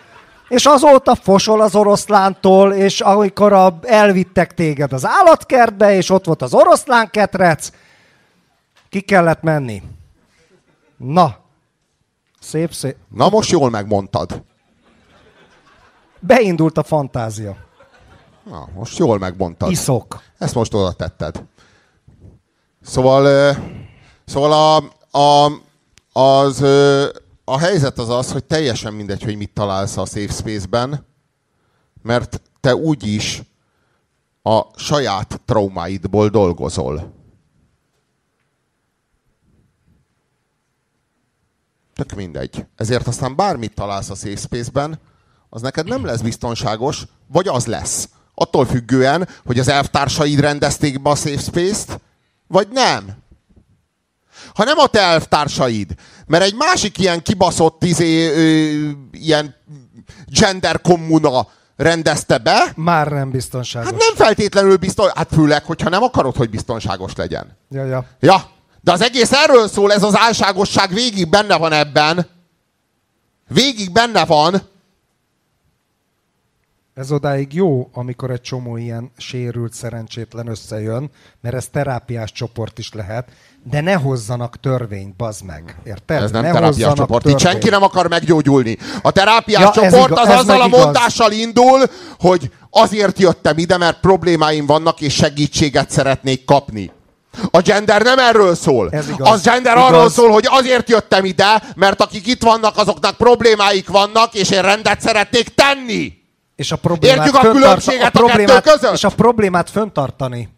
És 0.48 0.66
azóta 0.66 1.16
fosol 1.16 1.62
az 1.62 1.76
oroszlántól, 1.76 2.74
és 2.74 3.02
amikor 3.02 3.54
a, 3.54 3.80
elvittek 3.82 4.54
téged 4.54 4.94
az 4.94 5.06
állatkertbe, 5.06 5.96
és 5.96 6.10
ott 6.10 6.26
volt 6.26 6.42
az 6.42 6.54
oroszlán 6.54 7.10
ketrec, 7.10 7.70
ki 8.90 9.02
kellett 9.02 9.42
menni. 9.42 9.82
Na, 10.98 11.36
szép, 12.40 12.74
szép. 12.74 12.96
Na 13.10 13.30
most 13.30 13.52
jól 13.52 13.70
megmondtad. 13.70 14.44
Beindult 16.20 16.78
a 16.78 16.84
fantázia. 16.84 17.56
Na, 18.44 18.68
most 18.74 18.98
jól 18.98 19.18
megmondtad. 19.18 19.72
Iszok. 19.72 20.22
Ezt 20.38 20.56
most 20.56 20.74
oda 20.74 20.92
tetted. 20.92 21.44
Szóval, 22.82 23.56
szóval 24.26 24.52
a, 24.52 24.76
a, 25.20 25.52
az 26.22 26.66
a 27.46 27.58
helyzet 27.58 27.98
az 27.98 28.10
az, 28.10 28.32
hogy 28.32 28.44
teljesen 28.44 28.94
mindegy, 28.94 29.24
hogy 29.24 29.38
mit 29.38 29.54
találsz 29.54 29.98
a 29.98 30.06
Safe 30.06 30.34
Space-ben, 30.34 31.06
mert 32.02 32.42
te 32.60 32.76
úgyis 32.76 33.42
a 34.42 34.62
saját 34.76 35.42
traumáidból 35.46 36.30
dolgozol. 36.30 37.14
Tök 41.94 42.12
mindegy. 42.12 42.66
Ezért 42.76 43.08
aztán 43.08 43.36
bármit 43.36 43.74
találsz 43.74 44.10
a 44.10 44.16
Safe 44.16 44.36
Space-ben, 44.36 45.00
az 45.50 45.62
neked 45.62 45.88
nem 45.88 46.06
lesz 46.06 46.22
biztonságos, 46.22 47.06
vagy 47.28 47.48
az 47.48 47.66
lesz. 47.66 48.10
Attól 48.34 48.66
függően, 48.66 49.28
hogy 49.46 49.60
az 49.60 49.68
elvtársaid 49.68 50.40
rendezték 50.40 51.02
be 51.02 51.10
a 51.10 51.16
Safe 51.16 51.42
Space-t, 51.42 52.00
vagy 52.48 52.68
nem 52.72 53.24
ha 54.54 54.64
nem 54.64 54.78
a 54.78 54.88
te 54.88 55.00
elvtársaid. 55.00 55.96
Mert 56.28 56.44
egy 56.44 56.56
másik 56.56 56.98
ilyen 56.98 57.22
kibaszott 57.22 57.84
izé, 57.84 58.28
ö, 58.28 58.90
ilyen 59.12 59.56
gender 60.28 60.82
kommuna 60.82 61.48
rendezte 61.76 62.38
be. 62.38 62.72
Már 62.76 63.08
nem 63.08 63.32
biztonságos. 63.32 63.90
Hát 63.90 64.00
nem 64.00 64.16
feltétlenül 64.16 64.78
biztos, 64.78 65.12
hát 65.12 65.30
főleg, 65.34 65.64
hogyha 65.66 65.90
nem 65.90 66.04
akarod, 66.04 66.36
hogy 66.36 66.50
biztonságos 66.50 67.16
legyen. 67.16 67.58
Ja, 67.70 67.86
ja. 67.86 68.06
Ja, 68.20 68.50
de 68.82 68.92
az 68.92 69.02
egész 69.02 69.32
erről 69.32 69.68
szól, 69.68 69.94
ez 69.94 70.04
az 70.04 70.18
álságosság 70.18 70.90
végig 70.94 71.30
benne 71.30 71.58
van 71.58 71.72
ebben. 71.72 72.28
Végig 73.48 73.92
benne 73.92 74.26
van. 74.26 74.62
Ez 76.94 77.12
odáig 77.12 77.54
jó, 77.54 77.90
amikor 77.94 78.32
egy 78.32 78.42
csomó 78.42 78.78
ilyen 78.78 79.12
sérült, 79.18 79.74
szerencsétlen 79.74 80.48
összejön, 80.48 81.10
mert 81.42 81.56
ez 81.56 81.68
terápiás 81.68 82.32
csoport 82.32 82.80
is 82.80 82.94
lehet, 82.94 83.32
de 83.70 83.82
ne 83.82 83.94
hozzanak 83.94 84.60
törvényt, 84.60 85.16
bazd 85.16 85.44
meg. 85.44 85.76
Érted? 85.84 86.24
Ez 86.24 86.32
nem 86.32 86.42
ne 86.42 86.52
terápiás 86.52 86.94
csoport. 86.94 87.26
Itt 87.26 87.40
senki 87.40 87.70
nem 87.70 87.84
akar 87.84 88.08
meggyógyulni. 88.08 88.78
A 89.02 89.12
terápiás 89.12 89.62
ja, 89.62 89.72
csoport 89.72 90.12
igaz, 90.12 90.28
az 90.28 90.38
azzal 90.38 90.62
a 90.62 90.68
mondással 90.68 91.32
igaz. 91.32 91.46
indul, 91.46 91.84
hogy 92.20 92.52
azért 92.70 93.20
jöttem 93.20 93.58
ide, 93.58 93.78
mert 93.78 94.00
problémáim 94.00 94.66
vannak, 94.66 95.02
és 95.02 95.14
segítséget 95.14 95.90
szeretnék 95.90 96.46
kapni. 96.46 96.92
A 97.52 97.62
gender 97.62 98.02
nem 98.02 98.20
erről 98.20 98.56
szól. 98.56 98.90
Ez 98.92 99.10
igaz. 99.10 99.30
Az 99.32 99.42
gender 99.42 99.78
igaz. 99.78 99.90
arról 99.90 100.10
szól, 100.10 100.30
hogy 100.30 100.48
azért 100.50 100.90
jöttem 100.90 101.26
ide, 101.26 101.64
mert 101.76 102.02
akik 102.02 102.28
itt 102.28 102.44
vannak, 102.44 102.78
azoknak 102.78 103.18
problémáik 103.18 103.88
vannak, 103.88 104.34
és 104.34 104.50
én 104.50 104.62
rendet 104.62 105.02
szeretnék 105.02 105.56
tenni. 105.56 106.14
És 106.56 106.72
a 106.72 106.76
problémát 106.76 107.18
Értjük 107.18 107.44
a 107.44 107.52
különbséget 107.52 108.16
a, 108.16 108.20
problémát, 108.20 108.58
a 108.58 108.62
kettő 108.62 108.78
között? 108.78 108.94
És 108.94 109.04
a 109.04 109.10
problémát 109.10 109.70
föntartani 109.70 110.55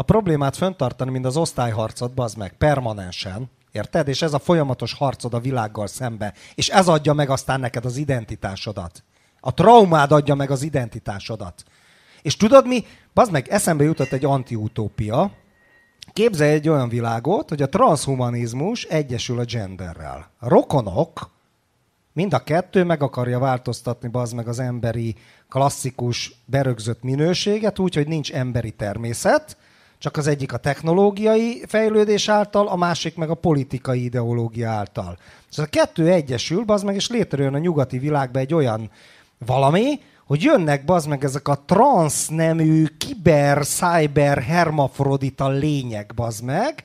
a 0.00 0.02
problémát 0.02 0.56
föntartani, 0.56 1.10
mint 1.10 1.24
az 1.24 1.36
osztályharcot, 1.36 2.14
bazd 2.14 2.36
meg, 2.36 2.52
permanensen, 2.52 3.50
érted? 3.72 4.08
És 4.08 4.22
ez 4.22 4.32
a 4.32 4.38
folyamatos 4.38 4.94
harcod 4.94 5.34
a 5.34 5.40
világgal 5.40 5.86
szembe, 5.86 6.34
és 6.54 6.68
ez 6.68 6.88
adja 6.88 7.12
meg 7.12 7.30
aztán 7.30 7.60
neked 7.60 7.84
az 7.84 7.96
identitásodat. 7.96 9.02
A 9.40 9.54
traumád 9.54 10.12
adja 10.12 10.34
meg 10.34 10.50
az 10.50 10.62
identitásodat. 10.62 11.64
És 12.22 12.36
tudod 12.36 12.66
mi? 12.66 12.84
Bazd 13.14 13.32
meg, 13.32 13.48
eszembe 13.48 13.84
jutott 13.84 14.12
egy 14.12 14.24
antiutópia. 14.24 15.32
Képzelj 16.12 16.52
egy 16.52 16.68
olyan 16.68 16.88
világot, 16.88 17.48
hogy 17.48 17.62
a 17.62 17.68
transhumanizmus 17.68 18.84
egyesül 18.84 19.38
a 19.38 19.44
genderrel. 19.44 20.30
A 20.38 20.48
rokonok, 20.48 21.30
mind 22.12 22.32
a 22.32 22.42
kettő 22.42 22.84
meg 22.84 23.02
akarja 23.02 23.38
változtatni 23.38 24.08
bazd 24.08 24.34
meg 24.34 24.48
az 24.48 24.58
emberi 24.58 25.16
klasszikus 25.48 26.42
berögzött 26.44 27.02
minőséget, 27.02 27.78
úgy, 27.78 27.94
hogy 27.94 28.08
nincs 28.08 28.32
emberi 28.32 28.70
természet, 28.70 29.56
csak 30.00 30.16
az 30.16 30.26
egyik 30.26 30.52
a 30.52 30.56
technológiai 30.56 31.62
fejlődés 31.66 32.28
által, 32.28 32.68
a 32.68 32.76
másik 32.76 33.16
meg 33.16 33.30
a 33.30 33.34
politikai 33.34 34.04
ideológia 34.04 34.70
által. 34.70 35.18
És 35.50 35.58
a 35.58 35.66
kettő 35.66 36.10
egyesül, 36.10 36.64
bazd 36.64 36.84
meg, 36.84 36.94
és 36.94 37.08
létrejön 37.08 37.54
a 37.54 37.58
nyugati 37.58 37.98
világban 37.98 38.42
egy 38.42 38.54
olyan 38.54 38.90
valami, 39.46 40.00
hogy 40.26 40.42
jönnek 40.42 40.84
bazd 40.84 41.08
meg 41.08 41.24
ezek 41.24 41.48
a 41.48 41.62
transznemű, 41.66 42.84
kiber, 42.98 43.66
cyber, 43.66 44.42
hermafrodita 44.42 45.48
lények 45.48 46.14
bazd 46.14 46.44
meg, 46.44 46.84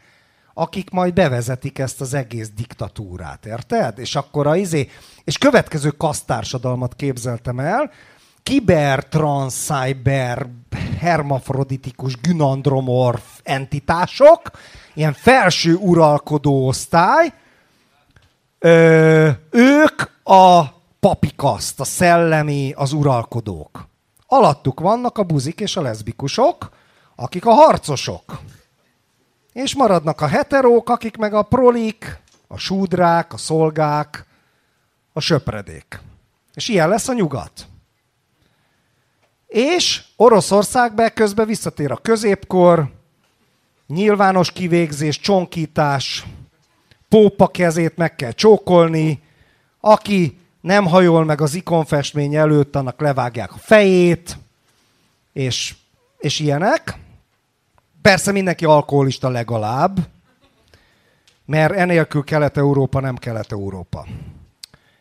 akik 0.53 0.89
majd 0.89 1.13
bevezetik 1.13 1.79
ezt 1.79 2.01
az 2.01 2.13
egész 2.13 2.49
diktatúrát, 2.55 3.45
érted? 3.45 3.99
És 3.99 4.15
akkor 4.15 4.47
a 4.47 4.55
izé, 4.55 4.89
és 5.23 5.37
következő 5.37 5.89
kasztársadalmat 5.89 6.95
képzeltem 6.95 7.59
el, 7.59 7.91
kiber, 8.45 9.07
trans, 9.07 9.53
cyber, 9.53 10.49
hermafroditikus, 10.99 12.21
gynandromorf 12.21 13.23
entitások, 13.43 14.51
ilyen 14.93 15.13
felső 15.13 15.75
uralkodó 15.75 16.67
osztály, 16.67 17.33
ö, 18.59 19.29
ők 19.49 20.01
a 20.23 20.63
papikaszt, 20.99 21.79
a 21.79 21.83
szellemi, 21.83 22.73
az 22.75 22.93
uralkodók. 22.93 23.87
Alattuk 24.27 24.79
vannak 24.79 25.17
a 25.17 25.23
buzik 25.23 25.59
és 25.59 25.77
a 25.77 25.81
leszbikusok, 25.81 26.69
akik 27.15 27.45
a 27.45 27.53
harcosok. 27.53 28.39
És 29.53 29.75
maradnak 29.75 30.21
a 30.21 30.27
heterók, 30.27 30.89
akik 30.89 31.17
meg 31.17 31.33
a 31.33 31.41
prolik, 31.41 32.19
a 32.47 32.57
súdrák, 32.57 33.33
a 33.33 33.37
szolgák, 33.37 34.25
a 35.13 35.19
söpredék. 35.19 35.99
És 36.53 36.67
ilyen 36.67 36.89
lesz 36.89 37.07
a 37.07 37.13
nyugat. 37.13 37.67
És 39.55 40.03
Oroszország 40.15 41.11
közben 41.13 41.47
visszatér 41.47 41.91
a 41.91 41.97
középkor, 41.97 42.91
nyilvános 43.87 44.51
kivégzés, 44.51 45.19
csonkítás, 45.19 46.25
pópa 47.09 47.47
kezét 47.47 47.97
meg 47.97 48.15
kell 48.15 48.31
csókolni, 48.31 49.21
aki 49.79 50.37
nem 50.61 50.85
hajol 50.85 51.25
meg 51.25 51.41
az 51.41 51.53
ikonfestmény 51.53 52.35
előtt, 52.35 52.75
annak 52.75 53.01
levágják 53.01 53.53
a 53.53 53.57
fejét, 53.57 54.37
és, 55.33 55.75
és 56.17 56.39
ilyenek. 56.39 56.97
Persze 58.01 58.31
mindenki 58.31 58.65
alkoholista 58.65 59.29
legalább, 59.29 59.99
mert 61.45 61.73
enélkül 61.73 62.23
Kelet-Európa 62.23 62.99
nem 62.99 63.15
Kelet-Európa. 63.15 64.05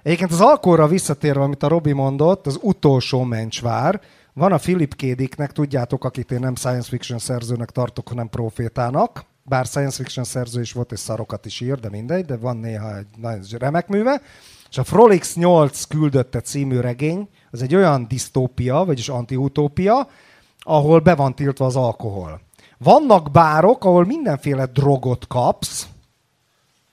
Egyébként 0.02 0.32
az 0.32 0.40
alkoholra 0.40 0.86
visszatérve, 0.86 1.42
amit 1.42 1.62
a 1.62 1.68
Robi 1.68 1.92
mondott, 1.92 2.46
az 2.46 2.58
utolsó 2.62 3.22
mencsvár, 3.22 4.00
van 4.34 4.52
a 4.52 4.56
Philip 4.56 4.96
Kédiknek, 4.96 5.52
tudjátok, 5.52 6.04
akit 6.04 6.30
én 6.30 6.40
nem 6.40 6.54
science 6.54 6.88
fiction 6.88 7.18
szerzőnek 7.18 7.70
tartok, 7.70 8.08
hanem 8.08 8.28
profétának, 8.28 9.24
bár 9.42 9.66
science 9.66 9.96
fiction 9.96 10.24
szerző 10.24 10.60
is 10.60 10.72
volt, 10.72 10.92
és 10.92 10.98
szarokat 10.98 11.46
is 11.46 11.60
ír, 11.60 11.80
de 11.80 11.88
mindegy, 11.88 12.24
de 12.24 12.36
van 12.36 12.56
néha 12.56 12.96
egy 12.96 13.06
nagyon 13.16 13.42
remek 13.58 13.88
műve. 13.88 14.20
És 14.70 14.78
a 14.78 14.84
Frolix 14.84 15.34
8 15.34 15.84
küldötte 15.84 16.40
című 16.40 16.80
regény, 16.80 17.28
az 17.50 17.62
egy 17.62 17.74
olyan 17.74 18.08
disztópia, 18.08 18.84
vagyis 18.84 19.08
antiutópia, 19.08 20.08
ahol 20.58 21.00
be 21.00 21.14
van 21.14 21.34
tiltva 21.34 21.66
az 21.66 21.76
alkohol. 21.76 22.40
Vannak 22.78 23.30
bárok, 23.30 23.84
ahol 23.84 24.04
mindenféle 24.04 24.66
drogot 24.66 25.26
kapsz, 25.26 25.88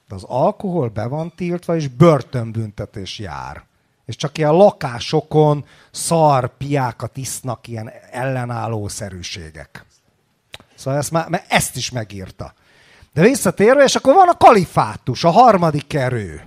de 0.07 0.15
az 0.15 0.23
alkohol 0.23 0.89
be 0.89 1.07
van 1.07 1.33
tiltva, 1.35 1.75
és 1.75 1.87
börtönbüntetés 1.87 3.19
jár. 3.19 3.69
És 4.05 4.15
csak 4.15 4.37
ilyen 4.37 4.53
lakásokon 4.53 5.65
szar 5.91 6.57
piákat 6.57 7.17
isznak 7.17 7.67
ilyen 7.67 7.91
ellenálló 8.11 8.87
szerűségek. 8.87 9.85
Szóval 10.75 10.99
ezt, 10.99 11.11
már, 11.11 11.29
mert 11.29 11.51
ezt 11.51 11.75
is 11.75 11.91
megírta. 11.91 12.53
De 13.13 13.21
visszatérve, 13.21 13.83
és 13.83 13.95
akkor 13.95 14.13
van 14.13 14.29
a 14.29 14.37
kalifátus, 14.37 15.23
a 15.23 15.29
harmadik 15.29 15.93
erő. 15.93 16.43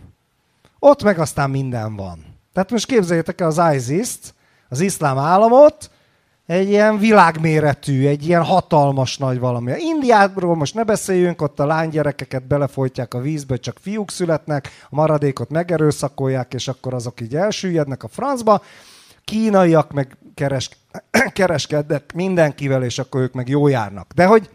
Ott 0.78 1.02
meg 1.02 1.18
aztán 1.18 1.50
minden 1.50 1.96
van. 1.96 2.38
Tehát 2.52 2.70
most 2.70 2.86
képzeljétek 2.86 3.40
el 3.40 3.46
az 3.46 3.74
ISIS-t, 3.74 4.34
az 4.68 4.80
iszlám 4.80 5.18
államot, 5.18 5.90
egy 6.46 6.68
ilyen 6.68 6.98
világméretű, 6.98 8.06
egy 8.06 8.26
ilyen 8.26 8.44
hatalmas 8.44 9.18
nagy 9.18 9.38
valami. 9.38 9.72
Indiáról 9.78 10.56
most 10.56 10.74
ne 10.74 10.84
beszéljünk, 10.84 11.42
ott 11.42 11.60
a 11.60 11.66
lánygyerekeket 11.66 12.46
belefolytják 12.46 13.14
a 13.14 13.20
vízbe, 13.20 13.56
csak 13.56 13.78
fiúk 13.80 14.10
születnek, 14.10 14.68
a 14.82 14.94
maradékot 14.94 15.50
megerőszakolják, 15.50 16.54
és 16.54 16.68
akkor 16.68 16.94
azok 16.94 17.20
így 17.20 17.36
elsüllyednek 17.36 18.02
a 18.02 18.08
francba. 18.08 18.62
Kínaiak 19.24 19.92
meg 19.92 20.16
keres, 20.34 20.70
kereskednek 21.32 22.12
mindenkivel, 22.14 22.82
és 22.84 22.98
akkor 22.98 23.20
ők 23.20 23.32
meg 23.34 23.48
jó 23.48 23.68
járnak. 23.68 24.12
De 24.14 24.26
hogy 24.26 24.50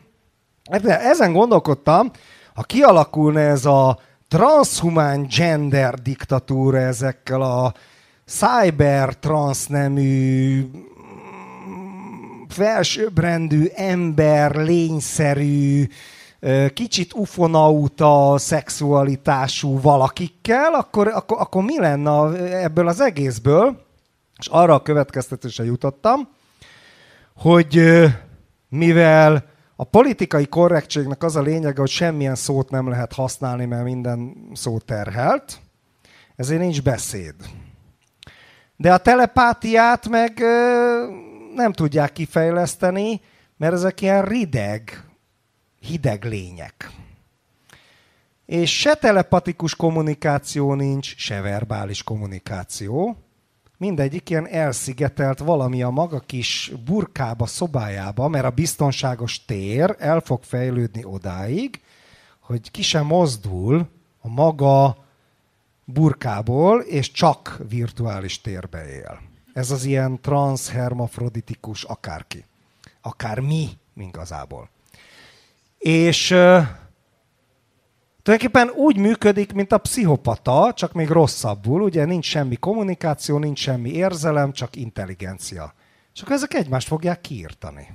ezen 0.84 1.34
gondolkodtam, 1.34 2.12
ha 2.54 2.64
kialakulna 2.64 3.40
ez 3.40 3.66
a 3.66 4.00
transhumán 4.28 5.28
gender 5.38 5.94
diktatúra 5.94 6.78
ezekkel 6.78 7.42
a 7.42 7.74
cyber 8.26 9.14
transznemű 9.14 10.66
felsőbbrendű 12.50 13.66
ember, 13.76 14.56
lényszerű, 14.56 15.88
kicsit 16.74 17.14
ufonauta 17.14 18.36
szexualitású 18.38 19.82
valakikkel, 19.82 20.74
akkor, 20.74 21.08
akkor, 21.08 21.38
akkor 21.40 21.64
mi 21.64 21.80
lenne 21.80 22.34
ebből 22.62 22.88
az 22.88 23.02
egészből? 23.02 23.86
És 24.38 24.48
arra 24.48 24.74
a 24.74 24.82
következtetésre 24.82 25.64
jutottam, 25.64 26.30
hogy 27.36 27.82
mivel 28.70 29.44
a 29.76 29.84
politikai 29.84 30.46
korrektségnek 30.46 31.24
az 31.24 31.36
a 31.36 31.42
lényege, 31.42 31.80
hogy 31.80 31.90
semmilyen 31.90 32.36
szót 32.36 32.70
nem 32.70 32.90
lehet 32.90 33.14
használni, 33.14 33.66
mert 33.66 33.84
minden 33.84 34.36
szó 34.54 34.78
terhelt, 34.78 35.60
ezért 36.36 36.60
nincs 36.60 36.82
beszéd. 36.82 37.36
De 38.76 38.94
a 38.94 38.98
telepátiát 38.98 40.10
meg 40.10 40.44
nem 41.56 41.72
tudják 41.72 42.12
kifejleszteni, 42.12 43.22
mert 43.58 43.74
ezek 43.74 44.02
ilyen 44.02 44.26
rideg, 44.26 45.06
hideg 45.80 46.26
lények. 46.26 46.92
És 48.46 48.80
se 48.80 48.96
telepatikus 48.96 49.76
kommunikáció 49.76 50.74
nincs, 50.74 51.16
se 51.18 51.42
verbális 51.42 52.04
kommunikáció. 52.04 53.18
Mindegyik 53.78 54.30
ilyen 54.30 54.48
elszigetelt 54.48 55.40
valami 55.40 55.84
a 55.84 55.90
maga 55.90 56.20
kis 56.20 56.72
burkába, 56.86 57.46
szobájába, 57.46 58.28
mert 58.28 58.46
a 58.46 58.50
biztonságos 58.50 59.46
tér 59.46 59.96
el 60.00 60.20
fog 60.20 60.44
fejlődni 60.44 61.04
odáig, 61.04 61.82
hogy 62.40 62.72
ki 62.72 62.82
sem 62.82 63.06
mozdul 63.06 63.88
a 64.22 64.28
maga 64.28 64.98
burkából, 65.86 66.82
és 66.82 67.12
csak 67.12 67.60
virtuális 67.70 68.42
térbe 68.42 68.90
él. 68.90 69.29
Ez 69.54 69.72
az 69.72 69.84
ilyen 69.84 70.22
transhermafroditikus 70.22 71.84
akárki. 71.84 72.46
Akár 73.02 73.40
mi, 73.40 73.70
igazából. 73.98 74.70
És 75.78 76.32
uh, 76.32 76.38
tulajdonképpen 78.24 78.70
úgy 78.70 78.98
működik, 78.98 79.54
mint 79.54 79.72
a 79.72 79.78
pszichopata, 79.78 80.74
csak 80.76 80.94
még 80.94 81.08
rosszabbul. 81.08 81.82
Ugye 81.82 82.06
nincs 82.06 82.26
semmi 82.26 82.56
kommunikáció, 82.56 83.38
nincs 83.38 83.60
semmi 83.60 83.90
érzelem, 83.90 84.52
csak 84.52 84.76
intelligencia. 84.76 85.74
És 86.14 86.22
akkor 86.22 86.36
ezek 86.36 86.54
egymást 86.54 86.88
fogják 86.88 87.22
kiírtani. 87.22 87.88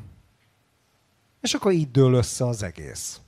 És 1.41 1.55
akkor 1.55 1.73
így 1.73 1.91
dől 1.91 2.15
össze 2.15 2.47
az 2.47 2.63
egész. 2.63 3.21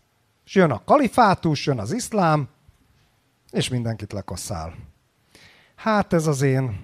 És 0.44 0.54
jön 0.54 0.70
a 0.70 0.84
kalifátus, 0.84 1.66
jön 1.66 1.78
az 1.78 1.92
iszlám, 1.92 2.48
és 3.50 3.68
mindenkit 3.68 4.12
lekosszál. 4.12 4.74
Hát 5.74 6.12
ez 6.12 6.26
az 6.26 6.42
én 6.42 6.80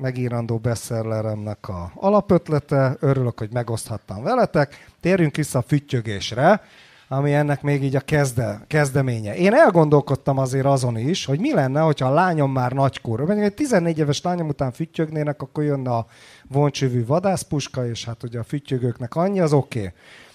megírandó 0.00 0.58
bestselleremnek 0.58 1.68
a 1.68 1.92
alapötlete. 1.94 2.96
Örülök, 3.00 3.38
hogy 3.38 3.52
megoszthattam 3.52 4.22
veletek. 4.22 4.90
Térjünk 5.00 5.36
vissza 5.36 5.58
a 5.58 5.62
füttyögésre, 5.62 6.62
ami 7.08 7.34
ennek 7.34 7.62
még 7.62 7.82
így 7.82 7.96
a 7.96 8.00
kezde, 8.00 8.64
kezdeménye. 8.66 9.36
Én 9.36 9.54
elgondolkodtam 9.54 10.38
azért 10.38 10.66
azon 10.66 10.98
is, 10.98 11.24
hogy 11.24 11.40
mi 11.40 11.54
lenne, 11.54 11.80
hogyha 11.80 12.06
a 12.06 12.14
lányom 12.14 12.52
már 12.52 12.72
nagykor, 12.72 13.20
mondjuk 13.20 13.46
egy 13.46 13.54
14 13.54 13.98
éves 13.98 14.22
lányom 14.22 14.48
után 14.48 14.72
füttyögnének, 14.72 15.42
akkor 15.42 15.64
jönne 15.64 15.90
a 15.90 16.06
voncsövű 16.48 17.06
vadászpuska, 17.06 17.88
és 17.88 18.04
hát 18.04 18.22
ugye 18.22 18.38
a 18.38 18.44
füttyögőknek 18.44 19.14
annyi, 19.14 19.40
az 19.40 19.52
oké. 19.52 19.78
Okay. 19.78 19.92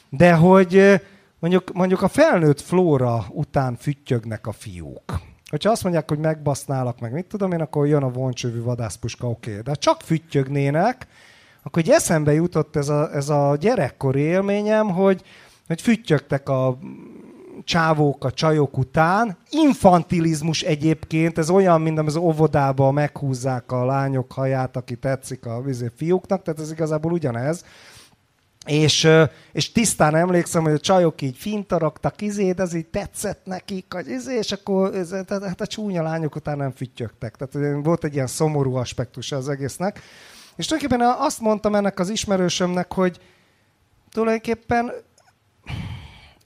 De 0.10 0.34
hogy 0.34 1.02
mondjuk, 1.40 1.74
mondjuk 1.74 2.02
a 2.02 2.08
felnőtt 2.08 2.62
flóra 2.62 3.26
után 3.30 3.76
füttyögnek 3.76 4.48
a 4.48 4.52
fiúk 4.52 5.34
Hogyha 5.56 5.72
azt 5.72 5.84
mondják, 5.84 6.10
hogy 6.10 6.20
megbasználak, 6.20 7.00
meg 7.00 7.12
mit 7.12 7.26
tudom 7.26 7.52
én, 7.52 7.62
akkor 7.62 7.88
jön 7.88 8.04
a 8.04 8.12
voncsövű 8.12 8.62
vadászpuska, 8.62 9.30
oké. 9.30 9.50
Okay. 9.50 9.62
De 9.62 9.74
csak 9.74 10.02
füttyögnének, 10.02 11.08
akkor 11.64 11.82
egy 11.82 11.90
eszembe 11.90 12.34
jutott 12.34 12.76
ez 12.76 12.90
a, 12.90 13.14
ez 13.14 13.30
a 13.30 13.56
gyerekkori 13.60 14.20
élményem, 14.20 14.90
hogy, 14.90 15.22
hogy 15.68 15.82
füttyögtek 15.82 16.50
a 16.50 16.78
csávók 17.64 18.24
a 18.24 18.32
csajok 18.32 18.78
után. 18.78 19.38
Infantilizmus 19.50 20.62
egyébként, 20.62 21.38
ez 21.38 21.50
olyan, 21.50 21.82
mint 21.82 22.00
az 22.00 22.16
óvodában 22.16 22.94
meghúzzák 22.94 23.72
a 23.72 23.86
lányok 23.86 24.32
haját, 24.32 24.76
aki 24.76 24.96
tetszik 24.96 25.46
a 25.46 25.64
fiúknak, 25.96 26.42
tehát 26.42 26.60
ez 26.60 26.72
igazából 26.72 27.12
ugyanez. 27.12 27.66
És, 28.66 29.10
és 29.52 29.72
tisztán 29.72 30.16
emlékszem, 30.16 30.64
hogy 30.64 30.74
a 30.74 30.80
csajok 30.80 31.22
így 31.22 31.38
fintarogtak, 31.38 32.22
izé, 32.22 32.54
ez 32.58 32.74
így 32.74 32.86
tetszett 32.86 33.46
nekik, 33.46 33.94
hogy 33.94 34.10
izé, 34.10 34.38
és 34.38 34.52
akkor 34.52 34.96
ez, 34.96 35.08
tehát, 35.08 35.44
hát 35.44 35.62
a 35.62 35.68
csúnya 35.68 36.04
lányok 36.04 36.36
után 36.36 36.58
nem 36.58 36.72
füttyögtek. 36.72 37.36
Tehát 37.36 37.84
volt 37.84 38.04
egy 38.04 38.14
ilyen 38.14 38.28
szomorú 38.28 38.76
aspektus 38.76 39.32
az 39.32 39.50
egésznek. 39.50 40.02
És 40.56 40.66
tulajdonképpen 40.66 41.16
azt 41.20 41.40
mondtam 41.40 41.76
ennek 41.76 42.00
az 42.00 42.10
ismerősömnek, 42.10 42.94
hogy 42.94 43.20
tulajdonképpen 44.12 44.92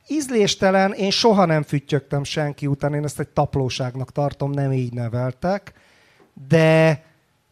ízléstelen, 0.08 0.94
én 0.94 1.12
soha 1.12 1.46
nem 1.46 1.64
füttyögtem 1.64 2.24
senki 2.24 2.68
után, 2.68 2.94
én 2.94 3.04
ezt 3.04 3.20
egy 3.20 3.28
taplóságnak 3.28 4.12
tartom, 4.12 4.52
nem 4.52 4.72
így 4.72 4.94
neveltek, 4.94 5.74
de 6.48 7.04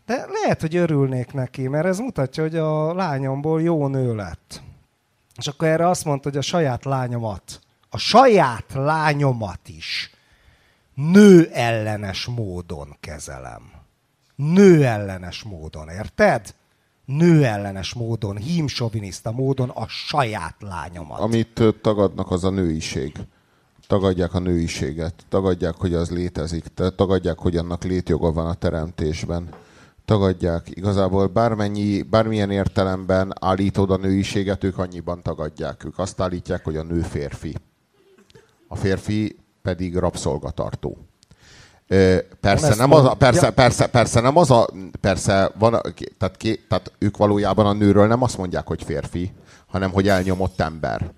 de 0.07 0.25
lehet, 0.41 0.61
hogy 0.61 0.75
örülnék 0.75 1.33
neki, 1.33 1.67
mert 1.67 1.85
ez 1.85 1.99
mutatja, 1.99 2.43
hogy 2.43 2.55
a 2.55 2.93
lányomból 2.93 3.61
jó 3.61 3.87
nő 3.87 4.15
lett. 4.15 4.61
És 5.35 5.47
akkor 5.47 5.67
erre 5.67 5.87
azt 5.87 6.05
mondta, 6.05 6.29
hogy 6.29 6.37
a 6.37 6.41
saját 6.41 6.85
lányomat, 6.85 7.59
a 7.89 7.97
saját 7.97 8.73
lányomat 8.73 9.59
is 9.65 10.11
nő 10.93 11.49
ellenes 11.53 12.25
módon 12.25 12.95
kezelem. 12.99 13.71
Nő 14.35 14.85
ellenes 14.85 15.43
módon, 15.43 15.89
érted? 15.89 16.55
Nő 17.05 17.45
ellenes 17.45 17.93
módon, 17.93 18.37
hímsoviniszta 18.37 19.31
módon 19.31 19.69
a 19.69 19.87
saját 19.87 20.55
lányomat. 20.59 21.19
Amit 21.19 21.63
tagadnak, 21.81 22.31
az 22.31 22.43
a 22.43 22.49
nőiség. 22.49 23.11
Tagadják 23.87 24.33
a 24.33 24.39
nőiséget, 24.39 25.13
tagadják, 25.29 25.75
hogy 25.75 25.93
az 25.93 26.09
létezik, 26.11 26.65
tagadják, 26.95 27.39
hogy 27.39 27.57
annak 27.57 27.83
létjoga 27.83 28.31
van 28.31 28.47
a 28.47 28.53
teremtésben 28.53 29.49
tagadják. 30.07 30.67
Igazából 30.69 31.27
bármennyi, 31.27 32.01
bármilyen 32.01 32.51
értelemben 32.51 33.33
állítod 33.39 33.91
a 33.91 33.97
nőiséget, 33.97 34.63
ők 34.63 34.77
annyiban 34.77 35.21
tagadják. 35.21 35.85
Ők 35.85 35.99
azt 35.99 36.21
állítják, 36.21 36.63
hogy 36.63 36.77
a 36.77 36.83
nő 36.83 37.01
férfi. 37.01 37.55
A 38.67 38.75
férfi 38.75 39.39
pedig 39.61 39.95
rabszolgatartó. 39.95 40.97
Persze 42.39 42.75
nem, 42.75 42.91
az 42.91 43.05
a, 43.05 43.13
persze, 43.13 43.51
persze, 43.51 43.87
persze 43.87 44.21
nem 44.21 44.37
az 44.37 44.51
a, 44.51 44.69
persze 45.01 45.51
van, 45.59 45.81
tehát, 46.17 46.37
tehát 46.67 46.91
ők 46.97 47.17
valójában 47.17 47.65
a 47.65 47.73
nőről 47.73 48.07
nem 48.07 48.23
azt 48.23 48.37
mondják, 48.37 48.67
hogy 48.67 48.83
férfi, 48.83 49.31
hanem 49.67 49.91
hogy 49.91 50.07
elnyomott 50.07 50.59
ember 50.59 51.11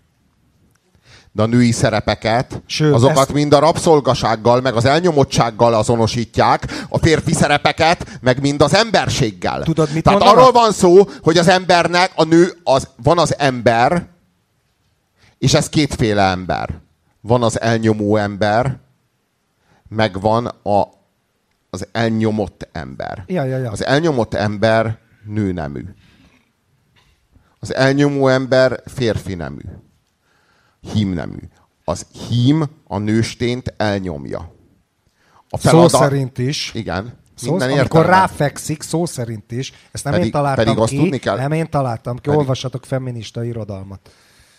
de 1.32 1.42
a 1.42 1.46
női 1.46 1.72
szerepeket, 1.72 2.62
Sőt, 2.66 2.94
azokat 2.94 3.18
ezt... 3.18 3.34
mind 3.34 3.54
a 3.54 3.60
rabszolgasággal, 3.60 4.62
meg 4.62 4.76
az 4.76 4.86
elnyomottsággal 4.86 5.74
azonosítják, 5.74 6.86
a 6.90 6.98
férfi 6.98 7.34
szerepeket, 7.34 8.20
meg 8.22 8.42
mind 8.42 8.62
az 8.62 8.74
emberséggel. 8.74 9.64
Tudod, 9.64 9.94
mit 9.94 10.04
Tehát 10.04 10.20
mondanak? 10.20 10.42
arról 10.42 10.62
van 10.62 10.72
szó, 10.72 11.10
hogy 11.22 11.38
az 11.38 11.48
embernek, 11.48 12.12
a 12.16 12.24
nő, 12.24 12.52
az, 12.64 12.88
van 13.04 13.20
az 13.20 13.38
ember, 13.38 14.08
és 15.38 15.54
ez 15.54 15.70
kétféle 15.70 16.24
ember. 16.24 16.80
Van 17.22 17.44
az 17.44 17.62
elnyomó 17.62 18.16
ember, 18.16 18.78
meg 19.90 20.22
van 20.22 20.46
a, 20.46 20.84
az 21.70 21.88
elnyomott 21.92 22.68
ember. 22.72 23.24
Ja, 23.28 23.44
ja, 23.44 23.58
ja. 23.58 23.72
Az 23.72 23.86
elnyomott 23.86 24.34
ember 24.34 24.98
nőnemű. 25.26 25.84
Az 27.60 27.74
elnyomó 27.74 28.28
ember 28.28 28.84
férfi 28.86 29.36
nemű 29.36 29.62
hímnemű. 30.82 31.40
Az 31.84 32.06
hím 32.30 32.64
a 32.88 32.98
nőstént 32.98 33.74
elnyomja. 33.78 34.54
A 35.50 35.58
feladat, 35.58 35.90
Szó 35.90 35.98
szerint 35.98 36.38
is. 36.38 36.72
Igen. 36.74 37.14
Szó, 37.36 37.50
Minden 37.50 37.70
amikor 37.72 38.00
értelme. 38.00 38.08
ráfekszik, 38.18 38.82
szó 38.82 39.06
szerint 39.06 39.52
is, 39.52 39.74
ezt 39.92 40.04
nem 40.04 40.14
Pedig- 40.14 40.28
én 40.28 40.32
találtam 40.34 40.64
pedig 40.66 40.80
azt 40.82 40.92
ki, 40.92 40.98
tudni 40.98 41.18
kell- 41.18 41.38
nem 41.38 41.52
én 41.52 41.70
találtam 41.70 42.16
ki, 42.16 42.22
Pedig- 42.22 42.40
olvassatok 42.40 42.86
feminista 42.86 43.44
irodalmat. 43.44 44.12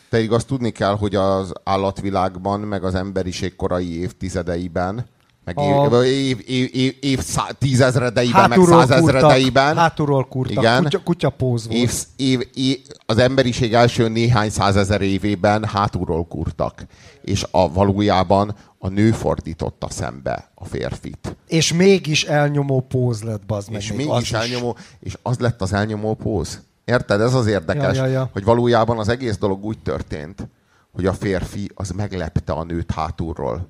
Pedig 0.09 0.33
azt 0.33 0.47
tudni 0.47 0.71
kell, 0.71 0.97
hogy 0.97 1.15
az 1.15 1.53
állatvilágban, 1.65 2.61
meg 2.61 2.85
az 2.85 2.95
emberiség 2.95 3.57
korai 3.57 4.01
évtizedeiben, 4.01 5.07
meg 5.45 5.59
A- 5.59 6.05
év, 6.05 6.39
év, 6.47 6.71
év, 6.73 6.97
év, 7.01 7.21
szá, 7.21 7.47
tízezredeiben, 7.59 8.41
meg 8.49 8.59
Hátulról 8.59 8.79
kurtak, 8.79 8.97
százezredeiben. 8.99 9.77
hátulról 9.77 10.25
kurtak, 10.29 10.57
Igen. 10.62 10.83
kutya, 10.83 11.03
kutyapóz 11.03 11.67
volt. 11.67 11.79
Év, 11.79 11.93
év, 12.17 12.49
év, 12.55 12.79
az 13.07 13.19
emberiség 13.19 13.75
első 13.75 14.09
néhány 14.09 14.51
százezer 14.51 15.01
évében 15.01 15.65
hátulról 15.65 16.27
kurtak. 16.27 16.87
És 17.23 17.47
a 17.51 17.73
valójában 17.73 18.55
a 18.79 18.89
nő 18.89 19.11
fordította 19.11 19.91
szembe 19.91 20.51
a 20.55 20.65
férfit. 20.65 21.37
És 21.47 21.73
mégis 21.73 22.25
elnyomó 22.25 22.81
póz 22.81 23.23
lett, 23.23 23.47
bazd 23.47 23.71
meg. 23.71 23.81
és 23.81 23.93
még 23.93 24.07
mégis 24.07 24.33
elnyomó, 24.33 24.77
és 25.01 25.19
az 25.23 25.39
lett 25.39 25.61
az 25.62 25.73
elnyomó 25.73 26.15
póz. 26.15 26.61
Érted? 26.85 27.21
Ez 27.21 27.35
az 27.35 27.47
érdekes, 27.47 27.97
Ja, 27.97 28.05
ja, 28.07 28.12
ja. 28.12 28.31
hogy 28.33 28.45
valójában 28.45 28.99
az 28.99 29.09
egész 29.09 29.37
dolog 29.39 29.65
úgy 29.65 29.79
történt, 29.79 30.49
hogy 30.93 31.07
a 31.07 31.12
férfi 31.12 31.71
az 31.75 31.91
meglepte 31.91 32.53
a 32.53 32.65
nőt 32.65 32.91
hátulról. 32.93 33.69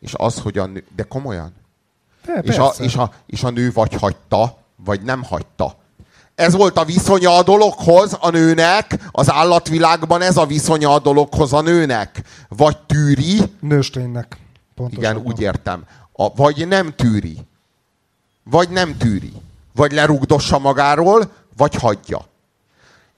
És 0.00 0.14
az, 0.16 0.38
hogy 0.38 0.58
a 0.58 0.66
nő... 0.66 0.84
De 0.96 1.02
komolyan? 1.02 1.52
De, 2.24 2.40
És 2.42 2.58
a, 2.58 2.64
persze. 2.66 2.84
és, 2.84 2.94
a, 2.96 3.12
és 3.26 3.42
a 3.42 3.50
nő 3.50 3.72
vagy 3.72 3.94
hagyta, 3.94 4.58
vagy 4.76 5.02
nem 5.02 5.22
hagyta. 5.22 5.76
Ez 6.34 6.54
volt 6.54 6.78
a 6.78 6.84
viszonya 6.84 7.36
a 7.36 7.42
dologhoz 7.42 8.16
a 8.20 8.30
nőnek, 8.30 8.98
az 9.10 9.30
állatvilágban 9.30 10.22
ez 10.22 10.36
a 10.36 10.46
viszonya 10.46 10.92
a 10.92 10.98
dologhoz 10.98 11.52
a 11.52 11.60
nőnek. 11.60 12.22
Vagy 12.48 12.78
tűri, 12.78 13.40
Nősténynek. 13.60 14.36
Pontosabban. 14.74 15.10
igen, 15.16 15.26
úgy 15.26 15.40
értem. 15.40 15.84
A, 16.12 16.34
vagy 16.34 16.68
nem 16.68 16.94
tűri. 16.94 17.38
Vagy 18.44 18.68
nem 18.68 18.96
tűri. 18.96 19.32
Vagy 19.74 19.92
lerugdossa 19.92 20.58
magáról, 20.58 21.32
vagy 21.56 21.74
hagyja. 21.74 22.26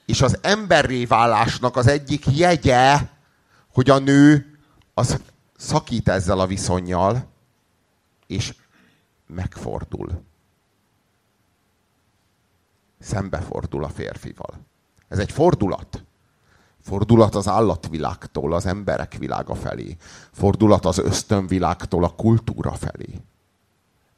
És 0.06 0.22
az 0.22 0.38
emberré 0.42 1.04
válásnak 1.04 1.76
az 1.76 1.86
egyik 1.86 2.24
jegye, 2.36 2.98
hogy 3.72 3.90
a 3.90 3.98
nő 3.98 4.58
az 4.94 5.20
szakít 5.60 6.08
ezzel 6.08 6.40
a 6.40 6.46
viszonyjal, 6.46 7.26
és 8.26 8.54
megfordul. 9.26 10.22
Szembefordul 12.98 13.84
a 13.84 13.88
férfival. 13.88 14.60
Ez 15.08 15.18
egy 15.18 15.32
fordulat. 15.32 16.04
Fordulat 16.80 17.34
az 17.34 17.48
állatvilágtól 17.48 18.52
az 18.52 18.66
emberek 18.66 19.16
világa 19.18 19.54
felé. 19.54 19.96
Fordulat 20.32 20.84
az 20.84 20.98
ösztönvilágtól 20.98 22.04
a 22.04 22.14
kultúra 22.14 22.72
felé. 22.72 23.20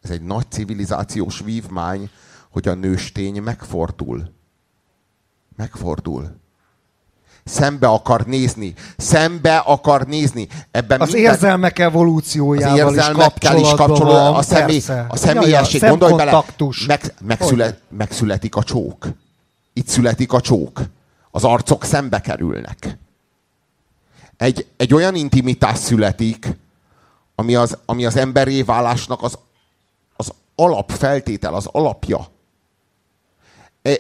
Ez 0.01 0.11
egy 0.11 0.23
nagy 0.23 0.51
civilizációs 0.51 1.41
vívmány, 1.41 2.11
hogy 2.51 2.69
a 2.69 2.75
nőstény 2.75 3.43
megfordul. 3.43 4.33
Megfordul. 5.57 6.41
Szembe 7.45 7.87
akar 7.87 8.25
nézni. 8.27 8.75
Szembe 8.97 9.57
akar 9.57 10.07
nézni. 10.07 10.49
Ebben 10.71 11.01
Az 11.01 11.13
minden- 11.13 11.33
érzelmek 11.33 11.79
evolúciójával 11.79 12.87
az 12.87 12.95
érzelmekkel 12.95 13.57
is 13.57 13.63
is 13.63 13.69
kapcsolatban 13.69 14.31
van, 14.31 14.35
a, 14.35 14.43
személy, 14.43 14.83
persze. 14.87 15.07
a 15.09 15.17
személyesség, 15.17 15.81
Ja, 15.81 15.87
ja, 15.87 15.93
gondolj 15.97 16.25
bele, 16.25 16.45
meg, 16.87 17.15
megszület, 17.21 17.81
megszületik 17.89 18.57
a 18.57 18.63
csók. 18.63 19.09
Itt 19.73 19.89
születik 19.89 20.33
a 20.33 20.41
csók. 20.41 20.81
Az 21.31 21.45
arcok 21.45 21.85
szembe 21.85 22.21
kerülnek. 22.21 22.99
Egy, 24.37 24.67
egy 24.77 24.95
olyan 24.95 25.15
intimitás 25.15 25.79
születik, 25.79 26.57
ami 27.35 27.55
az, 27.55 27.79
ami 27.87 28.05
az 28.05 28.17
emberé 28.17 28.63
válásnak 28.63 29.23
az, 29.23 29.39
az 30.17 30.33
alapfeltétel, 30.55 31.55
az 31.55 31.67
alapja. 31.67 32.27
E, 33.83 33.91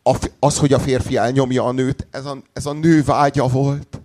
az, 0.39 0.57
hogy 0.57 0.73
a 0.73 0.79
férfi 0.79 1.17
elnyomja 1.17 1.63
a 1.63 1.71
nőt, 1.71 2.07
ez 2.11 2.25
a, 2.25 2.37
ez 2.53 2.65
a 2.65 2.73
nő 2.73 3.03
vágya 3.03 3.47
volt. 3.47 4.01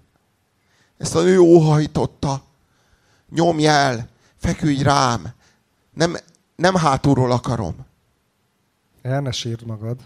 Ezt 0.98 1.14
a 1.14 1.22
nő 1.22 1.38
óhajtotta. 1.38 2.42
Nyomj 3.30 3.66
el, 3.66 4.08
feküdj 4.36 4.82
rám. 4.82 5.32
Nem, 5.94 6.16
nem 6.56 6.74
hátulról 6.74 7.32
akarom. 7.32 7.74
El 9.02 9.20
ne 9.20 9.30
sírd 9.30 9.66
magad. 9.66 9.96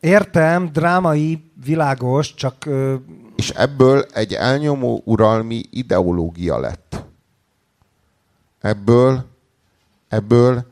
Értem, 0.00 0.72
drámai, 0.72 1.50
világos, 1.64 2.34
csak 2.34 2.66
ö, 2.66 2.94
És 3.36 3.50
ebből 3.50 4.06
egy 4.12 4.32
elnyomó 4.32 5.02
uralmi 5.04 5.62
ideológia 5.70 6.58
lett. 6.58 7.04
Ebből, 8.60 9.24
ebből 10.08 10.66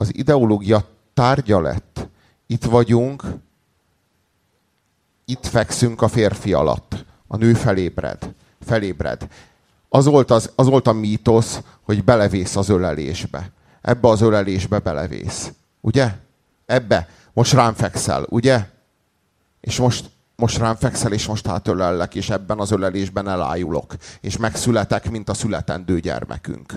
az 0.00 0.16
ideológia 0.16 0.84
tárgya 1.14 1.60
lett. 1.60 2.08
Itt 2.46 2.64
vagyunk, 2.64 3.22
itt 5.24 5.46
fekszünk 5.46 6.02
a 6.02 6.08
férfi 6.08 6.52
alatt. 6.52 7.04
A 7.26 7.36
nő 7.36 7.54
felébred. 7.54 8.34
Felébred. 8.60 9.28
Az 9.88 10.04
volt, 10.04 10.30
az, 10.30 10.52
az 10.54 10.66
volt 10.66 10.86
a 10.86 10.92
mítosz, 10.92 11.60
hogy 11.82 12.04
belevész 12.04 12.56
az 12.56 12.68
ölelésbe. 12.68 13.50
Ebbe 13.80 14.08
az 14.08 14.20
ölelésbe 14.20 14.78
belevész. 14.78 15.52
Ugye? 15.80 16.14
Ebbe. 16.66 17.08
Most 17.32 17.52
rám 17.52 17.74
fekszel, 17.74 18.26
ugye? 18.28 18.66
És 19.60 19.78
most, 19.78 20.10
most 20.36 20.58
rám 20.58 20.76
fekszel, 20.76 21.12
és 21.12 21.26
most 21.26 21.46
átölellek, 21.46 22.14
és 22.14 22.30
ebben 22.30 22.58
az 22.58 22.70
ölelésben 22.70 23.28
elájulok. 23.28 23.94
És 24.20 24.36
megszületek, 24.36 25.10
mint 25.10 25.28
a 25.28 25.34
születendő 25.34 26.00
gyermekünk. 26.00 26.74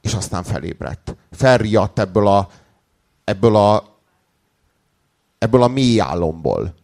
És 0.00 0.14
aztán 0.14 0.42
felébredt. 0.42 1.16
Felriadt 1.30 1.98
ebből 1.98 2.26
a, 2.26 2.48
ebből 3.24 3.56
a, 3.56 3.96
ebből 5.38 5.62
a 5.62 5.68
mély 5.68 6.00
álomból, 6.00 6.74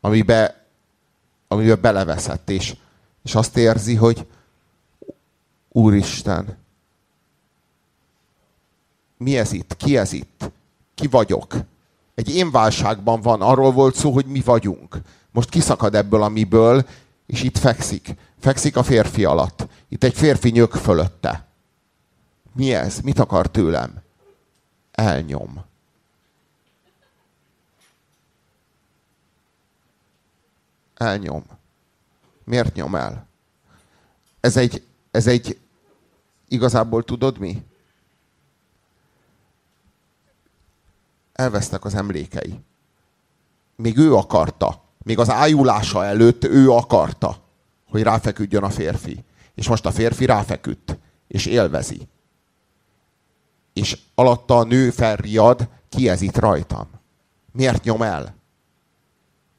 amibe, 0.00 0.64
amibe 1.48 1.74
beleveszett, 1.74 2.50
és, 2.50 2.76
és 3.22 3.34
azt 3.34 3.56
érzi, 3.56 3.94
hogy 3.94 4.26
Úristen, 5.68 6.56
mi 9.16 9.38
ez 9.38 9.52
itt? 9.52 9.76
Ki 9.76 9.96
ez 9.96 10.12
itt? 10.12 10.50
Ki 10.94 11.06
vagyok? 11.06 11.54
Egy 12.14 12.34
én 12.34 12.50
válságban 12.50 13.20
van, 13.20 13.42
arról 13.42 13.72
volt 13.72 13.94
szó, 13.94 14.10
hogy 14.10 14.26
mi 14.26 14.40
vagyunk. 14.40 14.96
Most 15.30 15.48
kiszakad 15.48 15.94
ebből 15.94 16.22
a 16.22 16.28
miből, 16.28 16.86
és 17.26 17.42
itt 17.42 17.58
fekszik. 17.58 18.14
Fekszik 18.40 18.76
a 18.76 18.82
férfi 18.82 19.24
alatt. 19.24 19.66
Itt 19.88 20.04
egy 20.04 20.14
férfi 20.14 20.50
nyög 20.50 20.72
fölötte. 20.72 21.45
Mi 22.56 22.74
ez? 22.74 23.00
Mit 23.00 23.18
akar 23.18 23.50
tőlem? 23.50 24.02
Elnyom. 24.90 25.64
Elnyom. 30.94 31.44
Miért 32.44 32.74
nyom 32.74 32.94
el? 32.94 33.26
Ez 34.40 34.56
egy, 34.56 34.86
ez 35.10 35.26
egy, 35.26 35.58
igazából 36.48 37.04
tudod 37.04 37.38
mi? 37.38 37.64
elvesztek 41.36 41.84
az 41.84 41.94
emlékei. 41.94 42.60
Még 43.76 43.98
ő 43.98 44.14
akarta. 44.14 44.84
Még 44.98 45.18
az 45.18 45.30
ájulása 45.30 46.04
előtt 46.04 46.44
ő 46.44 46.70
akarta, 46.70 47.36
hogy 47.90 48.02
ráfeküdjön 48.02 48.62
a 48.62 48.70
férfi. 48.70 49.24
És 49.54 49.68
most 49.68 49.86
a 49.86 49.90
férfi 49.90 50.24
ráfeküdt. 50.24 50.98
És 51.28 51.46
élvezi. 51.46 52.08
És 53.76 53.98
alatta 54.14 54.58
a 54.58 54.64
nő 54.64 54.90
felriad, 54.90 55.68
ki 55.88 56.08
ez 56.08 56.20
itt 56.20 56.36
rajtam? 56.36 56.88
Miért 57.52 57.84
nyom 57.84 58.02
el? 58.02 58.36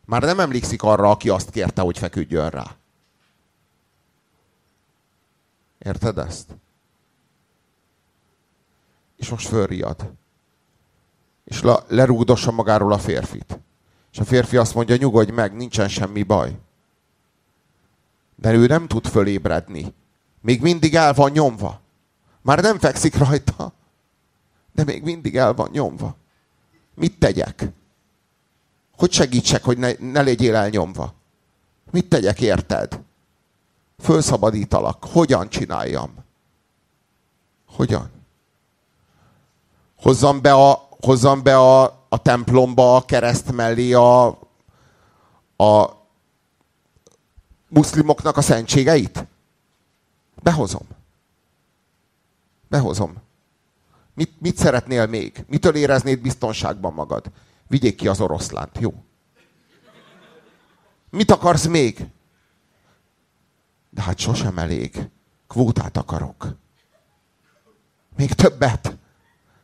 Már 0.05 0.21
nem 0.21 0.39
emlékszik 0.39 0.83
arra, 0.83 1.09
aki 1.09 1.29
azt 1.29 1.49
kérte, 1.49 1.81
hogy 1.81 1.97
feküdjön 1.97 2.49
rá. 2.49 2.75
Érted 5.77 6.17
ezt? 6.17 6.55
És 9.15 9.29
most 9.29 9.47
fölriad 9.47 10.11
és 11.47 11.61
le, 11.61 11.83
lerúgdossa 11.87 12.51
magáról 12.51 12.93
a 12.93 12.97
férfit. 12.97 13.59
És 14.11 14.19
a 14.19 14.25
férfi 14.25 14.57
azt 14.57 14.73
mondja, 14.73 14.95
nyugodj 14.95 15.31
meg, 15.31 15.55
nincsen 15.55 15.87
semmi 15.87 16.23
baj. 16.23 16.57
De 18.35 18.51
ő 18.53 18.65
nem 18.65 18.87
tud 18.87 19.07
fölébredni. 19.07 19.93
Még 20.41 20.61
mindig 20.61 20.95
el 20.95 21.13
van 21.13 21.31
nyomva. 21.31 21.81
Már 22.41 22.61
nem 22.61 22.79
fekszik 22.79 23.17
rajta, 23.17 23.73
de 24.77 24.83
még 24.83 25.03
mindig 25.03 25.37
el 25.37 25.53
van 25.53 25.69
nyomva. 25.71 26.15
Mit 26.93 27.19
tegyek? 27.19 27.65
Hogy 28.97 29.11
segítsek, 29.11 29.63
hogy 29.63 29.77
ne, 29.77 29.91
ne 29.99 30.21
legyél 30.21 30.55
elnyomva? 30.55 31.13
Mit 31.91 32.09
tegyek, 32.09 32.41
érted? 32.41 32.99
Fölszabadítalak. 33.99 35.03
Hogyan 35.03 35.49
csináljam? 35.49 36.13
Hogyan? 37.67 38.11
Hozzam 39.95 40.41
be 40.41 40.53
a, 40.53 40.87
hozzam 41.01 41.43
be 41.43 41.57
a, 41.57 41.83
a 42.09 42.21
templomba 42.21 42.95
a 42.95 43.05
kereszt 43.05 43.51
mellé 43.51 43.93
a, 43.93 44.27
a 45.57 45.97
muszlimoknak 47.67 48.37
a 48.37 48.41
szentségeit? 48.41 49.25
Behozom. 50.43 50.87
Behozom. 52.67 53.25
Mit, 54.17 54.41
mit 54.41 54.57
szeretnél 54.57 55.05
még? 55.05 55.45
Mitől 55.47 55.75
éreznéd 55.75 56.19
biztonságban 56.19 56.93
magad? 56.93 57.25
Vigyék 57.67 57.95
ki 57.95 58.07
az 58.07 58.21
oroszlánt, 58.21 58.77
jó? 58.79 58.93
Mit 61.09 61.31
akarsz 61.31 61.65
még? 61.65 62.05
De 63.89 64.01
hát 64.01 64.17
sosem 64.17 64.57
elég. 64.57 65.09
Kvótát 65.47 65.97
akarok. 65.97 66.55
Még 68.15 68.33
többet. 68.33 68.97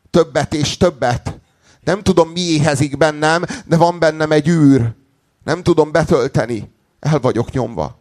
Többet 0.09 0.53
és 0.53 0.77
többet. 0.77 1.39
Nem 1.84 2.01
tudom, 2.03 2.30
mi 2.30 2.41
éhezik 2.41 2.97
bennem, 2.97 3.43
de 3.65 3.77
van 3.77 3.99
bennem 3.99 4.31
egy 4.31 4.47
űr. 4.47 4.93
Nem 5.43 5.63
tudom 5.63 5.91
betölteni. 5.91 6.71
El 6.99 7.19
vagyok 7.19 7.51
nyomva. 7.51 7.99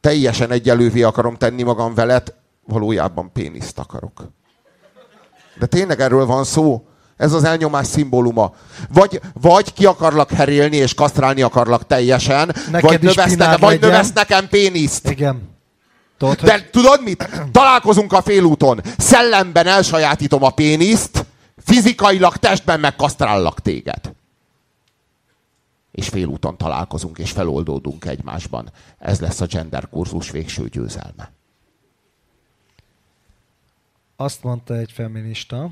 Teljesen 0.00 0.50
egyelővé 0.50 1.02
akarom 1.02 1.36
tenni 1.36 1.62
magam 1.62 1.94
veled, 1.94 2.34
valójában 2.64 3.32
péniszt 3.32 3.78
akarok. 3.78 4.32
De 5.58 5.66
tényleg 5.66 6.00
erről 6.00 6.26
van 6.26 6.44
szó. 6.44 6.86
Ez 7.16 7.32
az 7.32 7.44
elnyomás 7.44 7.86
szimbóluma. 7.86 8.54
Vagy, 8.92 9.20
vagy 9.32 9.72
ki 9.72 9.86
akarlak 9.86 10.30
herélni, 10.30 10.76
és 10.76 10.94
kasztrálni 10.94 11.42
akarlak 11.42 11.86
teljesen, 11.86 12.54
Neked 12.70 12.90
vagy, 12.90 13.02
növesz, 13.02 13.36
nekem, 13.36 13.60
vagy 13.60 13.80
növesz 13.80 14.12
nekem 14.12 14.48
péniszt. 14.48 15.10
Igen. 15.10 15.52
Tudod, 16.18 16.40
De 16.40 16.52
hogy... 16.52 16.70
tudod 16.70 17.02
mit? 17.02 17.28
Találkozunk 17.52 18.12
a 18.12 18.22
félúton. 18.22 18.80
Szellemben 18.98 19.66
elsajátítom 19.66 20.42
a 20.42 20.50
péniszt, 20.50 21.26
fizikailag 21.64 22.36
testben 22.36 22.80
megkasztrállak 22.80 23.60
téged. 23.60 24.12
És 25.92 26.08
félúton 26.08 26.56
találkozunk, 26.56 27.18
és 27.18 27.30
feloldódunk 27.30 28.04
egymásban. 28.04 28.70
Ez 28.98 29.20
lesz 29.20 29.40
a 29.40 29.46
gender 29.46 29.88
kurzus 29.88 30.30
végső 30.30 30.68
győzelme. 30.68 31.32
Azt 34.16 34.42
mondta 34.42 34.76
egy 34.76 34.92
feminista, 34.92 35.70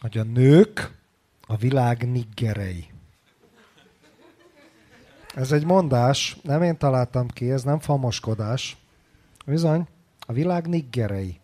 hogy 0.00 0.18
a 0.18 0.22
nők 0.22 0.96
a 1.46 1.56
világ 1.56 2.10
niggerei. 2.10 2.86
Ez 5.34 5.52
egy 5.52 5.64
mondás, 5.64 6.36
nem 6.42 6.62
én 6.62 6.78
találtam 6.78 7.28
ki, 7.28 7.50
ez 7.50 7.62
nem 7.62 7.78
famoskodás. 7.78 8.76
Bizony, 9.46 9.86
a 10.26 10.32
világ 10.32 10.68
niggerei. 10.68 11.40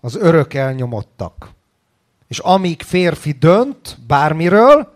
Az 0.00 0.16
örök 0.16 0.54
elnyomottak. 0.54 1.50
És 2.28 2.38
amíg 2.38 2.82
férfi 2.82 3.32
dönt 3.32 3.98
bármiről, 4.06 4.94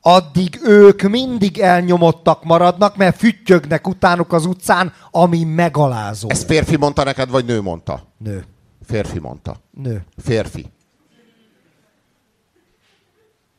addig 0.00 0.60
ők 0.64 1.02
mindig 1.02 1.58
elnyomottak 1.58 2.44
maradnak, 2.44 2.96
mert 2.96 3.16
füttyögnek 3.16 3.88
utánuk 3.88 4.32
az 4.32 4.46
utcán, 4.46 4.92
ami 5.10 5.44
megalázó. 5.44 6.30
Ez 6.30 6.44
férfi 6.44 6.76
mondta 6.76 7.04
neked, 7.04 7.30
vagy 7.30 7.44
nő 7.44 7.60
mondta? 7.60 8.02
Nő. 8.16 8.44
Férfi 8.88 9.18
mondta. 9.18 9.56
Nő. 9.70 10.04
Férfi. 10.16 10.70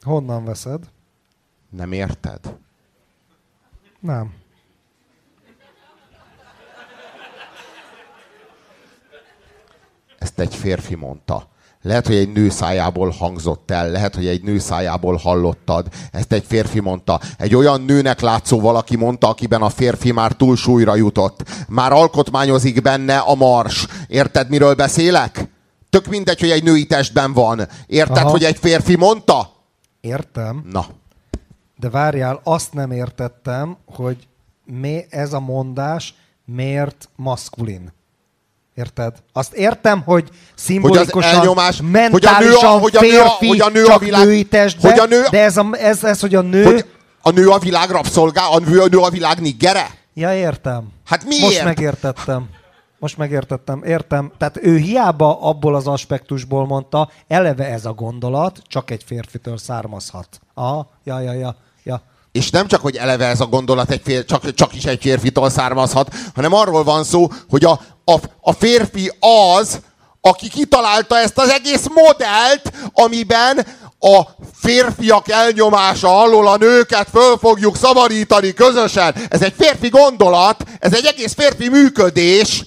Honnan 0.01 0.45
veszed? 0.45 0.91
Nem 1.69 1.91
érted? 1.91 2.57
Nem. 3.99 4.33
Ezt 10.17 10.39
egy 10.39 10.55
férfi 10.55 10.95
mondta. 10.95 11.47
Lehet, 11.81 12.07
hogy 12.07 12.15
egy 12.15 12.31
nő 12.31 12.49
szájából 12.49 13.09
hangzott 13.09 13.71
el, 13.71 13.89
lehet, 13.89 14.15
hogy 14.15 14.27
egy 14.27 14.43
nő 14.43 14.59
szájából 14.59 15.15
hallottad. 15.15 15.87
Ezt 16.11 16.31
egy 16.31 16.43
férfi 16.47 16.79
mondta. 16.79 17.19
Egy 17.37 17.55
olyan 17.55 17.81
nőnek 17.81 18.19
látszó 18.19 18.59
valaki 18.59 18.95
mondta, 18.95 19.27
akiben 19.27 19.61
a 19.61 19.69
férfi 19.69 20.11
már 20.11 20.31
túlsúlyra 20.31 20.95
jutott. 20.95 21.43
Már 21.67 21.91
alkotmányozik 21.91 22.81
benne 22.81 23.17
a 23.17 23.35
mars. 23.35 23.87
Érted, 24.07 24.49
miről 24.49 24.73
beszélek? 24.73 25.49
Tök 25.89 26.07
mindegy, 26.07 26.39
hogy 26.39 26.49
egy 26.49 26.63
női 26.63 26.85
testben 26.85 27.33
van. 27.33 27.67
Érted, 27.87 28.17
Aha. 28.17 28.29
hogy 28.29 28.43
egy 28.43 28.57
férfi 28.57 28.95
mondta? 28.95 29.51
Értem. 30.01 30.65
Na. 30.71 30.85
De 31.77 31.89
várjál, 31.89 32.39
azt 32.43 32.73
nem 32.73 32.91
értettem, 32.91 33.77
hogy 33.85 34.27
mi 34.65 35.05
ez 35.09 35.33
a 35.33 35.39
mondás 35.39 36.15
miért 36.45 37.09
maszkulin. 37.15 37.91
Érted? 38.79 39.13
Azt 39.33 39.53
értem, 39.53 40.01
hogy 40.01 40.29
szimbolikusan, 40.55 41.11
hogy 41.11 41.23
elnyomás, 41.23 41.79
mentálisan 41.91 42.79
hogy 42.79 42.95
a 42.95 43.01
nő 43.01 43.19
a, 43.19 43.23
férfi, 43.23 43.47
hogy 43.47 43.61
a 43.61 43.69
nő 43.69 43.85
a 43.85 43.97
világ, 43.97 44.25
női 44.25 44.43
testben, 44.43 44.91
hogy 44.91 44.99
a 44.99 45.05
nő, 45.05 45.23
de 45.29 45.43
ez, 45.43 45.57
a, 45.57 45.69
ez, 45.71 46.03
ez, 46.03 46.19
hogy 46.19 46.35
a 46.35 46.41
nő... 46.41 46.63
Hogy 46.63 46.85
a 47.21 47.29
nő 47.29 47.49
a 47.49 47.57
világ 47.57 47.89
rabszolgá, 47.89 48.45
a 48.45 48.59
nő, 48.59 48.79
a 48.81 48.87
nő 48.87 48.97
a 48.97 49.09
világ 49.09 49.39
niggere? 49.41 49.89
Ja, 50.13 50.35
értem. 50.35 50.87
Hát 51.05 51.25
miért? 51.25 51.43
Most 51.43 51.63
megértettem. 51.63 52.49
Most 52.99 53.17
megértettem, 53.17 53.83
értem. 53.83 54.31
Tehát 54.37 54.57
ő 54.61 54.77
hiába 54.77 55.41
abból 55.41 55.75
az 55.75 55.87
aspektusból 55.87 56.65
mondta, 56.65 57.09
eleve 57.27 57.65
ez 57.65 57.85
a 57.85 57.93
gondolat 57.93 58.61
csak 58.67 58.91
egy 58.91 59.03
férfitől 59.05 59.57
származhat. 59.57 60.39
Aha, 60.53 60.89
ja, 61.03 61.19
ja, 61.19 61.33
ja, 61.33 61.55
ja. 61.83 62.01
És 62.31 62.49
nem 62.49 62.67
csak, 62.67 62.81
hogy 62.81 62.95
eleve 62.95 63.25
ez 63.25 63.39
a 63.39 63.45
gondolat 63.45 63.91
egy 63.91 64.01
fér, 64.03 64.25
csak, 64.25 64.53
csak 64.53 64.75
is 64.75 64.85
egy 64.85 64.99
férfitől 65.01 65.49
származhat, 65.49 66.15
hanem 66.35 66.53
arról 66.53 66.83
van 66.83 67.03
szó, 67.03 67.27
hogy 67.49 67.65
a, 67.65 67.79
a, 68.13 68.19
a 68.41 68.51
férfi 68.51 69.11
az, 69.55 69.79
aki 70.21 70.49
kitalálta 70.49 71.17
ezt 71.17 71.37
az 71.37 71.49
egész 71.49 71.85
modellt, 71.93 72.71
amiben 72.93 73.65
a 73.99 74.21
férfiak 74.53 75.29
elnyomása 75.29 76.19
alól 76.21 76.47
a 76.47 76.57
nőket 76.57 77.09
föl 77.09 77.37
fogjuk 77.37 77.75
szabadítani 77.75 78.53
közösen. 78.53 79.15
Ez 79.29 79.41
egy 79.41 79.53
férfi 79.57 79.89
gondolat, 79.89 80.63
ez 80.79 80.93
egy 80.93 81.05
egész 81.05 81.33
férfi 81.33 81.69
működés. 81.69 82.65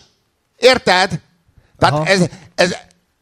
Érted? 0.57 1.21
Tehát 1.79 2.09
ez, 2.09 2.21
ez, 2.55 2.75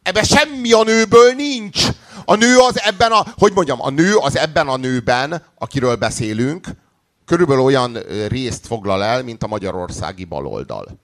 ebben 0.03 0.23
semmi 0.23 0.71
a 0.71 0.83
nőből 0.83 1.33
nincs. 1.33 1.87
A 2.25 2.35
nő 2.35 2.57
az 2.57 2.81
ebben 2.81 3.11
a, 3.11 3.25
hogy 3.37 3.53
mondjam, 3.53 3.81
a 3.81 3.89
nő 3.89 4.15
az 4.15 4.37
ebben 4.37 4.67
a 4.67 4.77
nőben, 4.77 5.43
akiről 5.57 5.95
beszélünk, 5.95 6.67
körülbelül 7.25 7.63
olyan 7.63 7.97
részt 8.27 8.67
foglal 8.67 9.03
el, 9.03 9.23
mint 9.23 9.43
a 9.43 9.47
magyarországi 9.47 10.23
baloldal. 10.23 10.99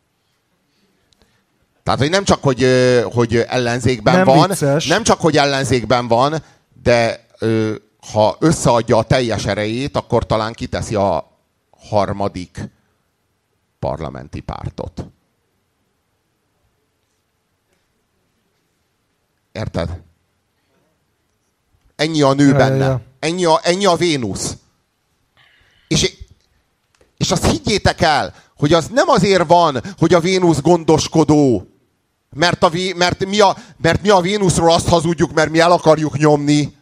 Tehát, 1.88 2.01
hogy 2.01 2.09
nem 2.09 2.23
csak, 2.23 2.43
hogy, 2.43 2.65
hogy 3.14 3.35
ellenzékben 3.35 4.15
nem 4.15 4.26
van, 4.26 4.47
vicces. 4.47 4.88
nem 4.88 5.03
csak, 5.03 5.22
hogy 5.22 5.38
ellenzékben 5.38 6.07
van, 6.07 6.43
de 6.84 7.26
ha 8.11 8.38
összeadja 8.39 8.97
a 8.97 9.03
teljes 9.03 9.45
erejét, 9.45 9.97
akkor 9.97 10.26
talán 10.26 10.53
kiteszi 10.53 10.95
a 10.95 11.31
harmadik 11.89 12.69
parlamenti 13.80 14.39
pártot. 14.39 15.05
Érted? 19.51 20.01
Ennyi 21.95 22.22
a 22.22 22.34
nő 22.34 22.51
benne. 22.51 23.01
Ennyi 23.19 23.45
a, 23.45 23.59
ennyi 23.64 23.85
a 23.85 23.95
Vénusz. 23.95 24.57
És, 25.88 26.18
és 27.18 27.31
azt 27.31 27.45
higgyétek 27.45 28.01
el, 28.01 28.34
hogy 28.57 28.73
az 28.73 28.88
nem 28.88 29.09
azért 29.09 29.47
van, 29.47 29.81
hogy 29.97 30.14
a 30.14 30.19
Vénusz 30.19 30.61
gondoskodó, 30.61 31.68
mert, 32.36 32.64
a, 32.64 32.72
mert, 32.95 33.26
mi 33.26 33.40
a, 33.40 33.58
mert 33.82 34.02
mi 34.02 34.10
a 34.10 34.20
Vénuszról 34.20 34.72
azt 34.72 34.88
hazudjuk, 34.88 35.34
mert 35.34 35.49
mi 35.49 35.60
el 35.60 35.72
akarjuk 35.72 36.18
nyomni. 36.18 36.76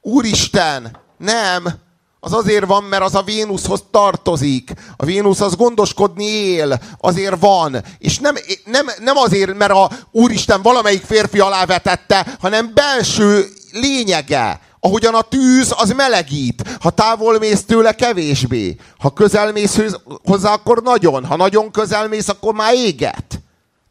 Úristen, 0.00 0.96
nem! 1.18 1.86
Az 2.20 2.32
azért 2.32 2.66
van, 2.66 2.82
mert 2.82 3.02
az 3.02 3.14
a 3.14 3.22
Vénuszhoz 3.22 3.82
tartozik. 3.90 4.72
A 4.96 5.04
Vénusz 5.04 5.40
az 5.40 5.56
gondoskodni 5.56 6.24
él, 6.24 6.80
azért 6.98 7.40
van. 7.40 7.84
És 7.98 8.18
nem, 8.18 8.34
nem, 8.64 8.86
nem 8.98 9.16
azért, 9.16 9.56
mert 9.56 9.72
a 9.72 9.90
Úristen 10.10 10.62
valamelyik 10.62 11.02
férfi 11.02 11.38
alá 11.38 11.64
vetette, 11.64 12.36
hanem 12.40 12.70
belső 12.74 13.46
lényege. 13.72 14.60
Ahogyan 14.80 15.14
a 15.14 15.22
tűz, 15.22 15.74
az 15.76 15.92
melegít. 15.92 16.78
Ha 16.80 16.90
távol 16.90 17.38
mész 17.38 17.64
tőle, 17.64 17.92
kevésbé. 17.92 18.76
Ha 18.98 19.10
közel 19.10 19.52
mész 19.52 19.78
hozzá, 20.24 20.52
akkor 20.52 20.82
nagyon. 20.82 21.24
Ha 21.24 21.36
nagyon 21.36 21.70
közel 21.70 22.08
mész, 22.08 22.28
akkor 22.28 22.54
már 22.54 22.74
éget. 22.74 23.40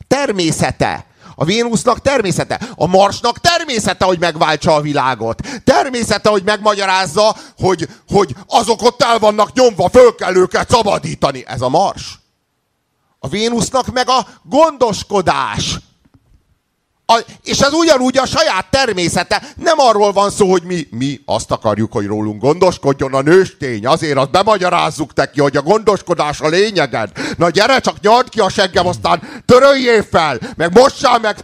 Természete. 0.08 1.06
A 1.36 1.46
Vénusznak 1.46 2.02
természete. 2.02 2.60
A 2.76 2.88
Marsnak 2.88 3.40
természete, 3.40 4.06
hogy 4.06 4.20
megváltsa 4.20 4.74
a 4.74 4.82
világot. 4.82 5.42
Természete, 5.64 6.30
hogy 6.30 6.44
megmagyarázza, 6.44 7.36
hogy, 7.58 7.88
hogy 8.08 8.36
azok 8.48 8.82
ott 8.82 9.02
el 9.02 9.20
vannak 9.20 9.54
nyomva, 9.54 9.90
föl 9.90 10.16
kell 10.16 10.36
őket 10.36 10.70
szabadítani. 10.70 11.44
Ez 11.48 11.62
a 11.62 11.70
Mars. 11.70 12.20
A 13.20 13.28
Vénusznak 13.28 13.94
meg 13.94 14.10
a 14.10 14.28
gondoskodás. 14.44 15.78
A, 17.10 17.20
és 17.44 17.60
ez 17.60 17.74
ugyanúgy 17.74 18.18
a 18.18 18.26
saját 18.26 18.66
természete. 18.70 19.42
Nem 19.56 19.80
arról 19.80 20.12
van 20.12 20.30
szó, 20.30 20.52
hogy 20.52 20.64
mi, 20.64 20.88
mi 20.92 21.20
azt 21.26 21.52
akarjuk, 21.52 21.92
hogy 21.92 22.06
rólunk 22.06 22.42
gondoskodjon 22.42 23.14
a 23.14 23.22
nőstény. 23.22 23.86
Azért 23.86 24.18
azt 24.18 24.32
bemagyarázzuk 24.32 25.14
neki, 25.14 25.40
hogy 25.40 25.58
a 25.58 25.62
gondoskodás 25.62 26.40
a 26.40 26.48
lényeged. 26.48 27.10
Na 27.38 27.50
gyere, 27.50 27.80
csak 27.80 28.02
nyard 28.02 28.30
ki 28.30 28.40
a 28.40 28.50
seggem, 28.50 28.88
aztán 28.88 29.42
töröljél 29.46 30.06
fel, 30.12 30.40
meg 30.56 30.74
mossál 30.74 31.20
meg, 31.20 31.38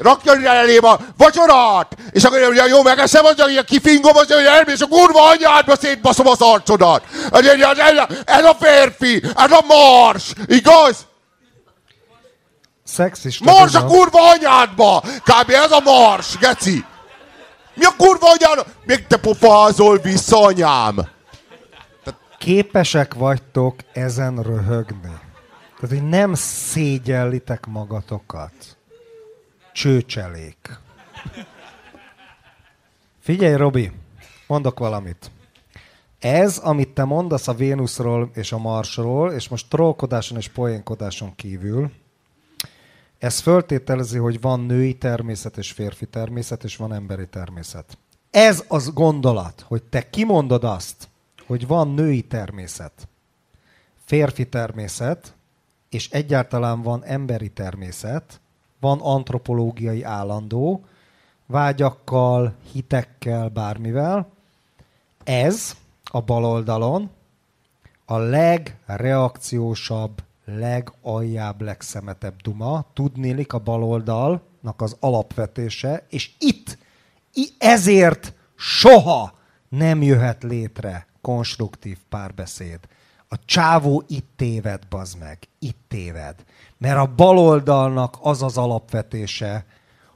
rakja 0.00 0.52
elém 0.52 0.84
a 0.84 0.98
vacsorát, 1.16 1.96
és 2.10 2.24
akkor 2.24 2.40
mondja, 2.40 2.66
jó, 2.66 2.82
megeszem, 2.82 3.24
hogy 3.24 3.64
kifingom, 3.64 4.16
az, 4.16 4.32
hogy 4.32 4.44
elmész 4.44 4.80
a 4.80 4.86
kurva 4.86 5.28
anyádba, 5.28 5.76
szétbaszom 5.76 6.26
az 6.26 6.40
arcodat. 6.40 7.02
Ez 8.24 8.44
a 8.44 8.56
férfi, 8.60 9.22
ez 9.36 9.50
a 9.50 9.64
mars, 9.68 10.32
igaz? 10.46 10.96
Szexista. 12.96 13.44
Mars 13.44 13.74
a 13.74 13.84
kurva 13.84 14.30
anyádba! 14.30 15.00
Kb. 15.00 15.50
ez 15.50 15.70
a 15.70 15.80
mars, 15.80 16.38
geci! 16.38 16.84
Mi 17.74 17.84
a 17.84 17.94
kurva 17.96 18.26
anyád? 18.30 18.66
Még 18.84 19.06
te 19.06 19.16
pofázol 19.16 19.98
vissza, 19.98 20.44
anyám! 20.44 21.08
Képesek 22.38 23.14
vagytok 23.14 23.74
ezen 23.92 24.42
röhögni. 24.42 25.18
Tehát, 25.80 25.88
hogy 25.88 26.08
nem 26.08 26.34
szégyellitek 26.34 27.66
magatokat. 27.66 28.52
Csőcselék. 29.72 30.78
Figyelj, 33.20 33.54
Robi, 33.54 33.92
mondok 34.46 34.78
valamit. 34.78 35.30
Ez, 36.18 36.58
amit 36.58 36.88
te 36.88 37.04
mondasz 37.04 37.48
a 37.48 37.54
Vénuszról 37.54 38.30
és 38.34 38.52
a 38.52 38.58
Marsról, 38.58 39.32
és 39.32 39.48
most 39.48 39.68
trollkodáson 39.68 40.36
és 40.36 40.48
poénkodáson 40.48 41.34
kívül, 41.34 41.90
ez 43.18 43.40
föltételezi, 43.40 44.18
hogy 44.18 44.40
van 44.40 44.60
női 44.60 44.94
természet 44.94 45.56
és 45.56 45.72
férfi 45.72 46.06
természet, 46.06 46.64
és 46.64 46.76
van 46.76 46.92
emberi 46.92 47.28
természet. 47.28 47.98
Ez 48.30 48.64
az 48.68 48.92
gondolat, 48.92 49.60
hogy 49.60 49.82
te 49.82 50.10
kimondod 50.10 50.64
azt, 50.64 51.08
hogy 51.46 51.66
van 51.66 51.88
női 51.88 52.22
természet, 52.22 53.08
férfi 54.04 54.48
természet, 54.48 55.34
és 55.88 56.10
egyáltalán 56.10 56.82
van 56.82 57.04
emberi 57.04 57.48
természet, 57.48 58.40
van 58.80 59.00
antropológiai 59.00 60.02
állandó, 60.02 60.84
vágyakkal, 61.46 62.54
hitekkel, 62.72 63.48
bármivel. 63.48 64.28
Ez 65.24 65.76
a 66.04 66.20
bal 66.20 66.44
oldalon 66.44 67.10
a 68.04 68.16
legreakciósabb 68.16 70.22
legaljább, 70.46 71.60
legszemetebb 71.60 72.42
duma, 72.42 72.86
tudnélik 72.92 73.52
a 73.52 73.58
baloldalnak 73.58 74.82
az 74.82 74.96
alapvetése, 75.00 76.06
és 76.08 76.30
itt 76.38 76.78
ezért 77.58 78.34
soha 78.56 79.38
nem 79.68 80.02
jöhet 80.02 80.42
létre 80.42 81.06
konstruktív 81.20 81.98
párbeszéd. 82.08 82.80
A 83.28 83.36
csávó 83.44 84.04
itt 84.08 84.28
téved, 84.36 84.86
bazd 84.88 85.18
meg, 85.18 85.38
itt 85.58 85.78
téved. 85.88 86.44
Mert 86.78 86.98
a 86.98 87.14
baloldalnak 87.14 88.16
az 88.20 88.42
az 88.42 88.58
alapvetése, 88.58 89.66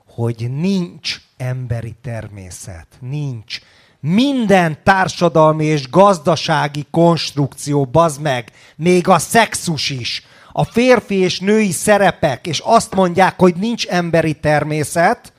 hogy 0.06 0.50
nincs 0.50 1.20
emberi 1.36 1.96
természet, 2.02 2.86
nincs 3.00 3.60
minden 4.00 4.78
társadalmi 4.84 5.64
és 5.64 5.90
gazdasági 5.90 6.86
konstrukció, 6.90 7.84
bazd 7.84 8.20
meg, 8.20 8.52
még 8.76 9.08
a 9.08 9.18
szexus 9.18 9.90
is, 9.90 10.22
a 10.52 10.64
férfi 10.64 11.14
és 11.14 11.40
női 11.40 11.70
szerepek, 11.70 12.46
és 12.46 12.58
azt 12.64 12.94
mondják, 12.94 13.38
hogy 13.38 13.54
nincs 13.54 13.86
emberi 13.86 14.34
természet, 14.34 15.32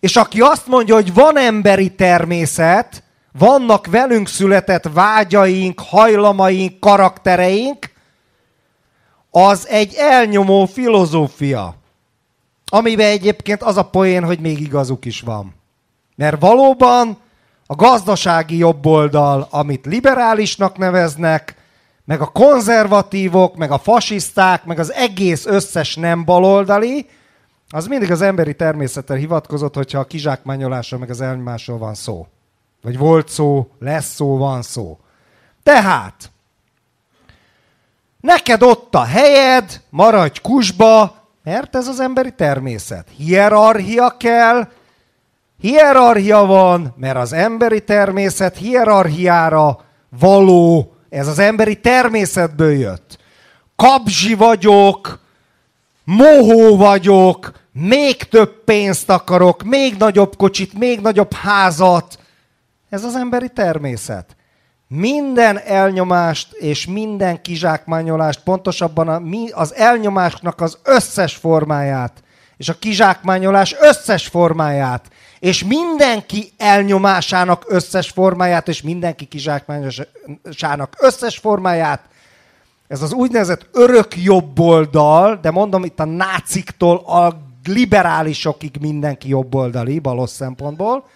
és 0.00 0.16
aki 0.16 0.40
azt 0.40 0.66
mondja, 0.66 0.94
hogy 0.94 1.14
van 1.14 1.38
emberi 1.38 1.94
természet, 1.94 3.02
vannak 3.38 3.86
velünk 3.86 4.28
született 4.28 4.88
vágyaink, 4.92 5.80
hajlamaink, 5.80 6.80
karaktereink, 6.80 7.90
az 9.30 9.68
egy 9.68 9.94
elnyomó 9.94 10.66
filozófia, 10.66 11.74
amiben 12.64 13.06
egyébként 13.06 13.62
az 13.62 13.76
a 13.76 13.84
poén, 13.84 14.24
hogy 14.24 14.40
még 14.40 14.60
igazuk 14.60 15.04
is 15.04 15.20
van. 15.20 15.54
Mert 16.16 16.40
valóban 16.40 17.18
a 17.70 17.74
gazdasági 17.74 18.56
jobboldal, 18.56 19.46
amit 19.50 19.86
liberálisnak 19.86 20.78
neveznek, 20.78 21.54
meg 22.04 22.20
a 22.20 22.26
konzervatívok, 22.26 23.56
meg 23.56 23.70
a 23.70 23.78
fasiszták, 23.78 24.64
meg 24.64 24.78
az 24.78 24.92
egész 24.92 25.46
összes 25.46 25.94
nem 25.96 26.24
baloldali, 26.24 27.06
az 27.68 27.86
mindig 27.86 28.10
az 28.10 28.22
emberi 28.22 28.54
természetre 28.54 29.16
hivatkozott, 29.16 29.74
hogyha 29.74 29.98
a 29.98 30.04
kizsákmányolásról, 30.04 31.00
meg 31.00 31.10
az 31.10 31.20
elnyomásról 31.20 31.78
van 31.78 31.94
szó. 31.94 32.26
Vagy 32.82 32.98
volt 32.98 33.28
szó, 33.28 33.68
lesz 33.78 34.14
szó, 34.14 34.36
van 34.36 34.62
szó. 34.62 34.98
Tehát, 35.62 36.30
neked 38.20 38.62
ott 38.62 38.94
a 38.94 39.04
helyed, 39.04 39.80
maradj 39.90 40.40
kusba, 40.40 41.14
mert 41.42 41.76
ez 41.76 41.88
az 41.88 42.00
emberi 42.00 42.32
természet. 42.32 43.08
Hierarchia 43.16 44.16
kell, 44.16 44.68
Hierarchia 45.60 46.44
van, 46.44 46.94
mert 46.96 47.16
az 47.16 47.32
emberi 47.32 47.84
természet 47.84 48.56
hierarchiára 48.56 49.80
való, 50.20 50.94
ez 51.08 51.26
az 51.28 51.38
emberi 51.38 51.80
természetből 51.80 52.72
jött. 52.72 53.18
Kapzsi 53.76 54.34
vagyok, 54.34 55.20
mohó 56.04 56.76
vagyok, 56.76 57.52
még 57.72 58.16
több 58.16 58.64
pénzt 58.64 59.10
akarok, 59.10 59.62
még 59.62 59.96
nagyobb 59.98 60.36
kocsit, 60.36 60.78
még 60.78 61.00
nagyobb 61.00 61.32
házat. 61.32 62.18
Ez 62.90 63.04
az 63.04 63.16
emberi 63.16 63.48
természet. 63.48 64.36
Minden 64.88 65.58
elnyomást 65.58 66.52
és 66.52 66.86
minden 66.86 67.42
kizsákmányolást, 67.42 68.42
pontosabban 68.42 69.32
az 69.52 69.74
elnyomásnak 69.74 70.60
az 70.60 70.78
összes 70.84 71.34
formáját, 71.34 72.22
és 72.56 72.68
a 72.68 72.78
kizsákmányolás 72.78 73.76
összes 73.80 74.26
formáját 74.26 75.10
és 75.40 75.64
mindenki 75.64 76.52
elnyomásának 76.56 77.64
összes 77.66 78.10
formáját, 78.10 78.68
és 78.68 78.82
mindenki 78.82 79.24
kizsákmányosának 79.24 80.96
összes 80.98 81.38
formáját, 81.38 82.08
ez 82.88 83.02
az 83.02 83.12
úgynevezett 83.12 83.68
örök 83.72 84.22
jobboldal, 84.22 85.38
de 85.42 85.50
mondom 85.50 85.84
itt 85.84 86.00
a 86.00 86.04
náciktól 86.04 86.96
a 86.96 87.40
liberálisokig 87.64 88.76
mindenki 88.80 89.28
jobboldali, 89.28 89.98
balos 89.98 90.30
szempontból, 90.30 91.08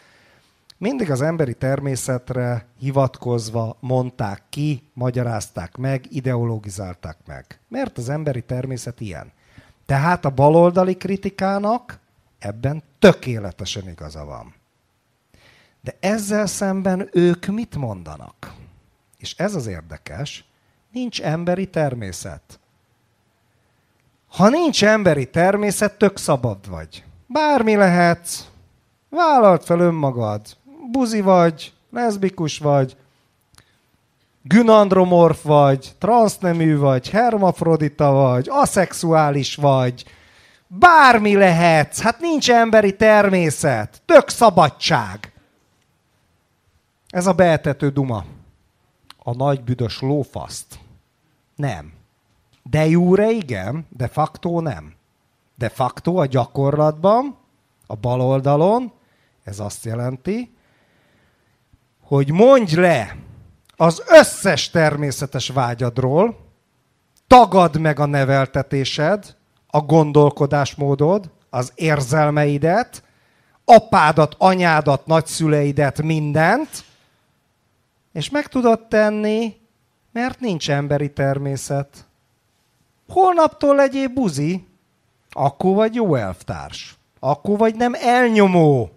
mindig 0.79 1.11
az 1.11 1.23
emberi 1.23 1.55
természetre 1.55 2.67
hivatkozva 2.79 3.77
mondták 3.81 4.43
ki, 4.51 4.83
magyarázták 4.93 5.77
meg, 5.77 6.05
ideologizálták 6.09 7.17
meg. 7.27 7.61
Mert 7.69 7.99
az 7.99 8.09
emberi 8.09 8.43
természet 8.43 9.01
ilyen. 9.01 9.33
Tehát 9.87 10.25
a 10.25 10.31
baloldali 10.31 10.95
kritikának 10.95 12.03
Ebben 12.45 12.83
tökéletesen 13.05 13.89
igaza 13.89 14.25
van. 14.25 14.55
De 15.81 15.97
ezzel 16.01 16.47
szemben 16.47 17.09
ők 17.13 17.47
mit 17.47 17.77
mondanak? 17.77 18.55
És 19.19 19.35
ez 19.37 19.55
az 19.55 19.67
érdekes, 19.67 20.45
nincs 20.93 21.23
emberi 21.23 21.71
természet. 21.71 22.61
Ha 24.29 24.49
nincs 24.49 24.85
emberi 24.85 25.31
természet, 25.31 25.99
tök 25.99 26.19
szabad 26.19 26.69
vagy. 26.69 27.05
Bármi 27.27 27.75
lehetsz, 27.77 28.45
vállalt 29.09 29.65
fel 29.65 29.81
önmagad. 29.81 30.57
Buzi 30.91 31.21
vagy, 31.21 31.73
leszbikus 31.91 32.59
vagy, 32.59 32.97
günandromorf 34.43 35.43
vagy, 35.43 35.95
transznemű 35.99 36.77
vagy, 36.77 37.11
hermafrodita 37.11 38.13
vagy, 38.13 38.47
aszexuális 38.51 39.55
vagy, 39.55 40.05
Bármi 40.79 41.35
lehetsz, 41.35 42.01
hát 42.01 42.21
nincs 42.21 42.51
emberi 42.51 42.97
természet, 42.97 44.03
tök 44.05 44.29
szabadság. 44.29 45.33
Ez 47.09 47.27
a 47.27 47.33
beetető 47.33 47.89
duma. 47.89 48.25
A 49.19 49.35
nagy 49.35 49.65
büdös 49.65 50.01
lófaszt. 50.01 50.79
Nem. 51.57 51.93
De 52.63 52.87
jure 52.87 53.31
igen, 53.31 53.87
de 53.91 54.09
facto 54.09 54.61
nem. 54.61 54.95
De 55.55 55.69
facto 55.69 56.17
a 56.17 56.27
gyakorlatban, 56.27 57.37
a 57.87 57.95
bal 57.95 58.21
oldalon, 58.21 58.93
ez 59.45 59.61
azt 59.61 59.85
jelenti, 59.85 60.55
hogy 62.03 62.31
mondj 62.31 62.77
le 62.77 63.17
az 63.77 64.03
összes 64.07 64.71
természetes 64.71 65.49
vágyadról, 65.49 66.39
tagad 67.27 67.81
meg 67.81 67.99
a 67.99 68.07
neveltetésed, 68.07 69.37
a 69.75 69.81
gondolkodásmódod, 69.81 71.31
az 71.51 71.73
érzelmeidet, 71.75 73.03
apádat, 73.65 74.35
anyádat, 74.39 75.07
nagyszüleidet, 75.07 76.03
mindent, 76.03 76.69
és 78.13 78.31
meg 78.31 78.47
tudod 78.47 78.87
tenni, 78.87 79.57
mert 80.13 80.41
nincs 80.41 80.71
emberi 80.71 81.13
természet. 81.13 82.07
Holnaptól 83.09 83.75
legyél 83.75 84.09
buzi, 84.09 84.67
akkor 85.31 85.75
vagy 85.75 85.95
jó 85.95 86.15
elvtárs. 86.15 86.97
akkor 87.21 87.59
vagy 87.59 87.75
nem 87.75 87.95
elnyomó. 87.95 88.91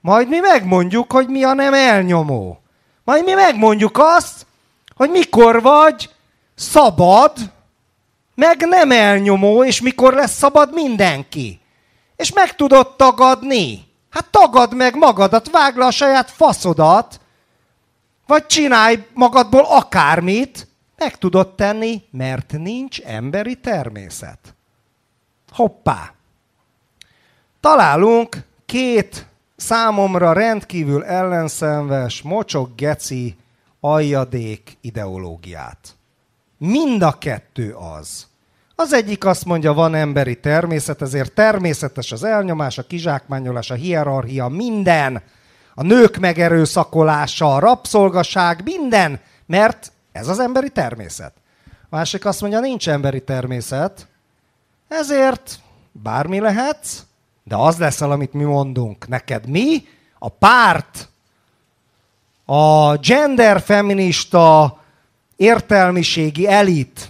Majd 0.00 0.28
mi 0.28 0.38
megmondjuk, 0.38 1.12
hogy 1.12 1.28
mi 1.28 1.44
a 1.44 1.52
nem 1.52 1.74
elnyomó. 1.74 2.60
Majd 3.04 3.24
mi 3.24 3.32
megmondjuk 3.32 3.98
azt, 3.98 4.46
hogy 4.94 5.10
mikor 5.10 5.62
vagy 5.62 6.10
szabad, 6.54 7.32
meg 8.34 8.66
nem 8.66 8.90
elnyomó, 8.90 9.64
és 9.64 9.80
mikor 9.80 10.14
lesz 10.14 10.36
szabad 10.36 10.72
mindenki. 10.72 11.60
És 12.16 12.32
meg 12.32 12.56
tudod 12.56 12.96
tagadni. 12.96 13.90
Hát 14.10 14.26
tagad 14.30 14.74
meg 14.74 14.94
magadat, 14.94 15.50
vágd 15.50 15.76
le 15.76 15.84
a 15.84 15.90
saját 15.90 16.30
faszodat, 16.30 17.20
vagy 18.26 18.46
csinálj 18.46 19.06
magadból 19.14 19.64
akármit, 19.64 20.68
meg 20.96 21.18
tudod 21.18 21.54
tenni, 21.54 22.02
mert 22.10 22.52
nincs 22.52 23.00
emberi 23.00 23.54
természet. 23.54 24.54
Hoppá! 25.52 26.14
Találunk 27.60 28.36
két 28.66 29.26
számomra 29.56 30.32
rendkívül 30.32 31.04
ellenszenves, 31.04 32.22
mocsok 32.22 32.74
geci 32.76 33.36
aljadék 33.80 34.78
ideológiát. 34.80 35.96
Mind 36.64 37.02
a 37.02 37.18
kettő 37.18 37.74
az. 37.74 38.26
Az 38.74 38.92
egyik 38.92 39.24
azt 39.24 39.44
mondja, 39.44 39.72
van 39.72 39.94
emberi 39.94 40.40
természet, 40.40 41.02
ezért 41.02 41.32
természetes 41.32 42.12
az 42.12 42.24
elnyomás, 42.24 42.78
a 42.78 42.86
kizsákmányolás, 42.86 43.70
a 43.70 43.74
hierarchia, 43.74 44.48
minden. 44.48 45.22
A 45.74 45.82
nők 45.82 46.16
megerőszakolása, 46.16 47.54
a 47.54 47.58
rabszolgaság, 47.58 48.60
minden, 48.64 49.20
mert 49.46 49.92
ez 50.12 50.28
az 50.28 50.38
emberi 50.38 50.70
természet. 50.70 51.32
A 51.66 51.86
másik 51.96 52.24
azt 52.24 52.40
mondja, 52.40 52.60
nincs 52.60 52.88
emberi 52.88 53.22
természet, 53.22 54.06
ezért 54.88 55.58
bármi 55.92 56.40
lehetsz, 56.40 57.02
de 57.44 57.56
az 57.56 57.78
leszel, 57.78 58.10
amit 58.10 58.32
mi 58.32 58.44
mondunk. 58.44 59.08
Neked 59.08 59.46
mi? 59.46 59.86
A 60.18 60.28
párt, 60.28 61.08
a 62.44 62.96
genderfeminista 62.96 64.80
értelmiségi 65.42 66.48
elit, 66.48 67.08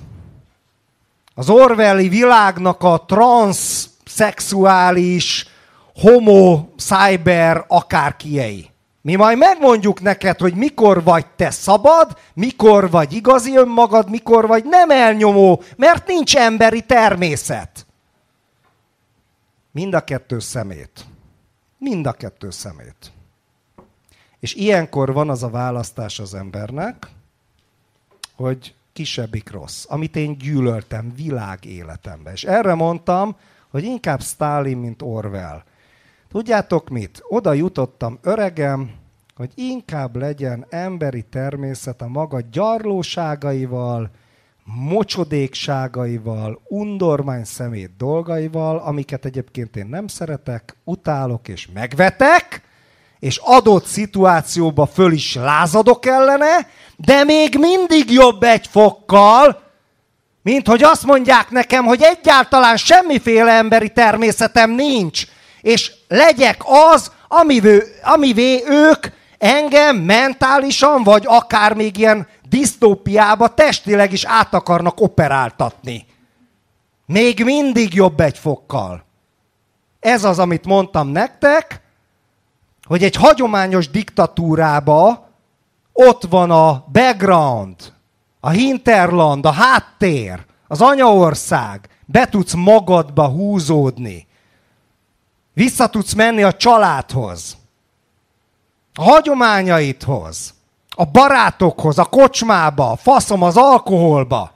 az 1.34 1.50
Orwelli 1.50 2.08
világnak 2.08 2.82
a 2.82 3.04
transzexuális, 3.06 5.46
homo, 5.94 6.66
cyber 6.76 7.64
akárkiei. 7.68 8.70
Mi 9.00 9.14
majd 9.14 9.38
megmondjuk 9.38 10.00
neked, 10.00 10.38
hogy 10.38 10.54
mikor 10.54 11.02
vagy 11.02 11.26
te 11.26 11.50
szabad, 11.50 12.18
mikor 12.34 12.90
vagy 12.90 13.12
igazi 13.12 13.56
önmagad, 13.56 14.10
mikor 14.10 14.46
vagy 14.46 14.64
nem 14.64 14.90
elnyomó, 14.90 15.62
mert 15.76 16.06
nincs 16.06 16.36
emberi 16.36 16.80
természet. 16.80 17.86
Mind 19.70 19.94
a 19.94 20.00
kettő 20.00 20.38
szemét. 20.38 21.04
Mind 21.78 22.06
a 22.06 22.12
kettő 22.12 22.50
szemét. 22.50 23.12
És 24.40 24.54
ilyenkor 24.54 25.12
van 25.12 25.30
az 25.30 25.42
a 25.42 25.50
választás 25.50 26.18
az 26.18 26.34
embernek, 26.34 27.06
hogy 28.36 28.74
kisebbik 28.92 29.50
rossz, 29.50 29.84
amit 29.88 30.16
én 30.16 30.38
gyűlöltem 30.38 31.12
világ 31.16 31.64
életemben. 31.64 32.32
És 32.32 32.44
erre 32.44 32.74
mondtam, 32.74 33.36
hogy 33.68 33.84
inkább 33.84 34.22
Stalin, 34.22 34.78
mint 34.78 35.02
Orwell. 35.02 35.62
Tudjátok 36.28 36.88
mit? 36.88 37.22
Oda 37.28 37.52
jutottam 37.52 38.18
öregem, 38.22 38.90
hogy 39.36 39.50
inkább 39.54 40.16
legyen 40.16 40.66
emberi 40.70 41.22
természet 41.22 42.02
a 42.02 42.08
maga 42.08 42.40
gyarlóságaival, 42.52 44.10
mocsodékságaival, 44.64 46.60
undormány 46.68 47.44
szemét 47.44 47.96
dolgaival, 47.96 48.78
amiket 48.78 49.24
egyébként 49.24 49.76
én 49.76 49.86
nem 49.86 50.06
szeretek, 50.06 50.76
utálok 50.84 51.48
és 51.48 51.68
megvetek, 51.74 52.62
és 53.18 53.40
adott 53.44 53.84
szituációba 53.84 54.86
föl 54.86 55.12
is 55.12 55.34
lázadok 55.34 56.06
ellene, 56.06 56.68
de 57.04 57.24
még 57.24 57.56
mindig 57.58 58.10
jobb 58.10 58.42
egy 58.42 58.66
fokkal, 58.70 59.62
mint 60.42 60.66
hogy 60.66 60.82
azt 60.82 61.04
mondják 61.04 61.50
nekem, 61.50 61.84
hogy 61.84 62.02
egyáltalán 62.02 62.76
semmiféle 62.76 63.52
emberi 63.52 63.88
természetem 63.90 64.70
nincs, 64.70 65.22
és 65.60 65.92
legyek 66.08 66.62
az, 66.64 67.10
amivé, 67.28 67.82
amivé 68.02 68.62
ők 68.66 69.06
engem 69.38 69.96
mentálisan, 69.96 71.02
vagy 71.02 71.24
akár 71.26 71.74
még 71.74 71.96
ilyen 71.98 72.28
disztópiába 72.48 73.54
testileg 73.54 74.12
is 74.12 74.24
át 74.24 74.54
akarnak 74.54 75.00
operáltatni. 75.00 76.06
Még 77.06 77.44
mindig 77.44 77.94
jobb 77.94 78.20
egy 78.20 78.38
fokkal. 78.38 79.04
Ez 80.00 80.24
az, 80.24 80.38
amit 80.38 80.64
mondtam 80.64 81.08
nektek, 81.08 81.80
hogy 82.84 83.02
egy 83.02 83.16
hagyományos 83.16 83.90
diktatúrába 83.90 85.31
ott 85.92 86.22
van 86.22 86.50
a 86.50 86.84
background, 86.92 87.92
a 88.40 88.50
hinterland, 88.50 89.46
a 89.46 89.50
háttér, 89.50 90.44
az 90.68 90.80
anyaország, 90.80 91.88
be 92.06 92.28
tudsz 92.28 92.54
magadba 92.54 93.28
húzódni. 93.28 94.26
Vissza 95.52 95.86
tudsz 95.86 96.12
menni 96.12 96.42
a 96.42 96.52
családhoz, 96.52 97.56
a 98.94 99.02
hagyományaidhoz, 99.02 100.54
a 100.94 101.04
barátokhoz, 101.04 101.98
a 101.98 102.04
kocsmába, 102.04 102.90
a 102.90 102.96
faszom 102.96 103.42
az 103.42 103.56
alkoholba. 103.56 104.52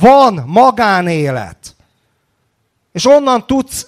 Van 0.00 0.44
magánélet. 0.46 1.76
És 2.92 3.06
onnan 3.06 3.46
tudsz, 3.46 3.86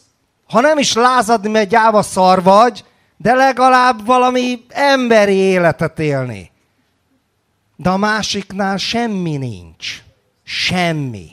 ha 0.48 0.60
nem 0.60 0.78
is 0.78 0.94
lázadni, 0.94 1.48
mert 1.48 1.68
gyáva 1.68 2.02
szar 2.02 2.42
vagy, 2.42 2.84
de 3.16 3.34
legalább 3.34 4.06
valami 4.06 4.64
emberi 4.68 5.34
életet 5.34 5.98
élni. 5.98 6.51
De 7.81 7.90
a 7.90 7.97
másiknál 7.97 8.77
semmi 8.77 9.36
nincs. 9.36 10.02
Semmi. 10.43 11.31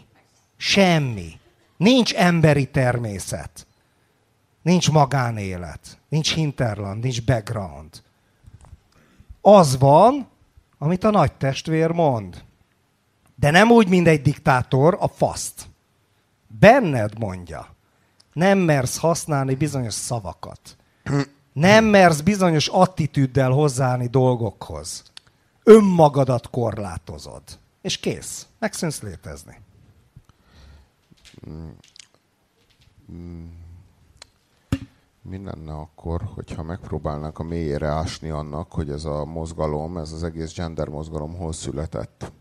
Semmi. 0.57 1.39
Nincs 1.77 2.13
emberi 2.13 2.65
természet. 2.65 3.67
Nincs 4.61 4.91
magánélet. 4.91 5.97
Nincs 6.09 6.33
hinterland, 6.33 7.03
nincs 7.03 7.25
background. 7.25 8.03
Az 9.41 9.77
van, 9.77 10.27
amit 10.77 11.03
a 11.03 11.09
nagy 11.09 11.33
testvér 11.33 11.91
mond. 11.91 12.43
De 13.35 13.51
nem 13.51 13.71
úgy, 13.71 13.87
mint 13.87 14.07
egy 14.07 14.21
diktátor, 14.21 14.97
a 14.99 15.07
faszt. 15.07 15.67
Benned 16.59 17.19
mondja. 17.19 17.75
Nem 18.33 18.57
mersz 18.57 18.97
használni 18.97 19.55
bizonyos 19.55 19.93
szavakat. 19.93 20.77
Nem 21.53 21.85
mersz 21.85 22.21
bizonyos 22.21 22.67
attitűddel 22.67 23.51
hozzáállni 23.51 24.07
dolgokhoz. 24.07 25.03
Önmagadat 25.69 26.49
korlátozod. 26.49 27.43
És 27.81 27.97
kész. 27.97 28.47
Megszűnsz 28.59 29.01
létezni. 29.01 29.59
Mi 35.21 35.43
lenne 35.43 35.73
akkor, 35.73 36.21
hogyha 36.35 36.63
megpróbálnánk 36.63 37.39
a 37.39 37.43
mélyére 37.43 37.87
ásni 37.87 38.29
annak, 38.29 38.71
hogy 38.71 38.89
ez 38.89 39.05
a 39.05 39.25
mozgalom, 39.25 39.97
ez 39.97 40.11
az 40.11 40.23
egész 40.23 40.53
gender 40.53 40.87
mozgalom 40.87 41.35
hol 41.35 41.53
született? 41.53 42.31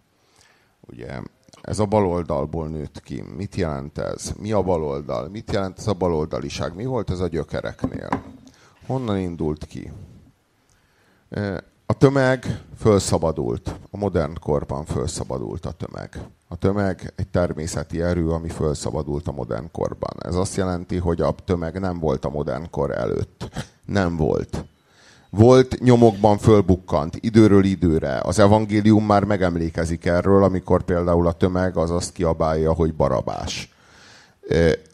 Ugye 0.80 1.20
ez 1.62 1.78
a 1.78 1.86
baloldalból 1.86 2.68
nőtt 2.68 3.00
ki. 3.00 3.20
Mit 3.20 3.54
jelent 3.54 3.98
ez? 3.98 4.32
Mi 4.40 4.52
a 4.52 4.62
baloldal? 4.62 5.28
Mit 5.28 5.52
jelent 5.52 5.78
ez 5.78 5.86
a 5.86 5.94
baloldaliság? 5.94 6.74
Mi 6.74 6.84
volt 6.84 7.10
ez 7.10 7.20
a 7.20 7.28
gyökereknél? 7.28 8.22
Honnan 8.86 9.18
indult 9.18 9.64
ki? 9.64 9.92
Tömeg 11.98 12.60
fölszabadult. 12.78 13.74
A 13.90 13.96
modern 13.96 14.32
korban 14.40 14.84
fölszabadult 14.84 15.66
a 15.66 15.70
tömeg. 15.70 16.20
A 16.48 16.56
tömeg 16.56 17.12
egy 17.16 17.28
természeti 17.28 18.02
erő, 18.02 18.30
ami 18.30 18.48
fölszabadult 18.48 19.28
a 19.28 19.32
modern 19.32 19.70
korban. 19.72 20.10
Ez 20.18 20.34
azt 20.34 20.56
jelenti, 20.56 20.96
hogy 20.96 21.20
a 21.20 21.34
tömeg 21.44 21.80
nem 21.80 21.98
volt 21.98 22.24
a 22.24 22.30
modern 22.30 22.70
kor 22.70 22.90
előtt. 22.90 23.48
Nem 23.84 24.16
volt. 24.16 24.64
Volt 25.30 25.78
nyomokban 25.80 26.38
fölbukkant, 26.38 27.16
időről 27.20 27.64
időre. 27.64 28.20
Az 28.22 28.38
evangélium 28.38 29.06
már 29.06 29.24
megemlékezik 29.24 30.04
erről, 30.04 30.44
amikor 30.44 30.82
például 30.82 31.26
a 31.26 31.32
tömeg 31.32 31.76
az 31.76 31.90
azt 31.90 32.12
kiabálja, 32.12 32.72
hogy 32.72 32.94
barabás 32.94 33.75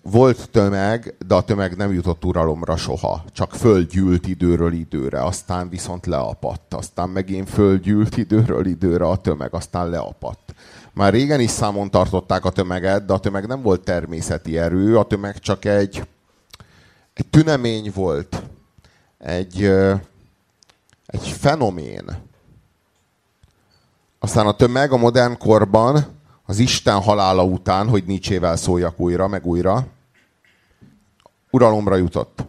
volt 0.02 0.50
tömeg, 0.50 1.14
de 1.26 1.34
a 1.34 1.42
tömeg 1.42 1.76
nem 1.76 1.92
jutott 1.92 2.24
uralomra 2.24 2.76
soha. 2.76 3.24
Csak 3.32 3.54
földgyűlt 3.54 4.26
időről 4.26 4.72
időre, 4.72 5.24
aztán 5.24 5.68
viszont 5.68 6.06
leapadt. 6.06 6.74
Aztán 6.74 7.08
megint 7.08 7.50
földgyűlt 7.50 8.16
időről 8.16 8.66
időre 8.66 9.08
a 9.08 9.16
tömeg, 9.16 9.54
aztán 9.54 9.90
leapadt. 9.90 10.54
Már 10.92 11.12
régen 11.12 11.40
is 11.40 11.50
számon 11.50 11.90
tartották 11.90 12.44
a 12.44 12.50
tömeget, 12.50 13.04
de 13.04 13.12
a 13.12 13.18
tömeg 13.18 13.46
nem 13.46 13.62
volt 13.62 13.84
természeti 13.84 14.58
erő, 14.58 14.98
a 14.98 15.04
tömeg 15.04 15.38
csak 15.38 15.64
egy, 15.64 16.06
egy 17.14 17.26
tünemény 17.26 17.92
volt. 17.94 18.42
Egy, 19.18 19.64
egy 21.06 21.28
fenomén. 21.28 22.04
Aztán 24.18 24.46
a 24.46 24.56
tömeg 24.56 24.92
a 24.92 24.96
modern 24.96 25.38
korban 25.38 26.06
az 26.46 26.58
Isten 26.58 27.00
halála 27.00 27.44
után, 27.44 27.88
hogy 27.88 28.04
Nietzsével 28.04 28.56
szóljak 28.56 29.00
újra, 29.00 29.28
meg 29.28 29.46
újra, 29.46 29.86
uralomra 31.50 31.96
jutott. 31.96 32.44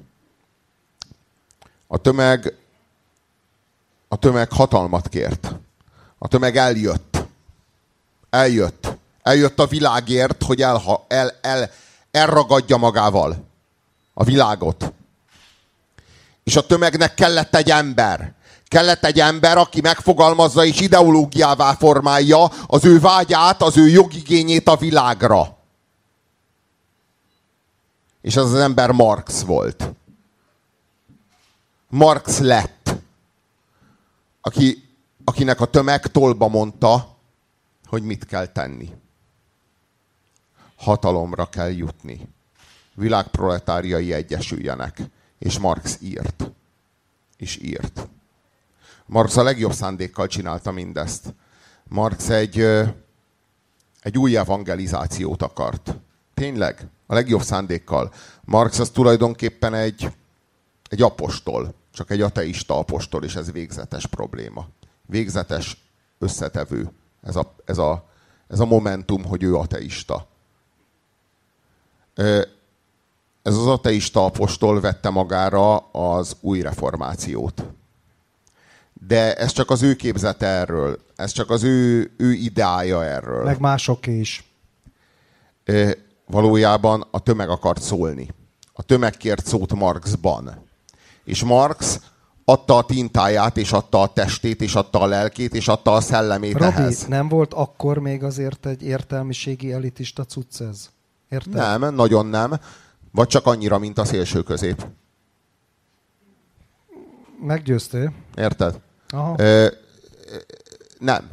A 1.88 1.98
tömeg, 1.98 2.56
a 4.08 4.16
tömeg 4.16 4.52
hatalmat 4.52 5.10
kért. 5.10 5.56
A 6.18 6.28
tömeg 6.28 6.58
eljött. 6.58 7.24
Eljött. 8.30 8.88
Eljött 9.22 9.60
a 9.60 9.68
világért, 9.68 10.44
hogy 10.44 10.62
elha, 10.62 11.06
el, 11.08 11.32
el, 11.42 11.70
elragadja 12.12 12.78
magával 12.78 13.48
a 14.14 14.24
világot. 14.24 14.94
És 16.44 16.56
a 16.56 16.66
tömegnek 16.66 17.14
kellett 17.14 17.56
egy 17.56 17.70
ember. 17.70 18.34
Kellett 18.74 19.06
egy 19.06 19.20
ember, 19.20 19.58
aki 19.58 19.82
megfogalmazza 19.82 20.66
és 20.66 20.80
ideológiává 20.80 21.74
formálja 21.74 22.46
az 22.68 22.86
ő 22.86 23.00
vágyát, 23.00 23.62
az 23.62 23.78
ő 23.78 23.88
jogigényét 23.88 24.68
a 24.68 24.76
világra. 24.76 25.58
És 28.22 28.36
az 28.36 28.54
az 28.54 28.60
ember 28.60 28.92
Marx 28.92 29.42
volt. 29.42 29.92
Marx 31.90 32.40
lett, 32.40 32.96
aki, 34.42 34.90
akinek 35.24 35.62
a 35.62 35.66
tömeg 35.66 36.08
tolba 36.08 36.48
mondta, 36.48 37.18
hogy 37.86 38.04
mit 38.04 38.26
kell 38.26 38.46
tenni. 38.46 38.90
Hatalomra 40.76 41.50
kell 41.50 41.72
jutni. 41.72 42.30
Világproletáriai 42.94 44.14
egyesüljenek. 44.14 45.02
És 45.40 45.60
Marx 45.60 45.98
írt. 46.02 46.52
És 47.38 47.58
írt. 47.62 48.08
Marx 49.06 49.38
a 49.38 49.44
legjobb 49.44 49.74
szándékkal 49.74 50.28
csinálta 50.28 50.72
mindezt. 50.72 51.34
Marx 51.84 52.30
egy, 52.30 52.60
egy 54.02 54.18
új 54.18 54.38
evangelizációt 54.38 55.42
akart. 55.42 55.96
Tényleg, 56.34 56.88
a 57.08 57.14
legjobb 57.14 57.42
szándékkal. 57.42 58.14
Marx 58.44 58.80
az 58.80 58.90
tulajdonképpen 58.90 59.74
egy, 59.74 60.12
egy 60.90 61.02
apostol, 61.02 61.74
csak 61.94 62.12
egy 62.12 62.22
ateista 62.22 62.78
apostol, 62.78 63.24
és 63.24 63.36
ez 63.36 63.52
végzetes 63.52 64.06
probléma. 64.06 64.68
Végzetes 65.06 65.78
összetevő. 66.20 66.92
Ez 67.22 67.36
a, 67.36 67.54
ez 67.66 67.78
a, 67.78 68.10
ez 68.48 68.60
a 68.60 68.66
momentum, 68.66 69.26
hogy 69.26 69.44
ő 69.44 69.56
ateista. 69.56 70.28
Ez 73.42 73.56
az 73.56 73.68
ateista 73.68 74.26
apostol 74.26 74.80
vette 74.80 75.10
magára 75.10 75.78
az 75.78 76.36
új 76.42 76.62
reformációt. 76.62 77.64
De 79.08 79.36
ez 79.36 79.52
csak 79.52 79.70
az 79.70 79.82
ő 79.82 79.96
képzete 79.96 80.46
erről. 80.46 81.00
Ez 81.16 81.32
csak 81.32 81.50
az 81.50 81.64
ő, 81.64 82.12
ő 82.18 82.32
ideája 82.32 83.04
erről. 83.04 83.44
Meg 83.44 83.60
másoké 83.60 84.20
is. 84.20 84.52
Valójában 86.26 87.08
a 87.12 87.20
tömeg 87.20 87.50
akart 87.50 87.82
szólni. 87.82 88.28
A 88.74 88.84
tömeg 88.84 89.18
kért 89.18 89.46
szót 89.46 89.74
Marxban. 89.74 90.66
És 91.24 91.44
Marx 91.44 92.00
adta 92.46 92.78
a 92.78 92.84
tintáját, 92.84 93.58
és 93.58 93.72
adta 93.72 94.02
a 94.02 94.14
testét, 94.14 94.62
és 94.62 94.76
adta 94.76 95.00
a 95.00 95.06
lelkét, 95.06 95.54
és 95.56 95.68
adta 95.68 95.94
a 95.94 96.02
szellemét 96.02 96.54
Robi, 96.54 96.66
ehhez. 96.66 97.06
nem 97.06 97.28
volt 97.28 97.54
akkor 97.54 97.98
még 97.98 98.24
azért 98.24 98.66
egy 98.66 98.84
értelmiségi 98.84 99.72
elitista 99.72 100.26
cucc 100.26 100.60
ez? 100.62 100.90
Érted? 101.30 101.54
Nem, 101.54 101.96
nagyon 101.96 102.26
nem. 102.26 102.60
Vagy 103.12 103.28
csak 103.28 103.46
annyira, 103.46 103.78
mint 103.78 103.98
a 103.98 104.06
szélső 104.06 104.42
közép. 104.42 104.86
Meggyőztél? 107.42 108.14
Érted? 108.36 108.80
Aha. 109.14 109.34
Ö, 109.38 109.68
nem. 111.00 111.30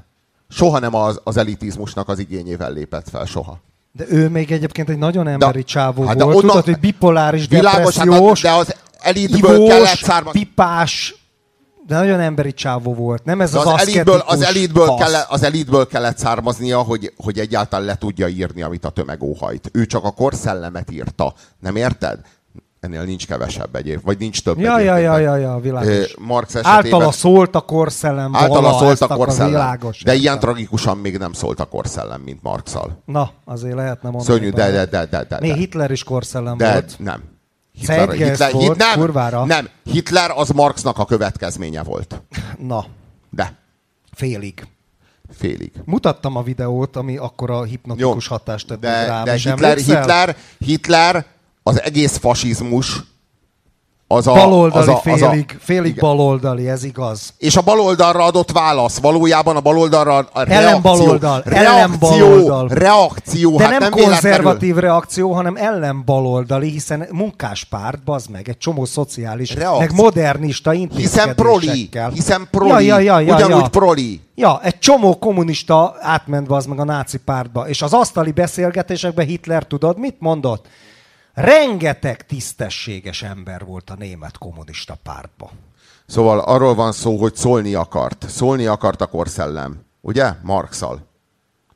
Soha 0.48 0.78
nem 0.78 0.94
az, 0.94 1.20
az 1.24 1.36
elitizmusnak 1.36 2.08
az 2.08 2.18
igényével 2.18 2.72
lépett 2.72 3.08
fel, 3.08 3.24
soha. 3.24 3.58
De 3.92 4.04
ő 4.08 4.28
még 4.28 4.52
egyébként 4.52 4.88
egy 4.90 4.98
nagyon 4.98 5.28
emberi 5.28 5.64
csávó 5.64 6.00
hát 6.00 6.08
hát 6.08 6.16
de 6.18 6.24
volt. 6.24 6.36
onnan- 6.36 6.50
Tudod, 6.50 6.64
hogy 6.64 6.78
bipoláris, 6.80 7.46
Világos, 7.48 7.96
hát 7.96 8.04
depressziós, 8.06 8.44
a- 8.44 8.48
de 8.48 8.54
az 8.54 8.74
elitből 8.98 9.54
ivós, 9.54 9.68
kellett 9.68 9.96
származni. 9.98 10.40
pipás, 10.40 11.14
de 11.86 11.94
nagyon 11.96 12.20
emberi 12.20 12.52
csávó 12.52 12.94
volt. 12.94 13.24
Nem 13.24 13.40
ez 13.40 13.50
De 13.50 13.58
az, 13.58 13.66
az, 13.66 13.80
elitből, 13.80 14.22
az, 14.26 14.42
elitből 14.42 14.94
kellett, 14.94 15.26
az 15.28 15.42
elitből 15.42 15.86
kellett 15.86 16.18
származnia, 16.18 16.78
hogy, 16.82 17.12
hogy 17.16 17.38
egyáltalán 17.38 17.86
le 17.86 17.96
tudja 17.96 18.28
írni, 18.28 18.62
amit 18.62 18.84
a 18.84 18.90
tömeg 18.90 19.22
óhajt. 19.22 19.70
Ő 19.72 19.86
csak 19.86 20.04
a 20.04 20.10
korszellemet 20.10 20.90
írta. 20.90 21.34
Nem 21.60 21.76
érted? 21.76 22.18
Ennél 22.80 23.02
nincs 23.02 23.26
kevesebb 23.26 23.74
egyéb, 23.76 24.00
vagy 24.04 24.18
nincs 24.18 24.42
több 24.42 24.58
Ja, 24.58 24.78
ja, 24.78 24.94
egyébként. 24.96 25.02
ja, 25.04 25.18
ja, 25.18 25.36
ja, 25.36 25.58
világos. 25.58 26.14
Marx 26.18 26.54
esetében... 26.54 26.74
Általa 26.84 27.12
szólt 27.12 27.54
a 27.54 27.60
korszellem. 27.60 28.36
Általa 28.36 28.78
szólt 28.78 29.00
a 29.00 29.06
korszellem. 29.16 29.50
Világos, 29.50 30.02
de 30.02 30.14
ilyen 30.14 30.38
tragikusan 30.38 30.96
még 30.98 31.18
nem 31.18 31.32
szólt 31.32 31.60
a 31.60 31.64
korszellem, 31.64 32.20
mint 32.20 32.42
Marxal. 32.42 33.02
Na, 33.04 33.30
azért 33.44 33.74
lehetne 33.74 34.10
mondani. 34.10 34.24
Szörnyű, 34.38 34.50
de, 34.50 34.70
de, 34.70 34.84
de, 34.86 35.06
de, 35.06 35.24
de. 35.24 35.38
Még. 35.40 35.54
Hitler 35.54 35.90
is 35.90 36.04
korszellem 36.04 36.56
De 36.56 36.72
volt. 36.72 36.94
nem. 36.98 37.22
Zeitgeist 37.82 38.50
volt, 38.50 38.78
nem, 38.78 38.98
kurvára. 38.98 39.44
nem. 39.44 39.68
Hitler 39.84 40.30
az 40.34 40.48
Marxnak 40.48 40.98
a 40.98 41.04
következménye 41.04 41.82
volt. 41.82 42.22
Na, 42.58 42.84
De. 43.30 43.52
félig. 44.12 44.66
Félig. 45.38 45.72
Mutattam 45.84 46.36
a 46.36 46.42
videót, 46.42 46.96
ami 46.96 47.16
akkor 47.16 47.50
a 47.50 47.62
hipnotikus 47.62 48.26
hatást 48.26 48.66
tett 48.66 48.80
de, 48.80 49.06
rám. 49.06 49.24
de 49.24 49.32
Hitler, 49.32 49.70
emlékszel? 49.70 49.98
Hitler, 50.00 50.36
Hitler, 50.58 51.24
az 51.62 51.82
egész 51.82 52.16
fasizmus, 52.16 53.02
az 54.12 54.26
a... 54.26 54.32
Baloldali 54.32 54.82
az 54.82 54.88
a, 54.88 54.92
az 54.92 55.22
a, 55.22 55.30
félig, 55.30 55.58
félig 55.60 55.90
igen. 55.90 56.08
baloldali, 56.08 56.68
ez 56.68 56.84
igaz. 56.84 57.34
És 57.38 57.56
a 57.56 57.60
baloldalra 57.60 58.24
adott 58.24 58.52
válasz. 58.52 58.98
Valójában 58.98 59.56
a 59.56 59.60
baloldalra 59.60 60.16
a 60.16 60.42
reakció. 60.42 60.56
Ellenbaloldal, 60.56 61.42
Reakció. 61.44 61.72
ellenbaloldal. 61.72 62.68
Reakció. 62.68 63.56
De 63.56 63.62
hát 63.62 63.78
nem, 63.78 63.80
nem 63.80 63.90
konzervatív 63.90 64.60
véletlenül. 64.60 64.80
reakció, 64.80 65.32
hanem 65.32 65.56
ellenbaloldali, 65.56 66.70
hiszen 66.70 67.08
munkáspárt, 67.10 68.04
bazd 68.04 68.30
meg, 68.30 68.48
egy 68.48 68.58
csomó 68.58 68.84
szociális, 68.84 69.54
Reakció. 69.54 69.78
meg 69.78 69.94
modernista 69.94 70.70
Hiszen 70.70 71.34
proli. 71.34 71.88
Hiszen 72.12 72.48
proli. 72.50 72.86
Ja, 72.86 72.98
ja, 72.98 72.98
ja, 72.98 73.20
ja, 73.20 73.34
Ugyanúgy 73.34 73.62
ja. 73.62 73.68
proli. 73.68 74.20
Ja, 74.34 74.60
egy 74.62 74.78
csomó 74.78 75.18
kommunista 75.18 75.94
átment 76.00 76.50
az 76.50 76.66
meg 76.66 76.80
a 76.80 76.84
náci 76.84 77.18
pártba, 77.18 77.68
és 77.68 77.82
az 77.82 77.92
asztali 77.92 78.30
beszélgetésekben 78.30 79.26
Hitler 79.26 79.66
tudod, 79.66 79.98
mit 79.98 80.16
mondott? 80.18 80.66
Rengeteg 81.34 82.26
tisztességes 82.26 83.22
ember 83.22 83.64
volt 83.64 83.90
a 83.90 83.94
német 83.94 84.38
kommunista 84.38 84.98
pártba. 85.02 85.50
Szóval 86.06 86.38
arról 86.38 86.74
van 86.74 86.92
szó, 86.92 87.16
hogy 87.16 87.34
szólni 87.34 87.74
akart. 87.74 88.28
Szólni 88.28 88.66
akart 88.66 89.00
a 89.00 89.06
korszellem. 89.06 89.84
Ugye? 90.00 90.32
Marxal. 90.42 91.06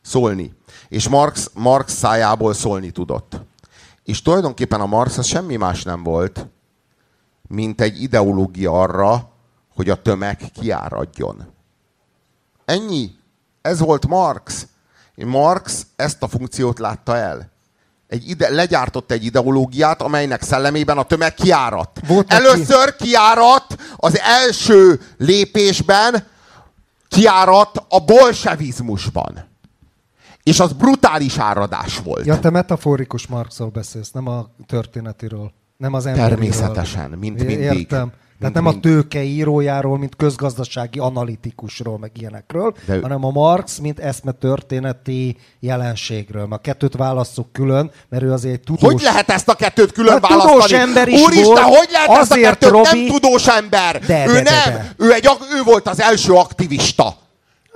Szólni. 0.02 0.54
És 0.88 1.08
Marx, 1.08 1.50
Marx 1.54 1.92
szájából 1.92 2.54
szólni 2.54 2.90
tudott. 2.90 3.40
És 4.04 4.22
tulajdonképpen 4.22 4.80
a 4.80 4.86
Marx 4.86 5.18
az 5.18 5.26
semmi 5.26 5.56
más 5.56 5.82
nem 5.82 6.02
volt, 6.02 6.46
mint 7.48 7.80
egy 7.80 8.02
ideológia 8.02 8.80
arra, 8.80 9.32
hogy 9.74 9.90
a 9.90 10.02
tömeg 10.02 10.50
kiáradjon. 10.52 11.52
Ennyi. 12.64 13.10
Ez 13.62 13.78
volt 13.78 14.06
Marx. 14.06 14.66
Marx 15.16 15.86
ezt 15.96 16.22
a 16.22 16.28
funkciót 16.28 16.78
látta 16.78 17.16
el. 17.16 17.52
Egy 18.08 18.28
ide, 18.28 18.50
legyártott 18.50 19.10
egy 19.10 19.24
ideológiát, 19.24 20.02
amelynek 20.02 20.42
szellemében 20.42 20.98
a 20.98 21.02
tömeg 21.02 21.34
kiáradt. 21.34 22.00
Volt 22.06 22.32
Először 22.32 22.96
kiáradt 22.96 23.76
az 23.96 24.18
első 24.18 25.00
lépésben, 25.18 26.26
kiáradt 27.08 27.82
a 27.88 28.04
bolsevizmusban. 28.04 29.52
És 30.42 30.60
az 30.60 30.72
brutális 30.72 31.38
áradás 31.38 31.98
volt. 31.98 32.26
Ja, 32.26 32.40
te 32.40 32.50
metaforikus 32.50 33.26
Marxról 33.26 33.68
beszélsz, 33.68 34.10
nem 34.10 34.26
a 34.26 34.50
történetiről. 34.66 35.52
Nem 35.76 35.94
az 35.94 36.06
emberiről. 36.06 36.36
Természetesen, 36.36 37.10
mint 37.10 37.44
mindig. 37.44 37.58
Értem. 37.58 38.12
Tehát 38.38 38.54
nem 38.54 38.66
a 38.66 38.70
mindig. 38.70 38.90
tőke 38.90 39.22
írójáról, 39.22 39.98
mint 39.98 40.16
közgazdasági 40.16 40.98
analitikusról, 40.98 41.98
meg 41.98 42.10
ilyenekről, 42.14 42.74
De- 42.86 42.94
De... 42.94 43.00
hanem 43.02 43.24
a 43.24 43.30
Marx, 43.30 43.78
mint 43.78 43.98
eszme 43.98 44.32
történeti 44.32 45.36
jelenségről. 45.60 46.46
Mert 46.46 46.60
a 46.60 46.70
kettőt 46.70 46.96
válasszuk 46.96 47.52
külön, 47.52 47.90
mert 48.08 48.22
ő 48.22 48.32
azért 48.32 48.54
egy 48.54 48.60
tudós... 48.60 48.92
Hogy 48.92 49.02
lehet 49.02 49.30
ezt 49.30 49.48
a 49.48 49.54
kettőt 49.54 49.92
külön 49.92 50.12
Hát 50.12 50.20
választani? 50.28 50.52
tudós 50.52 50.72
ember 50.72 51.08
is 51.08 51.20
Úristen, 51.22 51.44
volt, 51.44 51.58
hogy 51.76 51.88
lehet 51.90 52.08
ezt 52.10 52.30
a 52.30 52.34
azért, 52.34 52.58
kettőt? 52.58 52.70
Nem 52.72 52.82
Robi- 52.84 53.06
tudós 53.10 53.48
ember. 53.48 54.00
De, 54.06 54.26
ő 54.26 54.32
de, 54.32 54.42
de, 54.42 54.50
nem. 54.64 54.74
de. 54.74 54.94
Ő, 54.98 55.12
egy, 55.12 55.28
ő 55.58 55.62
volt 55.64 55.88
az 55.88 56.00
első 56.00 56.32
aktivista. 56.32 57.16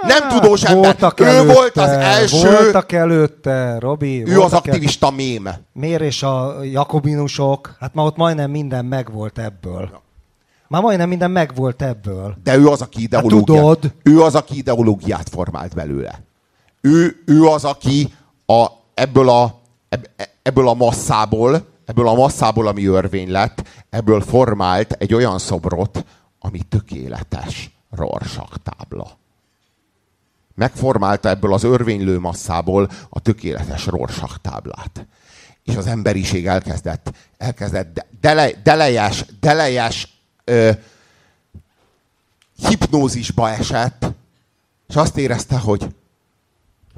Nem 0.02 0.22
Hát, 0.22 0.40
tudós 0.40 0.62
ember. 0.62 0.84
voltak 0.84 1.20
Ő 1.20 1.24
előtte, 1.24 1.52
volt 1.52 1.76
az 1.76 1.88
első... 1.90 2.50
Voltak 2.50 2.92
előtte, 2.92 3.76
Robi. 3.78 4.26
Ő 4.26 4.40
az 4.40 4.52
aktivista 4.52 5.10
mém. 5.10 5.48
Miért 5.72 6.00
és 6.02 6.22
a 6.22 6.56
jakobinusok? 6.62 7.76
Hát 7.80 7.94
már 7.94 8.06
ott 8.06 8.16
majdnem 8.16 8.50
minden 8.50 8.84
megvolt 8.84 9.38
ebből. 9.38 9.90
Már 10.68 10.82
majdnem 10.82 11.08
minden 11.08 11.30
megvolt 11.30 11.82
ebből. 11.82 12.36
De 12.42 12.56
ő 12.56 12.68
az, 12.68 12.80
aki 12.82 13.02
ideológiát, 13.02 13.38
Hát 13.38 13.78
tudod. 13.78 13.92
ő 14.02 14.22
az, 14.22 14.34
aki 14.34 14.56
ideológiát 14.56 15.28
formált 15.28 15.74
belőle. 15.74 16.22
Ő, 16.80 17.22
ő 17.26 17.44
az, 17.44 17.64
aki 17.64 18.12
a, 18.46 18.66
ebből, 18.94 19.28
a, 19.28 19.60
ebb, 19.88 20.10
ebből 20.42 20.68
a 20.68 20.74
masszából, 20.74 21.66
ebből 21.84 22.08
a 22.08 22.14
masszából, 22.14 22.66
ami 22.66 22.86
örvény 22.86 23.30
lett, 23.30 23.62
ebből 23.90 24.20
formált 24.20 24.92
egy 24.92 25.14
olyan 25.14 25.38
szobrot, 25.38 26.04
ami 26.40 26.58
tökéletes 26.68 27.70
rorsak 27.90 28.56
tábla. 28.62 29.16
megformálta 30.54 31.28
ebből 31.28 31.52
az 31.52 31.62
örvénylő 31.64 32.18
masszából 32.18 32.90
a 33.08 33.20
tökéletes 33.20 33.86
Rorschach 33.86 34.36
táblát. 34.40 35.06
És 35.64 35.76
az 35.76 35.86
emberiség 35.86 36.46
elkezdett, 36.46 37.12
elkezdett 37.36 38.06
dele, 38.20 38.50
delejes, 38.62 39.24
delejes 39.40 40.17
ö, 40.48 40.70
hipnózisba 42.56 43.50
esett, 43.50 44.06
és 44.88 44.96
azt 44.96 45.16
érezte, 45.16 45.58
hogy 45.58 45.94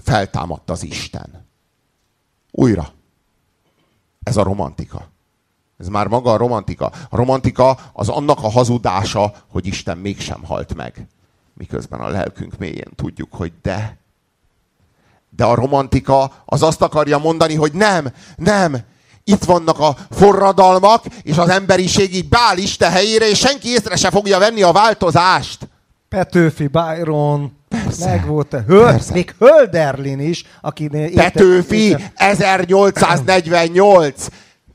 feltámadt 0.03 0.71
az 0.71 0.83
Isten. 0.83 1.47
Újra. 2.51 2.93
Ez 4.23 4.37
a 4.37 4.43
romantika. 4.43 5.09
Ez 5.79 5.89
már 5.89 6.07
maga 6.07 6.33
a 6.33 6.37
romantika. 6.37 6.93
A 7.09 7.17
romantika 7.17 7.79
az 7.93 8.09
annak 8.09 8.39
a 8.43 8.51
hazudása, 8.51 9.35
hogy 9.51 9.67
Isten 9.67 9.99
mégsem 9.99 10.45
halt 10.45 10.75
meg. 10.75 11.07
Miközben 11.55 12.01
a 12.01 12.09
lelkünk 12.09 12.59
mélyén 12.59 12.91
tudjuk, 12.95 13.33
hogy 13.33 13.53
de. 13.63 13.99
De 15.29 15.45
a 15.45 15.55
romantika 15.55 16.43
az 16.45 16.63
azt 16.63 16.83
akarja 16.83 17.19
mondani, 17.19 17.55
hogy 17.55 17.73
nem, 17.73 18.13
nem, 18.37 18.85
itt 19.25 19.45
vannak 19.45 19.79
a 19.79 19.97
forradalmak, 20.11 21.05
és 21.23 21.37
az 21.37 21.49
emberiség 21.49 22.15
így 22.15 22.29
beáll 22.29 22.57
Isten 22.57 22.91
helyére, 22.91 23.29
és 23.29 23.39
senki 23.39 23.69
észre 23.69 23.97
se 23.97 24.11
fogja 24.11 24.39
venni 24.39 24.63
a 24.63 24.73
változást. 24.73 25.69
Petőfi, 26.09 26.67
Byron, 26.67 27.53
Persze. 27.69 28.09
meg 28.09 28.27
volt. 28.27 28.57
Höl, 28.67 28.85
Persze. 28.85 29.13
még 29.13 29.35
Hölderlin 29.39 30.21
is, 30.21 30.45
aki... 30.61 30.89
Petőfi, 31.15 31.97
1848. 32.15 34.27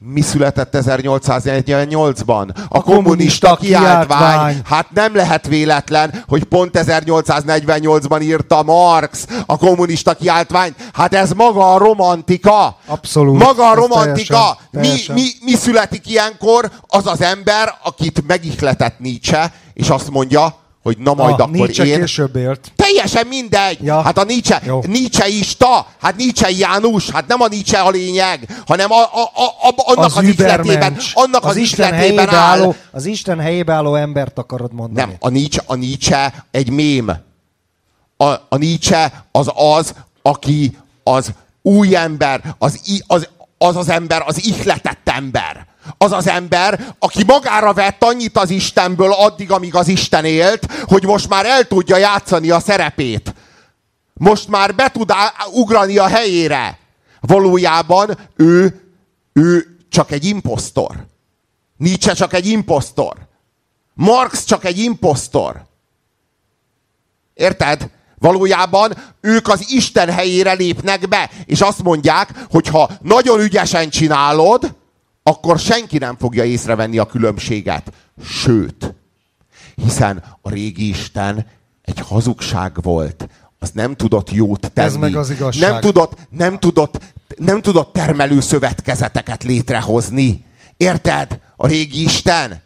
Mi 0.08 0.22
született 0.22 0.78
1848-ban? 0.78 2.56
A, 2.56 2.78
a 2.78 2.82
kommunista 2.82 3.56
kiáltvány. 3.56 4.08
kiáltvány. 4.08 4.62
Hát 4.66 4.88
nem 4.94 5.16
lehet 5.16 5.48
véletlen, 5.48 6.24
hogy 6.28 6.44
pont 6.44 6.72
1848-ban 6.74 8.22
írta 8.22 8.64
Marx 8.64 9.28
a 9.46 9.58
kommunista 9.58 10.14
kiáltvány. 10.14 10.74
Hát 10.94 11.14
ez 11.14 11.32
maga 11.32 11.74
a 11.74 11.78
romantika. 11.78 12.78
Abszolút. 12.86 13.44
Maga 13.44 13.70
a 13.70 13.74
romantika. 13.76 14.58
teljesen, 14.72 14.72
mi, 14.72 14.88
teljesen. 14.88 15.16
mi, 15.16 15.52
mi 15.52 15.56
születik 15.56 16.10
ilyenkor? 16.10 16.72
Az 16.88 17.08
az 17.08 17.22
ember, 17.22 17.74
akit 17.84 18.28
megihletett 18.28 19.00
Nietzsche, 19.00 19.54
és 19.74 19.90
azt 19.90 20.10
mondja, 20.10 20.65
hogy 20.86 20.98
na 20.98 21.14
majd 21.14 21.34
ah, 21.34 21.40
akkor 21.40 21.50
Nietzsche 21.52 21.86
én... 21.86 22.00
később 22.00 22.36
élt. 22.36 22.72
Teljesen 22.76 23.28
mindegy. 23.28 23.84
Ja. 23.84 24.02
Hát 24.02 24.18
a 24.18 24.24
Nietzsche, 24.24 24.62
Jó. 24.66 24.82
Nietzscheista, 24.88 25.88
hát 26.02 26.16
Nietzsche 26.16 26.50
János, 26.50 27.10
hát 27.10 27.28
nem 27.28 27.42
a 27.42 27.48
Nietzsche 27.48 27.80
a 27.80 27.90
lényeg, 27.90 28.62
hanem 28.68 28.92
a, 28.92 29.02
a, 29.02 29.32
a, 29.34 29.68
a, 29.68 29.74
annak 29.86 30.06
az, 30.06 30.18
az 30.18 30.24
ihletében, 30.24 30.98
annak 31.14 31.44
az, 31.44 31.50
az 31.50 31.56
Isten 31.56 31.94
ihletében 31.94 32.30
áll. 32.30 32.36
álló, 32.36 32.76
az 32.92 33.06
Isten 33.06 33.40
helyébe 33.40 33.74
álló 33.74 33.96
embert 33.96 34.38
akarod 34.38 34.74
mondani. 34.74 35.08
Nem, 35.08 35.16
a 35.20 35.30
Nietzsche, 35.30 35.64
a 35.66 35.76
Nietzsche 35.76 36.46
egy 36.52 36.70
mém. 36.70 37.12
A, 38.18 38.26
a 38.26 38.58
Nietzsche 38.58 39.26
az 39.32 39.52
az, 39.56 39.94
aki 40.22 40.78
az 41.04 41.32
új 41.62 41.96
ember, 41.96 42.42
az, 42.58 42.80
az, 43.08 43.28
az 43.58 43.76
az 43.76 43.90
ember, 43.90 44.24
az 44.26 44.46
ihletett 44.46 45.10
ember. 45.10 45.68
Az 45.98 46.12
az 46.12 46.28
ember, 46.28 46.96
aki 47.00 47.24
magára 47.24 47.74
vett 47.74 48.04
annyit 48.04 48.38
az 48.38 48.50
Istenből 48.50 49.12
addig, 49.12 49.52
amíg 49.52 49.76
az 49.76 49.88
Isten 49.88 50.26
élt, 50.26 50.72
hogy 50.82 51.04
most 51.04 51.30
már 51.30 51.46
el 51.46 51.68
tudja 51.68 51.98
játszani 51.98 52.50
a 52.50 52.60
szerepét. 52.60 53.34
Most 54.14 54.48
már 54.48 54.76
be 54.76 54.90
tud 54.90 55.12
ugrani 55.52 55.98
a 55.98 56.08
helyére. 56.08 56.78
Valójában 57.22 58.18
ő, 58.36 58.82
ő 59.34 59.78
csak 59.90 60.12
egy 60.12 60.26
imposztor. 60.26 61.06
Nietzsche 61.78 62.14
csak 62.14 62.34
egy 62.34 62.48
imposztor. 62.48 63.14
Marx 63.94 64.44
csak 64.44 64.66
egy 64.66 64.78
imposztor. 64.78 65.66
Érted? 67.34 67.90
Valójában 68.18 68.94
ők 69.22 69.48
az 69.48 69.72
Isten 69.72 70.12
helyére 70.12 70.54
lépnek 70.54 71.08
be, 71.08 71.30
és 71.46 71.62
azt 71.62 71.84
mondják, 71.84 72.46
hogy 72.50 72.68
ha 72.68 72.90
nagyon 73.02 73.40
ügyesen 73.40 73.90
csinálod, 73.90 74.76
akkor 75.30 75.60
senki 75.60 75.98
nem 75.98 76.18
fogja 76.18 76.44
észrevenni 76.44 76.98
a 76.98 77.06
különbséget. 77.06 77.92
Sőt, 78.26 78.94
hiszen 79.76 80.24
a 80.42 80.50
régi 80.50 80.88
Isten 80.88 81.46
egy 81.82 82.00
hazugság 82.00 82.82
volt. 82.82 83.28
Az 83.60 83.70
nem 83.74 83.96
tudott 83.96 84.32
jót 84.32 84.72
tenni. 84.74 84.88
Ez 84.88 84.96
meg 84.96 85.16
az 85.16 85.30
igazság. 85.30 85.70
Nem 85.72 85.80
tudott, 85.82 86.18
nem 86.30 86.60
tudott, 86.60 87.00
nem 87.38 87.62
tudott 87.62 87.94
termelő 87.94 88.40
szövetkezeteket 88.40 89.44
létrehozni. 89.44 90.46
Érted? 90.78 91.40
A 91.56 91.68
régi 91.68 92.04
Isten. 92.04 92.62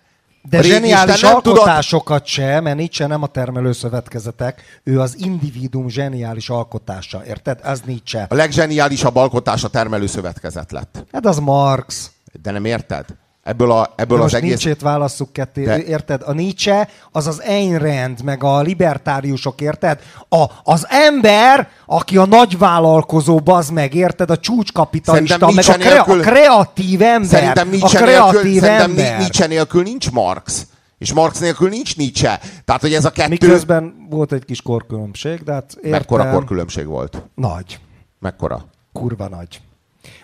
De 0.49 0.57
a 0.57 0.61
régi 0.61 0.73
zseniális 0.73 1.13
Isten 1.15 1.31
nem 1.31 1.41
tudott- 1.41 1.57
alkotásokat 1.59 2.25
se, 2.25 2.59
mert 2.59 2.77
Nietzsche 2.77 3.07
nem 3.07 3.23
a 3.23 3.27
termelőszövetkezetek, 3.27 4.61
ő 4.83 4.99
az 4.99 5.15
individuum 5.17 5.89
zseniális 5.89 6.49
alkotása, 6.49 7.25
érted? 7.25 7.59
Ez 7.63 7.81
Nietzsche. 7.85 8.25
A 8.29 8.35
legzseniálisabb 8.35 9.15
alkotás 9.15 9.63
a 9.63 9.67
termelő 9.67 10.07
szövetkezet 10.07 10.71
lett. 10.71 11.05
Hát 11.11 11.25
az 11.25 11.37
Marx. 11.39 12.11
De 12.41 12.51
nem 12.51 12.65
érted? 12.65 13.05
Ebből, 13.43 13.71
a, 13.71 13.93
ebből 13.95 14.17
De 14.17 14.23
az 14.23 14.31
most 14.31 14.43
egész... 14.43 14.49
Nietzsét 14.63 14.81
válasszuk 14.81 15.33
ketté, 15.33 15.63
De- 15.63 15.83
érted? 15.83 16.21
A 16.25 16.31
Nietzsche 16.33 16.87
az 17.11 17.27
az 17.27 17.39
Ayn 17.47 17.77
Rand, 17.77 18.23
meg 18.23 18.43
a 18.43 18.61
libertáriusok, 18.61 19.61
érted? 19.61 19.99
A, 20.29 20.45
az 20.63 20.85
ember, 20.89 21.69
aki 21.85 22.17
a 22.17 22.25
nagyvállalkozó, 22.25 23.39
bazd 23.39 23.73
meg, 23.73 23.93
érted? 23.93 24.29
A 24.29 24.37
csúcskapitalista, 24.37 25.37
Szerintem 25.47 25.55
meg 25.55 25.65
a, 25.67 25.77
Nietzsche 25.77 25.89
krea- 25.89 26.07
a 26.07 26.13
nélkül- 26.13 26.31
kreatív 26.33 27.01
ember. 27.01 27.29
Szerintem 27.29 27.67
a 27.67 27.71
Nietzsche 27.71 27.99
kreatív 27.99 28.33
nélkül, 28.41 28.59
szerintem 28.59 28.89
ember. 28.89 29.17
Nietzsche 29.19 29.47
nélkül 29.47 29.83
nincs 29.83 30.11
Marx. 30.11 30.67
És 30.97 31.13
Marx 31.13 31.39
nélkül 31.39 31.69
nincs 31.69 31.97
Nietzsche. 31.97 32.39
Tehát, 32.65 32.81
hogy 32.81 32.93
ez 32.93 33.05
a 33.05 33.09
kettő... 33.11 33.29
Miközben 33.29 34.07
volt 34.09 34.31
egy 34.31 34.45
kis 34.45 34.61
korkülönbség, 34.61 35.43
de 35.43 35.53
hát 35.53 35.73
értem. 35.75 35.91
Mekkora 35.91 36.29
korkülönbség 36.31 36.85
volt? 36.85 37.23
Nagy. 37.35 37.79
Mekkora? 38.19 38.65
kurva 38.93 39.27
nagy. 39.27 39.61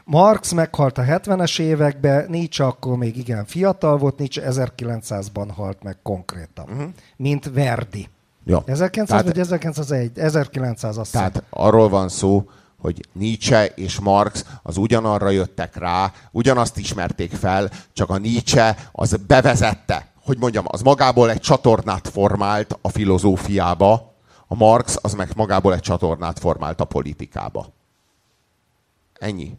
Marx 0.05 0.51
meghalt 0.51 0.97
a 0.97 1.01
70-es 1.01 1.59
években, 1.59 2.25
Nietzsche 2.29 2.65
akkor 2.65 2.97
még 2.97 3.17
igen 3.17 3.45
fiatal 3.45 3.97
volt, 3.97 4.17
Nietzsche 4.17 4.43
1900-ban 4.51 5.47
halt 5.55 5.83
meg 5.83 5.97
konkrétan, 6.03 6.69
uh-huh. 6.69 6.89
mint 7.17 7.51
Verdi. 7.53 8.09
Jó. 8.43 8.61
1900 8.65 9.07
Tehát- 9.07 9.25
vagy 9.25 9.39
1901? 9.39 10.19
1900 10.19 10.97
azt 10.97 11.11
hiszem. 11.11 11.31
Tehát 11.31 11.47
arról 11.49 11.89
van 11.89 12.09
szó, 12.09 12.49
hogy 12.81 13.07
Nietzsche 13.11 13.65
és 13.65 13.99
Marx 13.99 14.45
az 14.63 14.77
ugyanarra 14.77 15.29
jöttek 15.29 15.75
rá, 15.75 16.11
ugyanazt 16.31 16.77
ismerték 16.77 17.31
fel, 17.31 17.69
csak 17.93 18.09
a 18.09 18.17
Nietzsche 18.17 18.77
az 18.91 19.17
bevezette, 19.27 20.07
hogy 20.23 20.37
mondjam, 20.37 20.65
az 20.67 20.81
magából 20.81 21.31
egy 21.31 21.39
csatornát 21.39 22.07
formált 22.07 22.77
a 22.81 22.89
filozófiába, 22.89 24.13
a 24.47 24.55
Marx 24.55 24.97
az 25.01 25.13
meg 25.13 25.29
magából 25.35 25.73
egy 25.73 25.79
csatornát 25.79 26.39
formált 26.39 26.81
a 26.81 26.85
politikába. 26.85 27.73
Ennyi. 29.19 29.57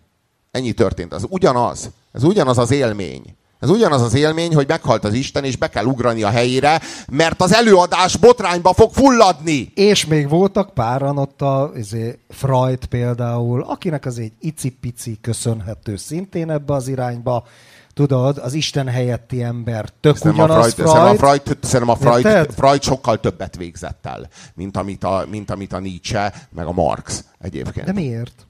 Ennyi 0.57 0.73
történt. 0.73 1.12
Az 1.12 1.27
ugyanaz. 1.28 1.91
Ez 2.12 2.23
ugyanaz 2.23 2.59
az 2.59 2.70
élmény. 2.70 3.37
Ez 3.61 3.70
ugyanaz 3.70 4.03
az 4.03 4.15
élmény, 4.15 4.55
hogy 4.55 4.69
meghalt 4.69 5.05
az 5.05 5.15
Isten, 5.15 5.45
és 5.45 5.57
be 5.57 5.69
kell 5.69 5.85
ugrani 5.85 6.23
a 6.23 6.28
helyére, 6.28 6.81
mert 7.11 7.41
az 7.41 7.55
előadás 7.55 8.16
botrányba 8.16 8.73
fog 8.73 8.93
fulladni. 8.93 9.73
És 9.74 10.07
még 10.07 10.28
voltak 10.28 10.74
páran 10.74 11.19
ott 11.19 11.43
a 11.43 11.70
izé, 11.77 12.19
Freud 12.28 12.85
például, 12.85 13.62
akinek 13.62 14.07
az 14.07 14.19
egy 14.19 14.33
icipici 14.41 15.19
köszönhető 15.20 15.97
szintén 15.97 16.51
ebbe 16.51 16.74
az 16.74 16.89
irányba. 16.89 17.47
Tudod, 17.95 18.39
az 18.39 18.53
Isten 18.53 18.89
helyetti 18.89 19.43
ember 19.43 19.89
tök 20.01 20.16
Szerintem 20.16 20.41
a 20.41 20.45
ugyanaz 20.45 20.73
Freud, 20.73 20.91
Freud. 20.91 21.19
Freud. 21.19 21.43
Szerintem 21.43 21.49
a 21.49 21.59
Freud, 21.59 21.65
szerintem 21.65 21.89
a 21.89 21.97
Freud, 21.97 22.24
Érted? 22.37 22.55
Freud 22.55 22.83
sokkal 22.83 23.20
többet 23.20 23.57
végzett 23.57 24.07
el, 24.07 24.28
mint 24.55 24.77
amit, 24.77 25.05
a, 25.05 25.24
mint 25.31 25.51
amit 25.51 25.73
a 25.73 25.78
Nietzsche, 25.78 26.33
meg 26.51 26.66
a 26.66 26.73
Marx 26.73 27.24
egyébként. 27.39 27.87
De 27.87 27.93
miért? 27.93 28.47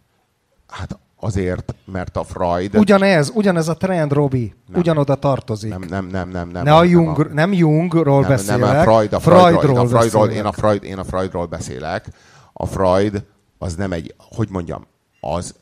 Hát 0.67 0.99
azért, 1.21 1.75
mert 1.85 2.17
a 2.17 2.25
Freud... 2.25 2.77
Ugyanez, 2.77 3.31
ugyanez 3.35 3.69
a 3.69 3.77
trend, 3.77 4.13
Robi. 4.13 4.55
Ugyanoda 4.75 5.15
tartozik. 5.15 5.71
Nem, 5.71 5.81
nem, 5.81 6.07
nem, 6.07 6.29
nem. 6.29 6.49
nem 6.49 6.63
ne 6.65 6.75
a 6.75 6.81
nem 6.81 6.91
Jung, 6.91 7.19
a- 7.21 7.33
nem 7.33 7.53
Jungról 7.53 8.21
nem, 8.21 8.29
beszélek, 8.31 8.61
nem, 8.61 8.79
a 8.79 8.83
Freud, 8.83 9.13
a 9.13 9.21
Freudról, 9.21 9.89
Freudról, 9.89 9.89
én, 9.89 9.89
a 9.89 9.89
Freudról, 9.89 10.27
beszélek. 10.27 10.37
én, 10.37 10.45
a 10.47 10.53
Freud, 10.53 10.85
én 10.85 10.99
a 10.99 11.05
Freudról 11.05 11.47
beszélek. 11.47 12.07
A 12.53 12.67
Freud 12.67 13.25
az 13.59 13.75
nem 13.75 13.93
egy, 13.93 14.15
hogy 14.19 14.49
mondjam, 14.51 14.87
az, 15.21 15.55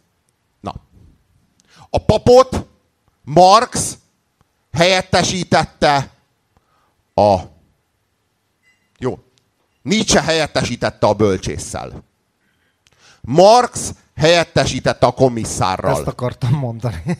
na, 0.60 0.74
a 1.90 1.98
papot 2.04 2.66
Marx 3.24 3.98
helyettesítette 4.72 6.10
a, 7.14 7.36
jó, 8.98 9.18
Nietzsche 9.82 10.22
helyettesítette 10.22 11.06
a 11.06 11.14
bölcsésszel. 11.14 12.04
Marx 13.20 13.94
helyettesítette 14.16 15.06
a 15.06 15.10
komisszárral. 15.10 15.92
Ezt 15.92 16.06
akartam 16.06 16.52
mondani. 16.52 17.18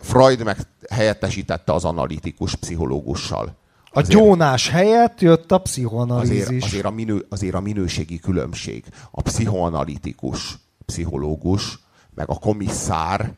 Freud 0.00 0.44
meg 0.44 0.56
helyettesítette 0.90 1.72
az 1.72 1.84
analitikus 1.84 2.54
pszichológussal. 2.54 3.56
A 3.94 4.00
gyónás 4.00 4.68
helyett 4.68 5.20
jött 5.20 5.52
a 5.52 5.58
pszichoanalízis. 5.58 6.42
Azért, 6.42 6.64
azért, 6.64 6.84
a 6.84 6.90
minő, 6.90 7.26
azért 7.28 7.54
a 7.54 7.60
minőségi 7.60 8.18
különbség. 8.18 8.84
A 9.10 9.22
pszichoanalitikus 9.22 10.58
pszichológus, 10.86 11.78
meg 12.14 12.28
a 12.28 12.34
komisszár. 12.34 13.32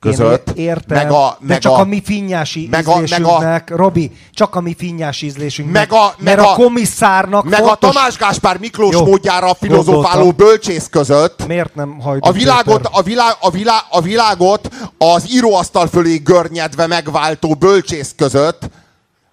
Között, 0.00 0.50
Én 0.54 0.64
értem, 0.64 0.96
meg 0.96 1.10
a, 1.10 1.36
de 1.40 1.46
meg 1.46 1.58
csak 1.58 1.72
a, 1.72 1.78
a, 1.78 1.84
mi 1.84 2.02
finnyási 2.04 2.68
meg 2.70 2.86
a- 2.88 3.00
ízlésünknek, 3.02 3.70
Robi, 3.76 4.10
csak 4.32 4.54
a 4.54 4.60
mi 4.60 4.74
finnyás 4.78 5.22
ízlésünknek, 5.22 5.90
meg 5.90 6.00
a, 6.00 6.14
meg 6.18 6.36
mert 6.36 6.48
a, 6.48 6.52
a 6.52 6.54
komisszárnak 6.54 7.44
meg 7.44 7.58
fontos... 7.58 7.88
a 7.88 7.92
Tamás 7.92 8.16
Gáspár 8.16 8.58
Miklós 8.58 8.94
Jó, 8.94 9.04
módjára 9.04 9.54
filozofáló 9.54 10.22
gondoltam. 10.22 10.46
bölcsész 10.46 10.88
között 10.90 11.46
Miért 11.46 11.74
nem 11.74 12.00
hajtunk 12.00 12.24
a 12.34 12.38
világot, 12.38 12.88
a, 12.92 13.02
világ, 13.02 13.36
a, 13.40 13.50
világ, 13.50 13.82
a 13.90 14.00
világot 14.00 14.68
az 14.98 15.32
íróasztal 15.32 15.86
fölé 15.86 16.16
görnyedve 16.16 16.86
megváltó 16.86 17.54
bölcsész 17.54 18.14
között 18.16 18.68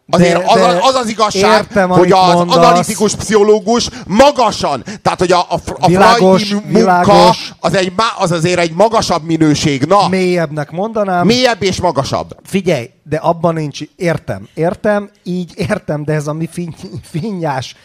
Azért 0.10 0.38
De- 0.38 0.44
az, 0.48 0.56
de 0.60 0.66
az, 0.66 0.76
az 0.82 0.94
az 0.96 1.10
igazság, 1.10 1.52
értem, 1.60 1.90
hogy 1.90 2.12
az 2.12 2.34
mondasz. 2.34 2.56
analitikus 2.56 3.16
pszichológus 3.16 3.90
magasan, 4.06 4.84
tehát 5.02 5.20
hogy 5.20 5.32
a, 5.32 5.40
a, 5.40 5.60
a 5.80 5.88
Világos, 5.88 6.50
munka 6.50 6.68
világos. 6.68 7.54
az, 7.60 7.74
egy, 7.76 7.94
az 8.18 8.32
azért 8.32 8.60
egy 8.60 8.74
magasabb 8.74 9.24
minőség. 9.24 9.84
Na, 9.84 10.08
Mélyebbnek 10.08 10.72
mondanám. 10.72 11.26
mélyebb 11.26 11.64
és 11.64 11.82
magasabb. 11.82 12.36
Figyelj, 12.44 12.90
de 13.04 13.18
abban 13.18 13.54
nincs, 13.54 13.80
értem, 13.96 14.48
értem, 14.54 15.10
így 15.24 15.52
értem, 15.56 16.04
de 16.04 16.14
ez 16.14 16.28
a 16.28 16.34
mi 16.34 16.50
fin, 16.52 16.76
finnyás 17.12 17.76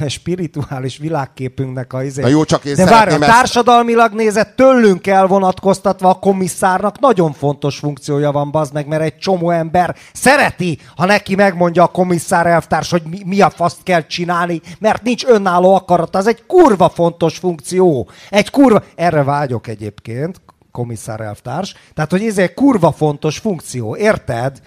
spirituális 0.08 0.96
világképünknek 0.96 1.92
a 1.92 2.02
izé. 2.02 2.22
Na 2.22 2.28
jó, 2.28 2.44
csak 2.44 2.64
én 2.64 2.74
De 2.74 2.84
várj, 2.84 3.10
ezt- 3.10 3.20
társadalmilag 3.20 4.12
nézett 4.12 4.56
tőlünk 4.56 5.06
elvonatkoztatva 5.06 6.08
a 6.08 6.14
komisszárnak 6.18 7.00
nagyon 7.00 7.32
fontos 7.32 7.78
funkciója 7.78 8.32
van, 8.32 8.50
bazd 8.50 8.72
meg, 8.72 8.86
mert 8.86 9.02
egy 9.02 9.16
csomó 9.18 9.50
ember 9.50 9.96
szereti, 10.12 10.78
ha 10.96 11.04
neki 11.04 11.34
megmondja 11.34 11.82
a 11.82 11.86
komisszár 11.86 12.46
elvtárs, 12.46 12.90
hogy 12.90 13.02
mi, 13.10 13.18
mi 13.24 13.40
a 13.40 13.50
faszt 13.50 13.82
kell 13.82 14.06
csinálni, 14.06 14.60
mert 14.78 15.02
nincs 15.02 15.24
önálló 15.24 15.74
akarat. 15.74 16.16
Az 16.16 16.26
egy 16.26 16.46
kurva 16.46 16.88
fontos 16.88 17.38
funkció. 17.38 18.08
Egy 18.30 18.50
kurva... 18.50 18.82
Erre 18.94 19.22
vágyok 19.22 19.66
egyébként, 19.66 20.40
komisszár 20.70 21.20
elvtárs. 21.20 21.74
Tehát, 21.94 22.10
hogy 22.10 22.22
ez 22.22 22.38
egy 22.38 22.54
kurva 22.54 22.92
fontos 22.92 23.38
funkció, 23.38 23.96
érted? 23.96 24.60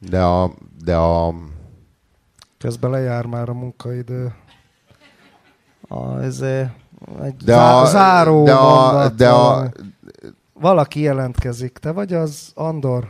De 0.00 0.22
a, 0.22 0.52
de 0.84 0.96
a, 0.96 1.34
Közben 2.62 2.90
lejár 2.90 3.26
már 3.26 3.48
a 3.48 3.52
munkaidő. 3.52 4.32
A, 5.92 6.22
ez 6.22 6.40
egy 7.22 7.36
de 7.44 7.52
zá, 7.52 7.80
a, 7.80 7.84
záró 7.84 8.44
de 8.44 8.52
a, 8.54 9.08
de 9.08 9.28
a. 9.28 9.68
Valaki 10.60 11.00
jelentkezik. 11.00 11.78
Te 11.78 11.90
vagy 11.92 12.12
az 12.12 12.50
Andor? 12.54 13.04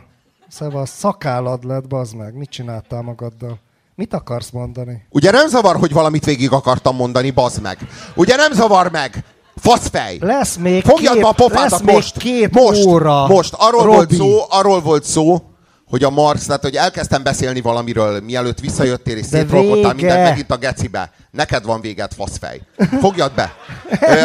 Szevasz, 0.49 0.89
szakállad 0.89 1.63
lett, 1.65 1.87
bazd 1.87 2.15
meg. 2.15 2.37
Mit 2.37 2.49
csináltál 2.49 3.01
magaddal? 3.01 3.59
Mit 3.95 4.13
akarsz 4.13 4.49
mondani? 4.49 5.05
Ugye 5.09 5.31
nem 5.31 5.47
zavar, 5.47 5.75
hogy 5.75 5.91
valamit 5.91 6.25
végig 6.25 6.51
akartam 6.51 6.95
mondani, 6.95 7.31
bazd 7.31 7.61
meg. 7.61 7.77
Ugye 8.15 8.35
nem 8.35 8.51
zavar 8.51 8.91
meg? 8.91 9.23
Faszfej. 9.55 10.17
Lesz 10.19 10.55
még 10.55 10.83
Fogjad 10.83 11.13
két, 11.13 11.23
a 11.23 11.31
pofádat 11.31 11.71
lesz 11.71 11.81
még 11.81 11.95
most. 11.95 12.17
két 12.17 12.53
most, 12.53 12.85
óra. 12.85 13.27
Most. 13.27 13.53
Arról 13.57 13.83
Robi. 13.83 13.95
volt 13.95 14.13
szó, 14.13 14.39
arról 14.49 14.81
volt 14.81 15.03
szó, 15.03 15.41
hogy 15.87 16.03
a 16.03 16.09
Marx, 16.09 16.45
tehát 16.45 16.61
hogy 16.61 16.75
elkezdtem 16.75 17.23
beszélni 17.23 17.61
valamiről, 17.61 18.21
mielőtt 18.21 18.59
visszajöttél 18.59 19.17
és 19.17 19.25
szétrolkodtál 19.25 19.93
mindent 19.93 20.29
megint 20.29 20.51
a 20.51 20.57
gecibe. 20.57 21.11
Neked 21.33 21.65
van 21.65 21.81
véged, 21.81 22.13
faszfej. 22.13 22.61
Fogjad 23.01 23.33
be. 23.33 23.53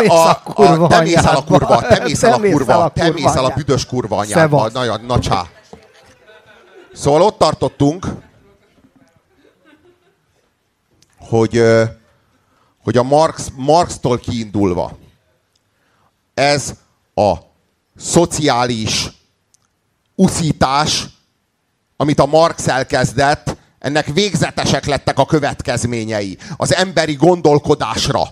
A 0.08 0.42
kurva 0.42 0.86
te 0.86 1.00
mész 1.00 1.16
el 1.16 1.36
a 1.36 1.44
kurva, 1.44 1.80
te 1.80 2.02
mész 2.02 2.22
el 2.22 2.32
a 2.32 2.40
kurva, 2.40 2.84
a 2.84 2.90
te 2.90 3.10
mész 3.10 3.34
el 3.34 3.44
a 3.44 3.52
büdös 3.54 3.86
kurva 3.86 4.16
anyádba. 4.16 4.68
Nagyon, 4.68 5.04
na 5.04 5.18
csá. 5.18 5.46
Szóval 6.92 7.22
ott 7.22 7.38
tartottunk, 7.38 8.06
hogy, 11.18 11.62
hogy 12.82 12.96
a 12.96 13.02
Marx, 13.02 13.48
Marxtól 13.56 14.18
kiindulva 14.18 14.98
ez 16.34 16.74
a 17.14 17.34
szociális 17.96 19.08
uszítás, 20.14 21.06
amit 21.96 22.20
a 22.20 22.26
Marx 22.26 22.68
elkezdett, 22.68 23.56
ennek 23.78 24.06
végzetesek 24.06 24.86
lettek 24.86 25.18
a 25.18 25.26
következményei 25.26 26.38
az 26.56 26.74
emberi 26.74 27.14
gondolkodásra. 27.14 28.22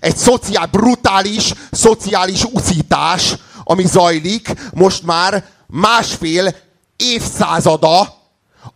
Egy 0.00 0.16
szociál, 0.16 0.66
brutális, 0.66 1.52
szociális 1.70 2.44
uszítás, 2.44 3.34
ami 3.64 3.86
zajlik 3.86 4.52
most 4.74 5.02
már 5.02 5.44
másfél 5.66 6.54
évszázada, 6.96 8.24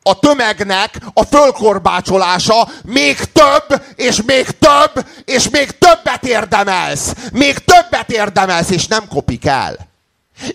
a 0.03 0.19
tömegnek 0.19 0.99
a 1.13 1.25
fölkorbácsolása 1.25 2.69
még 2.85 3.17
több, 3.17 3.83
és 3.97 4.23
még 4.27 4.47
több, 4.51 5.07
és 5.25 5.49
még 5.49 5.79
többet 5.79 6.25
érdemelsz. 6.25 7.15
Még 7.33 7.59
többet 7.59 8.11
érdemelsz, 8.11 8.71
és 8.71 8.87
nem 8.87 9.09
kopik 9.09 9.47
el. 9.47 9.77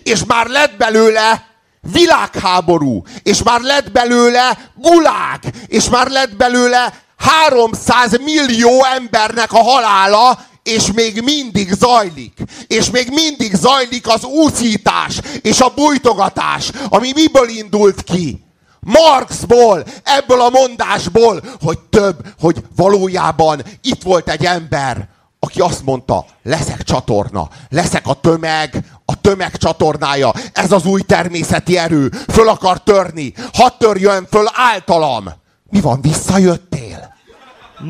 És 0.02 0.24
már 0.24 0.46
lett 0.46 0.76
belőle 0.76 1.46
világháború, 1.92 3.02
és 3.22 3.42
már 3.42 3.60
lett 3.60 3.92
belőle 3.92 4.70
gulág, 4.74 5.40
és 5.66 5.88
már 5.88 6.08
lett 6.08 6.36
belőle 6.36 7.04
300 7.16 8.18
millió 8.24 8.84
embernek 8.84 9.52
a 9.52 9.62
halála, 9.62 10.38
és 10.62 10.92
még 10.94 11.22
mindig 11.22 11.72
zajlik. 11.72 12.38
És 12.66 12.90
még 12.90 13.08
mindig 13.10 13.54
zajlik 13.54 14.08
az 14.08 14.24
úszítás, 14.24 15.20
és 15.42 15.60
a 15.60 15.72
bújtogatás, 15.74 16.70
ami 16.88 17.12
miből 17.14 17.48
indult 17.48 18.02
ki? 18.02 18.44
Marxból, 18.80 19.84
ebből 20.02 20.40
a 20.40 20.50
mondásból, 20.50 21.42
hogy 21.62 21.78
több, 21.78 22.16
hogy 22.40 22.56
valójában 22.76 23.62
itt 23.82 24.02
volt 24.02 24.28
egy 24.28 24.44
ember, 24.44 25.08
aki 25.40 25.60
azt 25.60 25.84
mondta, 25.84 26.26
leszek 26.42 26.82
csatorna, 26.82 27.48
leszek 27.68 28.06
a 28.06 28.20
tömeg, 28.20 28.84
a 29.26 29.28
tömeg 29.28 29.56
csatornája, 29.56 30.32
ez 30.52 30.72
az 30.72 30.86
új 30.86 31.00
természeti 31.00 31.78
erő, 31.78 32.08
föl 32.08 32.48
akar 32.48 32.82
törni, 32.82 33.32
hadd 33.52 33.72
törjön 33.78 34.26
föl 34.30 34.46
általam. 34.52 35.24
Mi 35.70 35.80
van, 35.80 36.00
visszajöttél? 36.00 37.14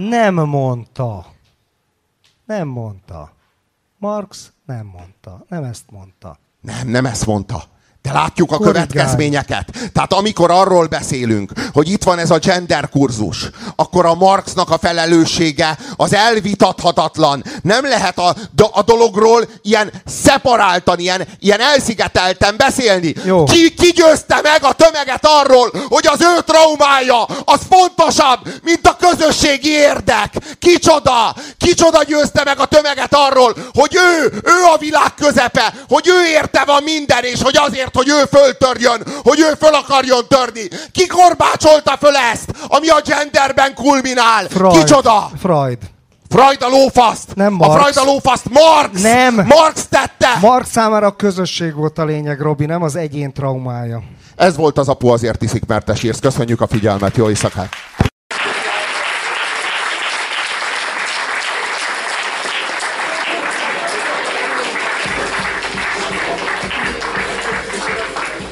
Nem 0.08 0.34
mondta. 0.34 1.26
Nem 2.46 2.68
mondta. 2.68 3.32
Marx 3.98 4.52
nem 4.66 4.86
mondta. 4.86 5.44
Nem 5.48 5.64
ezt 5.64 5.84
mondta. 5.90 6.38
Nem, 6.60 6.88
nem 6.88 7.06
ezt 7.06 7.26
mondta. 7.26 7.62
De 8.06 8.12
látjuk 8.12 8.52
a 8.52 8.56
Korrigálj. 8.56 8.86
következményeket. 8.86 9.68
Tehát 9.92 10.12
amikor 10.12 10.50
arról 10.50 10.86
beszélünk, 10.86 11.52
hogy 11.72 11.90
itt 11.90 12.02
van 12.02 12.18
ez 12.18 12.30
a 12.30 12.38
gender 12.38 12.88
kurzus, 12.88 13.50
akkor 13.76 14.06
a 14.06 14.14
Marxnak 14.14 14.70
a 14.70 14.78
felelőssége 14.78 15.78
az 15.96 16.14
elvitathatatlan. 16.14 17.44
Nem 17.62 17.84
lehet 17.84 18.18
a, 18.18 18.34
a 18.72 18.82
dologról 18.82 19.48
ilyen 19.62 19.92
szeparáltan, 20.04 20.98
ilyen, 20.98 21.26
ilyen 21.40 21.60
elszigetelten 21.60 22.54
beszélni. 22.56 23.14
Jó. 23.24 23.44
Ki, 23.44 23.74
ki 23.74 23.90
győzte 23.90 24.40
meg 24.42 24.58
a 24.64 24.72
tömeget 24.72 25.26
arról, 25.26 25.70
hogy 25.88 26.06
az 26.06 26.20
ő 26.20 26.40
traumája 26.44 27.22
az 27.44 27.60
fontosabb, 27.70 28.38
mint 28.62 28.86
a 28.86 28.96
közösségi 28.96 29.70
érdek? 29.70 30.34
Kicsoda? 30.58 31.34
Kicsoda 31.58 32.02
győzte 32.02 32.42
meg 32.44 32.58
a 32.60 32.66
tömeget 32.66 33.14
arról, 33.14 33.56
hogy 33.74 33.94
ő, 33.94 34.24
ő 34.44 34.64
a 34.74 34.78
világ 34.78 35.14
közepe, 35.14 35.74
hogy 35.88 36.08
ő 36.08 36.26
érte 36.32 36.62
van 36.66 36.82
minden, 36.82 37.24
és 37.24 37.42
hogy 37.42 37.56
azért, 37.56 37.95
hogy 37.96 38.08
ő 38.08 38.24
föltörjön, 38.38 39.02
hogy 39.22 39.40
ő 39.40 39.54
föl 39.58 39.74
akarjon 39.74 40.24
törni. 40.28 40.68
Ki 40.92 41.06
korbácsolta 41.06 41.96
föl 42.00 42.16
ezt, 42.32 42.50
ami 42.66 42.88
a 42.88 43.00
genderben 43.04 43.74
kulminál? 43.74 44.44
Freud. 44.48 44.78
Kicsoda? 44.78 45.30
Freud. 45.40 45.78
Freud 46.28 46.62
a 46.62 46.68
lófaszt! 46.68 47.34
Nem 47.34 47.54
A 47.58 47.66
Marx. 47.66 47.82
Freud 47.82 48.08
a 48.08 48.10
lófaszt 48.12 48.48
Marx! 48.50 49.02
Nem. 49.02 49.34
Marx 49.34 49.86
tette! 49.88 50.38
Marx 50.40 50.70
számára 50.70 51.06
a 51.06 51.16
közösség 51.16 51.74
volt 51.74 51.98
a 51.98 52.04
lényeg, 52.04 52.40
Robi, 52.40 52.66
nem 52.66 52.82
az 52.82 52.96
egyén 52.96 53.32
traumája. 53.32 54.02
Ez 54.36 54.56
volt 54.56 54.78
az 54.78 54.88
apu 54.88 55.08
azért 55.08 55.42
iszik, 55.42 55.66
mert 55.66 55.84
te 55.84 55.94
sírsz. 55.94 56.18
Köszönjük 56.20 56.60
a 56.60 56.66
figyelmet, 56.66 57.16
jó 57.16 57.28
éjszakát! 57.28 57.68